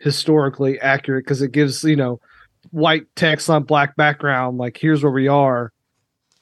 historically 0.00 0.80
accurate 0.80 1.24
because 1.24 1.42
it 1.42 1.52
gives, 1.52 1.84
you 1.84 1.96
know, 1.96 2.20
white 2.70 3.06
text 3.14 3.48
on 3.48 3.62
black 3.62 3.96
background, 3.96 4.58
like 4.58 4.76
here's 4.76 5.02
where 5.02 5.12
we 5.12 5.28
are. 5.28 5.72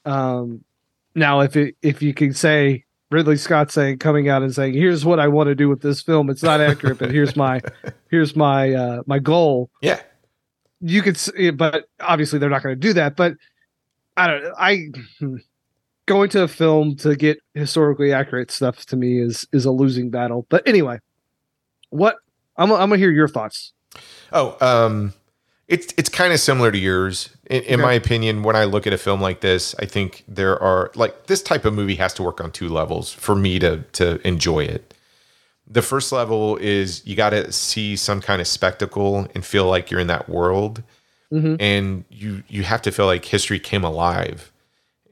Um 0.05 0.65
now 1.15 1.41
if 1.41 1.57
it 1.57 1.77
if 1.83 2.01
you 2.03 2.15
can 2.15 2.33
say 2.33 2.85
Ridley 3.11 3.37
Scott 3.37 3.71
saying 3.71 3.99
coming 3.99 4.31
out 4.31 4.43
and 4.43 4.55
saying, 4.55 4.73
here's 4.73 5.05
what 5.05 5.21
I 5.21 5.29
want 5.29 5.49
to 5.49 5.55
do 5.55 5.69
with 5.69 5.83
this 5.83 6.01
film, 6.01 6.31
it's 6.31 6.43
not 6.43 6.63
accurate, 6.63 6.99
but 6.99 7.11
here's 7.11 7.37
my 7.37 7.61
here's 8.11 8.35
my 8.35 8.73
uh 8.73 9.03
my 9.07 9.19
goal 9.19 9.71
Yeah, 9.83 10.01
you 10.83 11.03
could 11.03 11.17
see 11.17 11.51
but 11.51 11.85
obviously 12.01 12.39
they're 12.39 12.51
not 12.51 12.63
going 12.63 12.75
to 12.75 12.81
do 12.81 12.93
that 12.93 13.17
but 13.17 13.35
i 14.17 14.27
don't 14.27 14.45
i 14.59 14.89
hmm, 15.19 15.37
going 16.07 16.29
to 16.31 16.43
a 16.43 16.49
film 16.49 16.97
to 16.97 17.15
get 17.17 17.39
historically 17.55 18.13
accurate 18.13 18.51
stuff 18.51 18.85
to 18.87 18.97
me 18.97 19.19
is 19.21 19.47
is 19.53 19.65
a 19.65 19.71
losing 19.71 20.11
battle 20.11 20.47
but 20.49 20.67
anyway 20.67 20.99
what 21.91 22.17
i'm, 22.57 22.71
I'm 22.73 22.79
gonna 22.91 22.97
hear 22.99 23.11
your 23.11 23.29
thoughts 23.29 23.73
Oh, 24.33 24.57
um, 24.63 25.13
it's 25.69 25.93
it's 25.99 26.09
kind 26.09 26.33
of 26.33 26.41
similar 26.41 26.73
to 26.73 26.79
yours. 26.79 27.29
In, 27.51 27.63
in 27.65 27.75
Okay. 27.75 27.83
my 27.83 27.93
opinion, 27.93 28.43
when 28.43 28.57
I 28.57 28.65
look 28.65 28.87
at 28.87 28.95
a 28.95 28.99
film 28.99 29.21
like 29.21 29.43
this, 29.43 29.75
I 29.79 29.85
think 29.85 30.25
there 30.27 30.59
are 30.63 30.91
like 30.95 31.27
this 31.27 31.43
type 31.43 31.67
of 31.67 31.75
movie 31.75 31.97
has 31.97 32.15
to 32.15 32.23
work 32.23 32.41
on 32.41 32.51
two 32.53 32.71
levels 32.71 33.13
for 33.13 33.35
me 33.35 33.59
to 33.59 33.83
to 33.93 34.27
enjoy 34.27 34.61
it. 34.61 34.95
The 35.67 35.83
first 35.83 36.11
level 36.11 36.57
is 36.57 37.07
you 37.07 37.15
got 37.17 37.31
to 37.31 37.53
see 37.53 37.97
some 37.97 38.23
kind 38.23 38.41
of 38.41 38.47
spectacle 38.49 39.27
and 39.35 39.45
feel 39.45 39.67
like 39.67 39.91
you're 39.91 40.01
in 40.01 40.07
that 40.07 40.27
world, 40.31 40.83
Mhm. 41.31 41.57
and 41.61 42.05
you 42.09 42.43
you 42.49 42.63
have 42.63 42.81
to 42.83 42.91
feel 42.91 43.05
like 43.05 43.27
history 43.27 43.59
came 43.61 43.85
alive, 43.85 44.52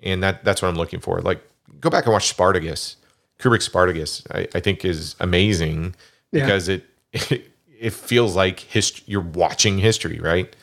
and 0.03 0.23
that 0.23 0.45
that's 0.45 0.63
what 0.63 0.69
I'm 0.69 0.77
looking 0.77 1.01
for. 1.01 1.21
Like 1.21 1.43
go 1.81 1.91
back 1.91 2.05
and 2.05 2.13
watch 2.13 2.29
Spartacus, 2.29 2.97
Kubrick's 3.39 3.65
Spartacus. 3.67 4.23
I, 4.33 4.49
I 4.55 4.61
think 4.61 4.85
is 4.85 5.17
amazing 5.21 5.95
Yeah. 6.33 6.45
because 6.45 6.69
it 6.69 6.85
it 7.13 7.93
feels 7.93 8.37
like 8.37 8.61
hist- 8.61 9.09
you're 9.09 9.21
watching 9.21 9.79
history, 9.79 10.19
right? 10.21 10.55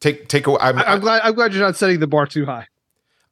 Take 0.00 0.28
take 0.28 0.46
away. 0.46 0.58
I'm, 0.60 0.78
I, 0.78 0.92
i'm 0.92 1.00
glad 1.00 1.22
i'm 1.24 1.34
glad 1.34 1.52
you're 1.52 1.62
not 1.64 1.76
setting 1.76 1.98
the 2.00 2.06
bar 2.06 2.26
too 2.26 2.46
high 2.46 2.66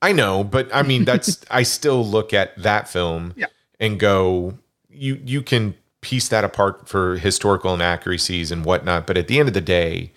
I 0.02 0.12
know, 0.12 0.44
but 0.44 0.68
I 0.74 0.82
mean 0.82 1.04
that's 1.10 1.44
I 1.50 1.62
still 1.62 2.04
look 2.06 2.34
at 2.34 2.56
that 2.62 2.88
film 2.88 3.32
Yeah. 3.36 3.46
and 3.80 3.98
go, 3.98 4.58
you 4.90 5.20
you 5.24 5.42
can 5.42 5.74
piece 6.02 6.28
that 6.28 6.44
apart 6.44 6.88
for 6.88 7.16
historical 7.16 7.72
inaccuracies 7.74 8.52
and 8.52 8.64
whatnot, 8.64 9.06
but 9.06 9.16
at 9.16 9.26
the 9.26 9.38
end 9.40 9.48
of 9.48 9.54
the 9.54 9.60
day, 9.60 10.12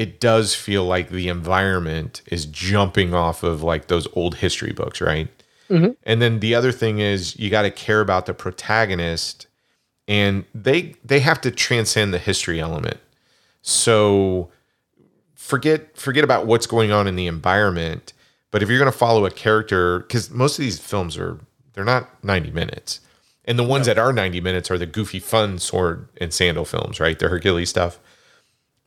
it 0.00 0.18
does 0.18 0.54
feel 0.54 0.84
like 0.84 1.10
the 1.10 1.28
environment 1.28 2.22
is 2.26 2.46
jumping 2.46 3.12
off 3.12 3.42
of 3.42 3.62
like 3.62 3.88
those 3.88 4.08
old 4.14 4.36
history 4.36 4.72
books, 4.72 5.00
right? 5.00 5.28
Mhm. 5.68 5.94
And 6.04 6.22
then 6.22 6.40
the 6.40 6.54
other 6.54 6.72
thing 6.72 7.00
is 7.00 7.38
you 7.38 7.50
got 7.50 7.62
to 7.62 7.70
care 7.70 8.00
about 8.00 8.24
the 8.24 8.32
protagonist, 8.34 9.46
and 10.08 10.44
they 10.54 10.94
they 11.04 11.20
have 11.20 11.40
to 11.42 11.50
transcend 11.50 12.14
the 12.14 12.18
history 12.18 12.58
element. 12.60 12.96
So 13.62 14.50
forget 15.34 15.96
forget 15.98 16.24
about 16.24 16.46
what's 16.46 16.66
going 16.66 16.92
on 16.92 17.06
in 17.06 17.16
the 17.16 17.26
environment 17.26 18.12
but 18.52 18.62
if 18.62 18.68
you're 18.68 18.78
going 18.78 18.90
to 18.92 18.96
follow 18.96 19.24
a 19.26 19.30
character 19.30 20.00
because 20.00 20.30
most 20.30 20.58
of 20.58 20.62
these 20.62 20.78
films 20.78 21.16
are 21.16 21.38
they're 21.72 21.84
not 21.84 22.22
90 22.22 22.50
minutes 22.52 23.00
and 23.46 23.58
the 23.58 23.64
ones 23.64 23.86
that 23.86 23.98
are 23.98 24.12
90 24.12 24.40
minutes 24.40 24.70
are 24.70 24.78
the 24.78 24.86
goofy 24.86 25.18
fun 25.18 25.58
sword 25.58 26.08
and 26.20 26.32
sandal 26.32 26.64
films 26.64 27.00
right 27.00 27.18
the 27.18 27.28
hercules 27.28 27.70
stuff 27.70 27.98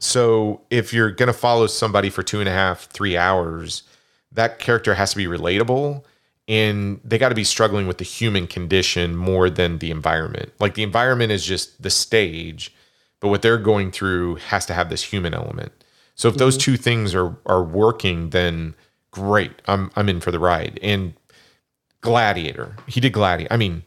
so 0.03 0.61
if 0.69 0.93
you're 0.93 1.11
going 1.11 1.27
to 1.27 1.33
follow 1.33 1.67
somebody 1.67 2.09
for 2.09 2.23
two 2.23 2.39
and 2.39 2.49
a 2.49 2.51
half 2.51 2.85
three 2.85 3.17
hours 3.17 3.83
that 4.31 4.59
character 4.59 4.93
has 4.93 5.11
to 5.11 5.17
be 5.17 5.25
relatable 5.25 6.03
and 6.47 6.99
they 7.03 7.17
got 7.17 7.29
to 7.29 7.35
be 7.35 7.43
struggling 7.43 7.87
with 7.87 7.99
the 7.99 8.03
human 8.03 8.47
condition 8.47 9.15
more 9.15 9.49
than 9.49 9.79
the 9.79 9.91
environment 9.91 10.51
like 10.59 10.73
the 10.73 10.83
environment 10.83 11.31
is 11.31 11.45
just 11.45 11.81
the 11.81 11.89
stage 11.89 12.73
but 13.19 13.29
what 13.29 13.41
they're 13.41 13.57
going 13.57 13.91
through 13.91 14.35
has 14.35 14.65
to 14.65 14.73
have 14.73 14.89
this 14.89 15.03
human 15.03 15.33
element 15.33 15.71
so 16.15 16.27
if 16.27 16.35
those 16.35 16.57
mm-hmm. 16.57 16.71
two 16.71 16.77
things 16.77 17.15
are 17.15 17.35
are 17.45 17.63
working, 17.63 18.29
then 18.29 18.75
great. 19.11 19.51
I'm 19.67 19.91
I'm 19.95 20.09
in 20.09 20.19
for 20.19 20.31
the 20.31 20.39
ride. 20.39 20.79
And 20.81 21.13
Gladiator, 22.01 22.75
he 22.87 22.99
did 22.99 23.13
Gladiator. 23.13 23.53
I 23.53 23.57
mean, 23.57 23.83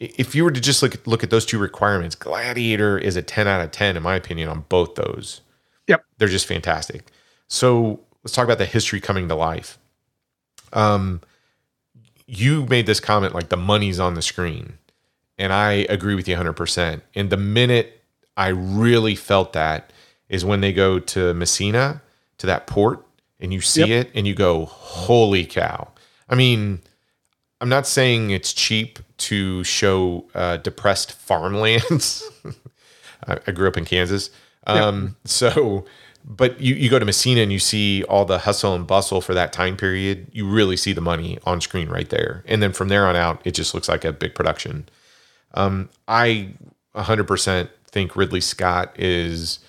if 0.00 0.34
you 0.34 0.44
were 0.44 0.50
to 0.50 0.60
just 0.60 0.82
look 0.82 1.06
look 1.06 1.22
at 1.22 1.30
those 1.30 1.46
two 1.46 1.58
requirements, 1.58 2.14
Gladiator 2.14 2.98
is 2.98 3.16
a 3.16 3.22
10 3.22 3.46
out 3.46 3.60
of 3.60 3.70
10 3.70 3.96
in 3.96 4.02
my 4.02 4.16
opinion 4.16 4.48
on 4.48 4.64
both 4.68 4.94
those. 4.94 5.40
Yep. 5.88 6.04
They're 6.18 6.28
just 6.28 6.46
fantastic. 6.46 7.06
So 7.48 8.00
let's 8.22 8.34
talk 8.34 8.44
about 8.44 8.58
the 8.58 8.66
history 8.66 9.00
coming 9.00 9.28
to 9.28 9.34
life. 9.34 9.78
Um 10.72 11.20
you 12.26 12.66
made 12.66 12.86
this 12.86 13.00
comment 13.00 13.34
like 13.34 13.48
the 13.48 13.56
money's 13.56 13.98
on 13.98 14.14
the 14.14 14.22
screen. 14.22 14.74
And 15.38 15.52
I 15.52 15.86
agree 15.88 16.14
with 16.14 16.28
you 16.28 16.36
100%. 16.36 17.00
And 17.14 17.30
the 17.30 17.36
minute 17.38 18.02
I 18.36 18.48
really 18.48 19.14
felt 19.14 19.54
that 19.54 19.92
is 20.28 20.44
when 20.44 20.60
they 20.60 20.72
go 20.72 20.98
to 20.98 21.32
Messina, 21.32 22.02
to 22.38 22.46
that 22.46 22.66
port, 22.66 23.04
and 23.40 23.52
you 23.54 23.60
see 23.62 23.80
Yep. 23.86 24.06
it 24.06 24.10
and 24.14 24.26
you 24.26 24.34
go, 24.34 24.66
holy 24.66 25.46
cow. 25.46 25.88
I 26.28 26.34
mean, 26.34 26.82
I'm 27.62 27.68
not 27.70 27.86
saying 27.86 28.30
it's 28.30 28.52
cheap 28.52 28.98
to 29.18 29.64
show 29.64 30.26
uh, 30.34 30.58
depressed 30.58 31.12
farmlands. 31.12 32.28
I, 33.26 33.38
I 33.46 33.52
grew 33.52 33.68
up 33.68 33.76
in 33.78 33.84
Kansas. 33.86 34.28
Um, 34.68 35.16
So, 35.24 35.84
but 36.24 36.60
you, 36.60 36.74
you 36.74 36.90
go 36.90 36.98
to 36.98 37.04
Messina 37.04 37.40
and 37.40 37.52
you 37.52 37.58
see 37.58 38.04
all 38.04 38.24
the 38.24 38.40
hustle 38.40 38.74
and 38.74 38.86
bustle 38.86 39.20
for 39.20 39.34
that 39.34 39.52
time 39.52 39.76
period. 39.76 40.26
You 40.32 40.46
really 40.46 40.76
see 40.76 40.92
the 40.92 41.00
money 41.00 41.38
on 41.44 41.60
screen 41.60 41.88
right 41.88 42.08
there. 42.08 42.44
And 42.46 42.62
then 42.62 42.72
from 42.72 42.88
there 42.88 43.06
on 43.06 43.16
out, 43.16 43.40
it 43.44 43.52
just 43.52 43.74
looks 43.74 43.88
like 43.88 44.04
a 44.04 44.12
big 44.12 44.34
production. 44.34 44.88
Um, 45.54 45.88
I 46.06 46.50
100% 46.94 47.70
think 47.90 48.14
Ridley 48.14 48.40
Scott 48.42 48.92
is 48.98 49.60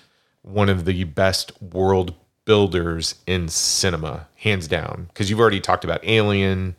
one 0.42 0.70
of 0.70 0.86
the 0.86 1.06
best 1.06 1.52
world 1.62 2.14
builders 2.46 3.16
in 3.28 3.48
cinema, 3.48 4.28
hands 4.36 4.68
down. 4.68 5.06
Because 5.10 5.30
you've 5.30 5.40
already 5.40 5.62
talked 5.62 5.84
about 5.84 6.02
Alien, 6.04 6.76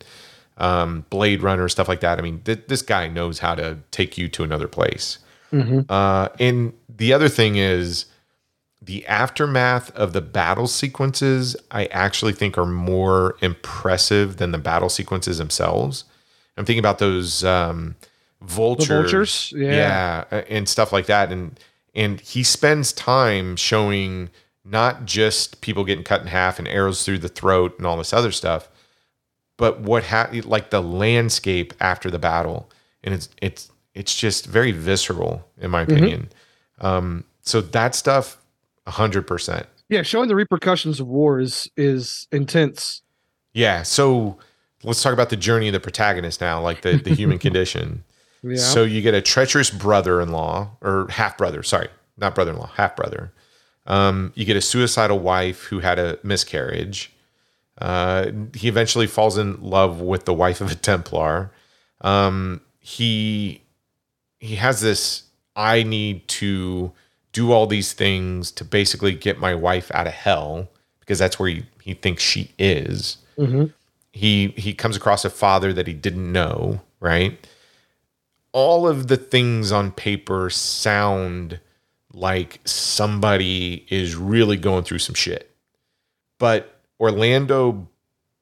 um, 0.57 1.05
Blade 1.09 1.41
Runner, 1.41 1.67
stuff 1.69 1.87
like 1.87 2.01
that. 2.01 2.19
I 2.19 2.21
mean, 2.21 2.41
th- 2.43 2.65
this 2.67 2.81
guy 2.81 3.07
knows 3.07 3.39
how 3.39 3.55
to 3.55 3.79
take 3.89 4.17
you 4.17 4.27
to 4.29 4.43
another 4.43 4.67
place. 4.67 5.17
Uh, 5.89 6.27
and 6.39 6.73
the 6.89 7.13
other 7.13 7.29
thing 7.29 7.55
is 7.55 8.05
the 8.81 9.05
aftermath 9.05 9.91
of 9.95 10.13
the 10.13 10.21
battle 10.21 10.67
sequences, 10.67 11.55
I 11.69 11.85
actually 11.85 12.33
think 12.33 12.57
are 12.57 12.65
more 12.65 13.35
impressive 13.41 14.37
than 14.37 14.51
the 14.51 14.57
battle 14.57 14.89
sequences 14.89 15.37
themselves. 15.37 16.05
I'm 16.57 16.65
thinking 16.65 16.79
about 16.79 16.99
those 16.99 17.43
um, 17.43 17.95
vultures, 18.41 18.87
vultures? 18.87 19.53
Yeah. 19.55 20.25
yeah, 20.31 20.43
and 20.49 20.67
stuff 20.67 20.91
like 20.91 21.05
that. 21.05 21.31
And 21.31 21.59
and 21.93 22.19
he 22.21 22.43
spends 22.43 22.93
time 22.93 23.55
showing 23.55 24.29
not 24.63 25.05
just 25.05 25.61
people 25.61 25.83
getting 25.83 26.03
cut 26.03 26.21
in 26.21 26.27
half 26.27 26.59
and 26.59 26.67
arrows 26.67 27.03
through 27.05 27.19
the 27.19 27.29
throat 27.29 27.75
and 27.77 27.85
all 27.85 27.97
this 27.97 28.13
other 28.13 28.31
stuff, 28.31 28.69
but 29.57 29.81
what 29.81 30.05
ha- 30.05 30.29
like 30.43 30.69
the 30.71 30.81
landscape 30.81 31.73
after 31.79 32.09
the 32.09 32.19
battle, 32.19 32.69
and 33.03 33.13
it's 33.13 33.29
it's 33.41 33.71
it's 33.93 34.15
just 34.15 34.47
very 34.47 34.71
visceral 34.71 35.47
in 35.59 35.69
my 35.69 35.81
opinion. 35.81 36.29
Um, 36.79 37.25
so 37.41 37.61
that 37.61 37.93
stuff, 37.95 38.40
hundred 38.91 39.27
percent. 39.27 39.67
Yeah, 39.89 40.03
showing 40.03 40.29
the 40.29 40.35
repercussions 40.35 40.99
of 40.99 41.07
war 41.07 41.39
is 41.39 41.69
is 41.75 42.27
intense. 42.31 43.01
Yeah. 43.53 43.83
So 43.83 44.37
let's 44.83 45.01
talk 45.03 45.13
about 45.13 45.29
the 45.29 45.37
journey 45.37 45.67
of 45.67 45.73
the 45.73 45.79
protagonist 45.79 46.41
now, 46.41 46.61
like 46.61 46.81
the, 46.81 46.97
the 46.97 47.13
human 47.13 47.39
condition. 47.47 48.03
Yeah. 48.43 48.57
So 48.57 48.83
you 48.83 49.01
get 49.01 49.13
a 49.13 49.21
treacherous 49.21 49.69
brother-in-law 49.69 50.77
or 50.81 51.07
half 51.09 51.37
brother, 51.37 51.61
sorry, 51.63 51.89
not 52.17 52.33
brother-in-law, 52.33 52.71
half 52.75 52.95
brother. 52.95 53.33
Um, 53.85 54.31
you 54.35 54.45
get 54.45 54.55
a 54.55 54.61
suicidal 54.61 55.19
wife 55.19 55.63
who 55.63 55.79
had 55.79 55.99
a 55.99 56.17
miscarriage. 56.23 57.11
Uh, 57.77 58.31
he 58.53 58.67
eventually 58.67 59.07
falls 59.07 59.37
in 59.37 59.61
love 59.61 60.01
with 60.01 60.25
the 60.25 60.33
wife 60.33 60.61
of 60.61 60.71
a 60.71 60.75
Templar. 60.75 61.51
Um, 62.01 62.61
he 62.79 63.63
he 64.39 64.55
has 64.55 64.81
this. 64.81 65.23
I 65.55 65.83
need 65.83 66.27
to 66.29 66.93
do 67.33 67.51
all 67.51 67.67
these 67.67 67.93
things 67.93 68.51
to 68.51 68.65
basically 68.65 69.13
get 69.13 69.39
my 69.39 69.55
wife 69.55 69.89
out 69.93 70.07
of 70.07 70.13
hell 70.13 70.69
because 70.99 71.17
that's 71.19 71.39
where 71.39 71.49
he, 71.49 71.65
he 71.81 71.93
thinks 71.93 72.21
she 72.23 72.51
is. 72.59 73.17
He 74.13 74.49
he 74.57 74.73
comes 74.73 74.95
across 74.97 75.23
a 75.25 75.29
father 75.29 75.73
that 75.73 75.87
he 75.87 75.93
didn't 75.93 76.31
know, 76.31 76.81
right? 76.99 77.47
All 78.51 78.87
of 78.87 79.07
the 79.07 79.17
things 79.17 79.71
on 79.71 79.91
paper 79.91 80.49
sound 80.49 81.59
like 82.13 82.59
somebody 82.65 83.85
is 83.89 84.15
really 84.15 84.57
going 84.57 84.83
through 84.83 84.99
some 84.99 85.15
shit. 85.15 85.49
But 86.37 86.77
Orlando 86.99 87.87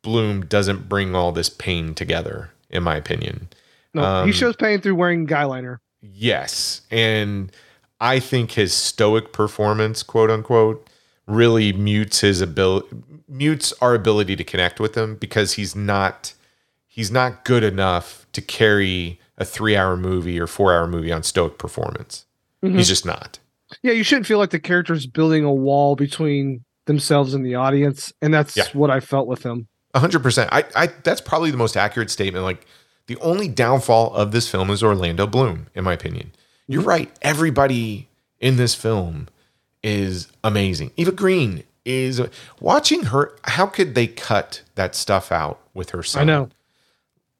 Bloom 0.02 0.46
doesn't 0.46 0.90
bring 0.90 1.14
all 1.16 1.32
this 1.32 1.50
pain 1.50 1.94
together, 1.94 2.50
in 2.70 2.82
my 2.84 2.96
opinion. 2.96 3.50
No, 3.94 4.04
Um, 4.04 4.28
he 4.28 4.34
shows 4.34 4.56
pain 4.56 4.82
through 4.82 4.96
wearing 4.96 5.26
guy 5.26 5.44
liner. 5.44 5.80
Yes. 6.02 6.82
And 6.90 7.52
I 8.02 8.20
think 8.20 8.52
his 8.52 8.74
stoic 8.74 9.34
performance, 9.34 10.04
quote 10.04 10.30
unquote, 10.32 10.88
really 11.28 11.74
mutes 11.74 12.22
his 12.22 12.42
ability 12.42 12.88
mutes 13.28 13.72
our 13.82 13.94
ability 13.94 14.36
to 14.36 14.44
connect 14.44 14.80
with 14.80 14.96
him 14.98 15.16
because 15.16 15.54
he's 15.54 15.76
not 15.76 16.34
he's 16.88 17.12
not 17.12 17.46
good 17.46 17.64
enough 17.64 18.26
to 18.34 18.42
carry 18.42 19.20
a 19.38 19.44
3-hour 19.44 19.96
movie 19.96 20.40
or 20.40 20.48
4-hour 20.48 20.88
movie 20.88 21.12
on 21.12 21.22
stoic 21.24 21.58
performance. 21.60 22.26
Mm-hmm. 22.64 22.78
He's 22.78 22.88
just 22.90 23.06
not. 23.06 23.38
Yeah, 23.84 23.94
you 23.94 24.04
shouldn't 24.04 24.26
feel 24.26 24.40
like 24.40 24.50
the 24.50 24.60
character's 24.60 25.06
building 25.06 25.44
a 25.46 25.54
wall 25.54 25.96
between 25.96 26.66
themselves 26.88 27.34
and 27.36 27.46
the 27.46 27.56
audience, 27.56 28.12
and 28.22 28.34
that's 28.34 28.58
Yeah. 28.58 28.64
what 28.74 28.90
I 28.90 29.00
felt 29.00 29.28
with 29.28 29.44
him. 29.44 29.68
A 29.94 30.00
hundred 30.00 30.24
percent. 30.24 30.50
I, 30.52 30.66
I 30.76 30.88
that's 31.04 31.22
probably 31.22 31.52
the 31.52 31.58
most 31.58 31.78
accurate 31.78 32.10
statement. 32.10 32.44
Like 32.44 32.66
the 33.08 33.18
only 33.18 33.48
downfall 33.48 34.14
of 34.16 34.32
this 34.32 34.50
film 34.50 34.70
is 34.72 34.82
Orlando 34.84 35.28
Bloom, 35.28 35.68
in 35.76 35.84
my 35.84 35.94
opinion. 35.94 36.32
You're 36.70 36.84
right. 36.84 37.12
Everybody 37.24 38.08
in 38.40 38.58
this 38.58 38.76
film 38.76 39.28
is 39.82 40.28
amazing. 40.44 40.92
Eva 40.98 41.12
Green 41.12 41.64
is 41.84 42.22
watching 42.60 43.06
her. 43.06 43.36
How 43.46 43.66
could 43.66 43.96
they 43.96 44.06
cut 44.06 44.62
that 44.76 44.94
stuff 44.94 45.32
out 45.32 45.60
with 45.74 45.90
her 45.90 46.04
son? 46.04 46.22
I 46.22 46.26
know. 46.26 46.50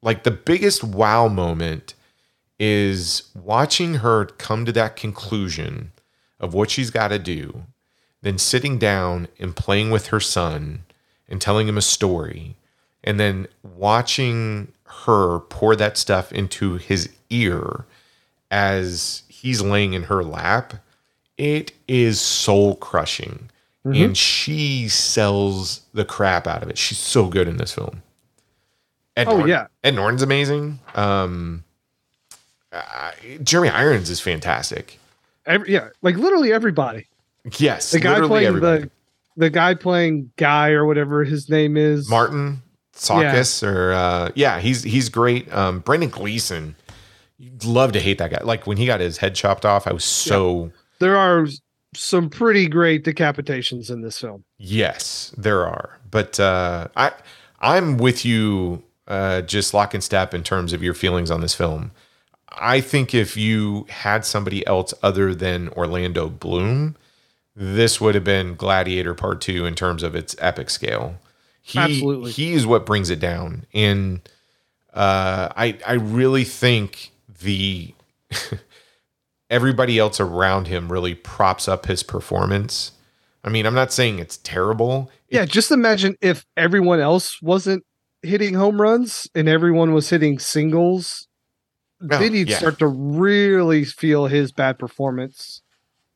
Like 0.02 0.24
the 0.24 0.32
biggest 0.32 0.82
wow 0.82 1.28
moment 1.28 1.94
is 2.58 3.22
watching 3.32 3.94
her 3.96 4.24
come 4.24 4.64
to 4.64 4.72
that 4.72 4.96
conclusion 4.96 5.92
of 6.40 6.52
what 6.52 6.68
she's 6.68 6.90
got 6.90 7.08
to 7.08 7.18
do, 7.20 7.62
then 8.22 8.36
sitting 8.36 8.78
down 8.78 9.28
and 9.38 9.54
playing 9.54 9.92
with 9.92 10.08
her 10.08 10.18
son 10.18 10.82
and 11.28 11.40
telling 11.40 11.68
him 11.68 11.78
a 11.78 11.82
story, 11.82 12.56
and 13.04 13.20
then 13.20 13.46
watching 13.62 14.72
her 15.04 15.38
pour 15.38 15.76
that 15.76 15.96
stuff 15.96 16.32
into 16.32 16.78
his 16.78 17.10
ear 17.30 17.86
as 18.50 19.22
he's 19.28 19.60
laying 19.62 19.92
in 19.94 20.04
her 20.04 20.22
lap. 20.24 20.74
It 21.38 21.72
is 21.88 22.20
soul 22.20 22.76
crushing. 22.76 23.48
And 23.82 24.14
she 24.16 24.88
sells 24.88 25.80
the 25.94 26.04
crap 26.04 26.46
out 26.46 26.62
of 26.62 26.68
it. 26.68 26.76
She's 26.76 26.98
so 26.98 27.28
good 27.28 27.48
in 27.48 27.56
this 27.56 27.72
film. 27.72 28.02
Ed 29.16 29.26
Oh, 29.26 29.30
Norton- 29.32 29.48
yeah. 29.48 29.66
Ed 29.82 29.94
Norton's 29.94 30.22
amazing. 30.22 30.78
Um, 30.94 31.64
uh, 32.72 33.12
Jeremy 33.42 33.70
Irons 33.70 34.10
is 34.10 34.20
fantastic. 34.20 34.98
Every, 35.46 35.72
yeah, 35.72 35.88
like 36.02 36.16
literally 36.16 36.52
everybody. 36.52 37.06
Yes, 37.58 37.90
The 37.90 38.00
guy 38.00 38.20
playing 38.20 38.46
everybody. 38.48 38.82
the 38.82 38.90
the 39.38 39.50
guy 39.50 39.74
playing 39.74 40.30
Guy 40.36 40.70
or 40.72 40.84
whatever 40.84 41.24
his 41.24 41.48
name 41.48 41.78
is. 41.78 42.08
Martin 42.08 42.60
Csokas 42.94 43.66
or 43.66 43.92
uh, 43.92 44.30
yeah, 44.34 44.60
he's 44.60 44.82
he's 44.82 45.08
great. 45.08 45.50
Um, 45.54 45.80
Brendan 45.80 46.10
Gleeson, 46.10 46.76
you'd 47.40 47.64
love 47.64 47.92
to 47.92 48.00
hate 48.00 48.18
that 48.18 48.30
guy. 48.30 48.40
Like 48.44 48.66
when 48.66 48.76
he 48.76 48.84
got 48.86 49.00
his 49.00 49.16
head 49.16 49.34
chopped 49.34 49.64
off, 49.64 49.86
I 49.86 49.92
was 49.92 50.04
so 50.04 50.70
There 50.98 51.16
are 51.16 51.46
some 51.94 52.28
pretty 52.28 52.68
great 52.68 53.02
decapitations 53.04 53.90
in 53.90 54.02
this 54.02 54.18
film. 54.18 54.44
yes, 54.58 55.34
there 55.36 55.66
are. 55.66 55.98
But 56.10 56.38
uh, 56.38 56.88
I 56.96 57.12
I'm 57.60 57.96
with 57.96 58.24
you, 58.24 58.82
uh, 59.08 59.40
just 59.42 59.72
lock 59.74 59.94
and 59.94 60.04
step 60.04 60.34
in 60.34 60.42
terms 60.42 60.72
of 60.72 60.82
your 60.82 60.94
feelings 60.94 61.30
on 61.30 61.40
this 61.40 61.54
film. 61.54 61.90
I 62.50 62.80
think 62.80 63.14
if 63.14 63.36
you 63.36 63.86
had 63.88 64.24
somebody 64.24 64.66
else 64.66 64.92
other 65.02 65.34
than 65.34 65.68
Orlando 65.70 66.28
Bloom, 66.28 66.96
this 67.56 68.00
would 68.00 68.14
have 68.16 68.24
been 68.24 68.54
Gladiator 68.56 69.14
Part 69.14 69.40
Two 69.40 69.66
in 69.66 69.74
terms 69.74 70.02
of 70.02 70.14
its 70.14 70.34
epic 70.38 70.68
scale. 70.68 71.16
He, 71.62 71.78
Absolutely. 71.78 72.32
he 72.32 72.52
is 72.52 72.66
what 72.66 72.86
brings 72.86 73.08
it 73.10 73.20
down, 73.20 73.66
and 73.72 74.20
uh, 74.92 75.48
I 75.56 75.78
I 75.86 75.92
really 75.94 76.44
think 76.44 77.12
the 77.40 77.94
everybody 79.50 79.98
else 79.98 80.20
around 80.20 80.68
him 80.68 80.90
really 80.90 81.14
props 81.14 81.68
up 81.68 81.86
his 81.86 82.02
performance. 82.02 82.92
I 83.42 83.48
mean, 83.48 83.66
I'm 83.66 83.74
not 83.74 83.92
saying 83.92 84.18
it's 84.18 84.36
terrible. 84.38 85.10
Yeah, 85.28 85.44
just 85.44 85.70
imagine 85.70 86.16
if 86.20 86.44
everyone 86.56 87.00
else 87.00 87.40
wasn't 87.40 87.84
hitting 88.22 88.54
home 88.54 88.80
runs 88.80 89.28
and 89.34 89.48
everyone 89.48 89.94
was 89.94 90.10
hitting 90.10 90.38
singles. 90.38 91.26
No, 92.00 92.18
then 92.18 92.34
you'd 92.34 92.48
yeah. 92.48 92.58
start 92.58 92.78
to 92.78 92.86
really 92.86 93.84
feel 93.84 94.26
his 94.26 94.52
bad 94.52 94.78
performance. 94.78 95.62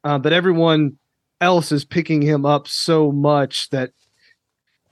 Uh, 0.02 0.18
but 0.18 0.32
everyone 0.32 0.98
else 1.40 1.72
is 1.72 1.84
picking 1.84 2.22
him 2.22 2.46
up 2.46 2.68
so 2.68 3.12
much 3.12 3.70
that 3.70 3.90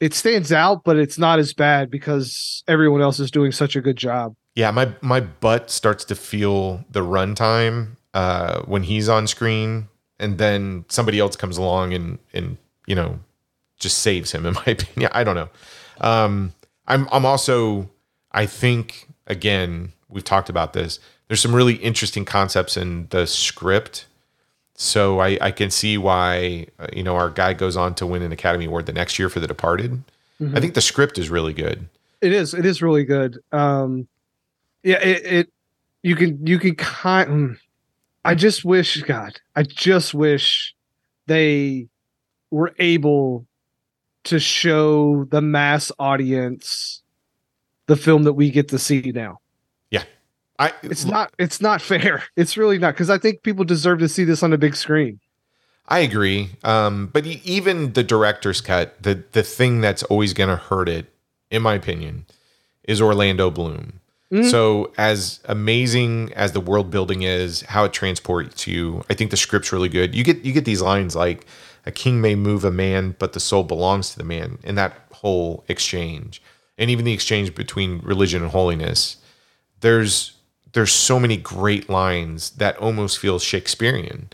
it 0.00 0.14
stands 0.14 0.52
out, 0.52 0.84
but 0.84 0.96
it's 0.96 1.18
not 1.18 1.38
as 1.38 1.54
bad 1.54 1.90
because 1.90 2.64
everyone 2.66 3.00
else 3.00 3.20
is 3.20 3.30
doing 3.30 3.52
such 3.52 3.76
a 3.76 3.80
good 3.80 3.96
job. 3.96 4.34
Yeah, 4.54 4.70
my 4.70 4.92
my 5.00 5.20
butt 5.20 5.70
starts 5.70 6.04
to 6.06 6.14
feel 6.14 6.84
the 6.90 7.00
runtime 7.00 7.96
uh, 8.14 8.62
when 8.62 8.82
he's 8.82 9.08
on 9.08 9.26
screen, 9.26 9.88
and 10.18 10.38
then 10.38 10.84
somebody 10.88 11.18
else 11.18 11.36
comes 11.36 11.56
along 11.56 11.94
and 11.94 12.18
and 12.32 12.58
you 12.86 12.94
know 12.94 13.18
just 13.78 13.98
saves 13.98 14.32
him. 14.32 14.44
In 14.46 14.54
my 14.54 14.64
opinion, 14.66 15.10
I 15.14 15.24
don't 15.24 15.34
know. 15.34 15.48
Um, 16.00 16.52
I'm 16.86 17.08
I'm 17.10 17.24
also 17.24 17.88
I 18.32 18.46
think 18.46 19.08
again 19.26 19.92
we've 20.08 20.24
talked 20.24 20.50
about 20.50 20.72
this. 20.72 20.98
There's 21.28 21.40
some 21.40 21.54
really 21.54 21.76
interesting 21.76 22.26
concepts 22.26 22.76
in 22.76 23.06
the 23.08 23.26
script, 23.26 24.04
so 24.74 25.20
I 25.20 25.38
I 25.40 25.50
can 25.50 25.70
see 25.70 25.96
why 25.96 26.66
uh, 26.78 26.88
you 26.92 27.02
know 27.02 27.16
our 27.16 27.30
guy 27.30 27.54
goes 27.54 27.76
on 27.76 27.94
to 27.94 28.06
win 28.06 28.20
an 28.20 28.32
Academy 28.32 28.66
Award 28.66 28.84
the 28.84 28.92
next 28.92 29.18
year 29.18 29.30
for 29.30 29.40
The 29.40 29.46
Departed. 29.46 30.02
I 30.54 30.58
think 30.58 30.74
the 30.74 30.80
script 30.80 31.18
is 31.18 31.30
really 31.30 31.52
good. 31.52 31.88
It 32.20 32.32
is. 32.32 32.52
It 32.52 32.66
is 32.66 32.82
really 32.82 33.04
good. 33.04 33.38
Um, 33.52 34.08
yeah. 34.82 34.98
It, 35.00 35.26
it. 35.26 35.52
You 36.02 36.16
can. 36.16 36.46
You 36.46 36.59
can 36.59 36.74
kind. 36.74 37.30
mm. 37.30 37.56
I 38.24 38.34
just 38.34 38.64
wish. 38.64 39.02
God. 39.02 39.40
I 39.56 39.62
just 39.62 40.14
wish 40.14 40.74
they 41.26 41.88
were 42.50 42.74
able 42.78 43.46
to 44.24 44.38
show 44.38 45.24
the 45.24 45.40
mass 45.40 45.90
audience 45.98 47.02
the 47.86 47.96
film 47.96 48.22
that 48.24 48.34
we 48.34 48.50
get 48.50 48.68
to 48.68 48.78
see 48.78 49.12
now. 49.14 49.38
Yeah, 49.90 50.04
I 50.59 50.72
It's 50.82 51.04
not. 51.04 51.32
It's 51.38 51.60
not 51.60 51.82
fair. 51.82 52.22
It's 52.36 52.56
really 52.56 52.78
not 52.78 52.94
because 52.94 53.10
I 53.10 53.18
think 53.18 53.42
people 53.42 53.64
deserve 53.64 53.98
to 54.00 54.09
see 54.09 54.24
this 54.24 54.42
on 54.42 54.52
a 54.52 54.59
big 54.59 54.76
screen. 54.76 55.20
I 55.88 56.00
agree. 56.00 56.50
Um, 56.62 57.09
but 57.12 57.26
even 57.26 57.92
the 57.92 58.04
director's 58.04 58.60
cut, 58.60 59.02
the 59.02 59.22
the 59.32 59.42
thing 59.42 59.80
that's 59.80 60.02
always 60.04 60.32
going 60.32 60.48
to 60.48 60.56
hurt 60.56 60.88
it, 60.88 61.06
in 61.50 61.62
my 61.62 61.74
opinion, 61.74 62.26
is 62.84 63.00
Orlando 63.00 63.50
Bloom. 63.50 64.00
So 64.48 64.92
as 64.96 65.40
amazing 65.44 66.32
as 66.34 66.52
the 66.52 66.60
world 66.60 66.90
building 66.90 67.20
is, 67.22 67.60
how 67.62 67.84
it 67.84 67.92
transports 67.92 68.66
you, 68.66 69.04
I 69.10 69.14
think 69.14 69.30
the 69.30 69.36
script's 69.36 69.72
really 69.72 69.90
good. 69.90 70.14
You 70.14 70.24
get 70.24 70.42
you 70.42 70.54
get 70.54 70.64
these 70.64 70.80
lines 70.80 71.14
like 71.14 71.44
a 71.84 71.90
king 71.90 72.22
may 72.22 72.34
move 72.34 72.64
a 72.64 72.70
man, 72.70 73.14
but 73.18 73.34
the 73.34 73.40
soul 73.40 73.62
belongs 73.62 74.10
to 74.12 74.18
the 74.18 74.24
man, 74.24 74.59
and 74.64 74.78
that 74.78 74.94
whole 75.12 75.64
exchange, 75.68 76.40
and 76.78 76.88
even 76.90 77.04
the 77.04 77.12
exchange 77.12 77.54
between 77.54 78.00
religion 78.00 78.40
and 78.42 78.50
holiness. 78.52 79.18
There's 79.80 80.32
there's 80.72 80.92
so 80.92 81.20
many 81.20 81.36
great 81.36 81.90
lines 81.90 82.50
that 82.52 82.78
almost 82.78 83.18
feel 83.18 83.38
Shakespearean 83.38 84.30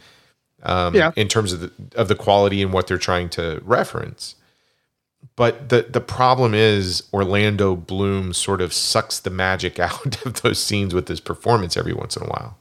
um, 0.62 0.94
Yeah. 0.94 1.10
in 1.16 1.26
terms 1.26 1.52
of 1.52 1.58
the, 1.60 1.72
of 1.96 2.06
the 2.06 2.14
quality 2.14 2.62
and 2.62 2.72
what 2.72 2.86
they're 2.86 2.98
trying 2.98 3.28
to 3.30 3.60
reference. 3.64 4.36
But 5.38 5.68
the 5.68 5.86
the 5.88 6.00
problem 6.00 6.52
is 6.52 7.04
Orlando 7.12 7.76
Bloom 7.76 8.32
sort 8.32 8.60
of 8.60 8.72
sucks 8.72 9.20
the 9.20 9.30
magic 9.30 9.78
out 9.88 10.26
of 10.26 10.42
those 10.42 10.60
scenes 10.60 10.92
with 10.92 11.06
his 11.06 11.20
performance 11.20 11.76
every 11.76 11.92
once 11.94 12.16
in 12.16 12.24
a 12.24 12.26
while. 12.26 12.58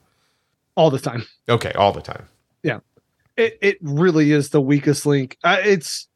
All 0.76 0.91
the 0.91 0.99
time. 0.99 1.26
Okay, 1.49 1.72
all 1.74 1.91
the 1.91 2.02
time. 2.02 2.28
Yeah. 2.62 2.82
It 3.36 3.58
it 3.64 3.78
really 3.82 4.32
is 4.32 4.49
the 4.52 4.62
weakest 4.62 5.08
link. 5.08 5.38
Uh, 5.44 5.58
it's 5.64 6.08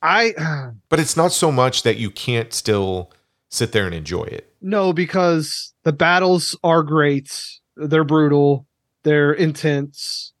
I 0.00 0.34
But 0.88 1.00
it's 1.00 1.16
not 1.16 1.32
so 1.32 1.50
much 1.50 1.82
that 1.82 1.96
you 1.96 2.10
can't 2.10 2.54
still 2.54 3.10
sit 3.48 3.72
there 3.72 3.86
and 3.86 3.94
enjoy 3.94 4.22
it. 4.22 4.52
no 4.60 4.92
because 4.92 5.74
the 5.82 5.92
battles 5.92 6.56
are 6.62 6.84
great. 6.84 7.44
They're 7.76 8.04
brutal. 8.04 8.66
They're 9.02 9.32
intense. 9.32 10.32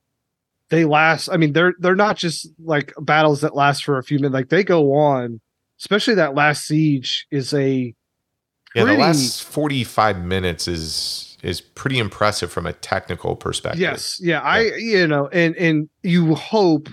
They 0.68 0.84
last. 0.84 1.28
I 1.30 1.36
mean, 1.36 1.52
they're 1.52 1.74
they're 1.80 1.96
not 1.96 2.16
just 2.16 2.46
like 2.60 2.92
battles 3.00 3.40
that 3.40 3.56
last 3.56 3.82
for 3.84 3.98
a 3.98 4.04
few 4.04 4.18
minutes. 4.18 4.34
Like 4.34 4.50
they 4.50 4.62
go 4.62 4.94
on. 4.94 5.40
Especially 5.80 6.14
that 6.14 6.34
last 6.34 6.66
siege 6.66 7.26
is 7.30 7.52
a 7.54 7.94
Yeah, 8.74 8.82
pretty- 8.82 8.96
the 8.96 9.02
last 9.02 9.44
45 9.44 10.24
minutes 10.24 10.68
is 10.68 11.24
is 11.42 11.60
pretty 11.60 11.98
impressive 12.00 12.50
from 12.50 12.66
a 12.66 12.72
technical 12.72 13.36
perspective. 13.36 13.80
Yes, 13.80 14.18
yeah, 14.20 14.40
I 14.40 14.74
you 14.76 15.06
know, 15.06 15.28
and 15.28 15.56
and 15.56 15.88
you 16.02 16.34
hope 16.34 16.88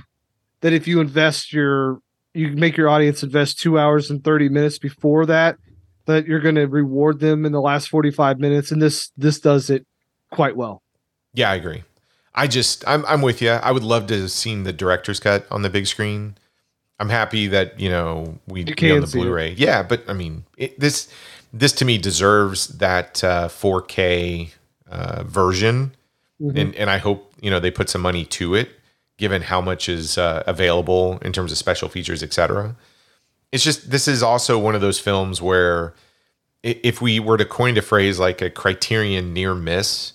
that 0.62 0.72
if 0.74 0.88
you 0.88 1.00
invest 1.02 1.52
your 1.52 2.00
you 2.34 2.50
make 2.50 2.78
your 2.78 2.90
audience 2.90 3.24
invest 3.24 3.60
2 3.60 3.80
hours 3.80 4.12
and 4.12 4.24
30 4.24 4.50
minutes 4.50 4.78
before 4.78 5.26
that 5.26 5.58
that 6.06 6.28
you're 6.28 6.40
going 6.42 6.56
to 6.56 6.66
reward 6.66 7.20
them 7.20 7.46
in 7.46 7.52
the 7.54 7.62
last 7.62 7.90
45 7.90 8.40
minutes 8.40 8.72
and 8.72 8.80
this 8.82 9.10
this 9.18 9.40
does 9.40 9.70
it 9.72 9.86
quite 10.32 10.56
well. 10.56 10.84
Yeah, 11.34 11.50
I 11.50 11.56
agree. 11.56 11.84
I 12.36 12.48
just 12.48 12.84
I'm 12.88 13.04
I'm 13.08 13.22
with 13.22 13.42
you. 13.42 13.50
I 13.50 13.72
would 13.72 13.84
love 13.84 14.06
to 14.08 14.22
have 14.22 14.32
seen 14.32 14.64
the 14.64 14.74
director's 14.74 15.20
cut 15.20 15.48
on 15.50 15.62
the 15.64 15.70
big 15.70 15.88
screen. 15.88 16.36
I'm 17.00 17.10
happy 17.10 17.48
that 17.48 17.80
you 17.80 17.90
know 17.90 18.38
we 18.48 18.64
can 18.64 18.92
on 18.92 19.02
the. 19.02 19.08
Blu-ray. 19.08 19.54
Yeah, 19.58 19.84
but 19.84 20.04
I 20.10 20.14
mean 20.14 20.46
it, 20.58 20.80
this 20.80 21.10
this 21.54 21.72
to 21.74 21.86
me 21.86 21.98
deserves 21.98 22.68
that 22.68 23.24
uh, 23.24 23.48
4K 23.50 24.52
uh, 24.90 25.24
version, 25.24 25.94
Mhm. 26.42 26.60
and 26.60 26.76
and 26.76 26.90
I 26.90 26.98
hope 26.98 27.34
you 27.42 27.50
know 27.50 27.60
they 27.60 27.72
put 27.72 27.90
some 27.90 28.02
money 28.02 28.26
to 28.26 28.56
it, 28.56 28.70
given 29.18 29.42
how 29.42 29.62
much 29.62 29.90
is 29.90 30.18
uh, 30.18 30.44
available 30.48 31.18
in 31.22 31.32
terms 31.34 31.52
of 31.52 31.58
special 31.58 31.90
features, 31.90 32.22
etc. 32.24 32.76
It's 33.52 33.64
just 33.64 33.90
this 33.92 34.08
is 34.08 34.22
also 34.24 34.58
one 34.60 34.76
of 34.76 34.82
those 34.82 35.00
films 35.00 35.42
where 35.42 35.94
if 36.64 37.02
we 37.02 37.20
were 37.20 37.38
to 37.38 37.46
coin 37.46 37.78
a 37.78 37.82
phrase 37.82 38.20
like 38.20 38.42
a 38.42 38.50
criterion 38.50 39.34
near 39.34 39.54
miss, 39.54 40.14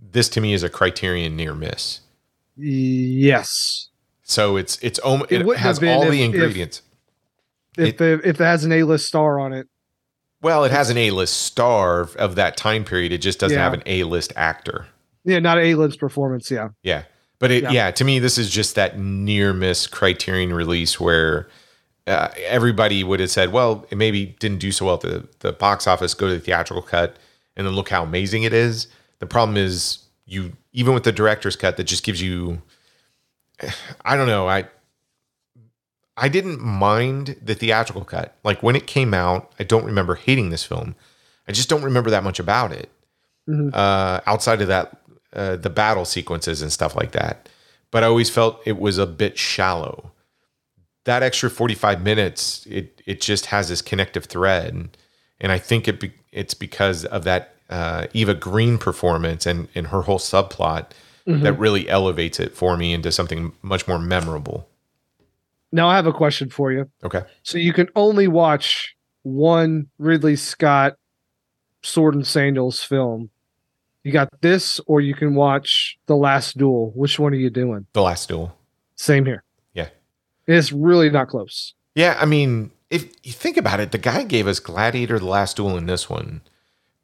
this 0.00 0.28
to 0.30 0.40
me 0.40 0.52
is 0.54 0.62
a 0.62 0.68
criterion 0.70 1.36
near 1.36 1.54
miss. 1.54 2.00
Yes. 2.56 3.81
So 4.32 4.56
it's 4.56 4.78
it's 4.82 4.98
om- 5.00 5.26
It 5.28 5.42
it, 5.42 5.56
has 5.58 5.82
all 5.82 6.02
if- 6.04 6.10
the 6.10 6.22
ingredients. 6.22 6.82
If 7.76 8.00
it, 8.00 8.20
if 8.24 8.40
it 8.40 8.44
has 8.44 8.64
an 8.64 8.72
A-list 8.72 9.06
star 9.06 9.40
on 9.40 9.52
it. 9.52 9.66
well, 10.42 10.64
it 10.64 10.72
has 10.72 10.90
an 10.90 10.98
A-list 10.98 11.34
star 11.42 12.02
of- 12.16 12.34
that 12.34 12.56
time 12.56 12.84
period. 12.84 13.12
It 13.12 13.18
just 13.18 13.38
doesn't 13.38 13.56
Yeah. 13.56 13.64
have 13.64 13.72
an 13.74 13.82
A-list 13.86 14.32
actor. 14.36 14.86
Yeah, 15.24 15.38
not 15.38 15.58
A-list 15.58 15.98
performance, 16.00 16.50
yeah. 16.50 16.68
Yeah. 16.82 17.04
But 17.38 17.50
it, 17.50 17.62
Yeah. 17.62 17.70
yeah. 17.70 17.90
to 17.92 18.04
me, 18.04 18.18
this 18.18 18.36
is 18.38 18.50
just 18.50 18.74
that 18.74 18.98
near 18.98 19.52
miss 19.52 19.86
criterion 19.86 20.52
release 20.52 20.98
where 21.00 21.48
uh, 22.08 22.28
everybody 22.46 23.04
would 23.04 23.20
have 23.20 23.30
said, 23.30 23.52
well, 23.52 23.86
it 23.90 23.96
maybe 23.96 24.34
didn't 24.40 24.58
do 24.58 24.72
so 24.72 24.86
well 24.86 24.94
at 24.96 25.00
the, 25.02 25.28
the 25.38 25.52
box 25.52 25.86
office, 25.86 26.12
go 26.14 26.26
to 26.26 26.34
the 26.34 26.40
theatrical 26.40 26.82
cut, 26.82 27.16
and 27.56 27.64
then 27.66 27.74
look 27.74 27.88
how 27.90 28.02
amazing 28.02 28.42
it 28.42 28.52
is. 28.52 28.88
The 29.20 29.26
problem 29.26 29.56
is, 29.56 29.98
you, 30.26 30.52
even 30.72 30.94
with 30.94 31.04
the 31.04 31.12
director's 31.12 31.54
cut, 31.54 31.76
that 31.76 31.84
just 31.84 32.02
gives 32.02 32.20
you, 32.20 32.60
I 34.04 34.16
don't 34.16 34.26
know, 34.26 34.48
I, 34.48 34.66
I 36.16 36.28
didn't 36.28 36.60
mind 36.60 37.36
the 37.42 37.54
theatrical 37.54 38.04
cut. 38.04 38.36
Like 38.44 38.62
when 38.62 38.76
it 38.76 38.86
came 38.86 39.14
out, 39.14 39.52
I 39.58 39.64
don't 39.64 39.84
remember 39.84 40.14
hating 40.14 40.50
this 40.50 40.64
film. 40.64 40.94
I 41.48 41.52
just 41.52 41.68
don't 41.68 41.82
remember 41.82 42.10
that 42.10 42.24
much 42.24 42.38
about 42.38 42.72
it 42.72 42.90
Mhm. 43.48 43.74
uh, 43.74 44.20
outside 44.26 44.60
of 44.62 44.68
that, 44.68 44.96
uh, 45.32 45.56
the 45.56 45.70
battle 45.70 46.04
sequences 46.04 46.62
and 46.62 46.72
stuff 46.72 46.94
like 46.94 47.12
that. 47.12 47.48
But 47.90 48.04
I 48.04 48.06
always 48.06 48.30
felt 48.30 48.60
it 48.64 48.78
was 48.78 48.98
a 48.98 49.06
bit 49.06 49.36
shallow. 49.38 50.12
That 51.04 51.22
extra 51.22 51.50
45 51.50 52.00
minutes, 52.02 52.64
it 52.70 53.02
it 53.06 53.20
just 53.20 53.46
has 53.46 53.68
this 53.68 53.82
connective 53.82 54.26
thread, 54.26 54.72
and, 54.72 54.96
and 55.40 55.50
I 55.50 55.58
think 55.58 55.88
it 55.88 55.98
be, 55.98 56.12
it's 56.30 56.54
because 56.54 57.04
of 57.06 57.24
that 57.24 57.56
uh, 57.68 58.06
Eva 58.12 58.34
Green 58.34 58.78
performance 58.78 59.44
and 59.44 59.66
and 59.74 59.88
her 59.88 60.02
whole 60.02 60.20
subplot 60.20 60.90
Mhm. 61.26 61.42
that 61.42 61.52
really 61.54 61.88
elevates 61.88 62.40
it 62.40 62.54
for 62.54 62.76
me 62.76 62.92
into 62.92 63.12
something 63.12 63.52
much 63.62 63.86
more 63.86 63.98
memorable. 63.98 64.68
Now 65.70 65.88
I 65.88 65.96
have 65.96 66.06
a 66.06 66.12
question 66.12 66.50
for 66.50 66.72
you. 66.72 66.90
Okay. 67.04 67.22
So 67.42 67.58
you 67.58 67.72
can 67.72 67.88
only 67.96 68.28
watch 68.28 68.94
one 69.22 69.86
Ridley 69.98 70.36
Scott 70.36 70.94
Sword 71.82 72.14
and 72.14 72.26
Sandals 72.26 72.82
film. 72.82 73.30
You 74.04 74.12
got 74.12 74.28
this, 74.40 74.80
or 74.86 75.00
you 75.00 75.14
can 75.14 75.34
watch 75.36 75.96
The 76.06 76.16
Last 76.16 76.58
Duel. 76.58 76.92
Which 76.94 77.18
one 77.18 77.32
are 77.32 77.36
you 77.36 77.50
doing? 77.50 77.86
The 77.92 78.02
Last 78.02 78.28
Duel. 78.28 78.56
Same 78.96 79.24
here. 79.24 79.44
Yeah. 79.74 79.88
It's 80.46 80.72
really 80.72 81.08
not 81.08 81.28
close. 81.28 81.74
Yeah, 81.94 82.16
I 82.20 82.24
mean, 82.26 82.72
if 82.90 83.04
you 83.22 83.32
think 83.32 83.56
about 83.56 83.78
it, 83.80 83.92
the 83.92 83.98
guy 83.98 84.24
gave 84.24 84.46
us 84.48 84.58
Gladiator, 84.58 85.18
The 85.20 85.26
Last 85.26 85.56
Duel, 85.56 85.76
in 85.76 85.86
this 85.86 86.10
one. 86.10 86.40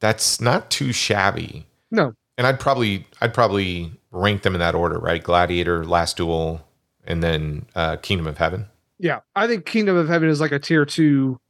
That's 0.01 0.41
not 0.41 0.71
too 0.71 0.93
shabby. 0.93 1.67
No. 1.91 2.13
And 2.37 2.47
I'd 2.47 2.61
probably 2.61 3.07
I'd 3.21 3.35
probably 3.35 3.93
rank 4.11 4.43
them 4.43 4.55
in 4.55 4.61
that 4.61 4.75
order, 4.75 4.99
right? 4.99 5.23
Gladiator, 5.23 5.85
Last 5.85 6.17
Duel, 6.17 6.67
and 7.05 7.23
then 7.23 7.67
uh, 7.75 7.97
Kingdom 7.97 8.27
of 8.27 8.39
Heaven. 8.39 8.67
Yeah, 8.99 9.21
I 9.37 9.47
think 9.47 9.65
Kingdom 9.65 9.97
of 9.97 10.09
Heaven 10.09 10.29
is 10.29 10.41
like 10.41 10.53
a 10.53 10.59
tier 10.59 10.85
two. 10.85 11.41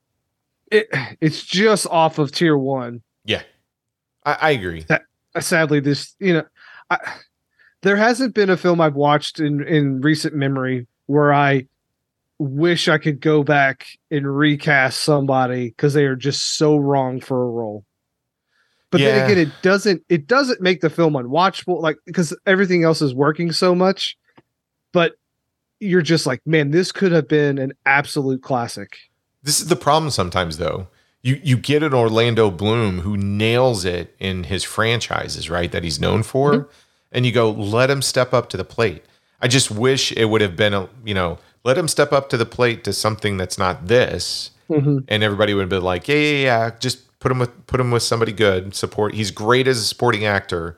It 0.71 0.89
it's 1.21 1.43
just 1.43 1.87
off 1.87 2.19
of 2.19 2.33
tier 2.33 2.57
one. 2.57 3.03
Yeah, 3.25 3.43
I, 4.25 4.33
I 4.41 4.51
agree. 4.51 4.85
Uh, 4.89 4.99
Sadly, 5.41 5.81
this 5.81 6.15
you 6.19 6.35
know, 6.35 6.45
I, 6.91 6.99
there 7.83 7.97
hasn't 7.97 8.35
been 8.35 8.51
a 8.51 8.57
film 8.57 8.81
I've 8.81 8.97
watched 8.97 9.41
in 9.41 9.67
in 9.67 10.01
recent 10.01 10.35
memory 10.35 10.87
where 11.07 11.33
I 11.33 11.67
wish 12.39 12.89
I 12.89 12.99
could 12.99 13.21
go 13.21 13.43
back 13.43 13.87
and 14.11 14.37
recast 14.37 15.03
somebody 15.03 15.69
because 15.69 15.95
they 15.95 16.05
are 16.05 16.17
just 16.17 16.57
so 16.57 16.77
wrong 16.77 17.21
for 17.21 17.43
a 17.43 17.51
role. 17.51 17.85
But 18.91 19.01
Yeah. 19.01 19.13
then 19.13 19.25
again, 19.31 19.39
it 19.49 19.53
doesn't 19.63 20.03
it 20.09 20.27
doesn't 20.27 20.61
make 20.61 20.81
the 20.81 20.91
film 20.91 21.15
unwatchable, 21.15 21.81
like 21.83 21.97
because 22.07 22.35
everything 22.47 22.85
else 22.85 23.03
is 23.03 23.15
working 23.15 23.53
so 23.53 23.75
much. 23.75 24.17
But 24.93 25.13
you're 25.81 26.03
just 26.03 26.27
like, 26.27 26.41
man, 26.47 26.71
this 26.71 26.91
could 26.93 27.13
have 27.13 27.29
been 27.29 27.59
an 27.59 27.73
absolute 27.87 28.43
classic. 28.43 28.97
This 29.43 29.61
is 29.61 29.69
the 29.69 29.77
problem 29.77 30.11
sometimes, 30.11 30.57
though. 30.59 30.89
You 31.23 31.41
you 31.43 31.57
get 31.57 31.83
an 31.83 31.93
Orlando 31.95 32.51
Bloom 32.51 33.01
who 33.01 33.17
nails 33.17 33.85
it 33.85 34.15
in 34.19 34.45
his 34.45 34.65
franchises, 34.65 35.51
right? 35.51 35.71
That 35.71 35.85
he's 35.85 36.01
known 36.01 36.23
for, 36.23 36.53
Mm-hmm. 36.53 36.71
and 37.13 37.27
you 37.27 37.33
go, 37.33 37.51
let 37.51 37.91
him 37.91 38.03
step 38.03 38.33
up 38.33 38.49
to 38.51 38.57
the 38.57 38.65
plate. 38.65 39.05
I 39.41 39.49
just 39.49 39.71
wish 39.71 40.11
it 40.13 40.27
would 40.27 40.41
have 40.41 40.57
been 40.57 40.75
a 40.75 40.89
you 41.05 41.15
know, 41.15 41.39
let 41.65 41.77
him 41.77 41.89
step 41.89 42.13
up 42.13 42.29
to 42.31 42.37
the 42.37 42.47
plate 42.47 42.83
to 42.85 42.93
something 42.93 43.37
that's 43.37 43.59
not 43.59 43.87
this, 43.89 44.51
Mhm. 44.71 45.05
and 45.09 45.23
everybody 45.23 45.55
would 45.55 45.63
have 45.63 45.69
been 45.71 45.83
like, 45.83 46.09
yeah, 46.09 46.17
yeah, 46.17 46.43
yeah, 46.43 46.71
just 46.79 47.19
put 47.21 47.33
him 47.33 47.39
with 47.39 47.67
put 47.67 47.81
him 47.81 47.91
with 47.91 48.03
somebody 48.03 48.33
good. 48.33 48.75
Support. 48.75 49.15
He's 49.15 49.31
great 49.31 49.67
as 49.69 49.79
a 49.79 49.85
supporting 49.85 50.25
actor. 50.25 50.77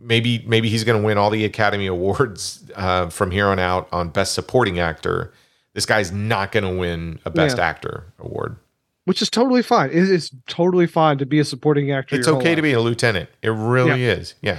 Maybe 0.00 0.44
maybe 0.46 0.68
he's 0.68 0.84
going 0.84 1.00
to 1.00 1.06
win 1.06 1.16
all 1.18 1.30
the 1.30 1.44
Academy 1.44 1.86
Awards 1.96 2.64
uh, 2.74 3.08
from 3.08 3.30
here 3.30 3.46
on 3.46 3.58
out 3.58 3.88
on 3.92 4.08
Best 4.10 4.34
Supporting 4.34 4.78
Actor. 4.78 5.32
This 5.74 5.86
guy's 5.86 6.10
not 6.12 6.52
going 6.52 6.64
to 6.64 6.70
win 6.80 7.18
a 7.24 7.30
Best 7.30 7.58
Yeah. 7.58 7.64
Actor 7.66 8.04
award. 8.18 8.56
which 9.04 9.22
is 9.22 9.30
totally 9.30 9.62
fine. 9.62 9.90
It 9.90 9.96
is 10.10 10.30
totally 10.48 10.86
fine 10.86 11.18
to 11.18 11.26
be 11.26 11.38
a 11.38 11.44
supporting 11.44 11.92
actor. 11.92 12.16
It's 12.16 12.26
okay 12.28 12.54
to 12.56 12.62
be 12.62 12.72
a 12.72 12.80
lieutenant. 12.80 13.28
It 13.42 13.50
really 13.50 14.04
is. 14.04 14.34
Yeah. 14.42 14.58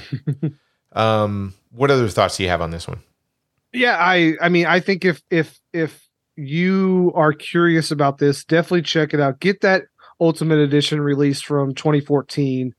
um, 0.94 1.54
what 1.72 1.92
other 1.92 2.08
thoughts 2.08 2.38
do 2.38 2.44
you 2.44 2.50
have 2.50 2.62
on 2.62 2.72
this 2.72 2.88
one? 2.88 3.02
Yeah, 3.74 3.98
I 4.00 4.36
I 4.42 4.50
mean, 4.50 4.66
I 4.66 4.80
think 4.80 5.04
if 5.06 5.22
if 5.30 5.60
if 5.74 6.07
you 6.38 7.12
are 7.16 7.34
curious 7.34 7.92
about 7.92 8.20
this, 8.20 8.46
definitely 8.46 8.84
check 8.84 9.14
it 9.14 9.20
out. 9.20 9.40
Get 9.40 9.62
that 9.62 9.84
Ultimate 10.22 10.60
Edition 10.60 11.02
release 11.02 11.42
from 11.42 11.74
2014. 11.74 12.74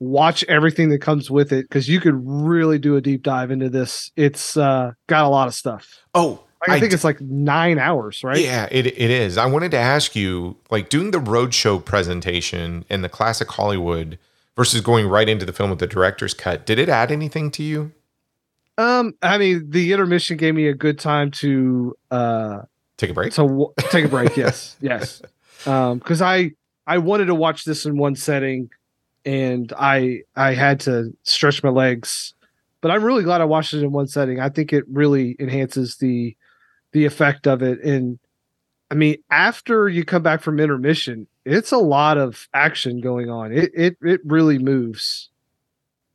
Watch 0.00 0.44
everything 0.44 0.88
that 0.90 1.00
comes 1.00 1.30
with 1.30 1.52
it 1.52 1.68
because 1.68 1.88
you 1.88 2.00
could 2.00 2.14
really 2.16 2.78
do 2.78 2.96
a 2.96 3.00
deep 3.00 3.22
dive 3.22 3.50
into 3.50 3.68
this. 3.68 4.10
It's 4.16 4.56
uh, 4.56 4.92
got 5.06 5.24
a 5.24 5.28
lot 5.28 5.46
of 5.46 5.54
stuff. 5.54 5.88
Oh, 6.14 6.42
Like, 6.66 6.76
I, 6.76 6.80
think 6.80 6.90
d- 6.90 6.94
it's 6.94 7.04
like 7.04 7.20
nine 7.20 7.78
hours, 7.78 8.24
right? 8.24 8.38
Yeah, 8.38 8.66
it, 8.70 8.86
it 8.86 8.98
is. 8.98 9.36
I 9.38 9.46
wanted 9.46 9.70
to 9.72 9.78
ask 9.78 10.16
you, 10.16 10.56
like 10.70 10.88
doing 10.88 11.10
the 11.10 11.18
roadshow 11.18 11.84
presentation 11.84 12.84
and 12.88 13.04
the 13.04 13.08
classic 13.08 13.50
Hollywood 13.50 14.18
versus 14.56 14.80
going 14.80 15.06
right 15.06 15.28
into 15.28 15.44
the 15.44 15.52
film 15.52 15.70
with 15.70 15.78
the 15.80 15.86
director's 15.86 16.34
cut. 16.34 16.66
Did 16.66 16.78
it 16.78 16.88
add 16.88 17.12
anything 17.12 17.50
to 17.52 17.62
you? 17.62 17.92
Um, 18.78 19.14
I 19.20 19.36
mean, 19.36 19.68
the 19.68 19.92
intermission 19.92 20.38
gave 20.38 20.54
me 20.54 20.66
a 20.66 20.74
good 20.74 20.98
time 20.98 21.30
to 21.32 21.94
uh 22.10 22.60
Take 23.00 23.08
a 23.08 23.14
break. 23.14 23.32
So 23.32 23.72
take 23.88 24.04
a 24.04 24.08
break. 24.08 24.36
yes, 24.36 24.76
yes. 24.82 25.22
Um, 25.64 26.00
because 26.00 26.20
I 26.20 26.50
I 26.86 26.98
wanted 26.98 27.26
to 27.26 27.34
watch 27.34 27.64
this 27.64 27.86
in 27.86 27.96
one 27.96 28.14
setting, 28.14 28.68
and 29.24 29.72
I 29.78 30.20
I 30.36 30.52
had 30.52 30.80
to 30.80 31.16
stretch 31.22 31.62
my 31.62 31.70
legs. 31.70 32.34
But 32.82 32.90
I'm 32.90 33.02
really 33.02 33.22
glad 33.22 33.40
I 33.40 33.46
watched 33.46 33.72
it 33.72 33.82
in 33.82 33.90
one 33.90 34.06
setting. 34.06 34.38
I 34.38 34.50
think 34.50 34.74
it 34.74 34.84
really 34.86 35.34
enhances 35.40 35.96
the 35.96 36.36
the 36.92 37.06
effect 37.06 37.46
of 37.46 37.62
it. 37.62 37.82
And 37.82 38.18
I 38.90 38.96
mean, 38.96 39.16
after 39.30 39.88
you 39.88 40.04
come 40.04 40.22
back 40.22 40.42
from 40.42 40.60
intermission, 40.60 41.26
it's 41.46 41.72
a 41.72 41.78
lot 41.78 42.18
of 42.18 42.48
action 42.52 43.00
going 43.00 43.30
on. 43.30 43.50
It 43.50 43.70
it 43.74 43.96
it 44.02 44.20
really 44.26 44.58
moves. 44.58 45.30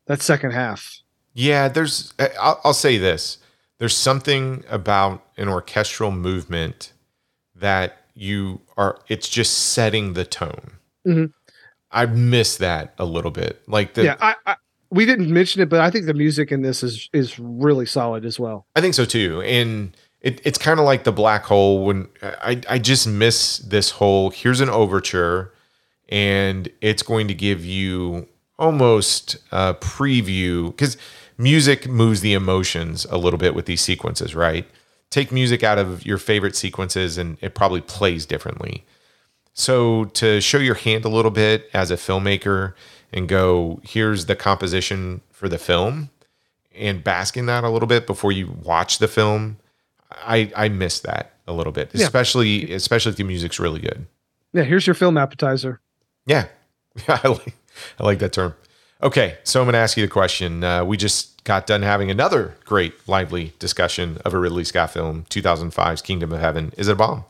That 0.05 0.21
second 0.21 0.51
half. 0.51 0.99
Yeah, 1.33 1.67
there's. 1.67 2.13
I'll, 2.39 2.61
I'll 2.63 2.73
say 2.75 2.99
this: 2.99 3.39
there's 3.77 3.95
something 3.95 4.63
about 4.69 5.25
an 5.37 5.49
orchestral 5.49 6.11
movement 6.11 6.93
that 7.55 7.97
you 8.13 8.61
are 8.77 8.99
it's 9.07 9.27
just 9.29 9.53
setting 9.73 10.13
the 10.13 10.25
tone. 10.25 10.73
Mhm. 11.05 11.33
I 11.91 12.05
miss 12.05 12.57
that 12.57 12.93
a 12.97 13.05
little 13.05 13.31
bit. 13.31 13.61
Like 13.67 13.93
the 13.93 14.05
yeah, 14.05 14.17
I, 14.19 14.35
I 14.45 14.55
we 14.89 15.05
didn't 15.05 15.31
mention 15.31 15.61
it, 15.61 15.69
but 15.69 15.81
I 15.81 15.89
think 15.89 16.05
the 16.05 16.13
music 16.13 16.51
in 16.51 16.61
this 16.61 16.83
is 16.83 17.09
is 17.13 17.37
really 17.39 17.85
solid 17.85 18.25
as 18.25 18.39
well. 18.39 18.65
I 18.75 18.81
think 18.81 18.93
so 18.93 19.05
too. 19.05 19.41
And 19.41 19.95
it, 20.21 20.41
it's 20.43 20.57
kind 20.57 20.79
of 20.79 20.85
like 20.85 21.03
the 21.03 21.11
black 21.11 21.43
hole 21.43 21.85
when 21.85 22.07
I, 22.21 22.61
I 22.69 22.79
just 22.79 23.07
miss 23.07 23.59
this 23.59 23.91
whole 23.91 24.31
here's 24.31 24.61
an 24.61 24.69
overture 24.69 25.53
and 26.09 26.69
it's 26.81 27.03
going 27.03 27.27
to 27.27 27.33
give 27.33 27.63
you 27.65 28.27
almost 28.57 29.37
a 29.51 29.73
preview 29.75 30.71
because 30.71 30.97
music 31.37 31.87
moves 31.87 32.21
the 32.21 32.33
emotions 32.33 33.05
a 33.09 33.17
little 33.17 33.37
bit 33.37 33.53
with 33.55 33.65
these 33.65 33.81
sequences, 33.81 34.35
right? 34.35 34.65
Take 35.09 35.31
music 35.31 35.63
out 35.63 35.77
of 35.77 36.05
your 36.05 36.17
favorite 36.17 36.55
sequences 36.55 37.17
and 37.17 37.37
it 37.41 37.53
probably 37.55 37.81
plays 37.81 38.25
differently. 38.25 38.85
So 39.53 40.05
to 40.05 40.41
show 40.41 40.57
your 40.57 40.75
hand 40.75 41.05
a 41.05 41.09
little 41.09 41.31
bit 41.31 41.69
as 41.73 41.91
a 41.91 41.95
filmmaker 41.95 42.73
and 43.13 43.27
go, 43.29 43.79
here's 43.83 44.25
the 44.25 44.35
composition 44.35 45.21
for 45.31 45.47
the 45.47 45.57
film 45.57 46.09
and 46.73 47.03
bask 47.03 47.37
in 47.37 47.45
that 47.45 47.63
a 47.63 47.69
little 47.69 47.87
bit 47.87 48.05
before 48.05 48.31
you 48.33 48.47
watch 48.63 48.97
the 48.97 49.07
film, 49.07 49.57
I 50.11 50.51
I 50.55 50.67
miss 50.69 50.99
that 51.01 51.33
a 51.47 51.53
little 51.53 51.71
bit, 51.71 51.91
Yeah. 51.93 52.03
especially 52.05 52.73
especially 52.73 53.11
if 53.11 53.15
the 53.17 53.23
music's 53.23 53.59
really 53.59 53.79
good. 53.79 54.05
Yeah, 54.51 54.63
here's 54.63 54.85
your 54.87 54.93
film 54.93 55.17
appetizer. 55.17 55.79
Yeah, 56.25 56.47
yeah, 57.07 57.19
I 57.23 57.27
like 57.29 57.55
I 57.99 58.03
like 58.03 58.19
that 58.19 58.33
term. 58.33 58.55
Okay, 59.03 59.37
so 59.43 59.59
I'm 59.59 59.65
going 59.65 59.73
to 59.73 59.79
ask 59.79 59.97
you 59.97 60.05
the 60.05 60.11
question. 60.11 60.63
Uh, 60.63 60.85
we 60.85 60.95
just 60.95 61.43
got 61.43 61.67
done 61.67 61.81
having 61.81 62.09
another 62.09 62.55
great, 62.65 63.07
lively 63.07 63.53
discussion 63.59 64.19
of 64.23 64.33
a 64.33 64.39
Ridley 64.39 64.63
Scott 64.63 64.91
film, 64.91 65.25
2005's 65.29 66.01
Kingdom 66.01 66.31
of 66.31 66.39
Heaven. 66.39 66.73
Is 66.77 66.87
it 66.87 66.93
a 66.93 66.95
bomb? 66.95 67.25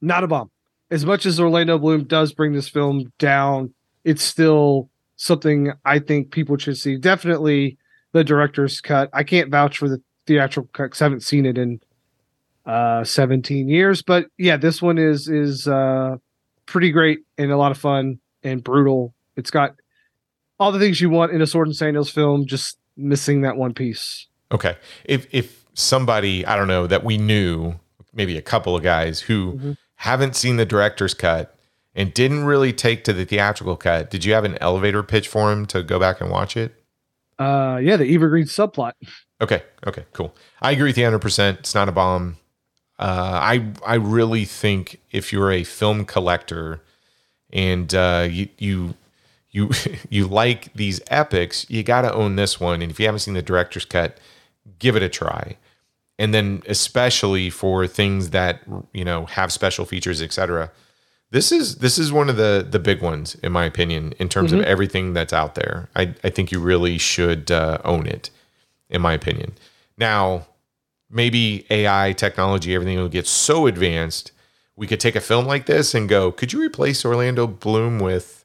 Not 0.00 0.24
a 0.24 0.28
bomb. 0.28 0.50
As 0.90 1.06
much 1.06 1.24
as 1.24 1.40
Orlando 1.40 1.78
Bloom 1.78 2.04
does 2.04 2.32
bring 2.32 2.52
this 2.52 2.68
film 2.68 3.12
down, 3.18 3.72
it's 4.04 4.22
still 4.22 4.90
something 5.16 5.72
I 5.84 5.98
think 5.98 6.32
people 6.32 6.56
should 6.58 6.76
see. 6.76 6.96
Definitely 6.96 7.78
the 8.12 8.24
director's 8.24 8.80
cut. 8.80 9.08
I 9.12 9.22
can't 9.22 9.50
vouch 9.50 9.78
for 9.78 9.88
the 9.88 10.02
theatrical 10.26 10.70
cut 10.72 10.84
because 10.84 11.02
I 11.02 11.04
haven't 11.04 11.22
seen 11.22 11.46
it 11.46 11.58
in 11.58 11.80
uh 12.66 13.04
17 13.04 13.68
years. 13.68 14.02
But 14.02 14.26
yeah, 14.36 14.56
this 14.56 14.82
one 14.82 14.98
is 14.98 15.28
is 15.28 15.68
uh 15.68 16.16
pretty 16.66 16.90
great 16.90 17.20
and 17.38 17.52
a 17.52 17.56
lot 17.56 17.70
of 17.70 17.78
fun 17.78 18.18
and 18.42 18.62
brutal. 18.64 19.14
It's 19.36 19.50
got 19.50 19.76
all 20.60 20.70
the 20.70 20.78
things 20.78 21.00
you 21.00 21.10
want 21.10 21.32
in 21.32 21.40
a 21.42 21.46
Sword 21.46 21.66
and 21.66 21.74
Sandals 21.76 22.10
film, 22.10 22.46
just 22.46 22.76
missing 22.96 23.40
that 23.40 23.56
one 23.56 23.74
piece. 23.74 24.26
Okay. 24.52 24.76
If 25.04 25.26
if 25.32 25.64
somebody 25.74 26.44
I 26.46 26.54
don't 26.56 26.68
know 26.68 26.86
that 26.86 27.02
we 27.02 27.16
knew, 27.18 27.74
maybe 28.12 28.36
a 28.36 28.42
couple 28.42 28.76
of 28.76 28.82
guys 28.82 29.20
who 29.22 29.54
Mhm. 29.54 29.76
haven't 29.96 30.36
seen 30.36 30.56
the 30.56 30.66
director's 30.66 31.14
cut 31.14 31.56
and 31.94 32.12
didn't 32.14 32.44
really 32.44 32.72
take 32.72 33.02
to 33.04 33.12
the 33.12 33.24
theatrical 33.24 33.76
cut, 33.76 34.10
did 34.10 34.24
you 34.24 34.32
have 34.34 34.44
an 34.44 34.58
elevator 34.60 35.02
pitch 35.02 35.26
for 35.28 35.50
him 35.52 35.66
to 35.66 35.82
go 35.82 35.98
back 35.98 36.20
and 36.20 36.30
watch 36.30 36.56
it? 36.56 36.74
Uh 37.38 37.78
yeah, 37.82 37.96
the 37.96 38.04
Eva 38.04 38.28
Green 38.28 38.44
subplot. 38.46 38.92
Okay. 39.40 39.62
Okay. 39.86 40.04
Cool. 40.12 40.34
I 40.60 40.72
agree 40.72 40.90
with 40.90 40.98
you 40.98 41.04
100. 41.04 41.20
percent 41.20 41.58
It's 41.60 41.74
not 41.74 41.88
a 41.88 41.92
bomb. 41.92 42.36
Uh, 42.98 43.38
I 43.42 43.64
I 43.86 43.94
really 43.94 44.44
think 44.44 45.00
if 45.10 45.32
you're 45.32 45.50
a 45.50 45.64
film 45.64 46.04
collector 46.04 46.82
and 47.50 47.94
uh, 47.94 48.28
you 48.30 48.48
you 48.58 48.94
you 49.50 49.70
you 50.10 50.26
like 50.26 50.72
these 50.74 51.00
epics, 51.08 51.66
you 51.68 51.82
got 51.82 52.02
to 52.02 52.12
own 52.12 52.36
this 52.36 52.60
one. 52.60 52.82
And 52.82 52.90
if 52.90 52.98
you 52.98 53.06
haven't 53.06 53.20
seen 53.20 53.34
the 53.34 53.42
director's 53.42 53.84
cut, 53.84 54.18
give 54.78 54.96
it 54.96 55.02
a 55.02 55.08
try. 55.08 55.56
And 56.18 56.34
then 56.34 56.62
especially 56.66 57.48
for 57.48 57.86
things 57.86 58.30
that 58.30 58.60
you 58.92 59.04
know 59.04 59.26
have 59.26 59.52
special 59.52 59.84
features, 59.84 60.20
etc. 60.20 60.70
This 61.30 61.52
is 61.52 61.76
this 61.76 61.98
is 61.98 62.12
one 62.12 62.28
of 62.28 62.36
the 62.36 62.66
the 62.68 62.78
big 62.78 63.00
ones 63.00 63.36
in 63.36 63.52
my 63.52 63.64
opinion 63.64 64.12
in 64.18 64.28
terms 64.28 64.52
of 64.52 64.60
everything 64.62 65.14
that's 65.14 65.32
out 65.32 65.54
there. 65.54 65.88
I 65.96 66.14
I 66.22 66.30
think 66.30 66.52
you 66.52 66.60
really 66.60 66.98
should 66.98 67.50
uh, 67.50 67.78
own 67.84 68.06
it 68.06 68.30
in 68.90 69.00
my 69.00 69.12
opinion. 69.12 69.52
Now, 69.96 70.46
maybe 71.08 71.66
AI 71.70 72.12
technology, 72.12 72.74
everything 72.74 72.98
will 72.98 73.08
get 73.08 73.26
so 73.26 73.66
advanced, 73.66 74.32
we 74.76 74.86
could 74.86 75.00
take 75.00 75.16
a 75.16 75.20
film 75.20 75.46
like 75.46 75.66
this 75.66 75.94
and 75.94 76.08
go, 76.08 76.32
could 76.32 76.52
you 76.52 76.62
replace 76.62 77.04
Orlando 77.04 77.46
Bloom 77.46 77.98
with 77.98 78.39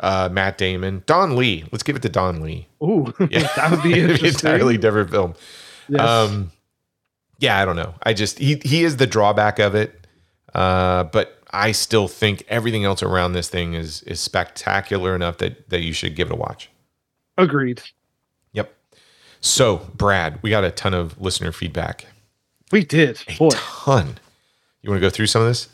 uh, 0.00 0.28
Matt 0.30 0.58
Damon? 0.58 1.02
Don 1.06 1.36
Lee. 1.36 1.64
Let's 1.72 1.82
give 1.82 1.96
it 1.96 2.02
to 2.02 2.08
Don 2.08 2.40
Lee. 2.40 2.66
Ooh, 2.82 3.12
Yeah. 3.30 3.48
that 3.56 3.70
would 3.70 3.82
be 3.82 3.92
interesting. 4.00 4.28
entirely 4.28 4.78
different 4.78 5.10
film. 5.10 5.34
Yes. 5.88 6.00
Um, 6.00 6.52
yeah, 7.38 7.58
I 7.60 7.64
don't 7.64 7.76
know. 7.76 7.94
I 8.02 8.12
just 8.14 8.38
he 8.38 8.60
he 8.64 8.84
is 8.84 8.96
the 8.96 9.06
drawback 9.06 9.58
of 9.58 9.74
it, 9.74 10.06
uh, 10.54 11.04
but 11.04 11.40
I 11.50 11.72
still 11.72 12.08
think 12.08 12.44
everything 12.48 12.84
else 12.84 13.02
around 13.02 13.32
this 13.32 13.48
thing 13.48 13.74
is 13.74 14.02
is 14.02 14.20
spectacular 14.20 15.14
enough 15.14 15.38
that 15.38 15.70
that 15.70 15.80
you 15.82 15.92
should 15.92 16.16
give 16.16 16.30
it 16.30 16.34
a 16.34 16.36
watch. 16.36 16.68
Agreed. 17.36 17.80
Yep. 18.52 18.74
So, 19.40 19.88
Brad, 19.94 20.40
we 20.42 20.50
got 20.50 20.64
a 20.64 20.70
ton 20.72 20.94
of 20.94 21.20
listener 21.20 21.52
feedback. 21.52 22.06
We 22.72 22.84
did. 22.84 23.22
A 23.28 23.36
Boy, 23.36 23.50
ton. 23.52 24.18
You 24.82 24.90
want 24.90 25.00
to 25.00 25.06
go 25.06 25.10
through 25.10 25.26
some 25.26 25.42
of 25.42 25.48
this? 25.48 25.68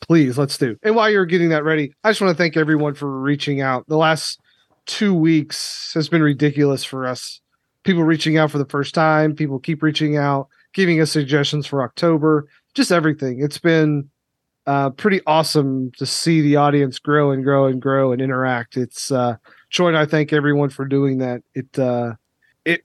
Please 0.00 0.38
let's 0.38 0.58
do. 0.58 0.76
And 0.82 0.94
while 0.94 1.10
you're 1.10 1.26
getting 1.26 1.50
that 1.50 1.64
ready, 1.64 1.92
I 2.04 2.10
just 2.10 2.20
want 2.20 2.36
to 2.36 2.42
thank 2.42 2.56
everyone 2.56 2.94
for 2.94 3.20
reaching 3.20 3.60
out. 3.60 3.86
The 3.86 3.96
last 3.96 4.40
two 4.86 5.14
weeks 5.14 5.92
has 5.94 6.08
been 6.08 6.22
ridiculous 6.22 6.84
for 6.84 7.06
us. 7.06 7.40
People 7.84 8.04
reaching 8.04 8.36
out 8.36 8.50
for 8.50 8.58
the 8.58 8.66
first 8.66 8.94
time, 8.94 9.34
people 9.34 9.58
keep 9.58 9.82
reaching 9.82 10.16
out, 10.16 10.48
giving 10.74 11.00
us 11.00 11.10
suggestions 11.10 11.66
for 11.66 11.82
October, 11.82 12.46
just 12.74 12.92
everything. 12.92 13.40
It's 13.42 13.58
been 13.58 14.10
uh, 14.66 14.90
pretty 14.90 15.20
awesome 15.26 15.90
to 15.96 16.06
see 16.06 16.40
the 16.40 16.56
audience 16.56 16.98
grow 16.98 17.30
and 17.30 17.42
grow 17.42 17.66
and 17.66 17.80
grow 17.80 18.12
and 18.12 18.20
interact. 18.20 18.76
It's 18.76 19.10
uh, 19.10 19.36
Troy 19.70 19.88
and 19.88 19.96
I 19.96 20.06
thank 20.06 20.32
everyone 20.32 20.70
for 20.70 20.84
doing 20.84 21.18
that. 21.18 21.42
It 21.54 21.78
uh, 21.78 22.14
it 22.64 22.84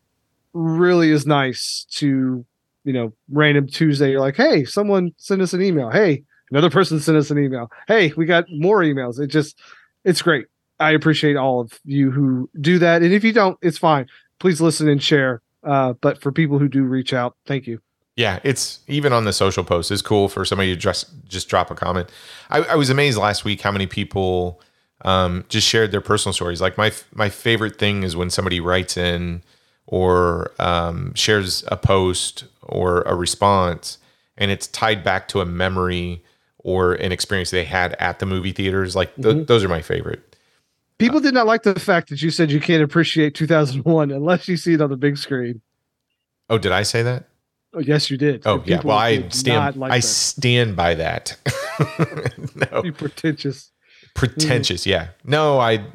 really 0.54 1.12
is 1.12 1.26
nice 1.26 1.86
to 1.92 2.46
you 2.86 2.94
know 2.94 3.14
random 3.30 3.68
Tuesday. 3.68 4.12
You're 4.12 4.22
like, 4.22 4.38
hey, 4.38 4.64
someone 4.64 5.12
send 5.18 5.42
us 5.42 5.54
an 5.54 5.62
email. 5.62 5.90
Hey, 5.90 6.24
another 6.52 6.70
person 6.70 7.00
sent 7.00 7.18
us 7.18 7.32
an 7.32 7.38
email. 7.38 7.72
Hey, 7.88 8.14
we 8.16 8.26
got 8.26 8.46
more 8.50 8.80
emails. 8.80 9.20
It 9.20 9.28
just 9.28 9.60
it's 10.04 10.22
great. 10.22 10.48
I 10.80 10.92
appreciate 10.92 11.36
all 11.38 11.62
of 11.62 11.80
you 11.86 12.12
who 12.12 12.50
do 12.60 12.80
that. 12.80 13.02
And 13.02 13.14
if 13.14 13.24
you 13.24 13.32
don't, 13.32 13.58
it's 13.62 13.78
fine. 13.78 14.08
Please 14.40 14.60
listen 14.62 14.90
and 14.90 15.02
share. 15.02 15.42
Uh, 15.64 15.94
but 15.94 16.22
for 16.22 16.32
people 16.32 16.60
who 16.60 16.68
do 16.68 16.84
reach 16.84 17.14
out, 17.14 17.36
thank 17.46 17.66
you. 17.66 17.80
Yeah, 18.16 18.40
it's 18.44 18.80
even 18.88 19.12
on 19.12 19.26
the 19.26 19.34
social 19.34 19.64
post. 19.64 19.92
It's 19.92 20.02
cool 20.02 20.30
for 20.30 20.46
somebody 20.46 20.74
to 20.74 20.80
just 20.80 21.10
just 21.28 21.50
drop 21.50 21.70
a 21.70 21.76
comment. 21.76 22.10
I, 22.50 22.60
I 22.62 22.76
was 22.76 22.90
amazed 22.90 23.18
last 23.18 23.44
week 23.44 23.62
how 23.62 23.72
many 23.72 23.88
people 23.88 24.62
um, 25.04 25.44
just 25.50 25.68
shared 25.68 25.92
their 25.92 26.02
personal 26.02 26.34
stories. 26.34 26.62
Like 26.62 26.78
my 26.78 26.94
my 27.14 27.30
favorite 27.30 27.78
thing 27.78 28.04
is 28.04 28.16
when 28.16 28.30
somebody 28.30 28.60
writes 28.62 28.96
in 28.96 29.44
or 29.88 30.52
um, 30.60 31.14
shares 31.14 31.66
a 31.68 31.76
post 31.76 32.46
or 32.62 33.02
a 33.02 33.16
response, 33.16 33.98
and 34.38 34.50
it's 34.50 34.68
tied 34.68 35.04
back 35.04 35.28
to 35.30 35.42
a 35.42 35.46
memory 35.46 36.24
or 36.66 36.96
an 36.96 37.12
experience 37.12 37.52
they 37.52 37.64
had 37.64 37.94
at 38.00 38.18
the 38.18 38.26
movie 38.26 38.52
theaters. 38.52 38.96
Like 38.96 39.16
th- 39.22 39.46
those 39.46 39.64
are 39.64 39.70
my 39.70 39.82
favorite. 39.84 40.36
People 40.98 41.20
did 41.20 41.34
not 41.34 41.46
like 41.46 41.62
the 41.64 41.80
fact 41.80 42.10
that 42.10 42.22
you 42.24 42.32
said 42.32 42.50
you 42.50 42.60
can't 42.60 42.82
appreciate 42.82 43.36
2001 43.36 44.10
unless 44.12 44.48
you 44.48 44.58
see 44.58 44.74
it 44.74 44.82
on 44.82 44.90
the 44.90 44.98
big 44.98 45.18
screen. 45.18 45.62
Oh, 46.50 46.58
did 46.58 46.72
I 46.72 46.82
say 46.84 47.04
that? 47.04 47.26
Oh, 47.74 47.80
yes, 47.80 48.10
you 48.10 48.18
did. 48.18 48.42
Oh, 48.48 48.64
yeah. 48.66 48.82
Well, 48.84 48.98
I 48.98 49.28
stand. 49.30 49.76
like 49.76 49.92
I 49.92 49.98
that. 49.98 50.02
stand 50.04 50.76
by 50.76 50.96
that. 50.96 51.38
no, 52.72 52.84
You 52.84 52.94
pretentious. 52.94 53.72
pretentious. 54.16 54.86
Yeah. 54.86 55.10
No, 55.24 55.60
I. 55.60 55.86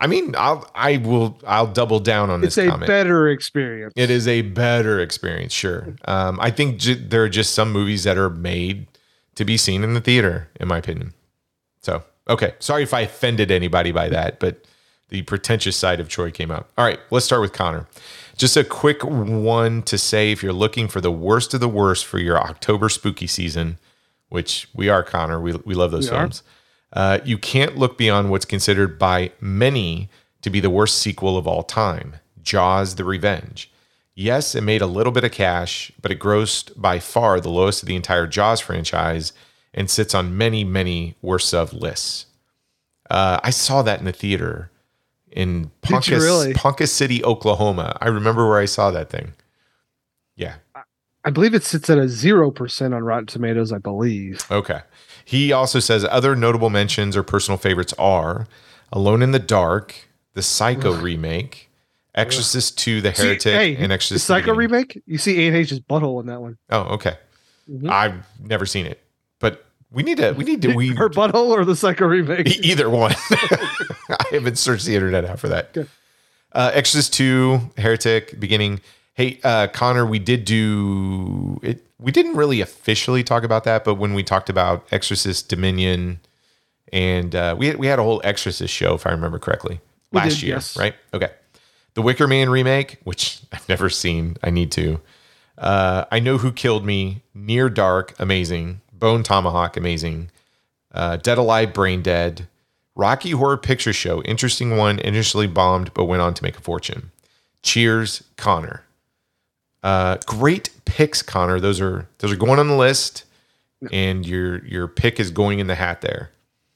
I 0.00 0.06
mean, 0.06 0.34
I'll. 0.38 0.68
I 0.74 0.98
will. 0.98 1.38
I'll 1.46 1.66
double 1.66 1.98
down 2.00 2.30
on 2.30 2.44
It's 2.44 2.54
this 2.54 2.64
It's 2.64 2.68
a 2.68 2.70
comment. 2.70 2.86
better 2.88 3.28
experience. 3.28 3.92
It 3.96 4.10
is 4.10 4.26
a 4.28 4.42
better 4.42 5.00
experience, 5.00 5.52
sure. 5.52 5.94
Um, 6.06 6.38
I 6.40 6.50
think 6.50 6.78
j- 6.78 6.94
there 6.94 7.24
are 7.24 7.28
just 7.28 7.54
some 7.54 7.72
movies 7.72 8.04
that 8.04 8.16
are 8.18 8.30
made 8.30 8.86
to 9.34 9.44
be 9.44 9.56
seen 9.56 9.84
in 9.84 9.94
the 9.94 10.00
theater, 10.00 10.48
in 10.60 10.68
my 10.68 10.78
opinion. 10.78 11.14
So, 11.80 12.02
okay. 12.28 12.54
Sorry 12.58 12.82
if 12.82 12.94
I 12.94 13.00
offended 13.00 13.50
anybody 13.50 13.92
by 13.92 14.08
that, 14.08 14.40
but 14.40 14.64
the 15.08 15.22
pretentious 15.22 15.76
side 15.76 16.00
of 16.00 16.08
Troy 16.08 16.30
came 16.30 16.50
out. 16.50 16.68
All 16.78 16.84
right, 16.84 16.98
let's 17.10 17.26
start 17.26 17.42
with 17.42 17.52
Connor. 17.52 17.86
Just 18.36 18.56
a 18.56 18.64
quick 18.64 19.04
one 19.04 19.82
to 19.82 19.96
say 19.98 20.32
if 20.32 20.42
you're 20.42 20.52
looking 20.52 20.88
for 20.88 21.00
the 21.00 21.12
worst 21.12 21.54
of 21.54 21.60
the 21.60 21.68
worst 21.68 22.04
for 22.04 22.18
your 22.18 22.38
October 22.38 22.88
spooky 22.88 23.26
season, 23.26 23.78
which 24.28 24.68
we 24.74 24.88
are, 24.88 25.02
Connor, 25.02 25.40
we, 25.40 25.52
we 25.64 25.74
love 25.74 25.92
those 25.92 26.10
We 26.10 26.16
films. 26.16 26.42
Uh, 26.92 27.18
you 27.24 27.38
can't 27.38 27.76
look 27.76 27.98
beyond 27.98 28.30
what's 28.30 28.44
considered 28.44 28.98
by 28.98 29.32
many 29.40 30.08
to 30.42 30.50
be 30.50 30.60
the 30.60 30.70
worst 30.70 30.98
sequel 30.98 31.36
of 31.36 31.46
all 31.46 31.62
time 31.62 32.16
Jaws 32.42 32.96
the 32.96 33.04
Revenge. 33.04 33.70
Yes, 34.14 34.54
it 34.54 34.62
made 34.62 34.80
a 34.80 34.86
little 34.86 35.12
bit 35.12 35.24
of 35.24 35.32
cash, 35.32 35.90
but 36.00 36.12
it 36.12 36.20
grossed 36.20 36.72
by 36.80 37.00
far 37.00 37.40
the 37.40 37.50
lowest 37.50 37.82
of 37.82 37.88
the 37.88 37.96
entire 37.96 38.26
Jaws 38.26 38.60
franchise 38.60 39.32
and 39.72 39.90
sits 39.90 40.14
on 40.14 40.38
many, 40.38 40.62
many 40.62 41.16
worst 41.20 41.52
of 41.52 41.72
lists. 41.72 42.26
Uh, 43.10 43.40
I 43.42 43.50
saw 43.50 43.82
that 43.82 43.98
in 43.98 44.04
the 44.04 44.12
theater 44.12 44.70
in 45.32 45.72
Ponca, 45.82 46.16
really? 46.16 46.54
Ponca 46.54 46.86
City, 46.86 47.24
Oklahoma. 47.24 47.98
I 48.00 48.08
remember 48.08 48.48
where 48.48 48.58
I 48.58 48.66
saw 48.66 48.92
that 48.92 49.10
thing. 49.10 49.32
Yeah. 50.36 50.54
I 51.24 51.30
believe 51.30 51.54
it 51.54 51.64
sits 51.64 51.90
at 51.90 51.98
a 51.98 52.08
zero 52.08 52.50
percent 52.50 52.94
on 52.94 53.02
Rotten 53.02 53.26
Tomatoes. 53.26 53.72
I 53.72 53.78
believe. 53.78 54.44
Okay. 54.50 54.80
He 55.24 55.52
also 55.52 55.80
says 55.80 56.04
other 56.04 56.36
notable 56.36 56.70
mentions 56.70 57.16
or 57.16 57.22
personal 57.22 57.58
favorites 57.58 57.94
are 57.98 58.46
Alone 58.92 59.22
in 59.22 59.32
the 59.32 59.38
Dark, 59.38 60.08
the 60.34 60.42
Psycho 60.42 60.94
remake, 60.94 61.70
Exorcist 62.14 62.78
2, 62.78 63.00
The 63.00 63.14
See, 63.14 63.22
Heretic, 63.26 63.42
hey, 63.52 63.76
and 63.76 63.92
Exorcist. 63.92 64.26
Psycho 64.26 64.52
Beginning. 64.54 64.58
remake. 64.58 65.02
You 65.06 65.18
see 65.18 65.46
Anne 65.46 65.54
Heche's 65.54 65.80
butthole 65.80 66.20
in 66.20 66.26
that 66.26 66.40
one. 66.40 66.56
Oh, 66.70 66.80
okay. 66.94 67.16
Mhm. 67.70 67.90
I've 67.90 68.14
never 68.40 68.66
seen 68.66 68.86
it, 68.86 69.00
but 69.40 69.64
we 69.90 70.02
need 70.02 70.18
to. 70.18 70.32
We 70.32 70.44
need 70.44 70.62
to. 70.62 70.74
We 70.74 70.88
Her 70.94 71.08
butthole 71.08 71.48
or 71.50 71.64
the 71.64 71.74
Psycho 71.76 72.06
remake. 72.06 72.46
E- 72.46 72.60
either 72.70 72.88
one. 72.90 73.14
I 73.30 74.24
haven't 74.32 74.58
searched 74.58 74.84
the 74.86 74.94
internet 74.94 75.24
out 75.24 75.38
for 75.40 75.48
that. 75.48 75.72
Good. 75.72 75.88
Uh, 76.52 76.70
Exorcist 76.72 77.14
2, 77.14 77.72
Heretic, 77.78 78.38
beginning. 78.38 78.80
Hey, 79.14 79.40
uh, 79.42 79.66
Connor, 79.68 80.06
we 80.06 80.18
did 80.20 80.44
do 80.44 81.58
it. 81.62 81.84
We 81.98 82.12
didn't 82.12 82.36
really 82.36 82.60
officially 82.60 83.24
talk 83.24 83.42
about 83.44 83.64
that, 83.64 83.82
but 83.84 83.94
when 83.94 84.14
we 84.14 84.22
talked 84.22 84.48
about 84.48 84.86
Exorcist 84.92 85.48
Dominion, 85.48 86.20
and 86.92 87.34
uh, 87.34 87.56
we, 87.58 87.74
we 87.74 87.86
had 87.86 87.98
a 87.98 88.02
whole 88.02 88.20
Exorcist 88.24 88.72
show, 88.72 88.94
if 88.94 89.06
I 89.06 89.10
remember 89.10 89.38
correctly, 89.38 89.80
We 90.12 90.18
last 90.20 90.34
did, 90.34 90.42
year, 90.42 90.56
yes. 90.56 90.76
right? 90.76 90.94
Okay. 91.12 91.30
The 91.94 92.02
Wicker 92.02 92.26
Man 92.26 92.50
remake, 92.50 92.98
which 93.04 93.40
I've 93.52 93.68
never 93.68 93.88
seen. 93.88 94.36
I 94.42 94.50
need 94.50 94.70
to. 94.72 95.00
Uh, 95.56 96.04
I 96.10 96.18
Know 96.18 96.38
Who 96.38 96.52
Killed 96.52 96.84
Me, 96.84 97.22
Near 97.32 97.68
Dark, 97.68 98.14
amazing. 98.18 98.80
Bone 98.92 99.22
Tomahawk, 99.22 99.76
amazing. 99.76 100.30
Uh, 100.92 101.16
Dead 101.16 101.38
Alive, 101.38 101.72
Brain 101.72 102.02
Dead. 102.02 102.48
Rocky 102.96 103.30
Horror 103.32 103.56
Picture 103.56 103.92
Show, 103.92 104.22
interesting 104.22 104.76
one, 104.76 105.00
initially 105.00 105.48
bombed 105.48 105.92
but 105.94 106.04
went 106.04 106.22
on 106.22 106.32
to 106.34 106.42
make 106.44 106.56
a 106.56 106.60
fortune. 106.60 107.10
Cheers, 107.62 108.22
Connor. 108.36 108.84
Uh, 109.82 110.18
great 110.26 110.70
picks, 110.84 111.20
Connor. 111.20 111.58
Those 111.58 111.80
are 111.80 112.08
those 112.18 112.32
are 112.32 112.36
going 112.36 112.58
on 112.58 112.68
the 112.68 112.76
list, 112.76 113.24
and 113.90 114.24
your 114.24 114.64
your 114.64 114.86
pick 114.86 115.18
is 115.18 115.30
going 115.30 115.58
in 115.58 115.66
the 115.66 115.74
hat 115.74 116.00
there. 116.02 116.30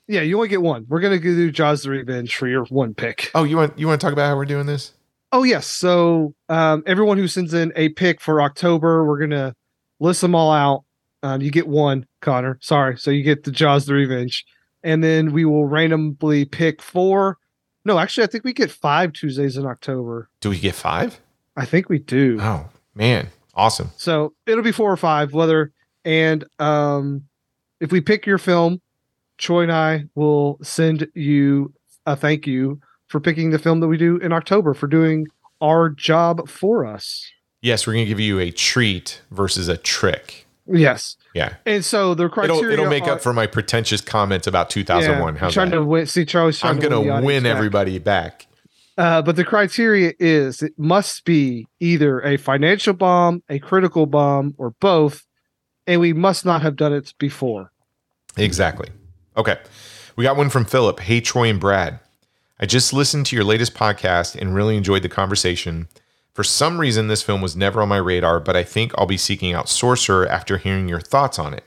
Yeah, 0.08 0.22
you 0.22 0.36
only 0.36 0.48
get 0.48 0.60
one. 0.60 0.86
We're 0.88 1.00
gonna 1.00 1.20
do 1.20 1.50
Jaws 1.52 1.82
the 1.82 1.90
Revenge 1.90 2.34
for 2.34 2.48
your 2.48 2.64
one 2.64 2.94
pick. 2.94 3.30
Oh, 3.34 3.44
you 3.44 3.56
want 3.56 3.78
you 3.78 3.86
want 3.86 4.00
to 4.00 4.04
talk 4.04 4.12
about 4.12 4.26
how 4.28 4.36
we're 4.36 4.44
doing 4.44 4.66
this? 4.66 4.92
Oh 5.32 5.42
yes. 5.42 5.66
So 5.66 6.34
um, 6.48 6.82
everyone 6.86 7.18
who 7.18 7.28
sends 7.28 7.52
in 7.52 7.72
a 7.76 7.90
pick 7.90 8.20
for 8.20 8.40
October, 8.40 9.04
we're 9.04 9.18
gonna 9.18 9.54
list 10.00 10.20
them 10.20 10.34
all 10.34 10.52
out. 10.52 10.84
Um, 11.22 11.42
you 11.42 11.50
get 11.50 11.66
one, 11.66 12.06
Connor. 12.20 12.58
Sorry. 12.60 12.96
So 12.96 13.10
you 13.10 13.22
get 13.22 13.44
the 13.44 13.50
Jaws 13.50 13.86
the 13.86 13.94
Revenge, 13.94 14.44
and 14.82 15.02
then 15.02 15.32
we 15.32 15.44
will 15.44 15.66
randomly 15.66 16.44
pick 16.44 16.80
four. 16.80 17.38
No, 17.84 17.98
actually, 17.98 18.24
I 18.24 18.28
think 18.28 18.44
we 18.44 18.52
get 18.52 18.70
five 18.70 19.12
Tuesdays 19.12 19.56
in 19.56 19.66
October. 19.66 20.28
Do 20.40 20.50
we 20.50 20.58
get 20.58 20.74
five? 20.74 21.20
I 21.56 21.64
think 21.64 21.88
we 21.88 21.98
do. 21.98 22.38
Oh 22.40 22.68
man, 22.94 23.28
awesome. 23.54 23.90
So 23.96 24.34
it'll 24.46 24.64
be 24.64 24.72
four 24.72 24.92
or 24.92 24.96
five, 24.96 25.32
whether 25.32 25.72
and 26.04 26.44
um 26.58 27.24
if 27.80 27.92
we 27.92 28.00
pick 28.00 28.26
your 28.26 28.38
film, 28.38 28.80
Troy 29.36 29.62
and 29.62 29.72
I 29.72 30.04
will 30.14 30.58
send 30.62 31.08
you 31.14 31.72
a 32.06 32.16
thank 32.16 32.46
you 32.46 32.80
for 33.08 33.20
picking 33.20 33.50
the 33.50 33.58
film 33.58 33.80
that 33.80 33.88
we 33.88 33.96
do 33.96 34.16
in 34.18 34.32
October 34.32 34.74
for 34.74 34.86
doing 34.86 35.26
our 35.60 35.88
job 35.90 36.48
for 36.48 36.86
us. 36.86 37.26
Yes, 37.62 37.86
we're 37.86 37.94
gonna 37.94 38.04
give 38.06 38.20
you 38.20 38.38
a 38.38 38.50
treat 38.50 39.20
versus 39.30 39.66
a 39.68 39.76
trick. 39.76 40.46
Yes. 40.70 41.16
Yeah, 41.34 41.54
And 41.66 41.84
so 41.84 42.14
the 42.14 42.28
criteria 42.28 42.58
it'll 42.72 42.72
it'll 42.72 42.90
make 42.90 43.04
are- 43.04 43.12
up 43.12 43.20
for 43.20 43.32
my 43.32 43.46
pretentious 43.46 44.00
comments 44.00 44.46
about 44.46 44.70
2001. 44.70 45.34
Yeah, 45.34 45.40
How's 45.40 45.54
trying 45.54 45.70
that? 45.70 45.76
to 45.76 45.84
win. 45.84 46.06
See, 46.06 46.24
Charlie's 46.24 46.58
trying 46.58 46.74
I'm 46.74 46.80
gonna 46.80 46.96
the 46.96 47.00
win, 47.00 47.10
audience 47.24 47.42
back. 47.44 47.56
everybody 47.56 47.98
back. 47.98 48.46
Uh, 48.96 49.22
but 49.22 49.36
the 49.36 49.44
criteria 49.44 50.12
is 50.18 50.62
it 50.62 50.72
must 50.76 51.24
be 51.24 51.66
either 51.80 52.20
a 52.22 52.36
financial 52.36 52.92
bomb, 52.92 53.42
a 53.48 53.58
critical 53.60 54.06
bomb, 54.06 54.54
or 54.58 54.70
both, 54.80 55.24
and 55.86 56.00
we 56.00 56.12
must 56.12 56.44
not 56.44 56.62
have 56.62 56.74
done 56.76 56.92
it 56.92 57.14
before. 57.18 57.70
Exactly. 58.36 58.88
Okay. 59.36 59.56
We 60.16 60.24
got 60.24 60.36
one 60.36 60.50
from 60.50 60.64
Philip. 60.64 60.98
Hey, 61.00 61.20
Troy 61.20 61.48
and 61.48 61.60
Brad. 61.60 62.00
I 62.60 62.66
just 62.66 62.92
listened 62.92 63.26
to 63.26 63.36
your 63.36 63.44
latest 63.44 63.74
podcast 63.74 64.34
and 64.34 64.54
really 64.54 64.76
enjoyed 64.76 65.02
the 65.02 65.08
conversation. 65.08 65.86
For 66.32 66.42
some 66.42 66.78
reason, 66.78 67.06
this 67.06 67.22
film 67.22 67.40
was 67.40 67.54
never 67.54 67.80
on 67.80 67.88
my 67.88 67.98
radar, 67.98 68.40
but 68.40 68.56
I 68.56 68.64
think 68.64 68.92
I'll 68.96 69.06
be 69.06 69.16
seeking 69.16 69.52
out 69.52 69.68
Sorcerer 69.68 70.28
after 70.28 70.58
hearing 70.58 70.88
your 70.88 71.00
thoughts 71.00 71.38
on 71.38 71.54
it. 71.54 71.64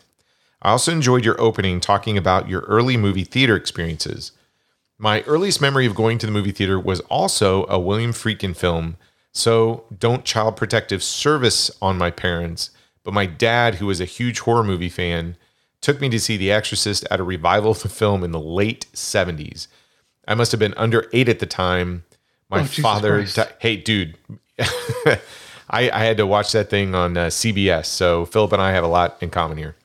I 0.61 0.71
also 0.71 0.91
enjoyed 0.91 1.23
your 1.23 1.39
opening 1.39 1.79
talking 1.79 2.17
about 2.17 2.49
your 2.49 2.61
early 2.61 2.97
movie 2.97 3.23
theater 3.23 3.55
experiences. 3.55 4.33
My 4.97 5.21
earliest 5.21 5.61
memory 5.61 5.85
of 5.85 5.95
going 5.95 6.17
to 6.19 6.25
the 6.25 6.31
movie 6.31 6.51
theater 6.51 6.79
was 6.79 6.99
also 7.01 7.65
a 7.67 7.79
William 7.79 8.11
Friedkin 8.11 8.55
film, 8.55 8.97
so 9.31 9.85
don't 9.97 10.25
child 10.25 10.57
protective 10.57 11.01
service 11.01 11.71
on 11.81 11.97
my 11.97 12.11
parents, 12.11 12.69
but 13.03 13.13
my 13.13 13.25
dad, 13.25 13.75
who 13.75 13.87
was 13.87 14.01
a 14.01 14.05
huge 14.05 14.39
horror 14.39 14.63
movie 14.63 14.89
fan, 14.89 15.37
took 15.79 16.01
me 16.01 16.09
to 16.09 16.19
see 16.19 16.37
The 16.37 16.51
Exorcist 16.51 17.05
at 17.09 17.19
a 17.19 17.23
revival 17.23 17.71
of 17.71 17.81
the 17.81 17.89
film 17.89 18.23
in 18.23 18.31
the 18.31 18.39
late 18.39 18.85
70s. 18.93 19.67
I 20.31 20.35
must 20.35 20.51
have 20.51 20.59
been 20.59 20.73
under 20.77 21.07
eight 21.13 21.27
at 21.29 21.39
the 21.39 21.45
time. 21.45 22.03
My 22.49 22.61
Oh, 22.61 22.63
father, 22.65 23.23
di- 23.25 23.49
hey, 23.59 23.75
dude, 23.77 24.15
I, 25.69 25.89
I 25.89 26.03
had 26.03 26.17
to 26.17 26.25
watch 26.27 26.51
that 26.53 26.69
thing 26.69 26.95
on 26.95 27.15
uh, 27.17 27.27
CBS. 27.27 27.85
So 27.85 28.25
Philip 28.25 28.53
and 28.53 28.61
I 28.61 28.71
have 28.71 28.83
a 28.83 28.87
lot 28.87 29.17
in 29.21 29.29
common 29.29 29.57
here. 29.57 29.75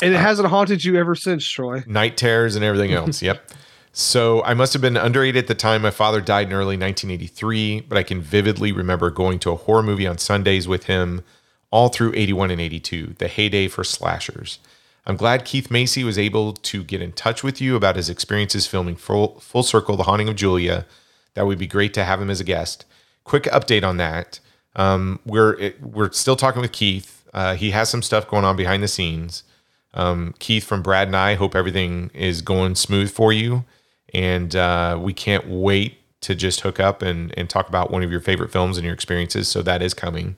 And 0.00 0.14
it 0.14 0.18
hasn't 0.18 0.48
haunted 0.48 0.84
you 0.84 0.96
ever 0.96 1.14
since, 1.14 1.46
Troy. 1.46 1.82
Night 1.86 2.16
terrors 2.16 2.54
and 2.56 2.64
everything 2.64 2.92
else. 2.92 3.20
yep. 3.22 3.50
So 3.92 4.44
I 4.44 4.54
must 4.54 4.72
have 4.74 4.80
been 4.82 4.96
under 4.96 5.24
eight 5.24 5.34
at 5.36 5.46
the 5.48 5.54
time. 5.54 5.82
My 5.82 5.90
father 5.90 6.20
died 6.20 6.46
in 6.46 6.52
early 6.52 6.76
1983, 6.76 7.80
but 7.88 7.98
I 7.98 8.02
can 8.04 8.20
vividly 8.20 8.70
remember 8.70 9.10
going 9.10 9.38
to 9.40 9.50
a 9.50 9.56
horror 9.56 9.82
movie 9.82 10.06
on 10.06 10.18
Sundays 10.18 10.68
with 10.68 10.84
him 10.84 11.24
all 11.70 11.88
through 11.88 12.12
81 12.14 12.50
and 12.52 12.60
82, 12.60 13.16
the 13.18 13.28
heyday 13.28 13.66
for 13.66 13.82
slashers. 13.82 14.58
I'm 15.06 15.16
glad 15.16 15.44
Keith 15.44 15.70
Macy 15.70 16.04
was 16.04 16.18
able 16.18 16.52
to 16.52 16.84
get 16.84 17.00
in 17.00 17.12
touch 17.12 17.42
with 17.42 17.60
you 17.60 17.76
about 17.76 17.96
his 17.96 18.10
experiences 18.10 18.66
filming 18.66 18.96
Full, 18.96 19.40
Full 19.40 19.62
Circle, 19.62 19.96
The 19.96 20.02
Haunting 20.02 20.28
of 20.28 20.36
Julia. 20.36 20.84
That 21.34 21.46
would 21.46 21.58
be 21.58 21.66
great 21.66 21.94
to 21.94 22.04
have 22.04 22.20
him 22.20 22.30
as 22.30 22.40
a 22.40 22.44
guest. 22.44 22.84
Quick 23.24 23.44
update 23.44 23.84
on 23.84 23.96
that. 23.96 24.40
Um, 24.76 25.20
we're 25.24 25.72
we're 25.80 26.12
still 26.12 26.36
talking 26.36 26.60
with 26.60 26.72
Keith. 26.72 27.24
Uh, 27.32 27.54
he 27.54 27.70
has 27.70 27.88
some 27.88 28.02
stuff 28.02 28.28
going 28.28 28.44
on 28.44 28.56
behind 28.56 28.82
the 28.82 28.88
scenes. 28.88 29.42
Um, 29.94 30.34
Keith 30.38 30.64
from 30.64 30.82
Brad 30.82 31.08
and 31.08 31.16
I 31.16 31.34
hope 31.34 31.54
everything 31.54 32.10
is 32.14 32.42
going 32.42 32.74
smooth 32.74 33.10
for 33.10 33.32
you, 33.32 33.64
and 34.14 34.54
uh, 34.54 34.98
we 35.00 35.12
can't 35.12 35.48
wait 35.48 35.98
to 36.20 36.34
just 36.34 36.60
hook 36.60 36.80
up 36.80 37.02
and 37.02 37.36
and 37.38 37.48
talk 37.48 37.68
about 37.68 37.90
one 37.90 38.02
of 38.02 38.10
your 38.10 38.20
favorite 38.20 38.52
films 38.52 38.76
and 38.76 38.84
your 38.84 38.94
experiences. 38.94 39.48
So 39.48 39.62
that 39.62 39.82
is 39.82 39.94
coming. 39.94 40.36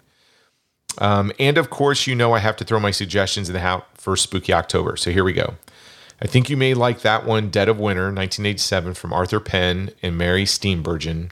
Um, 0.98 1.32
and 1.38 1.56
of 1.58 1.70
course, 1.70 2.06
you 2.06 2.14
know 2.14 2.32
I 2.32 2.38
have 2.40 2.56
to 2.56 2.64
throw 2.64 2.80
my 2.80 2.90
suggestions 2.90 3.48
in 3.48 3.52
the 3.54 3.60
hat 3.60 3.86
for 3.94 4.16
Spooky 4.16 4.52
October. 4.52 4.96
So 4.96 5.10
here 5.10 5.24
we 5.24 5.32
go. 5.32 5.54
I 6.22 6.26
think 6.26 6.50
you 6.50 6.56
may 6.56 6.74
like 6.74 7.00
that 7.00 7.24
one, 7.24 7.48
Dead 7.48 7.68
of 7.68 7.78
Winter, 7.78 8.04
1987, 8.04 8.94
from 8.94 9.12
Arthur 9.12 9.40
Penn 9.40 9.90
and 10.02 10.18
Mary 10.18 10.44
Steenburgen. 10.44 11.30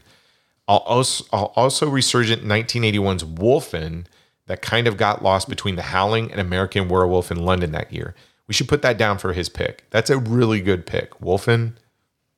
I'll 0.67 0.77
also, 0.77 1.25
I'll 1.31 1.53
also 1.55 1.87
resurgent 1.89 2.43
1981's 2.43 3.23
Wolfen 3.23 4.05
that 4.47 4.61
kind 4.63 4.87
of 4.87 4.97
got 4.97 5.21
lost 5.23 5.47
between 5.47 5.75
The 5.75 5.83
Howling 5.83 6.31
and 6.31 6.41
American 6.41 6.89
Werewolf 6.89 7.29
in 7.29 7.37
London 7.37 7.71
that 7.73 7.93
year. 7.93 8.15
We 8.47 8.53
should 8.55 8.67
put 8.67 8.81
that 8.81 8.97
down 8.97 9.19
for 9.19 9.33
his 9.33 9.47
pick. 9.47 9.83
That's 9.91 10.09
a 10.09 10.17
really 10.17 10.59
good 10.61 10.87
pick. 10.87 11.11
Wolfen, 11.19 11.73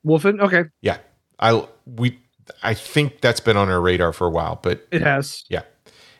Wolfen? 0.06 0.38
Okay. 0.40 0.64
yeah. 0.82 0.98
I 1.38 1.66
we 1.86 2.18
I 2.62 2.74
think 2.74 3.22
that's 3.22 3.40
been 3.40 3.56
on 3.56 3.70
our 3.70 3.80
radar 3.80 4.12
for 4.12 4.26
a 4.26 4.30
while, 4.30 4.60
but 4.62 4.86
It 4.90 5.00
has. 5.00 5.44
yeah. 5.48 5.62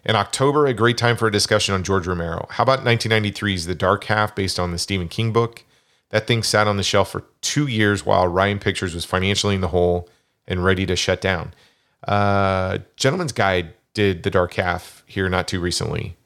In 0.05 0.17
October, 0.17 0.67
a 0.67 0.75
great 0.75 0.99
time 0.99 1.17
for 1.17 1.29
a 1.29 1.33
discussion 1.33 1.75
on 1.75 1.85
George 1.85 2.07
Romero. 2.07 2.47
How 2.51 2.65
about 2.65 2.81
1993's 2.81 3.67
The 3.67 3.75
Dark 3.75 4.05
Half, 4.05 4.35
based 4.35 4.59
on 4.59 4.73
the 4.73 4.79
Stephen 4.79 5.09
King 5.09 5.33
book? 5.33 5.65
That 6.11 6.27
thing 6.27 6.43
sat 6.43 6.67
on 6.67 6.77
the 6.77 6.83
shelf 6.83 7.11
for 7.11 7.25
two 7.41 7.67
years 7.69 8.05
while 8.05 8.23
Orion 8.23 8.59
Pictures 8.59 8.95
was 8.95 9.05
financially 9.05 9.55
in 9.55 9.61
the 9.61 9.69
hole 9.69 10.09
and 10.47 10.65
ready 10.65 10.87
to 10.87 10.97
shut 10.97 11.21
down. 11.21 11.55
Uh, 12.07 12.79
Gentleman's 12.97 13.33
Guide 13.33 13.75
did 13.95 14.25
The 14.25 14.31
Dark 14.31 14.55
Half 14.55 15.05
here 15.07 15.29
not 15.29 15.47
too 15.47 15.61
recently. 15.61 16.17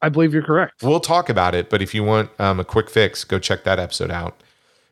I 0.00 0.08
believe 0.08 0.32
you're 0.32 0.42
correct. 0.42 0.82
We'll 0.82 1.00
talk 1.00 1.28
about 1.28 1.54
it, 1.54 1.68
but 1.68 1.82
if 1.82 1.94
you 1.94 2.04
want 2.04 2.30
um, 2.38 2.58
a 2.58 2.64
quick 2.64 2.88
fix, 2.88 3.22
go 3.24 3.38
check 3.38 3.64
that 3.64 3.78
episode 3.78 4.10
out. 4.10 4.42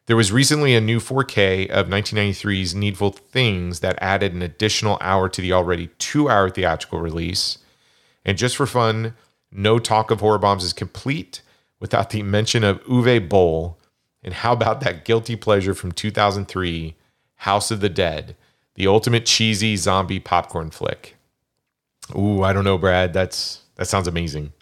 There 0.06 0.16
was 0.16 0.32
recently 0.32 0.74
a 0.74 0.82
new 0.82 1.00
4K 1.00 1.68
of 1.70 1.86
1993's 1.86 2.74
Needful 2.74 3.12
Things 3.12 3.80
that 3.80 3.98
added 4.02 4.34
an 4.34 4.42
additional 4.42 4.98
hour 5.00 5.30
to 5.30 5.40
the 5.40 5.52
already 5.54 5.88
two 5.98 6.28
hour 6.28 6.50
theatrical 6.50 7.00
release. 7.00 7.58
And 8.24 8.38
just 8.38 8.56
for 8.56 8.66
fun, 8.66 9.14
no 9.52 9.78
talk 9.78 10.10
of 10.10 10.20
horror 10.20 10.38
bombs 10.38 10.64
is 10.64 10.72
complete 10.72 11.42
without 11.80 12.10
the 12.10 12.22
mention 12.22 12.64
of 12.64 12.82
Uwe 12.84 13.28
Boll. 13.28 13.78
And 14.22 14.34
how 14.34 14.52
about 14.52 14.80
that 14.80 15.04
guilty 15.04 15.36
pleasure 15.36 15.74
from 15.74 15.92
2003, 15.92 16.94
House 17.36 17.70
of 17.70 17.80
the 17.80 17.90
Dead, 17.90 18.36
the 18.74 18.86
ultimate 18.86 19.26
cheesy 19.26 19.76
zombie 19.76 20.20
popcorn 20.20 20.70
flick? 20.70 21.16
Ooh, 22.16 22.42
I 22.42 22.52
don't 22.52 22.64
know, 22.64 22.78
Brad. 22.78 23.12
That's 23.12 23.60
that 23.76 23.86
sounds 23.86 24.06
amazing. 24.06 24.52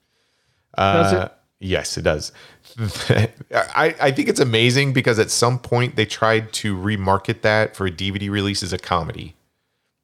Does 0.77 1.13
Uh, 1.13 1.25
it? 1.27 1.33
Yes, 1.65 1.97
it 1.97 2.03
does. 2.03 2.33
I, 3.09 3.95
I 4.01 4.11
think 4.11 4.29
it's 4.29 4.41
amazing 4.41 4.93
because 4.93 5.19
at 5.21 5.31
some 5.31 5.59
point 5.61 5.95
they 5.95 6.07
tried 6.07 6.53
to 6.55 6.77
remarket 6.77 7.43
that 7.43 7.77
for 7.77 7.87
a 7.87 7.91
DVD 7.91 8.31
release 8.31 8.63
as 8.65 8.73
a 8.73 8.79
comedy, 8.79 9.37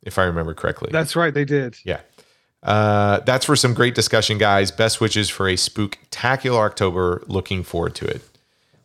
if 0.03 0.19
I 0.19 0.25
remember 0.25 0.55
correctly. 0.55 0.91
That's 0.93 1.17
right. 1.17 1.35
They 1.35 1.45
did. 1.45 1.77
yeah. 1.85 2.01
Uh, 2.63 3.21
that's 3.21 3.45
for 3.45 3.57
some 3.57 3.75
great 3.75 3.95
discussion, 3.95 4.37
guys. 4.39 4.71
Best 4.71 5.01
wishes 5.01 5.29
for 5.29 5.49
a 5.49 5.55
spooktacular 5.55 6.59
October. 6.67 7.23
Looking 7.27 7.63
forward 7.63 7.95
to 7.97 8.07
it. 8.07 8.23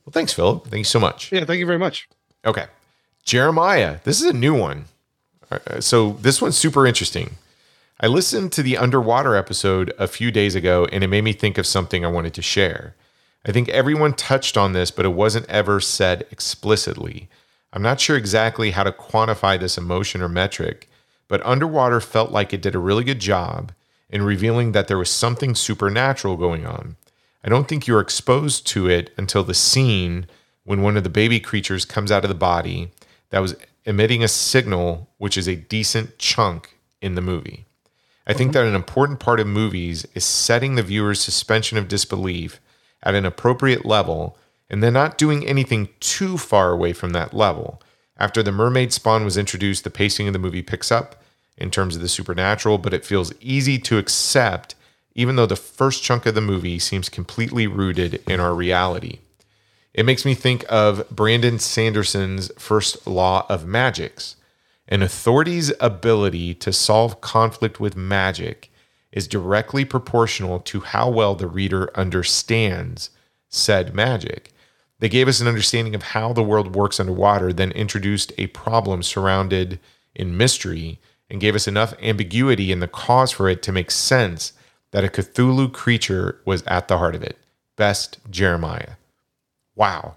Well, 0.06 0.12
thanks, 0.12 0.34
Philip. 0.34 0.64
Thank 0.66 0.80
you 0.80 0.84
so 0.84 1.00
much. 1.00 1.32
Yeah, 1.32 1.46
thank 1.46 1.60
you 1.60 1.66
very 1.66 1.80
much. 1.80 2.08
Okay. 2.46 2.66
Jeremiah. 3.24 4.00
This 4.04 4.22
is 4.22 4.28
a 4.28 4.34
new 4.34 4.54
one. 4.58 4.86
Uh, 5.50 5.80
So 5.80 6.14
this 6.22 6.42
one's 6.42 6.58
super 6.58 6.86
interesting. 6.86 7.36
I 8.00 8.08
listened 8.08 8.52
to 8.54 8.64
the 8.64 8.78
underwater 8.78 9.36
episode 9.36 9.94
a 9.98 10.08
few 10.08 10.30
days 10.30 10.56
ago 10.56 10.86
and 10.92 11.04
it 11.04 11.08
made 11.08 11.24
me 11.24 11.32
think 11.34 11.58
of 11.58 11.66
something 11.66 12.04
I 12.04 12.10
wanted 12.10 12.34
to 12.34 12.42
share. 12.42 12.96
I 13.46 13.52
think 13.52 13.70
everyone 13.70 14.14
touched 14.14 14.58
on 14.58 14.74
this, 14.74 14.92
but 14.92 15.06
it 15.06 15.14
wasn't 15.14 15.50
ever 15.50 15.80
said 15.80 16.26
explicitly. 16.32 17.30
I'm 17.72 17.82
not 17.82 18.00
sure 18.02 18.18
exactly 18.18 18.72
how 18.72 18.84
to 18.84 18.92
quantify 18.92 19.60
this 19.60 19.78
emotion 19.78 20.22
or 20.22 20.30
metric, 20.30 20.90
but 21.28 21.46
underwater 21.46 22.00
felt 22.00 22.32
like 22.32 22.54
it 22.54 22.62
did 22.62 22.76
a 22.76 22.80
really 22.80 23.04
good 23.04 23.20
job 23.20 23.72
in 24.10 24.22
revealing 24.22 24.72
that 24.72 24.88
there 24.88 24.98
was 24.98 25.10
something 25.10 25.56
supernatural 25.56 26.38
going 26.38 26.66
on. 26.66 26.96
I 27.44 27.50
don't 27.50 27.68
think 27.68 27.88
you're 27.88 28.00
exposed 28.00 28.68
to 28.68 28.88
it 28.88 29.12
until 29.18 29.44
the 29.44 29.54
scene 29.54 30.28
when 30.64 30.82
one 30.82 30.96
of 30.96 31.04
the 31.04 31.10
baby 31.10 31.40
creatures 31.40 31.86
comes 31.86 32.12
out 32.12 32.24
of 32.24 32.30
the 32.30 32.36
body 32.36 32.92
that 33.32 33.40
was 33.40 33.56
emitting 33.86 34.24
a 34.24 34.28
signal, 34.28 35.10
which 35.18 35.38
is 35.38 35.48
a 35.48 35.56
decent 35.56 36.18
chunk 36.18 36.78
in 37.02 37.16
the 37.16 37.22
movie. 37.22 37.66
I 38.26 38.34
think 38.34 38.54
that 38.54 38.66
an 38.66 38.76
important 38.76 39.20
part 39.20 39.42
of 39.42 39.48
movies 39.48 40.06
is 40.14 40.24
setting 40.24 40.76
the 40.76 40.84
viewer's 40.84 41.20
suspension 41.20 41.78
of 41.78 41.90
disbelief 41.90 42.62
at 43.02 43.16
an 43.16 43.26
appropriate 43.26 43.86
level 43.86 44.38
and 44.70 44.82
then 44.82 44.94
not 44.94 45.18
doing 45.18 45.46
anything 45.46 45.90
too 46.00 46.38
far 46.38 46.72
away 46.72 46.94
from 46.94 47.12
that 47.12 47.34
level. 47.34 47.82
After 48.24 48.42
the 48.42 48.54
mermaid 48.54 48.94
spawn 48.94 49.26
was 49.26 49.36
introduced, 49.36 49.84
the 49.84 49.90
pacing 49.90 50.28
of 50.28 50.34
the 50.34 50.40
movie 50.40 50.62
picks 50.62 50.94
up 50.94 51.22
in 51.58 51.70
terms 51.70 51.98
of 51.98 52.02
the 52.02 52.08
supernatural, 52.08 52.78
but 52.78 52.94
it 52.94 53.04
feels 53.04 53.34
easy 53.42 53.78
to 53.80 53.98
accept, 53.98 54.76
even 55.14 55.36
though 55.36 55.46
the 55.46 55.58
first 55.58 56.04
chunk 56.04 56.26
of 56.26 56.34
the 56.34 56.40
movie 56.40 56.80
seems 56.80 57.10
completely 57.10 57.68
rooted 57.68 58.24
in 58.26 58.40
our 58.40 58.56
reality. 58.56 59.20
It 59.94 60.06
makes 60.06 60.24
me 60.24 60.36
think 60.36 60.64
of 60.70 61.10
Brandon 61.10 61.60
Sanderson's 61.60 62.50
first 62.58 63.06
law 63.06 63.46
of 63.50 63.68
magics. 63.68 64.38
An 64.88 65.02
authority's 65.02 65.74
ability 65.82 66.54
to 66.54 66.72
solve 66.72 67.20
conflict 67.20 67.82
with 67.82 67.98
magic 67.98 68.72
is 69.12 69.28
directly 69.28 69.84
proportional 69.84 70.62
to 70.62 70.80
how 70.80 71.10
well 71.10 71.36
the 71.36 71.48
reader 71.48 71.92
understands 71.94 73.10
said 73.50 73.94
magic. 73.94 74.53
They 75.04 75.10
gave 75.10 75.28
us 75.28 75.42
an 75.42 75.50
understanding 75.50 75.96
of 75.96 76.02
how 76.02 76.32
the 76.32 76.42
world 76.42 76.78
works 76.78 76.98
underwater, 76.98 77.52
then 77.52 77.74
introduced 77.74 78.32
a 78.38 78.48
problem 78.48 79.04
surrounded 79.04 79.82
in 80.16 80.38
mystery 80.38 80.98
and 81.30 81.42
gave 81.42 81.56
us 81.56 81.68
enough 81.68 81.94
ambiguity 82.02 82.72
in 82.72 82.80
the 82.80 82.88
cause 82.88 83.30
for 83.30 83.50
it 83.50 83.62
to 83.64 83.74
make 83.74 83.92
sense 83.92 84.54
that 84.92 85.04
a 85.04 85.10
Cthulhu 85.10 85.74
creature 85.74 86.40
was 86.46 86.64
at 86.68 86.88
the 86.88 87.00
heart 87.00 87.16
of 87.16 87.22
it. 87.22 87.38
Best 87.76 88.18
Jeremiah. 88.30 88.92
Wow. 89.76 90.16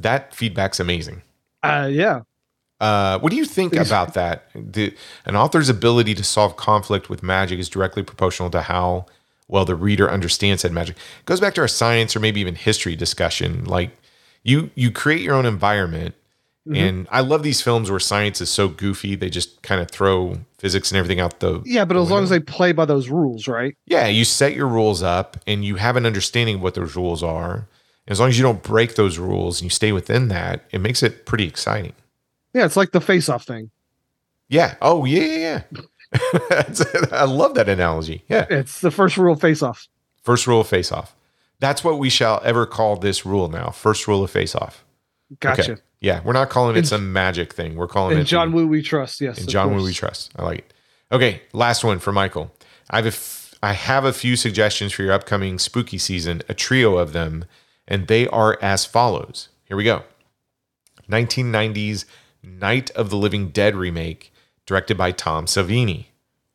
That 0.00 0.34
feedback's 0.34 0.80
amazing. 0.80 1.22
Uh, 1.62 1.88
yeah. 1.88 2.22
Uh, 2.80 3.20
what 3.20 3.30
do 3.30 3.36
you 3.36 3.44
think 3.44 3.76
about 3.76 4.14
that? 4.14 4.48
The, 4.56 4.92
an 5.24 5.36
author's 5.36 5.68
ability 5.68 6.16
to 6.16 6.24
solve 6.24 6.56
conflict 6.56 7.10
with 7.10 7.22
magic 7.22 7.60
is 7.60 7.68
directly 7.68 8.02
proportional 8.02 8.50
to 8.50 8.62
how 8.62 9.06
well 9.46 9.64
the 9.64 9.76
reader 9.76 10.10
understands 10.10 10.62
that 10.62 10.72
magic. 10.72 10.96
It 10.96 11.26
goes 11.26 11.38
back 11.38 11.54
to 11.54 11.60
our 11.60 11.68
science 11.68 12.16
or 12.16 12.20
maybe 12.20 12.40
even 12.40 12.56
history 12.56 12.96
discussion. 12.96 13.64
Like 13.66 13.90
you, 14.42 14.70
you 14.74 14.90
create 14.90 15.20
your 15.20 15.34
own 15.34 15.46
environment, 15.46 16.14
mm-hmm. 16.66 16.76
and 16.76 17.08
I 17.10 17.20
love 17.20 17.42
these 17.42 17.60
films 17.60 17.90
where 17.90 18.00
science 18.00 18.40
is 18.40 18.50
so 18.50 18.68
goofy 18.68 19.14
they 19.14 19.30
just 19.30 19.62
kind 19.62 19.80
of 19.80 19.90
throw 19.90 20.36
physics 20.58 20.90
and 20.90 20.98
everything 20.98 21.20
out 21.20 21.40
the 21.40 21.62
Yeah, 21.64 21.84
but 21.84 21.96
as 21.96 22.10
long 22.10 22.22
as 22.22 22.30
they 22.30 22.40
play 22.40 22.72
by 22.72 22.84
those 22.84 23.08
rules, 23.08 23.48
right? 23.48 23.76
Yeah, 23.86 24.06
you 24.06 24.24
set 24.24 24.54
your 24.54 24.68
rules 24.68 25.02
up 25.02 25.36
and 25.46 25.64
you 25.64 25.76
have 25.76 25.96
an 25.96 26.06
understanding 26.06 26.56
of 26.56 26.62
what 26.62 26.74
those 26.74 26.96
rules 26.96 27.22
are. 27.22 27.66
As 28.08 28.18
long 28.18 28.28
as 28.28 28.38
you 28.38 28.42
don't 28.42 28.62
break 28.62 28.96
those 28.96 29.18
rules 29.18 29.60
and 29.60 29.66
you 29.66 29.70
stay 29.70 29.92
within 29.92 30.28
that, 30.28 30.64
it 30.72 30.80
makes 30.80 31.02
it 31.02 31.26
pretty 31.26 31.44
exciting. 31.44 31.92
Yeah, 32.52 32.64
it's 32.64 32.76
like 32.76 32.90
the 32.90 33.00
face-off 33.00 33.44
thing. 33.44 33.70
Yeah. 34.48 34.74
Oh, 34.82 35.04
yeah, 35.04 35.22
yeah, 35.22 35.62
yeah. 36.12 36.62
I 37.12 37.24
love 37.24 37.54
that 37.54 37.68
analogy. 37.68 38.24
Yeah. 38.28 38.46
It's 38.50 38.80
the 38.80 38.90
first 38.90 39.16
rule 39.16 39.34
of 39.34 39.40
face-off. 39.40 39.86
First 40.22 40.46
rule 40.46 40.60
of 40.60 40.66
face 40.66 40.92
off. 40.92 41.14
That's 41.60 41.84
what 41.84 41.98
we 41.98 42.10
shall 42.10 42.40
ever 42.44 42.66
call 42.66 42.96
this 42.96 43.24
rule 43.24 43.48
now. 43.48 43.70
First 43.70 44.08
rule 44.08 44.24
of 44.24 44.30
face 44.30 44.54
off. 44.54 44.84
Gotcha. 45.38 45.78
Yeah. 46.00 46.20
We're 46.24 46.32
not 46.32 46.50
calling 46.50 46.76
it 46.76 46.86
some 46.86 47.12
magic 47.12 47.52
thing. 47.54 47.76
We're 47.76 47.86
calling 47.86 48.12
And 48.12 48.22
it 48.22 48.24
John 48.24 48.52
Woo 48.52 48.66
we 48.66 48.82
trust. 48.82 49.20
Yes. 49.20 49.38
in 49.38 49.44
of 49.44 49.50
John 49.50 49.74
Woo 49.74 49.84
we 49.84 49.92
trust. 49.92 50.32
I 50.36 50.42
like 50.44 50.58
it. 50.60 50.74
Okay, 51.12 51.42
last 51.52 51.84
one 51.84 51.98
for 51.98 52.12
Michael. 52.12 52.52
I 52.88 52.96
have 52.96 53.04
a 53.06 53.08
f- 53.08 53.54
I 53.62 53.72
have 53.74 54.04
a 54.04 54.12
few 54.12 54.36
suggestions 54.36 54.92
for 54.92 55.02
your 55.02 55.12
upcoming 55.12 55.58
spooky 55.58 55.98
season, 55.98 56.40
a 56.48 56.54
trio 56.54 56.96
of 56.96 57.12
them, 57.12 57.44
and 57.86 58.06
they 58.06 58.26
are 58.28 58.58
as 58.62 58.86
follows. 58.86 59.50
Here 59.64 59.76
we 59.76 59.84
go. 59.84 60.04
1990s 61.10 62.04
Night 62.42 62.90
of 62.92 63.10
the 63.10 63.16
Living 63.16 63.48
Dead 63.50 63.76
remake, 63.76 64.32
directed 64.66 64.96
by 64.96 65.12
Tom 65.12 65.46
Savini. 65.46 66.06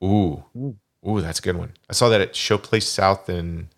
Ooh, 0.04 0.44
ooh, 0.58 1.22
that's 1.22 1.40
a 1.40 1.42
good 1.44 1.58
one. 1.58 1.74
I 1.90 1.94
saw 1.94 2.10
that 2.10 2.22
at 2.22 2.34
Showplace 2.34 2.84
South 2.84 3.30
in 3.30 3.70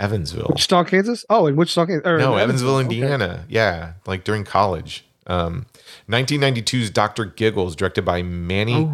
Evansville. 0.00 0.46
Wichita, 0.50 0.84
Kansas. 0.84 1.24
Oh, 1.30 1.46
in 1.46 1.54
Wichita, 1.56 1.86
Kansas. 1.86 2.06
or 2.06 2.18
No, 2.18 2.36
Evansville, 2.36 2.76
Okay. 2.76 2.82
Indiana. 2.82 3.44
Yeah, 3.48 3.92
like 4.06 4.24
during 4.24 4.44
college. 4.44 5.04
Um, 5.26 5.66
1992's 6.08 6.90
Dr. 6.90 7.26
Giggles, 7.26 7.76
directed 7.76 8.04
by 8.04 8.22
Manny 8.22 8.90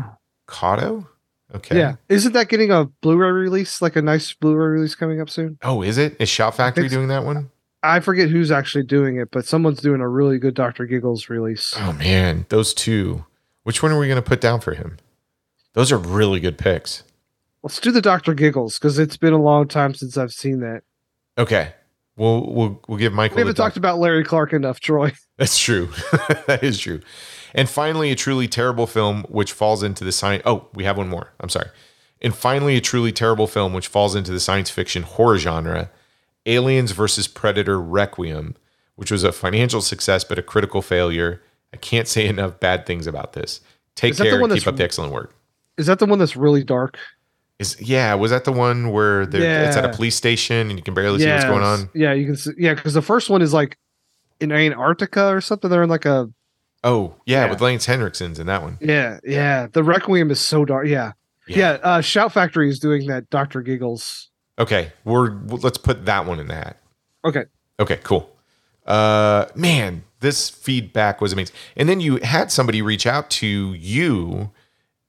Coto. 0.48 1.06
Okay. 1.54 1.76
Oh. 1.76 1.78
Yeah, 1.78 1.94
isn't 2.08 2.32
that 2.32 2.48
getting 2.48 2.70
a 2.72 2.86
Blu-ray 3.02 3.30
release? 3.30 3.80
Like 3.80 3.96
a 3.96 4.02
nice 4.02 4.34
Blu-ray 4.34 4.66
release 4.72 4.94
coming 4.94 5.20
up 5.20 5.30
soon? 5.30 5.58
Oh, 5.62 5.82
is 5.82 5.96
it? 5.96 6.16
Is 6.20 6.28
Shout 6.28 6.56
Factory 6.56 6.88
doing 6.88 7.08
that 7.08 7.24
one? 7.24 7.50
I 7.82 8.00
forget 8.00 8.28
who's 8.28 8.50
actually 8.50 8.82
doing 8.84 9.16
it, 9.16 9.30
but 9.30 9.46
someone's 9.46 9.80
doing 9.80 10.00
a 10.00 10.08
really 10.08 10.38
good 10.38 10.54
Doctor 10.54 10.86
Giggles 10.86 11.28
release. 11.28 11.72
Oh 11.76 11.92
man, 11.92 12.44
those 12.48 12.74
two. 12.74 13.24
Which 13.62 13.82
one 13.82 13.92
are 13.92 13.98
we 13.98 14.08
going 14.08 14.16
to 14.22 14.28
put 14.28 14.40
down 14.40 14.60
for 14.60 14.74
him? 14.74 14.96
Those 15.74 15.92
are 15.92 15.98
really 15.98 16.40
good 16.40 16.58
picks. 16.58 17.04
Let's 17.62 17.78
do 17.80 17.92
the 17.92 18.02
Doctor 18.02 18.34
Giggles 18.34 18.78
because 18.78 18.98
it's 18.98 19.16
been 19.16 19.32
a 19.32 19.40
long 19.42 19.68
time 19.68 19.94
since 19.94 20.16
I've 20.16 20.32
seen 20.32 20.60
that. 20.60 20.82
Okay. 21.38 21.72
We'll 22.16 22.46
we'll 22.52 22.82
we'll 22.88 22.98
give 22.98 23.12
Michael 23.12 23.36
We 23.36 23.40
haven't 23.42 23.56
talked 23.56 23.76
about 23.76 23.98
Larry 23.98 24.24
Clark 24.24 24.52
enough, 24.52 24.80
Troy. 24.80 25.12
That's 25.38 25.58
true. 25.58 25.90
that 26.46 26.60
is 26.62 26.80
true. 26.80 27.00
And 27.54 27.68
finally, 27.68 28.10
a 28.10 28.14
truly 28.14 28.48
terrible 28.48 28.86
film 28.86 29.24
which 29.28 29.52
falls 29.52 29.82
into 29.82 30.02
the 30.02 30.12
science. 30.12 30.42
Oh, 30.46 30.68
we 30.74 30.84
have 30.84 30.96
one 30.96 31.08
more. 31.08 31.32
I'm 31.40 31.50
sorry. 31.50 31.68
And 32.22 32.34
finally, 32.34 32.76
a 32.76 32.80
truly 32.80 33.12
terrible 33.12 33.46
film 33.46 33.74
which 33.74 33.88
falls 33.88 34.14
into 34.14 34.32
the 34.32 34.40
science 34.40 34.70
fiction 34.70 35.02
horror 35.02 35.38
genre 35.38 35.90
Aliens 36.46 36.92
versus 36.92 37.28
Predator 37.28 37.80
Requiem, 37.80 38.56
which 38.94 39.10
was 39.10 39.22
a 39.22 39.32
financial 39.32 39.82
success 39.82 40.24
but 40.24 40.38
a 40.38 40.42
critical 40.42 40.80
failure. 40.80 41.42
I 41.74 41.76
can't 41.76 42.08
say 42.08 42.26
enough 42.26 42.60
bad 42.60 42.86
things 42.86 43.06
about 43.06 43.34
this. 43.34 43.60
Take 43.94 44.16
care. 44.16 44.40
Keep 44.48 44.66
up 44.66 44.76
the 44.76 44.84
excellent 44.84 45.12
work. 45.12 45.34
Is 45.76 45.86
that 45.86 45.98
the 45.98 46.06
one 46.06 46.18
that's 46.18 46.36
really 46.36 46.64
dark? 46.64 46.98
Is 47.58 47.80
yeah, 47.80 48.12
was 48.14 48.30
that 48.32 48.44
the 48.44 48.52
one 48.52 48.90
where 48.90 49.24
they're 49.24 49.66
it's 49.66 49.76
at 49.76 49.84
a 49.84 49.88
police 49.88 50.14
station 50.14 50.68
and 50.68 50.78
you 50.78 50.82
can 50.82 50.92
barely 50.92 51.20
see 51.20 51.28
what's 51.30 51.44
going 51.44 51.62
on? 51.62 51.88
Yeah, 51.94 52.12
you 52.12 52.26
can 52.26 52.36
see. 52.36 52.50
Yeah, 52.58 52.74
because 52.74 52.92
the 52.94 53.00
first 53.02 53.30
one 53.30 53.40
is 53.40 53.54
like 53.54 53.78
in 54.40 54.52
Antarctica 54.52 55.28
or 55.28 55.40
something. 55.40 55.70
They're 55.70 55.82
in 55.82 55.88
like 55.88 56.04
a 56.04 56.28
Oh, 56.84 57.14
yeah, 57.24 57.44
Yeah. 57.46 57.50
with 57.50 57.60
Lance 57.62 57.86
Henriksen's 57.86 58.38
in 58.38 58.46
that 58.46 58.62
one. 58.62 58.76
yeah, 58.80 59.18
yeah. 59.24 59.66
The 59.72 59.82
Requiem 59.82 60.30
is 60.30 60.38
so 60.38 60.64
dark. 60.66 60.86
Yeah, 60.86 61.12
Yeah. 61.48 61.56
yeah. 61.58 61.72
uh, 61.82 62.00
Shout 62.02 62.32
Factory 62.32 62.68
is 62.68 62.78
doing 62.78 63.06
that. 63.06 63.30
Doctor 63.30 63.62
Giggles. 63.62 64.28
Okay, 64.58 64.92
we're 65.04 65.30
let's 65.48 65.78
put 65.78 66.04
that 66.04 66.26
one 66.26 66.38
in 66.38 66.48
the 66.48 66.54
hat. 66.54 66.76
Okay. 67.24 67.44
Okay, 67.80 67.98
cool. 68.02 68.30
Uh 68.86 69.46
man, 69.54 70.04
this 70.20 70.50
feedback 70.50 71.20
was 71.22 71.32
amazing. 71.32 71.54
And 71.76 71.88
then 71.88 72.00
you 72.00 72.16
had 72.18 72.52
somebody 72.52 72.82
reach 72.82 73.06
out 73.06 73.30
to 73.30 73.72
you 73.74 74.50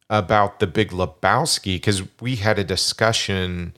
about 0.09 0.59
the 0.59 0.67
Big 0.67 0.91
Lebowski 0.91 1.75
because 1.75 2.03
we 2.21 2.38
had 2.38 2.57
a 2.59 2.63
discussion 2.63 3.75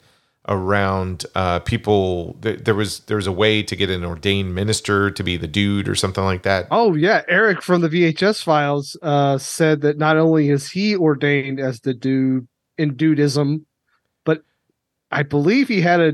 around 0.48 1.26
uh 1.36 1.60
people 1.60 2.36
th- 2.42 2.62
there 2.64 2.74
was 2.74 3.02
there 3.02 3.18
was 3.18 3.28
a 3.28 3.32
way 3.32 3.62
to 3.62 3.76
get 3.76 3.90
an 3.90 4.04
ordained 4.04 4.56
minister 4.56 5.12
to 5.12 5.22
be 5.22 5.38
the 5.38 5.48
dude 5.48 5.88
or 5.88 5.96
something 5.96 6.24
like 6.24 6.44
that. 6.44 6.68
Oh 6.72 6.96
yeah, 6.96 7.22
Eric 7.28 7.62
from 7.62 7.82
the 7.82 7.90
VHS 7.90 8.44
files 8.44 8.98
uh, 9.02 9.38
said 9.38 9.82
that 9.82 9.98
not 9.98 10.18
only 10.18 10.50
is 10.50 10.72
he 10.72 10.96
ordained 10.96 11.60
as 11.60 11.82
the 11.82 11.94
dude 11.94 12.48
in 12.78 12.96
dudism, 12.96 13.66
but 14.24 14.44
I 15.12 15.24
believe 15.24 15.68
he 15.68 15.82
had 15.82 16.00
a 16.00 16.14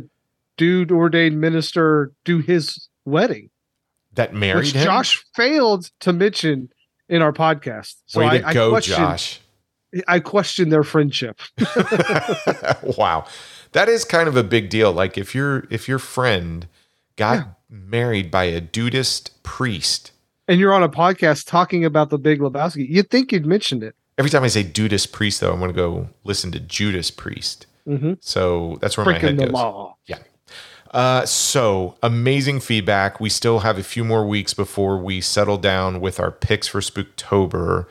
dude 0.58 0.92
ordained 0.92 1.40
minister 1.40 2.12
do 2.24 2.40
his 2.40 2.90
wedding, 3.06 3.50
That 4.14 4.34
married 4.34 4.58
which 4.58 4.74
him. 4.74 4.84
Josh 4.84 5.24
failed 5.36 5.90
to 6.02 6.14
mention 6.14 6.70
in 7.08 7.22
our 7.22 7.34
podcast. 7.34 7.96
So 8.08 8.22
Way 8.22 8.40
to 8.40 8.48
I 8.48 8.54
go, 8.54 8.70
question, 8.72 8.96
Josh. 8.96 9.40
I 10.08 10.20
question 10.20 10.70
their 10.70 10.84
friendship. 10.84 11.40
wow. 12.98 13.26
That 13.74 13.90
is 13.90 14.06
kind 14.06 14.28
of 14.28 14.36
a 14.38 14.44
big 14.44 14.70
deal. 14.70 14.92
Like 14.92 15.18
if 15.18 15.34
your 15.36 15.66
if 15.70 15.88
your 15.88 16.00
friend 16.00 16.68
got 17.16 17.38
Yeah. 17.38 17.44
married 17.70 18.32
by 18.32 18.46
a 18.46 18.62
dudist 18.62 19.42
priest. 19.44 20.12
And 20.48 20.60
you're 20.60 20.74
on 20.74 20.84
a 20.84 20.90
podcast 20.90 21.48
talking 21.48 21.84
about 21.86 22.10
the 22.10 22.20
Big 22.20 22.40
Lebowski. 22.40 22.88
You'd 22.88 23.10
think 23.10 23.32
you'd 23.32 23.46
mentioned 23.46 23.84
it. 23.84 23.96
Every 24.18 24.30
time 24.30 24.44
I 24.44 24.48
say 24.48 24.64
dudist 24.64 25.12
priest 25.12 25.42
though, 25.42 25.52
I'm 25.52 25.60
going 25.60 25.72
to 25.72 25.76
go 25.76 26.10
listen 26.24 26.52
to 26.52 26.60
Judas 26.60 27.10
Priest. 27.12 27.66
Mm-hmm. 27.88 28.14
So 28.22 28.78
that's 28.82 28.96
where 28.98 29.06
my 29.06 29.14
Breaking 29.14 29.38
head 29.40 29.46
goes. 29.48 29.54
law. 29.54 29.98
Uh, 30.92 31.26
so 31.26 31.98
amazing 32.02 32.62
feedback. 32.62 33.20
We 33.20 33.28
still 33.28 33.60
have 33.60 33.78
a 33.78 33.84
few 33.84 34.06
more 34.06 34.26
weeks 34.26 34.54
before 34.54 34.98
we 34.98 35.20
settle 35.20 35.58
down 35.58 36.00
with 36.00 36.22
our 36.22 36.32
picks 36.32 36.68
for 36.70 36.80
Spooktober. 36.80 37.88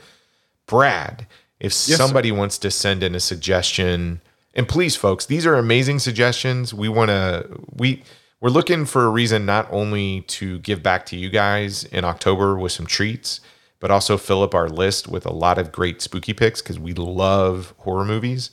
Brad, 0.66 1.26
if 1.60 1.72
sir. 1.72 1.96
somebody 1.96 2.32
wants 2.32 2.58
to 2.58 2.70
send 2.70 3.02
in 3.02 3.14
a 3.14 3.20
suggestion, 3.20 4.20
and 4.54 4.68
please, 4.68 4.96
folks, 4.96 5.26
these 5.26 5.46
are 5.46 5.56
amazing 5.56 5.98
suggestions. 5.98 6.74
We 6.74 6.88
want 6.88 7.10
to 7.10 7.48
we 7.72 8.02
we're 8.40 8.50
looking 8.50 8.84
for 8.84 9.04
a 9.04 9.10
reason 9.10 9.46
not 9.46 9.68
only 9.70 10.22
to 10.22 10.58
give 10.58 10.82
back 10.82 11.06
to 11.06 11.16
you 11.16 11.30
guys 11.30 11.84
in 11.84 12.04
October 12.04 12.58
with 12.58 12.72
some 12.72 12.86
treats, 12.86 13.40
but 13.80 13.90
also 13.90 14.16
fill 14.16 14.42
up 14.42 14.54
our 14.54 14.68
list 14.68 15.08
with 15.08 15.26
a 15.26 15.32
lot 15.32 15.58
of 15.58 15.72
great 15.72 16.02
spooky 16.02 16.32
picks 16.32 16.60
because 16.60 16.78
we 16.78 16.92
love 16.94 17.74
horror 17.78 18.04
movies. 18.04 18.50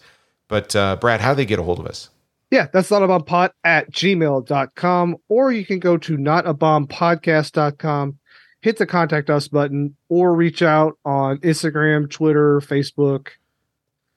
But 0.48 0.76
uh, 0.76 0.98
Brad, 0.98 1.22
how 1.22 1.34
do 1.34 1.38
they 1.38 1.46
get 1.46 1.60
a 1.60 1.64
hold 1.64 1.80
of 1.80 1.86
us? 1.86 2.10
Yeah, 2.52 2.68
that's 2.74 2.92
not 2.92 3.02
a 3.02 3.08
bomb 3.08 3.24
pot 3.24 3.54
at 3.64 3.90
gmail.com, 3.92 5.16
or 5.30 5.54
you 5.54 5.66
can 5.66 5.80
go 5.80 5.98
to 5.98 6.18
notabombpodcast.com, 6.18 8.20
hit 8.62 8.78
the 8.78 8.86
contact 8.86 9.30
us 9.30 9.48
button, 9.48 9.96
or 10.10 10.36
reach 10.36 10.62
out 10.62 10.98
on 11.06 11.38
Instagram, 11.40 12.10
Twitter, 12.10 12.60
Facebook. 12.62 13.30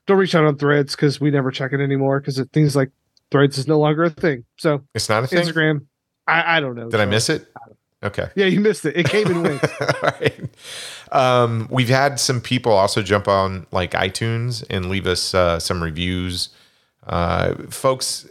Don't 0.06 0.18
reach 0.18 0.34
out 0.34 0.44
on 0.44 0.56
threads 0.56 0.94
because 0.94 1.20
we 1.20 1.30
never 1.30 1.50
check 1.50 1.72
it 1.72 1.80
anymore 1.80 2.20
because 2.20 2.38
it 2.38 2.50
things 2.52 2.76
like 2.76 2.90
threads 3.30 3.58
is 3.58 3.66
no 3.66 3.78
longer 3.78 4.04
a 4.04 4.10
thing. 4.10 4.44
So 4.56 4.82
It's 4.94 5.08
not 5.08 5.24
a 5.24 5.26
thing. 5.26 5.46
Instagram, 5.46 5.86
I, 6.26 6.58
I 6.58 6.60
don't 6.60 6.76
know. 6.76 6.90
Did 6.90 7.00
I 7.00 7.06
miss 7.06 7.28
it? 7.30 7.46
Okay. 8.02 8.28
Yeah, 8.34 8.46
you 8.46 8.60
missed 8.60 8.84
it. 8.84 8.96
It 8.96 9.08
came 9.08 9.26
and 9.28 9.42
went. 9.42 9.64
All 9.80 10.10
right. 10.20 10.40
Um, 11.10 11.68
we've 11.70 11.88
had 11.88 12.20
some 12.20 12.40
people 12.40 12.72
also 12.72 13.02
jump 13.02 13.28
on 13.28 13.66
like 13.72 13.92
iTunes 13.92 14.62
and 14.68 14.90
leave 14.90 15.06
us 15.06 15.34
uh, 15.34 15.58
some 15.58 15.82
reviews. 15.82 16.50
Uh, 17.06 17.54
folks, 17.70 18.28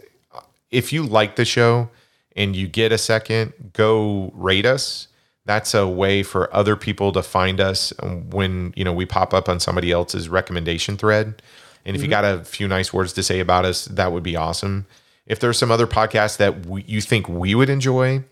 if 0.70 0.92
you 0.92 1.02
like 1.02 1.34
the 1.34 1.44
show 1.44 1.90
and 2.36 2.54
you 2.54 2.68
get 2.68 2.92
a 2.92 2.98
second, 2.98 3.52
go 3.72 4.30
rate 4.34 4.64
us. 4.66 5.08
That's 5.46 5.74
a 5.74 5.86
way 5.86 6.22
for 6.22 6.54
other 6.54 6.76
people 6.76 7.12
to 7.12 7.22
find 7.22 7.60
us 7.60 7.92
when 8.00 8.72
you 8.76 8.84
know 8.84 8.92
we 8.92 9.06
pop 9.06 9.34
up 9.34 9.48
on 9.48 9.60
somebody 9.60 9.92
else's 9.92 10.28
recommendation 10.28 10.96
thread. 10.96 11.42
And 11.84 11.94
if 11.94 12.02
you 12.02 12.08
got 12.08 12.24
a 12.24 12.44
few 12.44 12.66
nice 12.66 12.94
words 12.94 13.12
to 13.12 13.22
say 13.22 13.40
about 13.40 13.64
us, 13.64 13.84
that 13.86 14.10
would 14.10 14.22
be 14.22 14.36
awesome. 14.36 14.86
If 15.26 15.40
there's 15.40 15.58
some 15.58 15.70
other 15.70 15.86
podcasts 15.86 16.38
that 16.38 16.66
we, 16.66 16.82
you 16.84 17.00
think 17.00 17.28
we 17.28 17.54
would 17.54 17.68
enjoy 17.68 18.24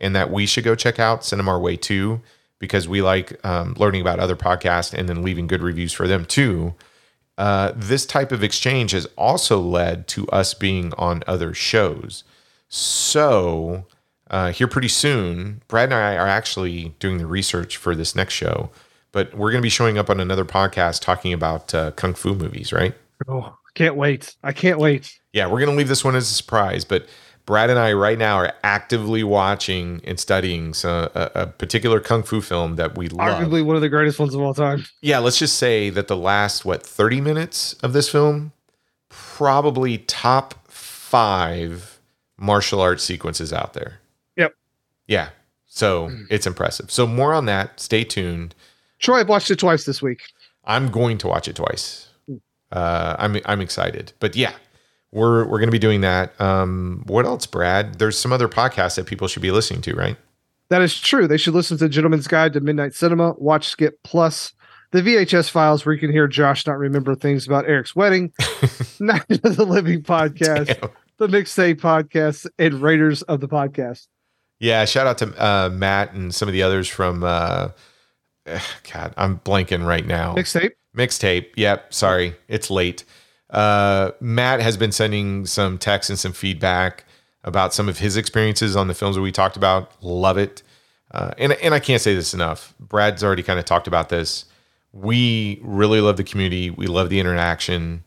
and 0.00 0.14
that 0.14 0.30
we 0.30 0.46
should 0.46 0.64
go 0.64 0.74
check 0.74 0.98
out, 0.98 1.24
send 1.24 1.40
them 1.40 1.48
our 1.48 1.58
way 1.58 1.76
too, 1.76 2.20
because 2.60 2.86
we 2.86 3.02
like 3.02 3.44
um, 3.44 3.74
learning 3.76 4.02
about 4.02 4.20
other 4.20 4.36
podcasts 4.36 4.94
and 4.94 5.08
then 5.08 5.22
leaving 5.22 5.48
good 5.48 5.62
reviews 5.62 5.92
for 5.92 6.06
them 6.06 6.24
too. 6.24 6.74
Uh, 7.38 7.72
this 7.74 8.06
type 8.06 8.30
of 8.30 8.44
exchange 8.44 8.92
has 8.92 9.06
also 9.16 9.58
led 9.58 10.06
to 10.06 10.28
us 10.28 10.54
being 10.54 10.92
on 10.94 11.24
other 11.26 11.54
shows. 11.54 12.22
So, 12.68 13.86
uh, 14.32 14.50
here 14.50 14.66
pretty 14.66 14.88
soon, 14.88 15.62
Brad 15.68 15.84
and 15.84 15.94
I 15.94 16.16
are 16.16 16.26
actually 16.26 16.94
doing 16.98 17.18
the 17.18 17.26
research 17.26 17.76
for 17.76 17.94
this 17.94 18.16
next 18.16 18.34
show, 18.34 18.70
but 19.12 19.32
we're 19.34 19.50
going 19.52 19.60
to 19.60 19.66
be 19.66 19.68
showing 19.68 19.98
up 19.98 20.10
on 20.10 20.18
another 20.18 20.44
podcast 20.44 21.02
talking 21.02 21.32
about 21.32 21.72
uh, 21.74 21.92
kung 21.92 22.14
fu 22.14 22.34
movies, 22.34 22.72
right? 22.72 22.94
oh, 23.28 23.56
can't 23.74 23.94
wait. 23.94 24.34
I 24.42 24.52
can't 24.52 24.78
wait. 24.78 25.18
Yeah, 25.32 25.46
we're 25.46 25.60
going 25.60 25.70
to 25.70 25.76
leave 25.76 25.88
this 25.88 26.04
one 26.04 26.16
as 26.16 26.30
a 26.30 26.34
surprise, 26.34 26.84
but 26.84 27.06
Brad 27.44 27.70
and 27.70 27.78
I 27.78 27.92
right 27.92 28.18
now 28.18 28.36
are 28.36 28.52
actively 28.62 29.22
watching 29.22 30.00
and 30.04 30.18
studying 30.18 30.74
so, 30.74 31.10
a, 31.14 31.42
a 31.42 31.46
particular 31.46 32.00
kung 32.00 32.22
fu 32.22 32.40
film 32.40 32.76
that 32.76 32.96
we 32.96 33.08
love. 33.08 33.42
Arguably 33.42 33.64
one 33.64 33.76
of 33.76 33.82
the 33.82 33.88
greatest 33.88 34.18
ones 34.18 34.34
of 34.34 34.40
all 34.40 34.54
time. 34.54 34.84
Yeah, 35.00 35.18
let's 35.18 35.38
just 35.38 35.56
say 35.56 35.90
that 35.90 36.08
the 36.08 36.16
last 36.16 36.64
what 36.64 36.86
30 36.86 37.20
minutes 37.20 37.74
of 37.82 37.92
this 37.92 38.08
film 38.08 38.52
probably 39.08 39.98
top 39.98 40.68
5 40.68 42.00
martial 42.38 42.80
arts 42.80 43.02
sequences 43.02 43.52
out 43.52 43.74
there. 43.74 44.00
Yeah. 45.12 45.28
So, 45.66 46.10
it's 46.28 46.46
impressive. 46.46 46.90
So 46.90 47.06
more 47.06 47.32
on 47.32 47.46
that, 47.46 47.80
stay 47.80 48.04
tuned. 48.04 48.54
Troy, 48.98 49.20
I've 49.20 49.28
watched 49.28 49.50
it 49.50 49.58
twice 49.58 49.84
this 49.84 50.02
week. 50.02 50.22
I'm 50.64 50.90
going 50.90 51.18
to 51.18 51.28
watch 51.28 51.48
it 51.48 51.56
twice. 51.56 52.08
Uh, 52.70 53.16
I'm 53.18 53.36
I'm 53.44 53.60
excited, 53.60 54.12
but 54.20 54.34
yeah, 54.34 54.52
we're 55.10 55.44
we're 55.44 55.58
going 55.58 55.68
to 55.68 55.72
be 55.72 55.78
doing 55.78 56.00
that. 56.02 56.38
Um, 56.40 57.02
what 57.06 57.26
else, 57.26 57.46
Brad? 57.46 57.98
There's 57.98 58.18
some 58.18 58.32
other 58.32 58.48
podcasts 58.48 58.96
that 58.96 59.06
people 59.06 59.28
should 59.28 59.42
be 59.42 59.50
listening 59.50 59.82
to, 59.82 59.94
right? 59.94 60.16
That 60.70 60.80
is 60.80 60.98
true. 60.98 61.26
They 61.28 61.36
should 61.36 61.52
listen 61.52 61.76
to 61.78 61.88
Gentleman's 61.88 62.26
Guide 62.26 62.54
to 62.54 62.60
Midnight 62.60 62.94
Cinema, 62.94 63.34
watch 63.36 63.68
Skip 63.68 63.98
Plus, 64.04 64.54
the 64.92 65.02
VHS 65.02 65.50
files 65.50 65.84
where 65.84 65.94
you 65.94 66.00
can 66.00 66.10
hear 66.12 66.26
Josh 66.26 66.66
not 66.66 66.78
remember 66.78 67.14
things 67.14 67.46
about 67.46 67.68
Eric's 67.68 67.94
wedding, 67.94 68.32
Night 69.00 69.24
of 69.44 69.56
the 69.56 69.66
Living 69.66 70.02
podcast, 70.02 70.80
Damn. 70.80 70.90
the 71.18 71.26
Mixtape 71.26 71.80
podcast, 71.80 72.46
and 72.58 72.80
Raiders 72.80 73.20
of 73.22 73.40
the 73.40 73.48
podcast. 73.48 74.06
Yeah, 74.62 74.84
shout 74.84 75.08
out 75.08 75.18
to 75.18 75.44
uh, 75.44 75.70
Matt 75.70 76.12
and 76.12 76.32
some 76.32 76.48
of 76.48 76.52
the 76.52 76.62
others 76.62 76.86
from. 76.88 77.24
Uh, 77.24 77.70
God, 78.92 79.12
I'm 79.16 79.40
blanking 79.40 79.84
right 79.84 80.06
now. 80.06 80.36
Mixtape. 80.36 80.70
Mixtape. 80.96 81.48
Yep. 81.56 81.92
Sorry, 81.92 82.36
it's 82.46 82.70
late. 82.70 83.04
Uh, 83.50 84.12
Matt 84.20 84.60
has 84.60 84.76
been 84.76 84.92
sending 84.92 85.46
some 85.46 85.78
texts 85.78 86.10
and 86.10 86.18
some 86.18 86.32
feedback 86.32 87.04
about 87.42 87.74
some 87.74 87.88
of 87.88 87.98
his 87.98 88.16
experiences 88.16 88.76
on 88.76 88.86
the 88.86 88.94
films 88.94 89.16
that 89.16 89.22
we 89.22 89.32
talked 89.32 89.56
about. 89.56 90.00
Love 90.00 90.38
it. 90.38 90.62
Uh, 91.10 91.32
and 91.38 91.54
and 91.54 91.74
I 91.74 91.80
can't 91.80 92.00
say 92.00 92.14
this 92.14 92.32
enough. 92.32 92.72
Brad's 92.78 93.24
already 93.24 93.42
kind 93.42 93.58
of 93.58 93.64
talked 93.64 93.88
about 93.88 94.10
this. 94.10 94.44
We 94.92 95.58
really 95.64 96.00
love 96.00 96.16
the 96.16 96.24
community. 96.24 96.70
We 96.70 96.86
love 96.86 97.08
the 97.08 97.18
interaction. 97.18 98.04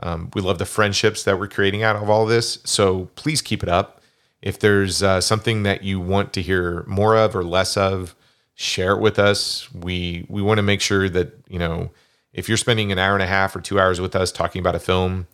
Um, 0.00 0.32
we 0.34 0.42
love 0.42 0.58
the 0.58 0.66
friendships 0.66 1.22
that 1.22 1.38
we're 1.38 1.46
creating 1.46 1.84
out 1.84 1.94
of 1.94 2.10
all 2.10 2.26
this. 2.26 2.58
So 2.64 3.08
please 3.14 3.40
keep 3.40 3.62
it 3.62 3.68
up. 3.68 4.01
If 4.42 4.58
there's 4.58 5.02
uh, 5.02 5.20
something 5.20 5.62
that 5.62 5.82
you 5.84 6.00
want 6.00 6.32
to 6.34 6.42
hear 6.42 6.84
more 6.86 7.16
of 7.16 7.34
or 7.36 7.44
less 7.44 7.76
of, 7.76 8.14
share 8.54 8.92
it 8.92 9.00
with 9.00 9.18
us. 9.18 9.72
We 9.72 10.26
we 10.28 10.42
want 10.42 10.58
to 10.58 10.62
make 10.62 10.80
sure 10.80 11.08
that 11.08 11.32
you 11.48 11.58
know 11.58 11.90
if 12.32 12.48
you're 12.48 12.58
spending 12.58 12.92
an 12.92 12.98
hour 12.98 13.14
and 13.14 13.22
a 13.22 13.26
half 13.26 13.54
or 13.54 13.60
two 13.60 13.78
hours 13.78 14.00
with 14.00 14.16
us 14.16 14.32
talking 14.32 14.60
about 14.60 14.74
a 14.74 14.78
film, 14.80 15.26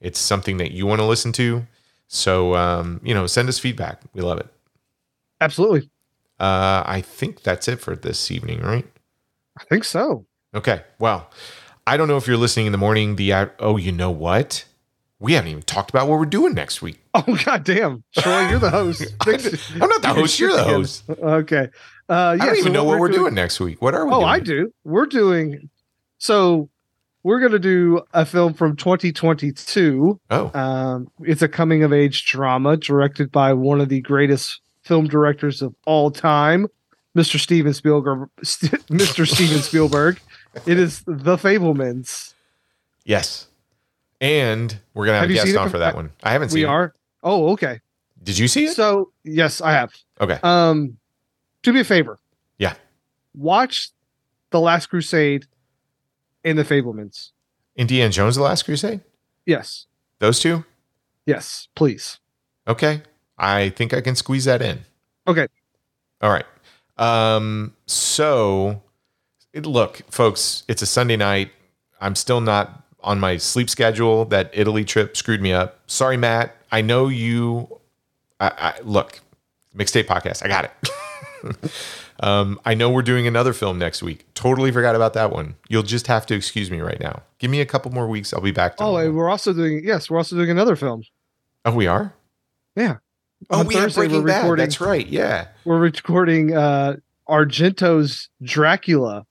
it's 0.00 0.18
something 0.18 0.56
that 0.58 0.72
you 0.72 0.86
want 0.86 1.00
to 1.00 1.04
listen 1.06 1.32
to. 1.32 1.66
So 2.08 2.54
um, 2.54 3.00
you 3.02 3.14
know, 3.14 3.26
send 3.26 3.48
us 3.48 3.58
feedback. 3.58 4.00
We 4.14 4.22
love 4.22 4.38
it. 4.38 4.48
Absolutely. 5.40 5.90
Uh, 6.38 6.82
I 6.86 7.00
think 7.00 7.42
that's 7.42 7.68
it 7.68 7.80
for 7.80 7.96
this 7.96 8.30
evening, 8.30 8.60
right? 8.60 8.86
I 9.58 9.64
think 9.64 9.84
so. 9.84 10.26
Okay. 10.54 10.82
Well, 10.98 11.30
I 11.86 11.96
don't 11.96 12.08
know 12.08 12.16
if 12.16 12.26
you're 12.26 12.36
listening 12.36 12.66
in 12.66 12.72
the 12.72 12.78
morning. 12.78 13.16
The 13.16 13.32
uh, 13.32 13.46
oh, 13.58 13.76
you 13.76 13.92
know 13.92 14.10
what? 14.10 14.64
We 15.18 15.32
haven't 15.32 15.50
even 15.50 15.62
talked 15.62 15.88
about 15.90 16.08
what 16.08 16.18
we're 16.18 16.26
doing 16.26 16.54
next 16.54 16.82
week. 16.82 16.98
Oh 17.14 17.38
god 17.46 17.64
damn. 17.64 18.04
Troy, 18.18 18.50
you're 18.50 18.58
the 18.58 18.68
host. 18.70 19.02
I'm 19.26 19.88
not 19.88 20.02
the 20.02 20.12
host. 20.14 20.38
You're 20.38 20.52
the 20.52 20.62
host. 20.64 21.02
Okay. 21.08 21.68
Uh 22.08 22.36
yeah, 22.38 22.42
I 22.44 22.46
don't 22.46 22.54
so 22.56 22.60
even 22.60 22.72
know 22.74 22.84
what 22.84 22.98
we're 22.98 23.08
doing- 23.08 23.20
doing 23.22 23.34
next 23.34 23.58
week. 23.58 23.80
What 23.80 23.94
are 23.94 24.04
we? 24.04 24.12
Oh, 24.12 24.16
doing? 24.20 24.28
I 24.28 24.38
do. 24.40 24.72
We're 24.84 25.06
doing 25.06 25.70
so 26.18 26.68
we're 27.22 27.40
gonna 27.40 27.58
do 27.58 28.02
a 28.12 28.26
film 28.26 28.52
from 28.54 28.76
2022. 28.76 30.20
Oh, 30.30 30.50
Um, 30.58 31.10
it's 31.22 31.42
a 31.42 31.48
coming 31.48 31.82
of 31.82 31.92
age 31.92 32.26
drama 32.26 32.76
directed 32.76 33.32
by 33.32 33.52
one 33.54 33.80
of 33.80 33.88
the 33.88 34.00
greatest 34.02 34.60
film 34.82 35.08
directors 35.08 35.62
of 35.62 35.74
all 35.86 36.10
time, 36.12 36.68
Mr. 37.16 37.40
Steven 37.40 37.72
Spielberg. 37.74 38.28
Mr. 38.44 39.26
Steven 39.26 39.62
Spielberg. 39.62 40.20
It 40.66 40.78
is 40.78 41.02
The 41.06 41.36
Fabelmans. 41.36 42.34
yes. 43.04 43.48
And 44.20 44.78
we're 44.94 45.06
gonna 45.06 45.18
have, 45.18 45.28
Have 45.28 45.38
a 45.38 45.44
guest 45.44 45.56
on 45.56 45.70
for 45.70 45.78
that 45.78 45.94
one. 45.94 46.10
I 46.22 46.32
haven't 46.32 46.50
seen. 46.50 46.60
We 46.60 46.64
it. 46.64 46.68
are. 46.68 46.94
Oh, 47.22 47.50
okay. 47.50 47.80
Did 48.22 48.38
you 48.38 48.48
see 48.48 48.66
it? 48.66 48.74
So 48.74 49.12
yes, 49.24 49.60
I 49.60 49.72
have. 49.72 49.92
Okay. 50.20 50.38
Um, 50.42 50.96
do 51.62 51.72
me 51.72 51.80
a 51.80 51.84
favor. 51.84 52.18
Yeah. 52.58 52.74
Watch 53.34 53.90
The 54.50 54.60
Last 54.60 54.86
Crusade 54.86 55.46
and 56.44 56.58
The 56.58 56.64
Fabelmans. 56.64 57.30
Indiana 57.76 58.10
Jones: 58.10 58.36
The 58.36 58.42
Last 58.42 58.62
Crusade. 58.64 59.00
Yes. 59.44 59.86
Those 60.18 60.40
two. 60.40 60.64
Yes, 61.26 61.68
please. 61.74 62.18
Okay. 62.66 63.02
I 63.38 63.68
think 63.70 63.92
I 63.92 64.00
can 64.00 64.16
squeeze 64.16 64.46
that 64.46 64.62
in. 64.62 64.80
Okay. 65.26 65.46
All 66.22 66.30
right. 66.30 66.46
Um, 66.96 67.74
so 67.84 68.82
it, 69.52 69.66
look, 69.66 70.00
folks, 70.10 70.62
it's 70.68 70.80
a 70.80 70.86
Sunday 70.86 71.16
night. 71.16 71.50
I'm 72.00 72.14
still 72.14 72.40
not 72.40 72.85
on 73.06 73.18
my 73.20 73.38
sleep 73.38 73.70
schedule. 73.70 74.26
That 74.26 74.50
Italy 74.52 74.84
trip 74.84 75.16
screwed 75.16 75.40
me 75.40 75.52
up. 75.52 75.78
Sorry, 75.86 76.18
Matt. 76.18 76.54
I 76.70 76.82
know 76.82 77.08
you. 77.08 77.78
I, 78.40 78.48
I 78.76 78.80
look, 78.82 79.20
mixtape 79.74 80.04
podcast. 80.06 80.44
I 80.44 80.48
got 80.48 80.64
it. 80.66 81.72
um, 82.20 82.60
I 82.66 82.74
know 82.74 82.90
we're 82.90 83.02
doing 83.02 83.26
another 83.26 83.52
film 83.54 83.78
next 83.78 84.02
week. 84.02 84.26
Totally 84.34 84.70
forgot 84.72 84.94
about 84.94 85.14
that 85.14 85.30
one. 85.30 85.54
You'll 85.68 85.82
just 85.84 86.08
have 86.08 86.26
to 86.26 86.34
excuse 86.34 86.70
me 86.70 86.80
right 86.80 87.00
now. 87.00 87.22
Give 87.38 87.50
me 87.50 87.60
a 87.60 87.66
couple 87.66 87.90
more 87.92 88.06
weeks. 88.08 88.34
I'll 88.34 88.40
be 88.42 88.50
back. 88.50 88.74
Oh, 88.78 88.96
and 88.96 89.16
we're 89.16 89.30
also 89.30 89.52
doing 89.54 89.82
yes, 89.84 90.10
we're 90.10 90.18
also 90.18 90.36
doing 90.36 90.50
another 90.50 90.76
film. 90.76 91.02
oh, 91.64 91.72
we 91.72 91.86
are. 91.86 92.12
Yeah. 92.74 92.96
Oh, 93.50 93.60
On 93.60 93.66
we 93.66 93.74
Thursday, 93.74 94.00
Breaking 94.02 94.22
we're 94.22 94.26
Bad. 94.28 94.40
recording- 94.42 94.64
That's 94.64 94.80
right. 94.80 95.06
Yeah. 95.06 95.48
We're 95.64 95.78
recording 95.78 96.54
uh 96.56 96.96
Argento's 97.28 98.28
Dracula. 98.42 99.24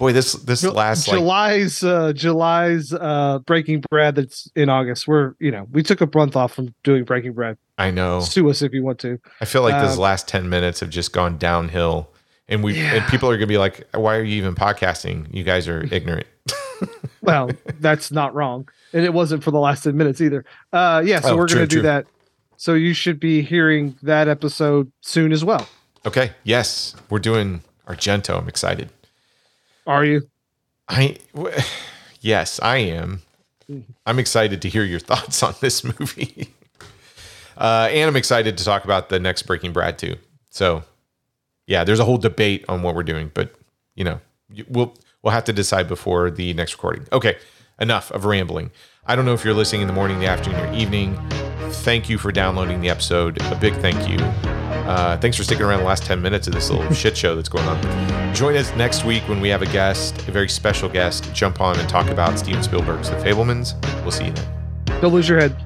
Boy, 0.00 0.12
this 0.12 0.32
this 0.32 0.62
Ju- 0.62 0.70
last 0.72 1.06
like 1.06 1.18
July's 1.18 1.84
uh 1.84 2.12
July's 2.14 2.92
uh 2.92 3.38
Breaking 3.46 3.84
Bread 3.90 4.16
that's 4.16 4.50
in 4.56 4.68
August. 4.68 5.06
We're 5.06 5.34
you 5.38 5.50
know 5.52 5.68
we 5.70 5.82
took 5.82 6.00
a 6.00 6.08
month 6.12 6.34
off 6.36 6.52
from 6.54 6.74
doing 6.82 7.04
Breaking 7.04 7.34
Bread. 7.34 7.56
I 7.78 7.90
know. 7.92 8.20
Sue 8.20 8.48
us 8.50 8.62
if 8.62 8.72
you 8.72 8.82
want 8.82 8.98
to. 9.00 9.18
I 9.40 9.44
feel 9.44 9.62
like 9.62 9.80
those 9.80 9.94
Um, 9.96 10.00
last 10.00 10.26
10 10.26 10.48
minutes 10.48 10.80
have 10.80 10.90
just 10.90 11.12
gone 11.12 11.38
downhill. 11.38 12.08
And 12.48 12.64
we 12.64 12.78
and 12.80 13.04
people 13.08 13.30
are 13.30 13.36
gonna 13.36 13.46
be 13.46 13.58
like, 13.58 13.86
why 13.94 14.16
are 14.16 14.22
you 14.24 14.34
even 14.36 14.54
podcasting? 14.56 15.32
You 15.32 15.44
guys 15.44 15.68
are 15.68 15.86
ignorant. 15.92 16.26
Well, 17.22 17.50
that's 17.80 18.10
not 18.10 18.34
wrong, 18.34 18.68
and 18.94 19.04
it 19.04 19.12
wasn't 19.12 19.44
for 19.44 19.50
the 19.50 19.60
last 19.60 19.84
ten 19.84 19.96
minutes 19.96 20.20
either. 20.20 20.44
Uh, 20.72 21.02
yeah, 21.04 21.20
so 21.20 21.34
Oh, 21.34 21.36
we're 21.36 21.46
true, 21.46 21.56
gonna 21.58 21.66
do 21.66 21.76
true. 21.76 21.82
that. 21.82 22.06
So 22.56 22.74
you 22.74 22.92
should 22.94 23.20
be 23.20 23.42
hearing 23.42 23.96
that 24.02 24.28
episode 24.28 24.90
soon 25.02 25.30
as 25.32 25.44
well. 25.44 25.68
Okay. 26.06 26.32
Yes. 26.44 26.96
We're 27.10 27.18
doing 27.18 27.62
Argento. 27.86 28.38
I'm 28.38 28.48
excited. 28.48 28.88
Are 29.90 30.04
you? 30.04 30.22
I 30.88 31.16
w- 31.34 31.56
yes, 32.20 32.60
I 32.62 32.76
am. 32.78 33.22
I'm 34.06 34.20
excited 34.20 34.62
to 34.62 34.68
hear 34.68 34.84
your 34.84 35.00
thoughts 35.10 35.42
on 35.42 35.54
this 35.60 35.84
movie. 35.84 36.54
Uh, 37.58 37.90
and 37.92 38.08
I'm 38.08 38.16
excited 38.16 38.56
to 38.56 38.64
talk 38.64 38.84
about 38.84 39.10
the 39.10 39.20
next 39.20 39.42
Breaking 39.42 39.70
Brad 39.74 39.98
too. 39.98 40.16
So, 40.48 40.82
yeah, 41.66 41.84
there's 41.84 41.98
a 41.98 42.06
whole 42.06 42.16
debate 42.16 42.64
on 42.70 42.80
what 42.82 42.94
we're 42.94 43.02
doing, 43.02 43.30
but 43.34 43.54
you 43.94 44.02
know, 44.02 44.18
we'll 44.68 44.94
we'll 45.20 45.34
have 45.34 45.44
to 45.44 45.52
decide 45.52 45.86
before 45.86 46.30
the 46.30 46.54
next 46.54 46.72
recording. 46.72 47.06
Okay, 47.12 47.36
enough 47.78 48.10
of 48.12 48.24
rambling. 48.24 48.70
I 49.04 49.14
don't 49.14 49.26
know 49.26 49.34
if 49.34 49.44
you're 49.44 49.52
listening 49.52 49.82
in 49.82 49.88
the 49.88 49.92
morning, 49.92 50.20
the 50.20 50.26
afternoon, 50.26 50.58
or 50.58 50.72
evening. 50.72 51.18
Thank 51.70 52.08
you 52.08 52.18
for 52.18 52.32
downloading 52.32 52.80
the 52.80 52.90
episode. 52.90 53.40
A 53.42 53.56
big 53.56 53.74
thank 53.76 54.08
you. 54.08 54.16
Uh, 54.90 55.16
thanks 55.18 55.36
for 55.36 55.44
sticking 55.44 55.64
around 55.64 55.80
the 55.80 55.86
last 55.86 56.04
10 56.04 56.20
minutes 56.20 56.46
of 56.46 56.54
this 56.54 56.70
little 56.70 56.92
shit 56.92 57.16
show 57.16 57.36
that's 57.36 57.48
going 57.48 57.66
on. 57.66 58.34
Join 58.34 58.56
us 58.56 58.74
next 58.74 59.04
week 59.04 59.22
when 59.28 59.40
we 59.40 59.48
have 59.48 59.62
a 59.62 59.66
guest, 59.66 60.16
a 60.28 60.32
very 60.32 60.48
special 60.48 60.88
guest, 60.88 61.32
jump 61.32 61.60
on 61.60 61.78
and 61.78 61.88
talk 61.88 62.08
about 62.08 62.38
Steven 62.38 62.62
Spielberg's 62.62 63.10
The 63.10 63.16
Fabelmans. 63.16 63.74
We'll 64.02 64.10
see 64.10 64.26
you 64.26 64.32
then. 64.32 65.00
Don't 65.00 65.12
lose 65.12 65.28
your 65.28 65.38
head. 65.38 65.56